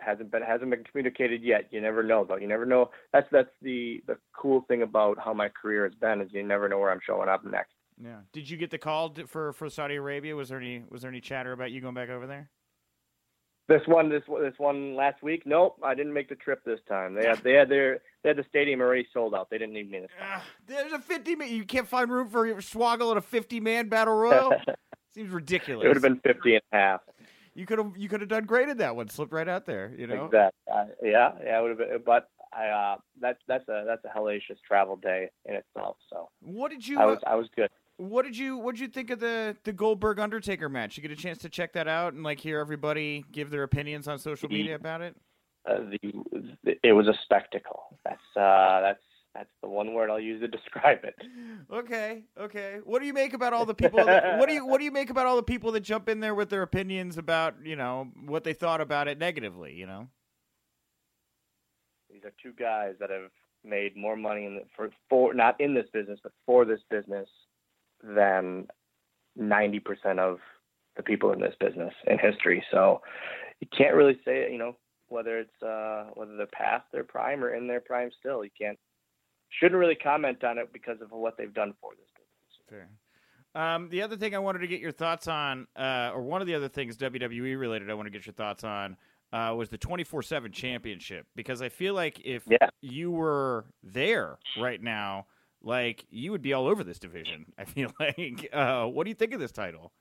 hasn't 0.00 0.30
been 0.30 0.42
hasn't 0.42 0.70
been 0.70 0.84
communicated 0.84 1.42
yet. 1.42 1.68
You 1.70 1.80
never 1.80 2.02
know 2.02 2.24
though. 2.24 2.36
You 2.36 2.48
never 2.48 2.66
know. 2.66 2.90
That's 3.12 3.28
that's 3.30 3.50
the 3.62 4.02
the 4.06 4.16
cool 4.36 4.64
thing 4.68 4.82
about 4.82 5.18
how 5.22 5.32
my 5.32 5.48
career 5.48 5.84
has 5.84 5.94
been 5.94 6.20
is 6.20 6.32
you 6.32 6.42
never 6.42 6.68
know 6.68 6.78
where 6.78 6.90
I'm 6.90 7.00
showing 7.06 7.28
up 7.28 7.44
next. 7.44 7.74
Yeah. 8.02 8.18
Did 8.32 8.50
you 8.50 8.56
get 8.56 8.70
the 8.70 8.78
call 8.78 9.14
for 9.28 9.52
for 9.52 9.70
Saudi 9.70 9.96
Arabia? 9.96 10.34
Was 10.34 10.48
there 10.48 10.58
any 10.58 10.82
was 10.90 11.02
there 11.02 11.10
any 11.10 11.20
chatter 11.20 11.52
about 11.52 11.70
you 11.70 11.80
going 11.80 11.94
back 11.94 12.08
over 12.08 12.26
there? 12.26 12.50
This 13.66 13.80
one, 13.86 14.10
this 14.10 14.22
this 14.42 14.52
one 14.58 14.94
last 14.94 15.22
week. 15.22 15.44
Nope, 15.46 15.80
I 15.82 15.94
didn't 15.94 16.12
make 16.12 16.28
the 16.28 16.34
trip 16.34 16.62
this 16.64 16.80
time. 16.86 17.14
They 17.14 17.26
had 17.26 17.42
they 17.42 17.54
had 17.54 17.70
their 17.70 18.00
they 18.22 18.28
had 18.28 18.36
the 18.36 18.44
stadium 18.48 18.80
already 18.82 19.06
sold 19.12 19.34
out. 19.34 19.48
They 19.48 19.56
didn't 19.56 19.72
need 19.72 19.90
me 19.90 20.00
this 20.00 20.10
time. 20.18 20.40
Uh, 20.40 20.42
there's 20.66 20.92
a 20.92 20.98
50 20.98 21.36
man. 21.36 21.48
You 21.48 21.64
can't 21.64 21.88
find 21.88 22.10
room 22.10 22.28
for 22.28 22.46
Swoggle 22.56 23.12
at 23.12 23.16
a 23.16 23.22
50 23.22 23.60
man 23.60 23.88
battle 23.88 24.14
royal. 24.14 24.52
Seems 25.14 25.30
ridiculous. 25.30 25.84
It 25.84 25.88
would 25.88 25.96
have 25.96 26.02
been 26.02 26.20
50 26.20 26.54
and 26.54 26.62
a 26.72 26.76
half. 26.76 27.00
You 27.54 27.64
could 27.64 27.78
have 27.78 27.96
you 27.96 28.08
could 28.08 28.20
have 28.20 28.28
done 28.28 28.44
great 28.44 28.68
in 28.68 28.76
that 28.78 28.96
one. 28.96 29.08
Slipped 29.08 29.32
right 29.32 29.48
out 29.48 29.64
there. 29.64 29.92
You 29.96 30.08
know. 30.08 30.26
Exactly. 30.26 30.60
Uh, 30.70 30.84
yeah, 31.02 31.30
yeah, 31.42 31.58
it 31.58 31.62
would 31.62 31.70
have 31.70 31.78
been. 31.78 32.02
But 32.04 32.28
I 32.52 32.66
uh, 32.66 32.96
that's 33.20 33.38
that's 33.48 33.66
a 33.68 33.84
that's 33.86 34.04
a 34.04 34.18
hellacious 34.18 34.58
travel 34.66 34.96
day 34.96 35.30
in 35.46 35.54
itself. 35.54 35.96
So 36.10 36.28
What 36.40 36.70
did 36.70 36.86
you? 36.86 36.98
I 36.98 37.04
uh, 37.04 37.06
was 37.06 37.18
I 37.26 37.34
was 37.36 37.48
good. 37.56 37.70
What 37.96 38.24
did 38.24 38.36
you 38.36 38.58
What 38.58 38.74
did 38.74 38.80
you 38.80 38.88
think 38.88 39.10
of 39.10 39.20
the 39.20 39.56
the 39.64 39.72
Goldberg 39.72 40.18
Undertaker 40.18 40.68
match? 40.68 40.96
You 40.96 41.02
get 41.02 41.12
a 41.12 41.16
chance 41.16 41.38
to 41.38 41.48
check 41.48 41.74
that 41.74 41.86
out 41.86 42.14
and 42.14 42.24
like 42.24 42.40
hear 42.40 42.58
everybody 42.58 43.24
give 43.30 43.50
their 43.50 43.62
opinions 43.62 44.08
on 44.08 44.18
social 44.18 44.48
media 44.48 44.74
about 44.74 45.00
it. 45.00 45.16
Uh, 45.66 45.78
the, 45.90 46.76
it 46.82 46.92
was 46.92 47.06
a 47.06 47.14
spectacle. 47.22 47.96
That's 48.04 48.20
uh, 48.36 48.80
that's 48.80 49.02
that's 49.34 49.50
the 49.62 49.68
one 49.68 49.94
word 49.94 50.10
I'll 50.10 50.20
use 50.20 50.40
to 50.40 50.48
describe 50.48 51.04
it. 51.04 51.14
Okay, 51.72 52.24
okay. 52.38 52.78
What 52.84 53.00
do 53.00 53.06
you 53.06 53.12
make 53.12 53.32
about 53.32 53.52
all 53.52 53.64
the 53.64 53.74
people? 53.74 54.04
That, 54.04 54.38
what 54.38 54.48
do 54.48 54.54
you 54.54 54.66
What 54.66 54.78
do 54.78 54.84
you 54.84 54.92
make 54.92 55.10
about 55.10 55.26
all 55.26 55.36
the 55.36 55.42
people 55.42 55.70
that 55.72 55.80
jump 55.80 56.08
in 56.08 56.18
there 56.18 56.34
with 56.34 56.50
their 56.50 56.62
opinions 56.62 57.16
about 57.16 57.54
you 57.64 57.76
know 57.76 58.08
what 58.26 58.42
they 58.42 58.54
thought 58.54 58.80
about 58.80 59.06
it 59.06 59.18
negatively? 59.18 59.74
You 59.74 59.86
know. 59.86 60.08
These 62.12 62.24
are 62.24 62.32
two 62.42 62.52
guys 62.52 62.94
that 62.98 63.10
have 63.10 63.30
made 63.64 63.96
more 63.96 64.16
money 64.16 64.46
in 64.46 64.56
the, 64.56 64.62
for 64.74 64.90
for 65.08 65.32
not 65.32 65.60
in 65.60 65.74
this 65.74 65.86
business, 65.92 66.18
but 66.22 66.32
for 66.44 66.64
this 66.64 66.80
business 66.90 67.28
than 68.04 68.66
ninety 69.36 69.80
percent 69.80 70.20
of 70.20 70.38
the 70.96 71.02
people 71.02 71.32
in 71.32 71.40
this 71.40 71.54
business 71.58 71.92
in 72.06 72.18
history. 72.18 72.64
So 72.70 73.02
you 73.60 73.68
can't 73.76 73.94
really 73.94 74.18
say 74.24 74.50
you 74.52 74.58
know 74.58 74.76
whether 75.08 75.38
it's 75.38 75.62
uh, 75.62 76.06
whether 76.14 76.36
they're 76.36 76.46
past 76.46 76.84
their 76.92 77.04
prime 77.04 77.42
or 77.42 77.54
in 77.54 77.66
their 77.66 77.80
prime 77.80 78.10
still. 78.18 78.44
You 78.44 78.50
can't 78.60 78.78
shouldn't 79.60 79.78
really 79.78 79.94
comment 79.94 80.42
on 80.44 80.58
it 80.58 80.72
because 80.72 81.00
of 81.00 81.10
what 81.10 81.36
they've 81.36 81.54
done 81.54 81.74
for 81.80 81.92
this 81.92 82.08
business. 82.14 82.88
Fair. 83.54 83.62
Um, 83.62 83.88
the 83.88 84.02
other 84.02 84.16
thing 84.16 84.34
I 84.34 84.38
wanted 84.40 84.60
to 84.60 84.66
get 84.66 84.80
your 84.80 84.90
thoughts 84.90 85.28
on, 85.28 85.68
uh, 85.76 86.10
or 86.12 86.22
one 86.22 86.40
of 86.40 86.48
the 86.48 86.56
other 86.56 86.68
things 86.68 86.96
WWE 86.96 87.56
related, 87.56 87.88
I 87.88 87.94
want 87.94 88.06
to 88.06 88.10
get 88.10 88.26
your 88.26 88.32
thoughts 88.32 88.64
on, 88.64 88.96
uh, 89.32 89.54
was 89.56 89.68
the 89.68 89.78
twenty 89.78 90.02
four 90.04 90.22
seven 90.22 90.50
championship 90.50 91.26
because 91.36 91.62
I 91.62 91.68
feel 91.68 91.94
like 91.94 92.20
if 92.24 92.42
Yeah. 92.50 92.68
you 92.80 93.12
were 93.12 93.66
there 93.82 94.38
right 94.60 94.82
now, 94.82 95.26
like 95.64 96.04
you 96.10 96.30
would 96.30 96.42
be 96.42 96.52
all 96.52 96.66
over 96.66 96.84
this 96.84 96.98
division. 96.98 97.46
I 97.58 97.64
feel 97.64 97.92
like. 97.98 98.48
Uh, 98.52 98.86
what 98.86 99.04
do 99.04 99.10
you 99.10 99.14
think 99.14 99.32
of 99.32 99.40
this 99.40 99.52
title? 99.52 99.92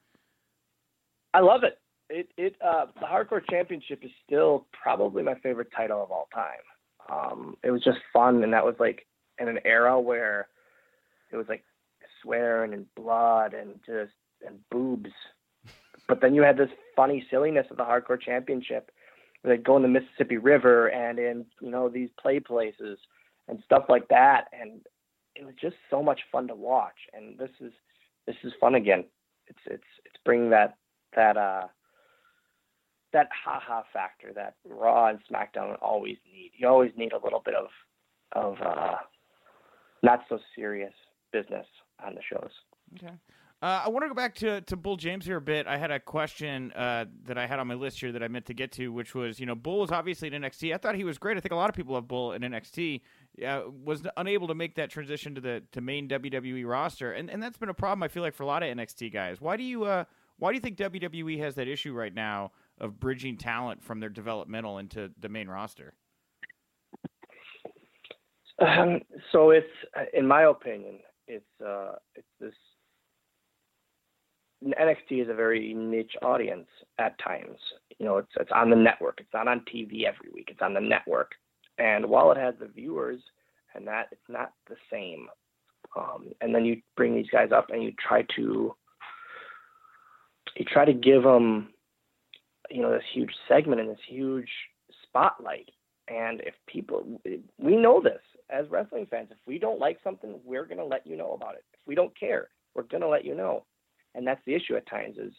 I 1.34 1.40
love 1.40 1.64
it. 1.64 1.80
It 2.10 2.30
it 2.38 2.56
uh, 2.64 2.88
the 3.00 3.06
hardcore 3.06 3.42
championship 3.50 4.04
is 4.04 4.12
still 4.26 4.68
probably 4.72 5.24
my 5.24 5.36
favorite 5.36 5.70
title 5.76 6.04
of 6.04 6.12
all 6.12 6.28
time. 6.34 6.52
Um, 7.10 7.58
it 7.64 7.72
was 7.72 7.84
just 7.84 8.00
fun, 8.12 8.44
and 8.44 8.54
that 8.54 8.66
was 8.66 8.76
like 8.80 9.08
in 9.40 9.48
an 9.48 9.60
era 9.66 10.00
where 10.00 10.48
it 11.32 11.38
was 11.38 11.48
like 11.50 11.64
swearing 12.22 12.74
and 12.74 12.86
blood 12.96 13.54
and 13.54 13.80
just 13.86 14.14
and 14.46 14.60
boobs. 14.70 15.10
But 16.06 16.20
then 16.20 16.36
you 16.36 16.42
had 16.42 16.58
this 16.58 16.70
funny 16.98 17.26
silliness 17.32 17.66
of 17.72 17.78
the 17.78 17.84
hardcore 17.84 18.22
championship. 18.22 18.92
They'd 19.42 19.64
go 19.64 19.78
in 19.78 19.84
the 19.84 19.88
Mississippi 19.88 20.36
River 20.36 20.88
and 20.88 21.18
in 21.18 21.46
you 21.62 21.72
know 21.72 21.88
these 21.88 22.10
play 22.22 22.42
places 22.42 23.00
and 23.48 23.64
stuff 23.66 23.86
like 23.88 24.10
that, 24.10 24.48
and 24.52 24.82
it 25.36 25.46
was 25.46 25.56
just 25.60 25.76
so 25.90 26.04
much 26.04 26.22
fun 26.32 26.48
to 26.48 26.56
watch. 26.56 26.98
And 27.14 27.38
this 27.38 27.50
is 27.60 27.72
this 28.28 28.36
is 28.44 28.54
fun 28.60 28.76
again. 28.76 29.06
It's 29.48 29.60
it's 29.66 29.84
it's 30.06 30.16
bringing 30.26 30.50
that 30.52 30.78
that 31.16 31.38
uh 31.38 31.68
that 33.12 33.28
haha 33.46 33.84
factor 33.92 34.32
that 34.34 34.56
Raw 34.66 35.08
and 35.08 35.20
SmackDown 35.32 35.78
always 35.82 36.18
need. 36.32 36.52
You 36.58 36.68
always 36.68 36.92
need 36.98 37.14
a 37.14 37.24
little 37.24 37.42
bit 37.44 37.56
of 37.56 37.68
of 38.34 38.58
uh 38.62 38.96
not 40.02 40.22
so 40.30 40.40
serious 40.56 40.94
business 41.32 41.66
on 42.06 42.16
the 42.16 42.22
shows. 42.22 42.52
Okay. 42.96 43.14
Uh, 43.64 43.84
I 43.86 43.90
want 43.90 44.04
to 44.04 44.10
go 44.10 44.14
back 44.14 44.36
to, 44.36 44.60
to 44.60 44.76
Bull 44.76 44.98
James 44.98 45.26
here 45.26 45.38
a 45.38 45.42
bit. 45.42 45.68
I 45.68 45.78
had 45.78 45.90
a 45.90 45.98
question 45.98 46.74
uh, 46.74 47.06
that 47.28 47.38
I 47.38 47.48
had 47.48 47.60
on 47.60 47.68
my 47.68 47.76
list 47.76 47.98
here 47.98 48.12
that 48.12 48.22
I 48.22 48.28
meant 48.28 48.46
to 48.48 48.54
get 48.54 48.74
to, 48.74 48.92
which 48.92 49.16
was, 49.16 49.40
you 49.40 49.46
know, 49.46 49.56
Bull 49.56 49.80
was 49.80 49.90
obviously 49.90 50.28
in 50.28 50.34
NXT. 50.34 50.74
I 50.74 50.78
thought 50.78 50.96
he 50.96 51.06
was 51.06 51.18
great. 51.18 51.38
I 51.38 51.40
think 51.40 51.54
a 51.54 51.56
lot 51.56 51.70
of 51.70 51.76
people 51.76 51.96
have 51.96 52.06
Bull 52.06 52.34
in 52.34 52.42
NXT. 52.42 53.00
Uh, 53.48 53.62
was 53.86 54.02
unable 54.18 54.50
to 54.50 54.54
make 54.54 54.76
that 54.76 54.90
transition 54.90 55.34
to 55.36 55.40
the 55.40 55.64
to 55.72 55.80
main 55.80 56.10
WWE 56.10 56.68
roster, 56.68 57.14
and 57.14 57.30
and 57.30 57.42
that's 57.42 57.58
been 57.58 57.70
a 57.70 57.74
problem. 57.74 58.04
I 58.04 58.10
feel 58.10 58.22
like 58.22 58.34
for 58.34 58.44
a 58.44 58.46
lot 58.46 58.64
of 58.64 58.78
NXT 58.78 59.14
guys. 59.14 59.40
Why 59.40 59.56
do 59.56 59.64
you 59.64 59.86
uh, 59.86 60.04
why 60.38 60.52
do 60.52 60.56
you 60.56 60.60
think 60.60 60.78
WWE 60.78 61.40
has 61.40 61.56
that 61.56 61.70
issue 61.70 61.94
right 61.94 62.14
now 62.14 62.52
of 62.80 63.00
bridging 63.00 63.38
talent 63.38 63.82
from 63.82 64.02
their 64.02 64.10
developmental 64.10 64.78
into 64.78 65.10
the 65.20 65.30
main 65.30 65.48
roster? 65.48 65.94
Um, 68.60 69.02
so 69.32 69.52
it's, 69.52 69.66
in 70.14 70.28
my 70.28 70.44
opinion, 70.44 71.00
it's 71.28 71.62
uh, 71.66 71.94
it's 72.16 72.28
this. 72.40 72.54
NXT 74.66 75.24
is 75.24 75.30
a 75.30 75.34
very 75.34 75.74
niche 75.74 76.16
audience 76.22 76.68
at 77.00 77.18
times. 77.20 77.58
You 78.00 78.06
know, 78.06 78.18
it's 78.18 78.32
it's 78.40 78.52
on 78.54 78.70
the 78.70 78.76
network. 78.76 79.20
It's 79.20 79.34
not 79.34 79.48
on 79.48 79.62
TV 79.62 80.06
every 80.06 80.30
week. 80.34 80.48
It's 80.50 80.62
on 80.62 80.74
the 80.74 80.82
network, 80.82 81.32
and 81.78 82.06
while 82.06 82.32
it 82.32 82.38
has 82.38 82.56
the 82.60 82.68
viewers 82.68 83.20
and 83.76 83.88
that, 83.88 84.08
it's 84.12 84.30
not 84.30 84.54
the 84.70 84.76
same. 84.92 85.28
Um, 85.96 86.30
and 86.42 86.54
then 86.54 86.66
you 86.66 86.82
bring 86.96 87.16
these 87.16 87.30
guys 87.32 87.50
up 87.52 87.70
and 87.70 87.84
you 87.84 87.94
try 88.00 88.24
to 88.36 88.76
you 90.56 90.66
try 90.66 90.86
to 90.86 90.94
give 90.94 91.24
them, 91.24 91.70
you 92.70 92.82
know, 92.82 92.92
this 92.92 93.04
huge 93.14 93.32
segment 93.48 93.82
and 93.82 93.90
this 93.90 93.98
huge 94.08 94.50
spotlight. 95.04 95.70
And 96.08 96.42
if 96.42 96.54
people, 96.68 97.22
we 97.58 97.76
know 97.76 98.02
this 98.02 98.20
as 98.50 98.70
wrestling 98.70 99.08
fans. 99.10 99.30
If 99.32 99.38
we 99.48 99.58
don't 99.58 99.80
like 99.80 100.00
something, 100.04 100.40
we're 100.44 100.66
to 100.80 100.86
let 100.86 101.08
you 101.08 101.16
know 101.16 101.34
about 101.34 101.56
it. 101.56 101.64
If 101.74 101.80
we 101.88 101.96
don't 101.96 102.18
care, 102.18 102.50
we're 102.76 102.84
to 103.02 103.08
let 103.08 103.26
you 103.26 103.36
know. 103.36 103.66
And 104.16 104.26
that's 104.28 104.42
the 104.46 104.54
issue 104.56 104.76
at 104.76 104.88
times 104.88 105.18
is 105.18 105.34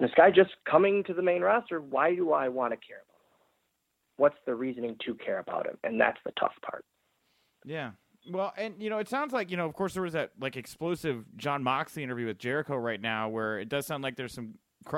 this 0.00 0.10
guy 0.16 0.30
just 0.30 0.50
coming 0.70 1.04
to 1.04 1.14
the 1.14 1.22
main 1.22 1.42
roster. 1.42 1.80
Why 1.80 2.14
do 2.14 2.32
I 2.32 2.48
want 2.48 2.72
to 2.72 2.76
care 2.76 2.98
about 2.98 3.20
him? 3.20 3.46
What's 4.18 4.36
the 4.46 4.54
reasoning 4.54 4.96
to 5.06 5.14
care 5.14 5.38
about 5.38 5.66
him? 5.66 5.76
And 5.84 6.00
that's 6.00 6.18
the 6.24 6.32
tough 6.38 6.52
part. 6.68 6.84
Yeah. 7.64 7.92
Well, 8.30 8.52
and 8.56 8.74
you 8.82 8.90
know, 8.90 8.98
it 8.98 9.08
sounds 9.08 9.32
like 9.32 9.50
you 9.50 9.56
know. 9.56 9.66
Of 9.66 9.74
course, 9.74 9.94
there 9.94 10.02
was 10.02 10.14
that 10.14 10.32
like 10.40 10.56
explosive 10.56 11.24
Jon 11.36 11.62
Moxley 11.62 12.02
interview 12.02 12.26
with 12.26 12.38
Jericho 12.38 12.76
right 12.76 13.00
now, 13.00 13.28
where 13.28 13.60
it 13.60 13.68
does 13.68 13.86
sound 13.86 14.02
like 14.02 14.16
there's 14.16 14.32
some 14.34 14.54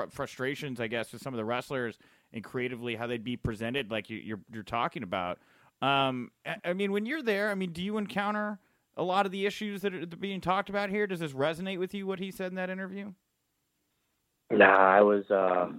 frustrations, 0.09 0.79
I 0.79 0.87
guess, 0.87 1.11
with 1.13 1.21
some 1.21 1.33
of 1.33 1.37
the 1.37 1.45
wrestlers 1.45 1.97
and 2.33 2.43
creatively 2.43 2.95
how 2.95 3.05
they'd 3.07 3.23
be 3.23 3.37
presented, 3.37 3.91
like 3.91 4.09
you, 4.09 4.17
you're 4.17 4.39
you're 4.51 4.63
talking 4.63 5.03
about. 5.03 5.37
Um, 5.81 6.31
I- 6.45 6.57
I 6.65 6.73
mean, 6.73 6.91
when 6.91 7.05
you're 7.05 7.21
there, 7.21 7.51
I 7.51 7.55
mean, 7.55 7.71
do 7.71 7.83
you 7.83 7.97
encounter 7.97 8.59
a 8.99 9.03
lot 9.03 9.25
of 9.25 9.31
the 9.31 9.45
issues 9.45 9.81
that 9.81 9.93
are 9.93 10.05
being 10.05 10.41
talked 10.41 10.69
about 10.69 10.89
here? 10.89 11.07
Does 11.07 11.21
this 11.21 11.31
resonate 11.31 11.79
with 11.79 11.93
you? 11.93 12.05
What 12.05 12.19
he 12.19 12.31
said 12.31 12.51
in 12.51 12.55
that 12.55 12.69
interview? 12.69 13.13
Nah, 14.51 14.97
I 14.97 15.01
was 15.01 15.23
uh, 15.31 15.69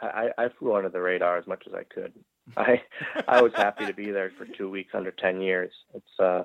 I, 0.00 0.30
I 0.38 0.48
flew 0.58 0.74
under 0.74 0.88
the 0.88 1.00
radar 1.00 1.36
as 1.36 1.46
much 1.46 1.64
as 1.66 1.74
I 1.74 1.84
could. 1.84 2.12
I 2.56 2.82
I 3.28 3.42
was 3.42 3.52
happy 3.54 3.86
to 3.86 3.92
be 3.92 4.10
there 4.10 4.32
for 4.36 4.46
two 4.46 4.70
weeks 4.70 4.92
under 4.94 5.10
ten 5.10 5.40
years. 5.40 5.72
It's 5.94 6.20
uh, 6.20 6.44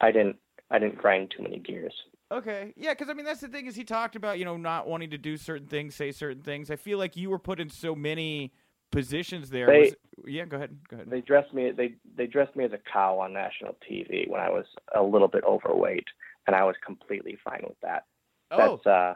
I 0.00 0.12
didn't 0.12 0.36
I 0.70 0.78
didn't 0.78 0.98
grind 0.98 1.32
too 1.36 1.42
many 1.42 1.58
gears. 1.58 1.94
Okay, 2.30 2.72
yeah, 2.76 2.92
because 2.92 3.08
I 3.08 3.14
mean 3.14 3.24
that's 3.24 3.40
the 3.40 3.48
thing 3.48 3.66
is 3.66 3.76
he 3.76 3.84
talked 3.84 4.16
about 4.16 4.38
you 4.38 4.44
know 4.44 4.56
not 4.56 4.86
wanting 4.86 5.10
to 5.10 5.18
do 5.18 5.36
certain 5.36 5.66
things, 5.66 5.94
say 5.94 6.12
certain 6.12 6.42
things. 6.42 6.70
I 6.70 6.76
feel 6.76 6.98
like 6.98 7.16
you 7.16 7.30
were 7.30 7.38
put 7.38 7.60
in 7.60 7.70
so 7.70 7.94
many 7.94 8.52
positions 8.94 9.50
there. 9.50 9.66
They- 9.66 9.80
Was- 9.80 9.94
yeah, 10.26 10.44
go 10.46 10.56
ahead, 10.56 10.76
go 10.88 10.96
ahead. 10.96 11.10
They 11.10 11.20
dressed 11.20 11.52
me 11.52 11.70
they 11.72 11.94
they 12.16 12.26
dressed 12.26 12.56
me 12.56 12.64
as 12.64 12.72
a 12.72 12.78
cow 12.90 13.18
on 13.18 13.32
national 13.32 13.76
TV 13.88 14.28
when 14.28 14.40
I 14.40 14.48
was 14.48 14.64
a 14.94 15.02
little 15.02 15.28
bit 15.28 15.44
overweight, 15.44 16.06
and 16.46 16.56
I 16.56 16.64
was 16.64 16.76
completely 16.84 17.36
fine 17.44 17.60
with 17.62 17.78
that. 17.82 18.04
oh, 18.52 18.76
That's 18.76 18.86
uh, 18.86 19.14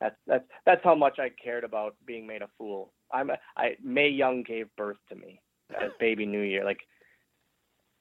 that's 0.00 0.16
that's 0.26 0.44
that's 0.66 0.84
how 0.84 0.94
much 0.94 1.18
I 1.18 1.30
cared 1.42 1.64
about 1.64 1.96
being 2.06 2.26
made 2.26 2.42
a 2.42 2.48
fool. 2.58 2.92
I'm 3.12 3.30
a, 3.30 3.38
I 3.56 3.76
Mae 3.82 4.08
Young 4.08 4.42
gave 4.42 4.66
birth 4.76 4.98
to 5.08 5.14
me 5.16 5.40
as 5.80 5.90
baby 6.00 6.26
New 6.26 6.40
Year. 6.42 6.64
Like, 6.64 6.80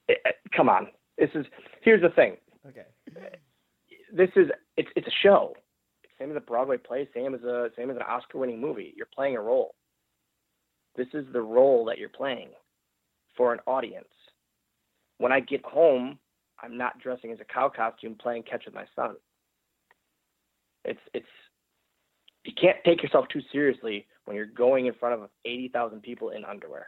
it, 0.08 0.20
it- 0.26 0.36
come 0.56 0.70
on, 0.70 0.88
this 1.18 1.30
is 1.34 1.46
here's 1.82 2.02
the 2.02 2.10
thing. 2.10 2.38
okay. 2.68 2.86
Eh, 3.16 3.36
this 4.14 4.30
is 4.36 4.50
it's 4.78 4.90
it's 4.96 5.08
a 5.08 5.16
show. 5.24 5.56
Same 6.20 6.30
as 6.30 6.38
a 6.38 6.42
Broadway 6.42 6.78
play, 6.78 7.08
same 7.16 7.34
as 7.34 7.42
a 7.44 7.70
same 7.76 7.90
as 7.90 7.96
an 7.96 8.04
Oscar-winning 8.04 8.62
movie. 8.62 8.94
You're 8.96 9.08
playing 9.14 9.36
a 9.36 9.42
role. 9.42 9.74
This 10.96 11.08
is 11.14 11.26
the 11.34 11.42
role 11.42 11.86
that 11.86 11.98
you're 11.98 12.10
playing 12.10 12.50
for 13.36 13.54
an 13.54 13.60
audience. 13.66 14.08
When 15.18 15.32
I 15.32 15.40
get 15.40 15.66
home, 15.66 16.20
I'm 16.62 16.78
not 16.78 17.00
dressing 17.00 17.32
as 17.32 17.40
a 17.40 17.46
cow 17.46 17.70
costume 17.70 18.16
playing 18.20 18.44
catch 18.44 18.66
with 18.66 18.76
my 18.76 18.86
son. 18.96 19.16
It's 20.86 21.00
it's 21.14 21.26
you 22.44 22.54
can't 22.60 22.78
take 22.86 23.02
yourself 23.02 23.26
too 23.32 23.42
seriously 23.52 24.06
when 24.26 24.36
you're 24.36 24.46
going 24.46 24.86
in 24.86 24.94
front 24.94 25.22
of 25.22 25.30
80,000 25.46 26.02
people 26.02 26.30
in 26.30 26.44
underwear. 26.44 26.88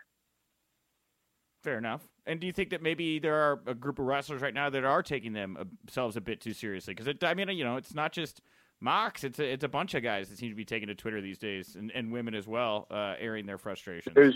Fair 1.63 1.77
enough. 1.77 2.03
And 2.25 2.39
do 2.39 2.47
you 2.47 2.53
think 2.53 2.69
that 2.71 2.81
maybe 2.81 3.19
there 3.19 3.35
are 3.35 3.59
a 3.65 3.73
group 3.73 3.97
of 3.99 4.05
wrestlers 4.05 4.41
right 4.41 4.53
now 4.53 4.69
that 4.69 4.83
are 4.83 5.01
taking 5.01 5.33
themselves 5.33 6.15
a 6.15 6.21
bit 6.21 6.41
too 6.41 6.53
seriously? 6.53 6.93
Because 6.93 7.15
I 7.23 7.33
mean, 7.33 7.49
you 7.49 7.63
know, 7.63 7.77
it's 7.77 7.95
not 7.95 8.11
just 8.11 8.41
Mox. 8.85 9.23
It's 9.23 9.39
a 9.39 9.51
it's 9.51 9.63
a 9.63 9.67
bunch 9.67 9.95
of 9.95 10.03
guys 10.03 10.29
that 10.29 10.37
seem 10.37 10.49
to 10.49 10.55
be 10.55 10.63
taking 10.63 10.87
to 10.87 10.95
Twitter 10.95 11.19
these 11.19 11.39
days, 11.39 11.75
and, 11.75 11.91
and 11.93 12.11
women 12.11 12.35
as 12.35 12.47
well, 12.47 12.87
uh, 12.89 13.15
airing 13.19 13.45
their 13.45 13.57
frustrations. 13.57 14.13
There's, 14.15 14.35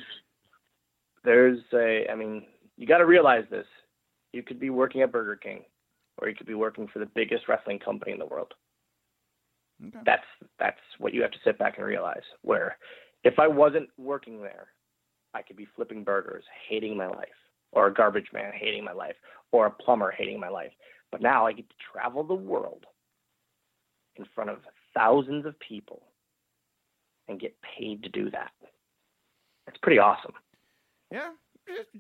there's 1.24 1.60
a. 1.74 2.12
I 2.12 2.16
mean, 2.16 2.44
you 2.76 2.88
got 2.88 2.98
to 2.98 3.06
realize 3.06 3.46
this. 3.50 3.68
You 4.34 4.44
could 4.44 4.60
be 4.60 4.72
working 4.72 5.02
at 5.02 5.12
Burger 5.12 5.36
King, 5.36 5.62
or 6.18 6.28
you 6.28 6.36
could 6.36 6.48
be 6.48 6.56
working 6.56 6.88
for 6.92 7.00
the 7.00 7.06
biggest 7.06 7.48
wrestling 7.48 7.80
company 7.80 8.12
in 8.12 8.20
the 8.20 8.26
world. 8.26 8.54
Okay. 9.88 10.00
That's 10.06 10.26
that's 10.58 10.80
what 10.98 11.14
you 11.14 11.22
have 11.22 11.32
to 11.32 11.40
sit 11.46 11.58
back 11.58 11.78
and 11.78 11.86
realize. 11.86 12.24
Where, 12.42 12.76
if 13.24 13.38
I 13.38 13.48
wasn't 13.48 13.90
working 13.98 14.42
there, 14.42 14.68
I 15.34 15.44
could 15.44 15.58
be 15.58 15.68
flipping 15.76 16.04
burgers, 16.04 16.44
hating 16.68 16.98
my 16.98 17.08
life, 17.08 17.28
or 17.72 17.88
a 17.88 17.94
garbage 17.94 18.28
man 18.34 18.52
hating 18.54 18.84
my 18.84 18.94
life, 18.94 19.16
or 19.52 19.68
a 19.68 19.72
plumber 19.72 20.12
hating 20.12 20.40
my 20.40 20.50
life. 20.50 20.72
But 21.12 21.22
now 21.22 21.46
I 21.46 21.54
get 21.54 21.70
to 21.70 21.76
travel 21.94 22.24
the 22.24 22.34
world 22.34 22.86
in 24.20 24.26
front 24.36 24.50
of 24.50 24.60
thousands 24.94 25.46
of 25.46 25.60
people 25.60 26.04
and 27.28 27.40
get 27.40 27.56
paid 27.62 28.04
to 28.04 28.10
do 28.10 28.30
that. 28.32 28.52
It's 29.68 29.78
pretty 29.82 30.00
awesome. 30.00 30.34
Yeah, 31.12 31.30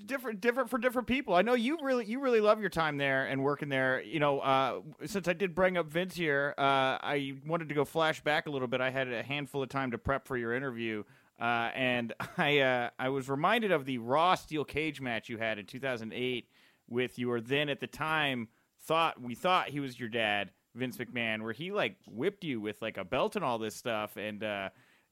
different 0.05 0.41
different 0.41 0.69
for 0.69 0.77
different 0.77 1.07
people. 1.07 1.33
I 1.35 1.41
know 1.41 1.53
you 1.53 1.77
really 1.81 2.05
you 2.05 2.19
really 2.19 2.41
love 2.41 2.59
your 2.59 2.69
time 2.69 2.97
there 2.97 3.25
and 3.25 3.43
working 3.43 3.69
there. 3.69 4.01
You 4.01 4.19
know, 4.19 4.39
uh, 4.39 4.81
since 5.05 5.27
I 5.27 5.33
did 5.33 5.55
bring 5.55 5.77
up 5.77 5.87
Vince 5.87 6.15
here, 6.15 6.53
uh, 6.57 6.97
I 7.01 7.33
wanted 7.45 7.69
to 7.69 7.75
go 7.75 7.85
flash 7.85 8.21
back 8.21 8.47
a 8.47 8.49
little 8.49 8.67
bit. 8.67 8.81
I 8.81 8.89
had 8.89 9.11
a 9.11 9.23
handful 9.23 9.63
of 9.63 9.69
time 9.69 9.91
to 9.91 9.97
prep 9.97 10.27
for 10.27 10.37
your 10.37 10.53
interview. 10.53 11.03
Uh, 11.39 11.71
and 11.73 12.13
I 12.37 12.59
uh, 12.59 12.89
I 12.99 13.09
was 13.09 13.29
reminded 13.29 13.71
of 13.71 13.85
the 13.85 13.97
Raw 13.99 14.35
steel 14.35 14.65
cage 14.65 15.01
match 15.01 15.29
you 15.29 15.37
had 15.37 15.57
in 15.59 15.65
2008 15.65 16.47
with 16.87 17.19
your 17.19 17.39
then 17.39 17.69
at 17.69 17.79
the 17.79 17.87
time 17.87 18.47
thought 18.81 19.21
we 19.21 19.35
thought 19.35 19.69
he 19.69 19.79
was 19.79 19.99
your 19.99 20.09
dad 20.09 20.51
Vince 20.79 20.97
McMahon, 20.97 21.43
where 21.43 21.53
he 21.53 21.71
like 21.71 21.97
whipped 22.07 22.43
you 22.43 22.59
with 22.59 22.81
like 22.81 22.97
a 22.97 23.03
belt 23.03 23.35
and 23.35 23.45
all 23.45 23.59
this 23.59 23.75
stuff, 23.75 24.17
and 24.17 24.43
uh, 24.43 24.69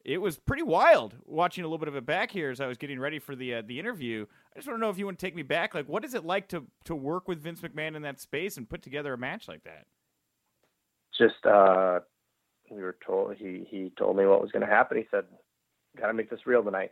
it 0.07 0.21
was 0.21 0.37
pretty 0.37 0.63
wild 0.63 1.15
watching 1.25 1.63
a 1.63 1.67
little 1.67 1.77
bit 1.77 1.89
of 1.89 1.95
it 1.95 2.05
back 2.05 2.31
here 2.31 2.49
as 2.49 2.61
I 2.61 2.67
was 2.67 2.77
getting 2.77 2.99
ready 2.99 3.19
for 3.19 3.35
the 3.35 3.55
uh, 3.55 3.61
the 3.65 3.77
interview. 3.77 4.25
I 4.55 4.59
just 4.59 4.67
want 4.67 4.77
to 4.77 4.81
know 4.81 4.89
if 4.89 4.97
you 4.97 5.05
want 5.05 5.19
to 5.19 5.25
take 5.25 5.35
me 5.35 5.43
back, 5.43 5.75
like 5.75 5.87
what 5.89 6.05
is 6.05 6.13
it 6.13 6.25
like 6.25 6.47
to 6.49 6.65
to 6.85 6.95
work 6.95 7.27
with 7.27 7.41
Vince 7.41 7.61
McMahon 7.61 7.95
in 7.95 8.01
that 8.03 8.19
space 8.19 8.55
and 8.57 8.69
put 8.69 8.81
together 8.81 9.13
a 9.13 9.17
match 9.17 9.47
like 9.49 9.63
that? 9.65 9.85
Just 11.17 11.45
uh, 11.45 11.99
we 12.71 12.81
were 12.81 12.97
told 13.05 13.35
he 13.35 13.67
he 13.69 13.91
told 13.97 14.15
me 14.15 14.25
what 14.25 14.41
was 14.41 14.51
going 14.51 14.65
to 14.65 14.71
happen. 14.73 14.97
He 14.97 15.07
said, 15.11 15.25
"Got 15.99 16.07
to 16.07 16.13
make 16.13 16.29
this 16.29 16.45
real 16.45 16.63
tonight. 16.63 16.91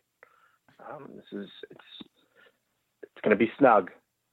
Um, 0.80 1.10
this 1.16 1.26
is 1.32 1.50
it's 1.72 2.10
it's 3.02 3.22
going 3.24 3.38
to 3.38 3.44
be 3.44 3.52
snug, 3.58 3.92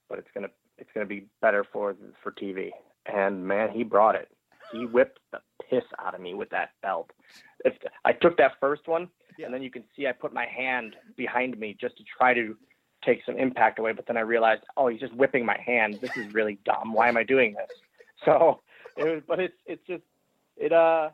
but 0.09 0.19
it's 0.19 0.29
gonna 0.35 0.51
it's 0.79 0.91
gonna 0.93 1.07
be 1.07 1.29
better 1.41 1.65
for 1.73 1.95
for 2.23 2.33
TV." 2.33 2.71
And 3.07 3.45
man, 3.47 3.71
he 3.71 3.83
brought 3.85 4.15
it. 4.15 4.29
He 4.73 4.87
whipped 4.87 5.19
the 5.33 5.41
piss 5.69 5.85
out 5.99 6.15
of 6.15 6.21
me 6.21 6.35
with 6.35 6.51
that 6.51 6.71
belt. 6.83 7.11
If 7.65 7.75
I 8.05 8.13
took 8.13 8.37
that 8.39 8.53
first 8.61 8.87
one, 8.89 9.09
Yeah. 9.39 9.47
and 9.47 9.55
then 9.55 9.63
you 9.63 9.71
can 9.71 9.85
see 9.95 10.07
I 10.07 10.13
put 10.13 10.33
my 10.33 10.47
hand 10.47 10.97
behind 11.17 11.59
me 11.59 11.75
just 11.79 11.97
to 11.99 12.05
try 12.05 12.33
to 12.35 12.57
take 13.05 13.25
some 13.25 13.37
impact 13.37 13.79
away. 13.79 13.93
But 13.93 14.07
then 14.07 14.17
I 14.17 14.21
realized, 14.21 14.63
oh, 14.77 14.89
he's 14.89 15.01
just 15.01 15.15
whipping 15.15 15.45
my 15.45 15.59
hand. 15.61 15.99
This 16.01 16.17
is 16.17 16.33
really 16.33 16.59
dumb. 16.65 16.93
Why 16.93 17.09
am 17.09 17.17
I 17.17 17.23
doing 17.25 17.55
this? 17.55 17.71
So 18.25 18.61
it 18.97 19.03
was, 19.05 19.23
but 19.27 19.41
it's 19.41 19.57
it's 19.67 19.85
just 19.85 20.05
it 20.57 20.73
uh 20.73 21.11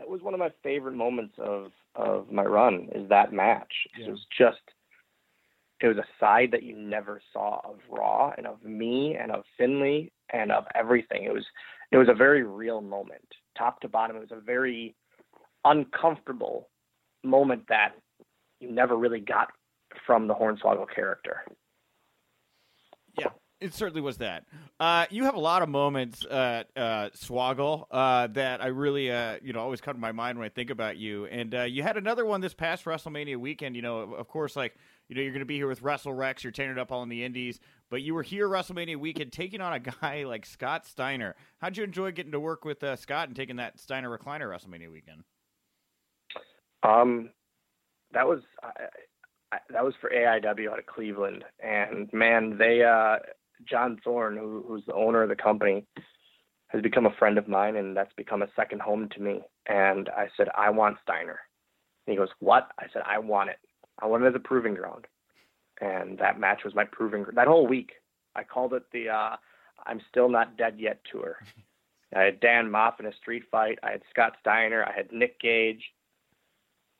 it 0.00 0.08
was 0.10 0.20
one 0.20 0.34
of 0.34 0.40
my 0.40 0.50
favorite 0.64 0.94
moments 0.96 1.34
of 1.38 1.70
of 1.94 2.32
my 2.32 2.42
run 2.42 2.88
is 2.92 3.08
that 3.08 3.32
match. 3.32 3.72
Yeah. 3.96 4.06
It 4.06 4.10
was 4.10 4.26
just 4.36 4.58
it 5.82 5.88
was 5.88 5.96
a 5.98 6.06
side 6.20 6.50
that 6.52 6.62
you 6.62 6.76
never 6.76 7.20
saw 7.32 7.60
of 7.64 7.80
Raw 7.90 8.32
and 8.36 8.46
of 8.46 8.62
me 8.64 9.16
and 9.20 9.32
of 9.32 9.42
Finley 9.58 10.12
and 10.32 10.52
of 10.52 10.64
everything. 10.74 11.24
It 11.24 11.32
was 11.32 11.44
it 11.90 11.96
was 11.98 12.08
a 12.08 12.14
very 12.14 12.42
real 12.44 12.80
moment, 12.80 13.26
top 13.58 13.80
to 13.80 13.88
bottom. 13.88 14.16
It 14.16 14.20
was 14.20 14.32
a 14.32 14.40
very 14.40 14.94
uncomfortable 15.64 16.68
moment 17.24 17.64
that 17.68 17.92
you 18.60 18.70
never 18.70 18.96
really 18.96 19.20
got 19.20 19.48
from 20.06 20.26
the 20.28 20.34
Hornswoggle 20.34 20.86
character. 20.94 21.42
Yeah, 23.18 23.28
it 23.60 23.74
certainly 23.74 24.00
was 24.00 24.18
that. 24.18 24.44
Uh, 24.80 25.06
you 25.10 25.24
have 25.24 25.34
a 25.34 25.40
lot 25.40 25.62
of 25.62 25.68
moments, 25.68 26.24
uh, 26.24 26.62
uh, 26.76 27.10
Swoggle, 27.14 27.86
uh, 27.90 28.28
that 28.28 28.62
I 28.62 28.68
really, 28.68 29.10
uh, 29.10 29.38
you 29.42 29.52
know, 29.52 29.60
always 29.60 29.80
come 29.80 29.94
to 29.94 30.00
my 30.00 30.12
mind 30.12 30.38
when 30.38 30.46
I 30.46 30.48
think 30.48 30.70
about 30.70 30.96
you. 30.96 31.26
And 31.26 31.54
uh, 31.54 31.62
you 31.62 31.82
had 31.82 31.96
another 31.96 32.24
one 32.24 32.40
this 32.40 32.54
past 32.54 32.84
WrestleMania 32.84 33.36
weekend. 33.36 33.76
You 33.76 33.82
know, 33.82 33.98
of- 33.98 34.12
of 34.14 34.28
course, 34.28 34.56
like 34.56 34.74
you 35.12 35.16
know, 35.16 35.22
you're 35.24 35.32
going 35.32 35.40
to 35.40 35.46
be 35.46 35.56
here 35.56 35.68
with 35.68 35.82
Wrestle 35.82 36.14
Rex. 36.14 36.42
You're 36.42 36.52
tearing 36.52 36.72
it 36.72 36.78
up 36.78 36.90
all 36.90 37.02
in 37.02 37.10
the 37.10 37.22
Indies, 37.22 37.60
but 37.90 38.00
you 38.00 38.14
were 38.14 38.22
here 38.22 38.48
WrestleMania 38.48 38.96
weekend 38.96 39.30
taking 39.30 39.60
on 39.60 39.74
a 39.74 39.78
guy 39.78 40.24
like 40.26 40.46
Scott 40.46 40.86
Steiner. 40.86 41.36
How'd 41.58 41.76
you 41.76 41.84
enjoy 41.84 42.12
getting 42.12 42.32
to 42.32 42.40
work 42.40 42.64
with 42.64 42.82
uh, 42.82 42.96
Scott 42.96 43.28
and 43.28 43.36
taking 43.36 43.56
that 43.56 43.78
Steiner 43.78 44.08
recliner 44.16 44.48
WrestleMania 44.48 44.90
weekend? 44.90 45.24
Um, 46.82 47.28
that 48.12 48.26
was 48.26 48.40
I, 48.62 48.70
I, 49.52 49.58
that 49.68 49.84
was 49.84 49.92
for 50.00 50.08
AIW 50.08 50.72
out 50.72 50.78
of 50.78 50.86
Cleveland, 50.86 51.44
and 51.62 52.10
man, 52.14 52.56
they 52.56 52.82
uh, 52.82 53.18
John 53.68 54.00
Thorne, 54.02 54.38
who, 54.38 54.64
who's 54.66 54.84
the 54.86 54.94
owner 54.94 55.22
of 55.22 55.28
the 55.28 55.36
company, 55.36 55.84
has 56.68 56.80
become 56.80 57.04
a 57.04 57.14
friend 57.18 57.36
of 57.36 57.48
mine, 57.48 57.76
and 57.76 57.94
that's 57.94 58.14
become 58.16 58.40
a 58.40 58.48
second 58.56 58.80
home 58.80 59.10
to 59.10 59.20
me. 59.20 59.42
And 59.66 60.08
I 60.08 60.28
said, 60.38 60.48
I 60.56 60.70
want 60.70 60.96
Steiner. 61.02 61.38
And 62.06 62.14
he 62.14 62.16
goes, 62.16 62.30
What? 62.40 62.68
I 62.78 62.86
said, 62.94 63.02
I 63.06 63.18
want 63.18 63.50
it. 63.50 63.58
I 63.98 64.06
want 64.06 64.24
it 64.24 64.28
as 64.28 64.34
a 64.34 64.40
proving 64.40 64.74
ground. 64.74 65.06
And 65.80 66.18
that 66.18 66.38
match 66.38 66.64
was 66.64 66.74
my 66.74 66.84
proving. 66.84 67.24
That 67.34 67.48
whole 67.48 67.66
week, 67.66 67.92
I 68.36 68.44
called 68.44 68.74
it 68.74 68.84
the 68.92 69.08
uh, 69.08 69.36
"I'm 69.86 70.00
Still 70.08 70.28
Not 70.28 70.56
Dead 70.56 70.76
Yet" 70.78 71.00
tour. 71.10 71.38
I 72.14 72.20
had 72.22 72.40
Dan 72.40 72.70
Maff 72.70 73.00
in 73.00 73.06
a 73.06 73.14
street 73.14 73.44
fight. 73.50 73.78
I 73.82 73.92
had 73.92 74.02
Scott 74.10 74.34
Steiner. 74.40 74.84
I 74.84 74.92
had 74.94 75.10
Nick 75.12 75.40
Gage 75.40 75.82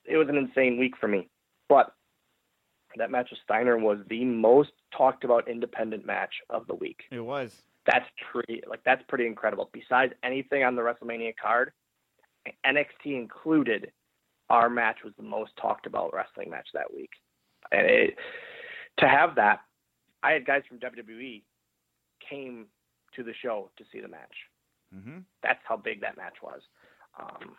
it 0.05 0.16
was 0.16 0.28
an 0.28 0.36
insane 0.36 0.78
week 0.78 0.97
for 0.99 1.09
me. 1.09 1.28
But 1.68 1.95
that 2.97 3.11
match 3.11 3.28
with 3.30 3.40
Steiner 3.45 3.78
was 3.78 3.99
the 4.09 4.24
most 4.24 4.72
talked 4.97 5.24
about 5.24 5.49
independent 5.49 6.05
match 6.05 6.34
of 6.51 6.66
the 6.66 6.74
week. 6.74 7.03
It 7.11 7.20
was. 7.20 7.62
That's 7.86 8.07
pretty 8.30 8.62
like 8.68 8.84
that's 8.84 9.03
pretty 9.09 9.26
incredible. 9.26 9.70
Besides 9.72 10.12
anything 10.22 10.62
on 10.62 10.76
the 10.76 10.82
WrestleMania 10.82 11.32
card, 11.40 11.72
NXT 12.64 13.07
included, 13.07 13.90
our 14.53 14.68
match 14.68 14.98
was 15.03 15.14
the 15.16 15.22
most 15.24 15.53
talked 15.61 15.86
about 15.86 16.12
wrestling 16.14 16.50
match 16.50 16.68
that 16.74 16.92
week. 16.94 17.11
And 17.72 17.86
it, 17.86 18.14
to 18.98 19.09
have 19.09 19.34
that, 19.36 19.61
I 20.22 20.32
had 20.32 20.46
guys 20.46 20.62
from 20.68 20.78
WWE 20.78 21.42
came 22.28 22.66
to 23.16 23.22
the 23.24 23.32
show 23.42 23.70
to 23.78 23.84
see 23.90 24.00
the 24.00 24.09
match. 24.09 24.34
Mm-hmm. 24.94 25.20
That's 25.42 25.59
how 25.64 25.76
big 25.78 26.03
that 26.03 26.18
match 26.18 26.36
was. 26.42 26.61
Um, 27.18 27.57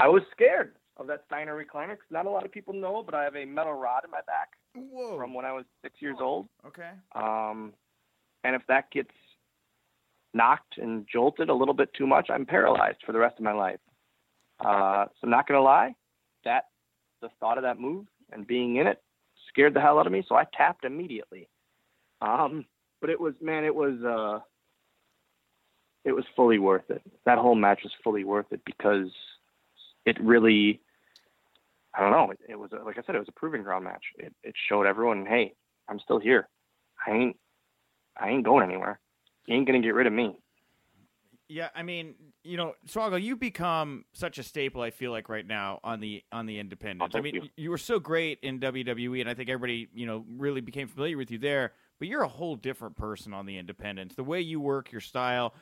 I 0.00 0.08
was 0.08 0.22
scared 0.32 0.74
of 0.96 1.06
that 1.06 1.22
Steiner 1.26 1.54
recliner 1.54 1.90
because 1.90 2.10
not 2.10 2.26
a 2.26 2.30
lot 2.30 2.44
of 2.44 2.50
people 2.50 2.74
know, 2.74 3.02
but 3.04 3.14
I 3.14 3.22
have 3.22 3.36
a 3.36 3.44
metal 3.44 3.74
rod 3.74 4.04
in 4.04 4.10
my 4.10 4.20
back 4.26 4.50
Whoa. 4.74 5.16
from 5.16 5.32
when 5.32 5.44
I 5.44 5.52
was 5.52 5.64
six 5.80 5.94
years 6.00 6.16
old. 6.20 6.48
okay. 6.66 6.90
Um, 7.14 7.72
and 8.42 8.56
if 8.56 8.62
that 8.66 8.90
gets 8.90 9.10
knocked 10.34 10.78
and 10.78 11.06
jolted 11.10 11.50
a 11.50 11.54
little 11.54 11.74
bit 11.74 11.94
too 11.94 12.06
much, 12.06 12.30
I'm 12.30 12.44
paralyzed 12.44 12.98
for 13.06 13.12
the 13.12 13.20
rest 13.20 13.38
of 13.38 13.44
my 13.44 13.52
life. 13.52 13.78
Uh, 14.64 15.06
so, 15.20 15.26
not 15.26 15.46
gonna 15.46 15.60
lie, 15.60 15.94
that 16.44 16.64
the 17.20 17.28
thought 17.40 17.58
of 17.58 17.64
that 17.64 17.80
move 17.80 18.06
and 18.32 18.46
being 18.46 18.76
in 18.76 18.86
it 18.86 19.02
scared 19.48 19.74
the 19.74 19.80
hell 19.80 19.98
out 19.98 20.06
of 20.06 20.12
me. 20.12 20.24
So 20.28 20.34
I 20.34 20.44
tapped 20.56 20.84
immediately. 20.84 21.48
Um, 22.20 22.64
but 23.00 23.10
it 23.10 23.20
was, 23.20 23.34
man, 23.40 23.64
it 23.64 23.74
was, 23.74 24.00
uh, 24.04 24.42
it 26.04 26.12
was 26.12 26.24
fully 26.34 26.58
worth 26.58 26.88
it. 26.90 27.02
That 27.26 27.38
whole 27.38 27.54
match 27.54 27.80
was 27.82 27.92
fully 28.02 28.24
worth 28.24 28.46
it 28.50 28.60
because 28.64 29.08
it 30.04 30.20
really, 30.20 30.80
I 31.94 32.00
don't 32.00 32.10
know, 32.10 32.30
it, 32.30 32.38
it 32.48 32.58
was 32.58 32.70
like 32.84 32.98
I 32.98 33.02
said, 33.04 33.14
it 33.14 33.20
was 33.20 33.28
a 33.28 33.38
proving 33.38 33.62
ground 33.62 33.84
match. 33.84 34.02
It 34.18 34.34
it 34.42 34.54
showed 34.68 34.86
everyone, 34.86 35.26
hey, 35.26 35.54
I'm 35.88 36.00
still 36.00 36.18
here. 36.18 36.48
I 37.06 37.10
ain't, 37.12 37.36
I 38.18 38.30
ain't 38.30 38.44
going 38.44 38.68
anywhere. 38.68 38.98
You 39.46 39.56
ain't 39.56 39.66
gonna 39.66 39.80
get 39.80 39.94
rid 39.94 40.06
of 40.06 40.12
me. 40.12 40.36
Yeah, 41.52 41.68
I 41.74 41.82
mean, 41.82 42.14
you 42.44 42.56
know, 42.56 42.74
Swoggle, 42.88 43.20
you 43.20 43.36
become 43.36 44.06
such 44.14 44.38
a 44.38 44.42
staple. 44.42 44.80
I 44.80 44.90
feel 44.90 45.10
like 45.10 45.28
right 45.28 45.46
now 45.46 45.80
on 45.84 46.00
the 46.00 46.24
on 46.32 46.46
the 46.46 46.56
oh, 46.56 46.60
independents. 46.60 47.14
Oh, 47.14 47.18
I 47.18 47.20
mean, 47.20 47.50
you. 47.56 47.68
were 47.68 47.76
so 47.76 48.00
great 48.00 48.38
in 48.42 48.58
WWE, 48.58 49.20
and 49.20 49.28
I 49.28 49.34
think 49.34 49.50
everybody, 49.50 49.88
you 49.92 50.06
know, 50.06 50.24
really 50.38 50.62
became 50.62 50.88
familiar 50.88 51.18
with 51.18 51.30
you 51.30 51.36
there. 51.36 51.72
But 51.98 52.08
you're 52.08 52.22
a 52.22 52.28
whole 52.28 52.56
different 52.56 52.96
person 52.96 53.34
on 53.34 53.44
the 53.44 53.58
independents. 53.58 54.14
The 54.14 54.24
way 54.24 54.40
you 54.40 54.60
work, 54.60 54.92
your 54.92 55.02
style. 55.02 55.52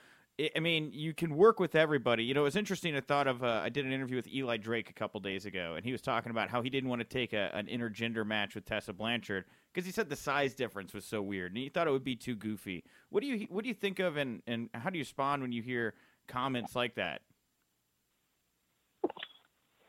I- 0.40 0.50
I 0.56 0.60
mean, 0.60 0.90
you 0.92 1.12
can 1.12 1.36
work 1.36 1.60
with 1.60 1.74
everybody. 1.74 2.24
You 2.24 2.32
know, 2.32 2.46
it's 2.46 2.56
interesting. 2.56 2.96
I 2.96 3.00
thought 3.00 3.26
of. 3.26 3.44
Uh, 3.44 3.60
I 3.62 3.68
did 3.68 3.84
an 3.84 3.92
interview 3.92 4.16
with 4.16 4.26
Eli 4.26 4.56
Drake 4.56 4.88
a 4.88 4.92
couple 4.94 5.20
days 5.20 5.44
ago, 5.44 5.74
and 5.76 5.84
he 5.84 5.92
was 5.92 6.00
talking 6.00 6.30
about 6.30 6.48
how 6.48 6.62
he 6.62 6.70
didn't 6.70 6.88
want 6.88 7.00
to 7.00 7.04
take 7.04 7.32
a, 7.34 7.50
an 7.54 7.66
intergender 7.66 8.24
match 8.26 8.54
with 8.54 8.64
Tessa 8.64 8.92
Blanchard 8.94 9.44
because 9.72 9.84
he 9.84 9.92
said 9.92 10.08
the 10.08 10.16
size 10.16 10.54
difference 10.54 10.94
was 10.94 11.04
so 11.04 11.20
weird, 11.20 11.52
and 11.52 11.58
he 11.58 11.68
thought 11.68 11.86
it 11.86 11.90
would 11.90 12.04
be 12.04 12.16
too 12.16 12.34
goofy. 12.34 12.84
What 13.10 13.20
do 13.20 13.26
you 13.26 13.46
What 13.50 13.62
do 13.64 13.68
you 13.68 13.74
think 13.74 13.98
of, 13.98 14.16
and 14.16 14.42
and 14.46 14.70
how 14.72 14.88
do 14.90 14.98
you 14.98 15.02
respond 15.02 15.42
when 15.42 15.52
you 15.52 15.62
hear 15.62 15.94
comments 16.26 16.74
like 16.74 16.94
that? 16.94 17.20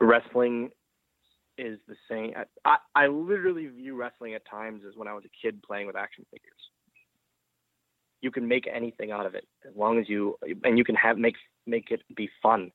Wrestling 0.02 0.72
is 1.58 1.78
the 1.88 1.96
same. 2.10 2.34
I, 2.66 2.78
I 2.96 3.08
literally 3.08 3.68
view 3.68 3.96
wrestling 3.96 4.34
at 4.34 4.42
times 4.50 4.82
as 4.88 4.96
when 4.98 5.08
I 5.08 5.14
was 5.14 5.24
a 5.26 5.30
kid 5.48 5.62
playing 5.62 5.86
with 5.86 5.96
action 5.96 6.26
figures. 6.32 6.54
You 8.22 8.32
can 8.32 8.48
make 8.48 8.68
anything 8.72 9.12
out 9.12 9.26
of 9.26 9.36
it 9.36 9.48
as 9.68 9.76
long 9.76 10.00
as 10.00 10.08
you, 10.08 10.38
and 10.64 10.78
you 10.78 10.84
can 10.84 10.96
have 10.96 11.18
make 11.18 11.36
make 11.66 11.92
it 11.92 12.02
be 12.16 12.30
fun. 12.42 12.72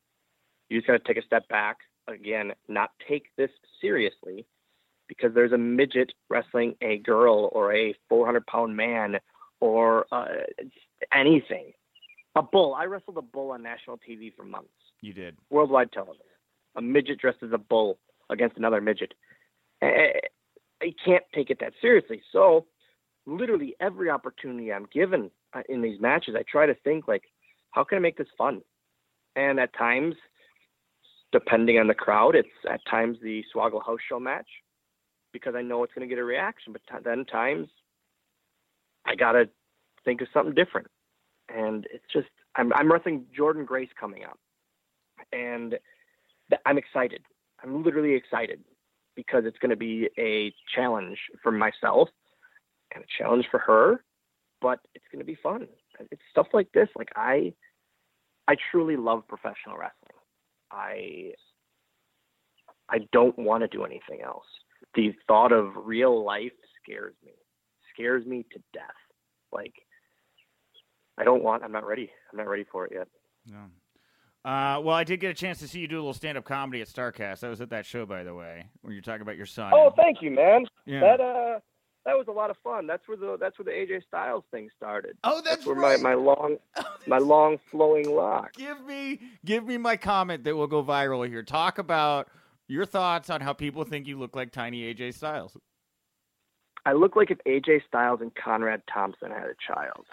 You 0.69 0.79
just 0.79 0.87
got 0.87 0.95
to 0.95 1.07
take 1.07 1.23
a 1.23 1.27
step 1.27 1.49
back 1.49 1.79
again, 2.09 2.53
not 2.69 2.91
take 3.09 3.27
this 3.37 3.51
seriously 3.81 4.47
because 5.09 5.33
there's 5.35 5.53
a 5.53 5.59
midget 5.59 6.13
wrestling 6.29 6.75
a 6.83 6.99
girl 6.99 7.49
or 7.53 7.75
a 7.75 7.95
400 8.09 8.47
pound 8.47 8.77
man 8.77 9.17
or 9.61 10.07
uh, 10.13 10.27
anything. 11.15 11.73
A 12.35 12.43
bull. 12.43 12.75
I 12.75 12.85
wrestled 12.85 13.17
a 13.17 13.23
bull 13.23 13.53
on 13.53 13.63
national 13.63 13.99
TV 13.99 14.35
for 14.35 14.45
months. 14.45 14.69
You 15.01 15.13
did. 15.13 15.37
Worldwide 15.51 15.93
television. 15.93 16.27
A 16.77 16.83
midget 16.83 17.19
dressed 17.19 17.43
as 17.43 17.53
a 17.53 17.59
bull 17.59 17.99
against 18.29 18.59
another 18.59 18.81
midget. 18.81 19.15
Eh, 19.81 19.87
eh, 19.87 20.09
eh, 20.15 20.21
I 20.83 20.95
can't 21.03 21.25
take 21.35 21.49
it 21.49 21.59
that 21.61 21.73
seriously. 21.81 22.21
So, 22.33 22.67
literally 23.27 23.75
every 23.81 24.11
opportunity 24.11 24.73
I'm 24.73 24.87
given 24.93 25.31
uh, 25.55 25.63
in 25.69 25.83
these 25.83 26.01
matches, 26.01 26.35
I 26.39 26.45
try 26.51 26.67
to 26.67 26.75
think 26.75 27.09
like, 27.09 27.25
how 27.73 27.85
can 27.85 27.99
I 27.99 28.01
make 28.01 28.17
this 28.17 28.29
fun? 28.39 28.63
And 29.35 29.61
at 29.61 29.77
times, 29.77 30.15
depending 31.33 31.79
on 31.79 31.89
the 31.89 31.95
crowd, 31.95 32.35
it's 32.35 32.49
at 32.71 32.81
times 32.89 33.19
the 33.23 33.45
Swoggle 33.55 33.85
House 33.85 33.99
Show 34.09 34.19
match 34.19 34.49
because 35.33 35.55
I 35.55 35.63
know 35.63 35.83
it's 35.83 35.93
going 35.93 36.09
to 36.09 36.15
get 36.15 36.21
a 36.21 36.25
reaction. 36.25 36.73
But 36.73 36.83
t- 36.91 37.03
then 37.05 37.25
times, 37.27 37.69
I 39.05 39.15
gotta 39.15 39.49
think 40.05 40.21
of 40.23 40.29
something 40.33 40.55
different. 40.55 40.89
And 41.55 41.87
it's 41.93 42.05
just 42.13 42.29
I'm 42.57 42.73
I'm 42.73 42.91
wrestling 42.91 43.27
Jordan 43.37 43.65
Grace 43.65 43.91
coming 44.01 44.25
up, 44.25 44.39
and 45.33 45.73
th- 46.51 46.63
I'm 46.65 46.79
excited. 46.79 47.23
I'm 47.63 47.85
literally 47.85 48.15
excited 48.15 48.61
because 49.15 49.45
it's 49.47 49.59
going 49.59 49.71
to 49.71 49.77
be 49.77 50.09
a 50.19 50.53
challenge 50.75 51.19
for 51.43 51.51
myself 51.51 52.09
and 52.95 53.05
a 53.05 53.07
challenge 53.19 53.47
for 53.51 53.59
her, 53.59 54.05
but 54.61 54.81
it's 54.95 55.05
going 55.13 55.21
to 55.21 55.27
be 55.27 55.39
fun. 55.43 55.67
It's 56.11 56.23
stuff 56.31 56.49
like 56.53 56.71
this. 56.73 56.89
Like 56.97 57.11
I, 57.17 57.53
I 58.49 58.57
truly 58.71 58.97
love 58.97 59.27
professional 59.29 59.77
wrestling. 59.77 60.21
I, 60.71 61.33
I 62.89 62.99
don't 63.13 63.39
want 63.39 63.63
to 63.63 63.69
do 63.69 63.85
anything 63.85 64.23
else. 64.25 64.47
The 64.95 65.13
thought 65.27 65.53
of 65.53 65.73
real 65.77 66.25
life 66.25 66.53
scares 66.83 67.15
me, 67.25 67.33
scares 67.93 68.25
me 68.27 68.47
to 68.53 68.59
death. 68.73 68.85
Like 69.53 69.75
I 71.19 71.25
don't 71.25 71.43
want. 71.43 71.63
I'm 71.63 71.73
not 71.73 71.87
ready. 71.87 72.11
I'm 72.31 72.39
not 72.39 72.49
ready 72.49 72.65
for 72.71 72.87
it 72.87 72.93
yet. 72.95 73.09
No. 73.47 74.51
Uh, 74.51 74.81
well, 74.81 74.95
I 74.95 75.03
did 75.03 75.19
get 75.19 75.31
a 75.31 75.35
chance 75.35 75.59
to 75.59 75.67
see 75.67 75.81
you 75.81 75.89
do 75.89 75.97
a 75.97 75.99
little 75.99 76.15
stand-up 76.15 76.45
comedy 76.45 76.81
at 76.81 76.89
Starcast. 76.89 77.43
I 77.43 77.49
was 77.49 77.61
at 77.61 77.71
that 77.71 77.85
show, 77.85 78.07
by 78.07 78.23
the 78.23 78.33
way, 78.33 78.67
where 78.83 78.93
you're 78.93 79.03
talking 79.03 79.23
about 79.23 79.37
your 79.37 79.47
son. 79.47 79.73
Oh, 79.75 79.93
thank 79.97 80.23
you, 80.23 80.31
man. 80.31 80.67
Yeah. 80.85 81.01
That 81.01 81.21
uh, 81.21 81.59
that 82.07 82.17
was 82.17 82.27
a 82.29 82.33
lot 82.33 82.49
of 82.51 82.57
fun. 82.65 82.87
That's 82.87 83.07
where 83.07 83.17
the 83.19 83.37
that's 83.39 83.59
where 83.59 83.65
the 83.65 83.73
AJ 83.73 84.05
Styles 84.07 84.45
thing 84.51 84.71
started. 84.77 85.19
oh, 85.25 85.43
that's, 85.45 85.67
where 85.67 85.77
right. 85.77 86.01
my 86.01 86.15
my 86.15 86.23
long 86.23 86.57
Oh, 86.77 86.85
my 87.07 87.19
long 87.19 87.59
flowing 87.71 88.09
lock. 88.15 88.55
give 88.55 88.83
me, 88.87 89.21
give 89.45 89.67
me 89.67 89.77
my 89.77 89.97
comment 89.97 90.45
that 90.45 90.57
will 90.57 90.67
go 90.69 90.83
viral 90.83 91.29
here. 91.29 91.43
Talk 91.43 91.79
about 91.79 92.29
your 92.69 92.87
thoughts 92.87 93.29
on 93.31 93.41
how 93.43 93.53
people 93.53 93.85
think 93.85 94.07
you 94.07 94.19
look 94.19 94.35
like 94.35 94.51
tiny 94.53 94.93
AJ 94.95 95.15
Styles. 95.15 95.57
I 96.85 96.93
look 96.93 97.17
like 97.17 97.31
if 97.33 97.39
AJ 97.47 97.85
Styles 97.87 98.21
and 98.21 98.33
Conrad 98.35 98.83
Thompson 98.93 99.31
had 99.33 99.45
a 99.49 99.55
child, 99.67 100.07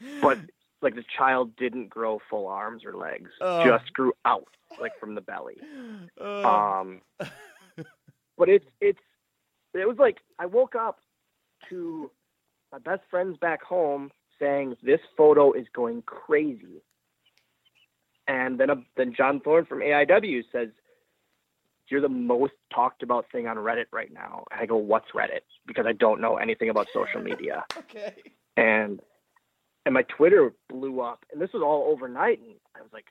but 0.20 0.38
like 0.82 0.94
the 0.94 1.04
child 1.16 1.54
didn't 1.56 1.88
grow 1.88 2.20
full 2.28 2.46
arms 2.48 2.84
or 2.84 2.94
legs, 2.96 3.30
Oh. 3.40 3.64
just 3.64 3.92
grew 3.92 4.12
out 4.24 4.46
like 4.80 4.98
from 5.00 5.14
the 5.14 5.20
belly. 5.20 5.56
Uh, 6.20 6.24
Um, 6.80 7.00
but 8.36 8.48
it's 8.48 8.66
it's 8.80 8.98
it 9.80 9.88
was 9.88 9.98
like 9.98 10.18
I 10.38 10.46
woke 10.46 10.74
up 10.74 11.00
to 11.70 12.10
my 12.72 12.78
best 12.78 13.02
friends 13.10 13.36
back 13.38 13.62
home 13.62 14.10
saying 14.38 14.76
this 14.82 15.00
photo 15.16 15.52
is 15.52 15.66
going 15.74 16.02
crazy, 16.02 16.82
and 18.28 18.58
then 18.58 18.70
a, 18.70 18.76
then 18.96 19.14
John 19.16 19.40
Thorne 19.40 19.66
from 19.66 19.80
AIW 19.80 20.42
says 20.52 20.68
you're 21.88 22.00
the 22.00 22.08
most 22.08 22.52
talked 22.74 23.02
about 23.02 23.26
thing 23.30 23.46
on 23.46 23.56
Reddit 23.56 23.86
right 23.92 24.12
now. 24.12 24.44
And 24.50 24.60
I 24.60 24.66
go, 24.66 24.76
what's 24.76 25.10
Reddit? 25.14 25.42
Because 25.66 25.86
I 25.86 25.92
don't 25.92 26.20
know 26.20 26.36
anything 26.36 26.68
about 26.68 26.88
social 26.92 27.22
media, 27.22 27.64
okay. 27.78 28.14
and 28.56 29.00
and 29.84 29.94
my 29.94 30.02
Twitter 30.02 30.52
blew 30.68 31.00
up, 31.00 31.24
and 31.32 31.40
this 31.40 31.52
was 31.52 31.62
all 31.62 31.90
overnight, 31.92 32.40
and 32.40 32.56
I 32.76 32.82
was 32.82 32.90
like, 32.92 33.06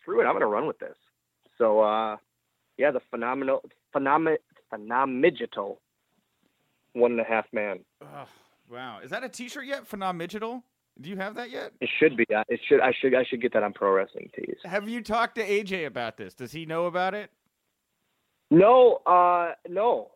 screw 0.00 0.20
it, 0.20 0.24
I'm 0.24 0.34
gonna 0.34 0.46
run 0.46 0.66
with 0.66 0.78
this. 0.78 0.96
So 1.58 1.80
uh, 1.80 2.16
yeah, 2.76 2.90
the 2.90 3.00
phenomenal 3.10 3.62
phenom 3.94 4.36
phenomegital 4.72 5.78
one 6.92 7.12
and 7.12 7.20
a 7.20 7.24
half 7.24 7.46
man. 7.52 7.80
Oh, 8.02 8.26
wow. 8.70 9.00
Is 9.02 9.10
that 9.10 9.22
a 9.22 9.28
T-shirt 9.28 9.66
yet? 9.66 9.86
Phenomenal. 9.86 10.64
Do 11.00 11.10
you 11.10 11.16
have 11.16 11.34
that 11.34 11.50
yet? 11.50 11.72
It 11.80 11.90
should 11.98 12.16
be. 12.16 12.24
It 12.30 12.60
should. 12.66 12.80
I 12.80 12.92
should. 12.98 13.14
I 13.14 13.24
should 13.24 13.42
get 13.42 13.52
that 13.52 13.62
on 13.62 13.74
pro 13.74 13.92
wrestling 13.92 14.30
tees. 14.34 14.56
Have 14.64 14.88
you 14.88 15.02
talked 15.02 15.34
to 15.34 15.46
AJ 15.46 15.86
about 15.86 16.16
this? 16.16 16.32
Does 16.32 16.52
he 16.52 16.64
know 16.64 16.86
about 16.86 17.14
it? 17.14 17.30
No, 18.50 19.00
uh, 19.06 19.52
no. 19.68 20.12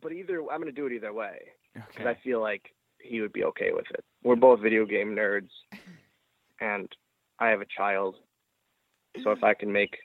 But 0.00 0.12
either 0.12 0.40
I'm 0.50 0.60
gonna 0.60 0.72
do 0.72 0.86
it 0.86 0.92
either 0.92 1.12
way 1.12 1.40
because 1.74 2.06
I 2.06 2.16
feel 2.24 2.40
like 2.40 2.74
he 3.02 3.20
would 3.20 3.32
be 3.32 3.44
okay 3.44 3.72
with 3.72 3.84
it. 3.90 4.04
We're 4.24 4.36
both 4.36 4.60
video 4.60 4.86
game 4.86 5.14
nerds, 5.14 5.50
and 6.60 6.88
I 7.38 7.48
have 7.48 7.60
a 7.60 7.66
child. 7.66 8.16
So 9.22 9.32
if 9.32 9.42
I 9.42 9.52
can 9.52 9.70
make 9.70 9.96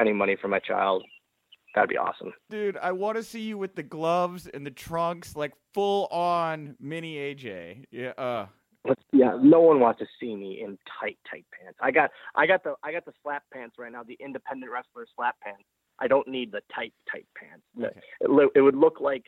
any 0.00 0.12
money 0.12 0.36
for 0.40 0.48
my 0.48 0.60
child, 0.60 1.04
that'd 1.74 1.90
be 1.90 1.96
awesome. 1.96 2.32
Dude, 2.50 2.76
I 2.76 2.92
want 2.92 3.16
to 3.16 3.22
see 3.22 3.40
you 3.40 3.58
with 3.58 3.74
the 3.74 3.82
gloves 3.82 4.46
and 4.46 4.64
the 4.66 4.70
trunks, 4.70 5.36
like 5.36 5.52
full 5.74 6.06
on 6.06 6.76
mini 6.80 7.16
AJ. 7.16 7.84
Yeah. 7.90 8.12
Uh. 8.18 8.46
Let's, 8.84 9.00
yeah, 9.12 9.38
no 9.40 9.60
one 9.60 9.78
wants 9.78 10.00
to 10.00 10.06
see 10.18 10.34
me 10.34 10.60
in 10.64 10.76
tight, 11.00 11.16
tight 11.30 11.46
pants. 11.56 11.78
I 11.80 11.92
got, 11.92 12.10
I 12.34 12.46
got 12.48 12.64
the, 12.64 12.74
I 12.82 12.90
got 12.90 13.04
the 13.04 13.12
slap 13.22 13.44
pants 13.52 13.76
right 13.78 13.92
now. 13.92 14.02
The 14.02 14.18
independent 14.18 14.72
wrestler 14.72 15.06
slap 15.14 15.36
pants. 15.40 15.62
I 16.00 16.08
don't 16.08 16.26
need 16.26 16.50
the 16.50 16.62
tight, 16.74 16.92
tight 17.10 17.26
pants. 17.36 17.62
Okay. 17.78 18.00
It, 18.20 18.50
it 18.56 18.60
would 18.60 18.74
look 18.74 19.00
like 19.00 19.26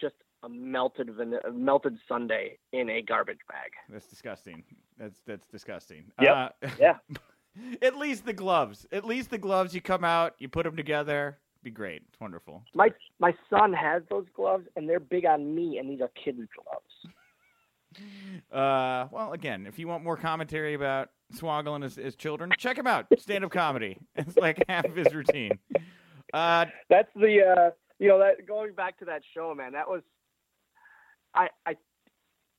just 0.00 0.14
a 0.44 0.48
melted, 0.48 1.10
a 1.44 1.50
melted 1.50 1.98
sundae 2.06 2.58
in 2.72 2.88
a 2.90 3.02
garbage 3.02 3.40
bag. 3.48 3.72
That's 3.88 4.06
disgusting. 4.06 4.62
That's 4.98 5.20
that's 5.26 5.46
disgusting. 5.48 6.04
Yep. 6.20 6.54
Uh, 6.62 6.68
Yeah. 6.78 6.96
at 7.82 7.96
least 7.96 8.24
the 8.24 8.32
gloves. 8.32 8.86
At 8.92 9.04
least 9.04 9.30
the 9.30 9.38
gloves. 9.38 9.74
You 9.74 9.80
come 9.80 10.04
out, 10.04 10.34
you 10.38 10.48
put 10.48 10.62
them 10.64 10.76
together. 10.76 11.38
Be 11.62 11.70
great. 11.70 12.02
It's 12.08 12.20
wonderful. 12.20 12.62
My, 12.74 12.88
my 13.18 13.34
son 13.50 13.72
has 13.72 14.02
those 14.08 14.26
gloves, 14.34 14.66
and 14.76 14.88
they're 14.88 15.00
big 15.00 15.26
on 15.26 15.54
me, 15.54 15.78
and 15.78 15.90
these 15.90 16.00
are 16.00 16.10
kids' 16.22 16.48
gloves. 16.54 17.14
Uh, 18.52 19.08
well, 19.10 19.32
again, 19.32 19.66
if 19.66 19.76
you 19.76 19.88
want 19.88 20.04
more 20.04 20.16
commentary 20.16 20.74
about 20.74 21.10
Swoggle 21.34 21.74
and 21.74 21.82
his, 21.82 21.96
his 21.96 22.14
children, 22.14 22.52
check 22.56 22.78
him 22.78 22.86
out. 22.86 23.06
Stand 23.18 23.44
up 23.44 23.50
comedy. 23.50 23.98
It's 24.14 24.36
like 24.36 24.62
half 24.68 24.84
of 24.84 24.94
his 24.94 25.12
routine. 25.12 25.58
Uh, 26.32 26.66
That's 26.88 27.08
the, 27.16 27.40
uh, 27.40 27.70
you 27.98 28.06
know, 28.06 28.20
that 28.20 28.46
going 28.46 28.74
back 28.74 28.96
to 29.00 29.04
that 29.06 29.22
show, 29.34 29.52
man. 29.56 29.72
That 29.72 29.88
was, 29.88 30.02
I, 31.34 31.48
I, 31.66 31.74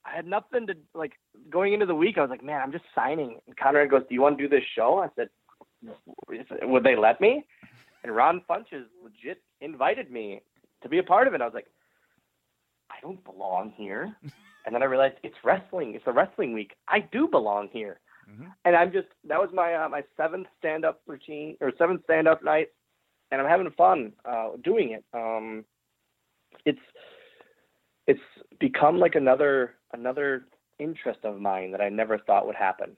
I 0.05 0.15
had 0.15 0.25
nothing 0.27 0.67
to 0.67 0.73
like 0.93 1.13
going 1.49 1.73
into 1.73 1.85
the 1.85 1.95
week. 1.95 2.17
I 2.17 2.21
was 2.21 2.29
like, 2.29 2.43
man, 2.43 2.61
I'm 2.61 2.71
just 2.71 2.85
signing. 2.93 3.39
And 3.47 3.55
Conrad 3.55 3.89
goes, 3.89 4.03
"Do 4.09 4.15
you 4.15 4.21
want 4.21 4.37
to 4.37 4.43
do 4.43 4.49
this 4.49 4.65
show?" 4.75 4.99
I 4.99 5.07
said, 5.15 5.29
"Would 6.63 6.83
they 6.83 6.95
let 6.95 7.21
me?" 7.21 7.45
And 8.03 8.15
Ron 8.15 8.41
Funches 8.49 8.85
legit 9.03 9.41
invited 9.61 10.11
me 10.11 10.41
to 10.81 10.89
be 10.89 10.97
a 10.97 11.03
part 11.03 11.27
of 11.27 11.33
it. 11.33 11.41
I 11.41 11.45
was 11.45 11.53
like, 11.53 11.67
I 12.89 12.95
don't 13.01 13.23
belong 13.23 13.71
here. 13.75 14.15
And 14.63 14.75
then 14.75 14.83
I 14.83 14.85
realized 14.85 15.15
it's 15.23 15.37
wrestling. 15.43 15.95
It's 15.95 16.05
a 16.05 16.11
wrestling 16.11 16.53
week. 16.53 16.75
I 16.87 16.99
do 16.99 17.27
belong 17.27 17.69
here. 17.73 17.99
Mhm. 18.29 18.53
And 18.63 18.75
I'm 18.75 18.91
just 18.91 19.07
that 19.27 19.39
was 19.41 19.49
my 19.51 19.73
uh, 19.73 19.89
my 19.89 20.03
seventh 20.15 20.45
stand 20.59 20.85
up 20.85 21.01
routine 21.07 21.57
or 21.61 21.71
seventh 21.79 22.03
stand 22.03 22.27
up 22.27 22.43
night, 22.43 22.67
and 23.31 23.41
I'm 23.41 23.47
having 23.47 23.71
fun 23.71 24.13
uh, 24.23 24.49
doing 24.63 24.91
it. 24.91 25.03
Um, 25.15 25.65
it's 26.63 26.77
it's 28.05 28.21
become 28.59 28.99
like 28.99 29.15
another 29.15 29.73
another 29.93 30.45
interest 30.77 31.21
of 31.23 31.39
mine 31.41 31.71
that 31.71 31.81
I 31.81 31.89
never 31.89 32.19
thought 32.19 32.45
would 32.45 32.55
happen. 32.55 32.95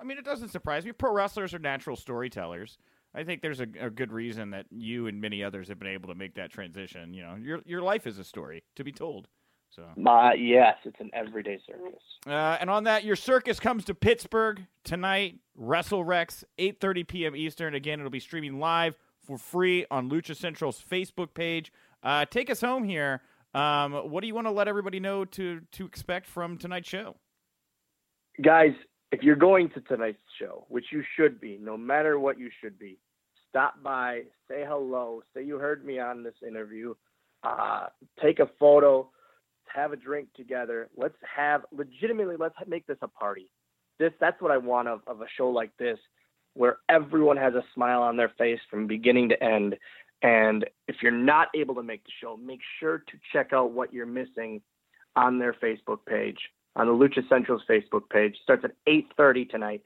I 0.00 0.04
mean, 0.04 0.18
it 0.18 0.24
doesn't 0.24 0.50
surprise 0.50 0.84
me. 0.84 0.92
Pro 0.92 1.12
wrestlers 1.12 1.52
are 1.52 1.58
natural 1.58 1.96
storytellers. 1.96 2.78
I 3.14 3.24
think 3.24 3.42
there's 3.42 3.60
a, 3.60 3.66
a 3.80 3.90
good 3.90 4.12
reason 4.12 4.50
that 4.50 4.66
you 4.70 5.06
and 5.06 5.20
many 5.20 5.42
others 5.42 5.68
have 5.68 5.78
been 5.78 5.88
able 5.88 6.08
to 6.08 6.14
make 6.14 6.34
that 6.34 6.50
transition. 6.50 7.12
You 7.12 7.22
know, 7.22 7.36
your 7.36 7.60
your 7.66 7.82
life 7.82 8.06
is 8.06 8.18
a 8.18 8.24
story 8.24 8.62
to 8.76 8.84
be 8.84 8.92
told. 8.92 9.28
So, 9.70 9.84
My 9.96 10.34
yes, 10.34 10.78
it's 10.84 10.98
an 10.98 11.10
everyday 11.12 11.60
circus. 11.64 12.02
uh, 12.26 12.56
and 12.60 12.68
on 12.68 12.84
that, 12.84 13.04
your 13.04 13.14
circus 13.14 13.60
comes 13.60 13.84
to 13.84 13.94
Pittsburgh 13.94 14.66
tonight. 14.82 15.38
Wrestle 15.54 16.02
Rex, 16.04 16.44
8:30 16.58 17.06
p.m. 17.06 17.36
Eastern. 17.36 17.74
Again, 17.74 18.00
it'll 18.00 18.10
be 18.10 18.20
streaming 18.20 18.58
live 18.58 18.96
for 19.24 19.38
free 19.38 19.86
on 19.90 20.10
Lucha 20.10 20.34
Central's 20.34 20.82
Facebook 20.82 21.34
page. 21.34 21.72
Uh, 22.02 22.24
take 22.24 22.50
us 22.50 22.60
home 22.60 22.82
here. 22.84 23.22
Um, 23.54 23.92
what 23.92 24.22
do 24.22 24.26
you 24.26 24.34
want 24.34 24.46
to 24.46 24.52
let 24.52 24.66
everybody 24.68 24.98
know 25.00 25.24
to 25.26 25.60
to 25.72 25.84
expect 25.86 26.26
from 26.26 26.58
tonight's 26.58 26.88
show? 26.88 27.16
Guys, 28.42 28.72
if 29.12 29.22
you're 29.22 29.36
going 29.36 29.68
to 29.70 29.80
tonight's 29.80 30.18
show, 30.38 30.64
which 30.68 30.86
you 30.92 31.02
should 31.16 31.40
be, 31.40 31.58
no 31.60 31.76
matter 31.76 32.18
what 32.18 32.38
you 32.38 32.50
should 32.60 32.78
be, 32.78 32.98
stop 33.48 33.82
by, 33.82 34.22
say 34.48 34.64
hello, 34.66 35.22
say 35.34 35.44
you 35.44 35.58
heard 35.58 35.84
me 35.84 35.98
on 35.98 36.22
this 36.22 36.34
interview, 36.46 36.94
uh, 37.42 37.86
take 38.22 38.38
a 38.38 38.50
photo, 38.58 39.08
have 39.72 39.92
a 39.92 39.96
drink 39.96 40.28
together. 40.34 40.88
Let's 40.96 41.16
have 41.36 41.62
legitimately 41.72 42.36
let's 42.38 42.54
make 42.66 42.86
this 42.86 42.98
a 43.02 43.08
party. 43.08 43.50
this 43.98 44.12
that's 44.20 44.40
what 44.40 44.50
I 44.50 44.58
want 44.58 44.88
of, 44.88 45.00
of 45.06 45.20
a 45.20 45.26
show 45.36 45.48
like 45.48 45.76
this, 45.78 45.98
where 46.54 46.78
everyone 46.88 47.36
has 47.36 47.54
a 47.54 47.64
smile 47.74 48.02
on 48.02 48.16
their 48.16 48.32
face 48.38 48.60
from 48.70 48.86
beginning 48.86 49.28
to 49.30 49.42
end. 49.42 49.76
And 50.22 50.66
if 50.86 50.96
you're 51.02 51.12
not 51.12 51.48
able 51.54 51.74
to 51.76 51.82
make 51.82 52.04
the 52.04 52.12
show, 52.20 52.36
make 52.36 52.60
sure 52.78 52.98
to 52.98 53.12
check 53.32 53.52
out 53.52 53.72
what 53.72 53.92
you're 53.92 54.06
missing 54.06 54.60
on 55.16 55.38
their 55.38 55.54
Facebook 55.54 56.04
page, 56.06 56.38
on 56.76 56.86
the 56.86 56.92
Lucha 56.92 57.28
Central's 57.28 57.62
Facebook 57.68 58.08
page. 58.10 58.36
Starts 58.42 58.64
at 58.64 58.72
8:30 58.86 59.50
tonight. 59.50 59.82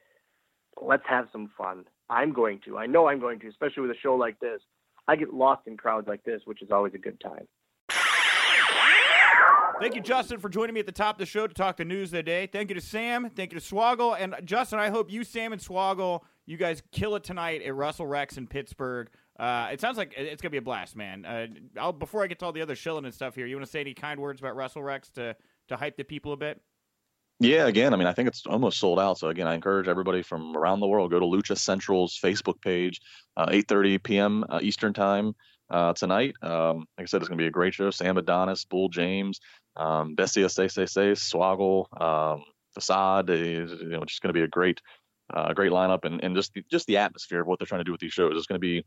Let's 0.81 1.07
have 1.07 1.29
some 1.33 1.51
fun. 1.57 1.85
I'm 2.11 2.33
going 2.33 2.61
to. 2.67 2.77
I 2.77 2.87
know 2.87 3.09
I'm 3.09 3.21
going 3.21 3.41
to, 3.41 3.49
especially 3.49 3.83
with 3.83 3.91
a 3.93 4.01
show 4.03 4.15
like 4.15 4.39
this. 4.41 4.61
I 5.07 5.17
get 5.17 5.33
lost 5.33 5.67
in 5.67 5.77
crowds 5.77 6.09
like 6.09 6.25
this, 6.25 6.43
which 6.45 6.63
is 6.63 6.71
always 6.71 6.95
a 6.95 6.99
good 6.99 7.21
time. 7.21 7.47
Thank 9.81 9.97
you, 9.97 10.01
Justin, 10.01 10.39
for 10.39 10.49
joining 10.49 10.73
me 10.73 10.81
at 10.81 10.87
the 10.87 10.93
top 10.93 11.17
of 11.17 11.19
the 11.19 11.27
show 11.27 11.47
to 11.47 11.53
talk 11.53 11.77
the 11.77 11.85
news 11.85 12.11
of 12.11 12.19
the 12.19 12.23
day. 12.23 12.47
Thank 12.47 12.71
you 12.71 12.75
to 12.75 12.81
Sam. 12.81 13.29
Thank 13.29 13.53
you 13.53 13.59
to 13.59 13.75
Swoggle. 13.75 14.17
And 14.19 14.35
Justin, 14.45 14.79
I 14.79 14.89
hope 14.89 15.11
you, 15.11 15.25
Sam, 15.25 15.53
and 15.53 15.61
Swoggle, 15.61 16.21
you 16.47 16.57
guys 16.57 16.83
kill 16.93 17.17
it 17.17 17.25
tonight 17.25 17.61
at 17.63 17.75
Wrestle 17.75 18.07
Rex 18.07 18.37
in 18.37 18.47
Pittsburgh. 18.47 19.11
Uh, 19.39 19.69
it 19.73 19.81
sounds 19.81 19.99
like 19.99 20.15
it's 20.17 20.41
gonna 20.41 20.51
be 20.51 20.59
a 20.59 20.63
blast, 20.63 20.95
man. 20.95 21.25
Uh, 21.77 21.91
before 21.93 22.23
I 22.23 22.29
get 22.29 22.39
to 22.39 22.45
all 22.45 22.53
the 22.53 22.63
other 22.63 22.77
shilling 22.77 23.05
and 23.05 23.13
stuff 23.13 23.35
here, 23.35 23.47
you 23.47 23.57
want 23.57 23.67
to 23.67 23.71
say 23.71 23.81
any 23.81 23.95
kind 23.95 24.21
words 24.21 24.41
about 24.41 24.55
Wrestle 24.55 24.83
Rex 24.83 25.11
to 25.11 25.35
to 25.69 25.77
hype 25.77 25.97
the 25.97 26.05
people 26.05 26.33
a 26.33 26.37
bit? 26.37 26.61
Yeah, 27.45 27.67
again, 27.67 27.93
I 27.93 27.99
mean, 27.99 28.07
I 28.07 28.15
think 28.15 28.27
it's 28.27 28.47
almost 28.47 28.79
sold 28.79 28.99
out. 28.99 29.19
So 29.19 29.29
again, 29.29 29.47
I 29.47 29.55
encourage 29.55 29.87
everybody 29.87 30.23
from 30.23 30.57
around 30.57 30.81
the 30.81 30.87
world 30.87 31.11
go 31.11 31.21
to 31.21 31.27
Lucha 31.27 31.59
Central's 31.59 32.19
Facebook 32.19 32.59
page, 32.63 33.03
uh, 33.37 33.49
8:30 33.49 34.03
p.m. 34.03 34.45
Uh, 34.49 34.61
Eastern 34.63 34.95
time 34.95 35.35
uh, 35.69 35.93
tonight. 35.93 36.35
Um, 36.41 36.87
like 36.97 37.01
I 37.01 37.05
said, 37.05 37.21
it's 37.21 37.29
going 37.29 37.37
to 37.37 37.43
be 37.43 37.49
a 37.49 37.51
great 37.51 37.75
show. 37.75 37.91
Sam 37.91 38.17
Adonis, 38.17 38.65
Bull 38.65 38.89
James, 38.89 39.41
um, 39.77 40.15
Bestia 40.15 40.49
Say 40.49 40.69
Say 40.69 40.87
Say, 40.87 41.13
Swoggle, 41.13 41.85
um, 42.01 42.45
Facade 42.73 43.29
is 43.29 43.73
you 43.73 43.89
know 43.89 44.05
just 44.07 44.23
going 44.23 44.33
to 44.33 44.39
be 44.39 44.45
a 44.45 44.49
great, 44.49 44.81
uh, 45.35 45.53
great 45.53 45.71
lineup, 45.71 46.07
and, 46.07 46.25
and 46.25 46.35
just 46.35 46.55
the, 46.55 46.65
just 46.71 46.87
the 46.87 46.97
atmosphere 46.97 47.43
of 47.43 47.47
what 47.47 47.59
they're 47.59 47.67
trying 47.67 47.81
to 47.81 47.85
do 47.85 47.93
with 47.93 48.01
these 48.01 48.15
shows 48.15 48.35
is 48.39 48.47
going 48.47 48.59
to 48.59 48.67
be 48.67 48.87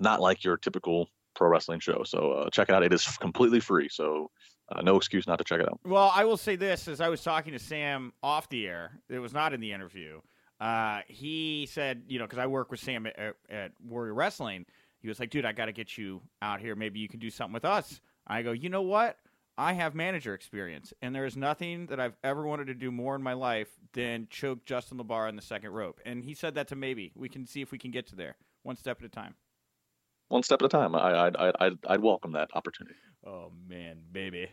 not 0.00 0.20
like 0.20 0.42
your 0.42 0.56
typical 0.56 1.08
pro 1.36 1.48
wrestling 1.48 1.78
show. 1.78 2.02
So 2.04 2.32
uh, 2.32 2.50
check 2.50 2.68
it 2.70 2.74
out. 2.74 2.82
It 2.82 2.92
is 2.92 3.06
completely 3.18 3.60
free. 3.60 3.88
So 3.88 4.32
uh, 4.70 4.82
no 4.82 4.96
excuse 4.96 5.26
not 5.26 5.38
to 5.38 5.44
check 5.44 5.60
it 5.60 5.68
out. 5.68 5.80
Well, 5.84 6.10
I 6.14 6.24
will 6.24 6.36
say 6.36 6.56
this: 6.56 6.88
as 6.88 7.00
I 7.00 7.08
was 7.08 7.22
talking 7.22 7.52
to 7.52 7.58
Sam 7.58 8.12
off 8.22 8.48
the 8.48 8.66
air, 8.66 8.98
it 9.08 9.18
was 9.18 9.32
not 9.32 9.52
in 9.52 9.60
the 9.60 9.72
interview. 9.72 10.20
Uh, 10.60 11.00
he 11.08 11.68
said, 11.70 12.02
you 12.08 12.18
know, 12.18 12.24
because 12.24 12.38
I 12.38 12.46
work 12.46 12.70
with 12.70 12.80
Sam 12.80 13.06
at, 13.06 13.36
at, 13.50 13.72
Warrior 13.84 14.14
Wrestling, 14.14 14.64
he 15.00 15.08
was 15.08 15.20
like, 15.20 15.30
"Dude, 15.30 15.44
I 15.44 15.52
got 15.52 15.66
to 15.66 15.72
get 15.72 15.98
you 15.98 16.22
out 16.40 16.60
here. 16.60 16.74
Maybe 16.74 17.00
you 17.00 17.08
can 17.08 17.20
do 17.20 17.30
something 17.30 17.54
with 17.54 17.64
us." 17.64 18.00
I 18.26 18.42
go, 18.42 18.52
"You 18.52 18.70
know 18.70 18.82
what? 18.82 19.18
I 19.56 19.74
have 19.74 19.94
manager 19.94 20.34
experience, 20.34 20.92
and 21.00 21.14
there 21.14 21.26
is 21.26 21.36
nothing 21.36 21.86
that 21.86 22.00
I've 22.00 22.16
ever 22.24 22.44
wanted 22.44 22.66
to 22.68 22.74
do 22.74 22.90
more 22.90 23.14
in 23.14 23.22
my 23.22 23.34
life 23.34 23.68
than 23.92 24.26
choke 24.28 24.64
Justin 24.64 24.98
LaBar 24.98 25.28
on 25.28 25.36
the 25.36 25.42
second 25.42 25.70
rope." 25.70 26.00
And 26.06 26.24
he 26.24 26.34
said 26.34 26.54
that 26.54 26.68
to 26.68 26.76
maybe 26.76 27.12
we 27.14 27.28
can 27.28 27.46
see 27.46 27.60
if 27.60 27.70
we 27.70 27.78
can 27.78 27.90
get 27.90 28.06
to 28.08 28.16
there, 28.16 28.36
one 28.62 28.76
step 28.76 28.98
at 29.00 29.06
a 29.06 29.10
time 29.10 29.34
one 30.28 30.42
step 30.42 30.60
at 30.62 30.66
a 30.66 30.68
time. 30.68 30.94
I, 30.94 31.28
I, 31.28 31.52
I, 31.60 31.70
I'd 31.88 32.00
welcome 32.00 32.32
that 32.32 32.50
opportunity. 32.54 32.96
Oh 33.26 33.52
man, 33.68 34.00
baby! 34.12 34.48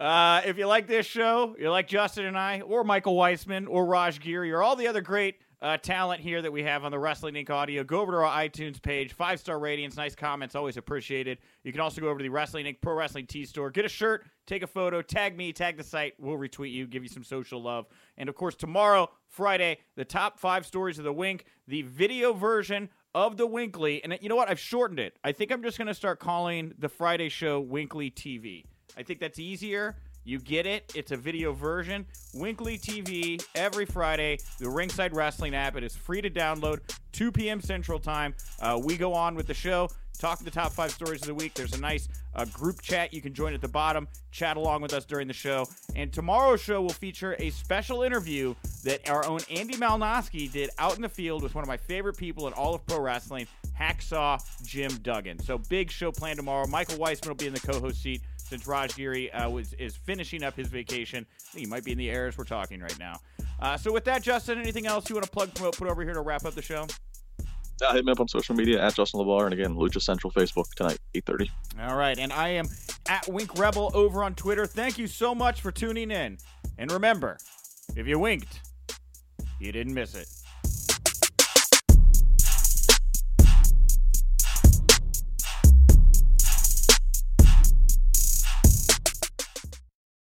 Uh, 0.00 0.40
if 0.46 0.56
you 0.56 0.66
like 0.66 0.86
this 0.86 1.04
show, 1.04 1.54
you 1.58 1.70
like 1.70 1.88
Justin 1.88 2.24
and 2.24 2.38
I, 2.38 2.62
or 2.62 2.82
Michael 2.82 3.14
Weisman, 3.16 3.66
or 3.68 3.84
Raj 3.84 4.18
Giri, 4.18 4.50
or 4.50 4.62
all 4.62 4.76
the 4.76 4.86
other 4.86 5.02
great 5.02 5.36
uh, 5.60 5.76
talent 5.76 6.22
here 6.22 6.40
that 6.40 6.50
we 6.52 6.62
have 6.62 6.84
on 6.84 6.90
the 6.90 6.98
Wrestling 6.98 7.34
Inc. 7.34 7.50
audio, 7.50 7.84
go 7.84 8.00
over 8.00 8.12
to 8.12 8.18
our 8.18 8.42
iTunes 8.42 8.80
page. 8.80 9.12
Five 9.12 9.40
star 9.40 9.58
ratings, 9.58 9.98
nice 9.98 10.14
comments, 10.14 10.54
always 10.54 10.78
appreciated. 10.78 11.38
You 11.64 11.72
can 11.72 11.82
also 11.82 12.00
go 12.00 12.08
over 12.08 12.18
to 12.18 12.22
the 12.22 12.30
Wrestling 12.30 12.64
Inc. 12.64 12.80
Pro 12.80 12.94
Wrestling 12.94 13.26
T 13.26 13.44
store, 13.44 13.70
get 13.70 13.84
a 13.84 13.90
shirt, 13.90 14.24
take 14.46 14.62
a 14.62 14.66
photo, 14.66 15.02
tag 15.02 15.36
me, 15.36 15.52
tag 15.52 15.76
the 15.76 15.84
site. 15.84 16.14
We'll 16.18 16.38
retweet 16.38 16.72
you, 16.72 16.86
give 16.86 17.02
you 17.02 17.10
some 17.10 17.24
social 17.24 17.62
love. 17.62 17.86
And 18.16 18.30
of 18.30 18.34
course, 18.34 18.54
tomorrow, 18.54 19.10
Friday, 19.28 19.78
the 19.96 20.04
top 20.04 20.38
five 20.38 20.64
stories 20.64 20.98
of 20.98 21.04
the 21.04 21.12
Wink, 21.12 21.44
the 21.68 21.82
video 21.82 22.32
version 22.32 22.88
of 23.14 23.36
the 23.36 23.46
WINCLY. 23.46 24.00
And 24.02 24.18
you 24.20 24.28
know 24.28 24.36
what? 24.36 24.50
I've 24.50 24.60
shortened 24.60 24.98
it. 24.98 25.16
I 25.22 25.32
think 25.32 25.50
I'm 25.50 25.62
just 25.62 25.78
going 25.78 25.88
to 25.88 25.94
start 25.94 26.18
calling 26.18 26.74
the 26.78 26.88
Friday 26.88 27.28
show 27.28 27.62
WINCLY 27.62 28.12
TV. 28.12 28.64
I 28.96 29.02
think 29.02 29.20
that's 29.20 29.38
easier. 29.38 29.96
You 30.24 30.38
get 30.38 30.66
it. 30.66 30.90
It's 30.94 31.12
a 31.12 31.16
video 31.16 31.52
version. 31.52 32.06
WINCLY 32.34 32.78
TV 32.78 33.44
every 33.54 33.84
Friday. 33.84 34.38
The 34.58 34.68
Ringside 34.68 35.14
Wrestling 35.14 35.54
app. 35.54 35.76
It 35.76 35.84
is 35.84 35.94
free 35.94 36.22
to 36.22 36.30
download. 36.30 36.80
2 37.12 37.30
p.m. 37.30 37.60
Central 37.60 37.98
Time. 37.98 38.34
Uh, 38.60 38.80
we 38.82 38.96
go 38.96 39.12
on 39.12 39.34
with 39.34 39.46
the 39.46 39.54
show. 39.54 39.88
Talk 40.18 40.38
the 40.38 40.50
top 40.50 40.72
five 40.72 40.90
stories 40.90 41.20
of 41.20 41.26
the 41.26 41.34
week. 41.34 41.54
There's 41.54 41.74
a 41.74 41.80
nice 41.80 42.08
uh, 42.34 42.44
group 42.46 42.80
chat 42.80 43.12
you 43.12 43.20
can 43.20 43.34
join 43.34 43.52
at 43.52 43.60
the 43.60 43.68
bottom. 43.68 44.08
Chat 44.30 44.56
along 44.56 44.82
with 44.82 44.94
us 44.94 45.04
during 45.04 45.26
the 45.26 45.34
show. 45.34 45.66
And 45.96 46.12
tomorrow's 46.12 46.62
show 46.62 46.80
will 46.80 46.90
feature 46.90 47.36
a 47.38 47.50
special 47.50 48.02
interview 48.02 48.54
that 48.84 49.08
our 49.08 49.26
own 49.26 49.40
Andy 49.50 49.74
Malnoski 49.74 50.50
did 50.50 50.70
out 50.78 50.96
in 50.96 51.02
the 51.02 51.08
field 51.08 51.42
with 51.42 51.54
one 51.54 51.62
of 51.62 51.68
my 51.68 51.76
favorite 51.76 52.16
people 52.16 52.46
in 52.46 52.52
all 52.52 52.74
of 52.74 52.86
pro 52.86 53.00
wrestling, 53.00 53.46
Hacksaw 53.78 54.40
Jim 54.64 54.92
Duggan. 55.02 55.38
So 55.40 55.58
big 55.58 55.90
show 55.90 56.12
planned 56.12 56.36
tomorrow. 56.38 56.66
Michael 56.66 56.96
Weisman 56.96 57.28
will 57.28 57.34
be 57.34 57.46
in 57.46 57.54
the 57.54 57.60
co-host 57.60 58.02
seat 58.02 58.22
since 58.36 58.66
Raj 58.66 58.94
Giri 58.94 59.32
uh, 59.32 59.48
was 59.48 59.72
is 59.74 59.96
finishing 59.96 60.42
up 60.42 60.54
his 60.54 60.68
vacation. 60.68 61.26
he 61.54 61.66
might 61.66 61.84
be 61.84 61.92
in 61.92 61.98
the 61.98 62.10
air 62.10 62.26
as 62.26 62.38
we're 62.38 62.44
talking 62.44 62.80
right 62.80 62.98
now. 62.98 63.20
Uh, 63.60 63.76
so 63.76 63.92
with 63.92 64.04
that, 64.04 64.22
Justin, 64.22 64.58
anything 64.58 64.86
else 64.86 65.08
you 65.08 65.14
want 65.14 65.24
to 65.24 65.30
plug, 65.30 65.54
promote, 65.54 65.76
put 65.76 65.88
over 65.88 66.02
here 66.02 66.12
to 66.14 66.20
wrap 66.20 66.44
up 66.44 66.54
the 66.54 66.62
show? 66.62 66.86
Hit 67.92 68.04
me 68.04 68.12
up 68.12 68.20
on 68.20 68.28
social 68.28 68.54
media 68.54 68.82
at 68.82 68.94
Justin 68.94 69.20
LaBar, 69.20 69.44
and 69.44 69.52
again, 69.52 69.74
Lucha 69.74 70.00
Central 70.00 70.32
Facebook 70.32 70.72
tonight, 70.74 70.98
8.30. 71.14 71.50
All 71.80 71.96
right, 71.96 72.18
and 72.18 72.32
I 72.32 72.48
am 72.50 72.66
at 73.08 73.28
Wink 73.28 73.58
Rebel 73.58 73.90
over 73.94 74.24
on 74.24 74.34
Twitter. 74.34 74.66
Thank 74.66 74.98
you 74.98 75.06
so 75.06 75.34
much 75.34 75.60
for 75.60 75.70
tuning 75.70 76.10
in. 76.10 76.38
And 76.78 76.90
remember, 76.90 77.38
if 77.96 78.06
you 78.06 78.18
winked, 78.18 78.60
you 79.60 79.72
didn't 79.72 79.94
miss 79.94 80.14
it. 80.14 80.28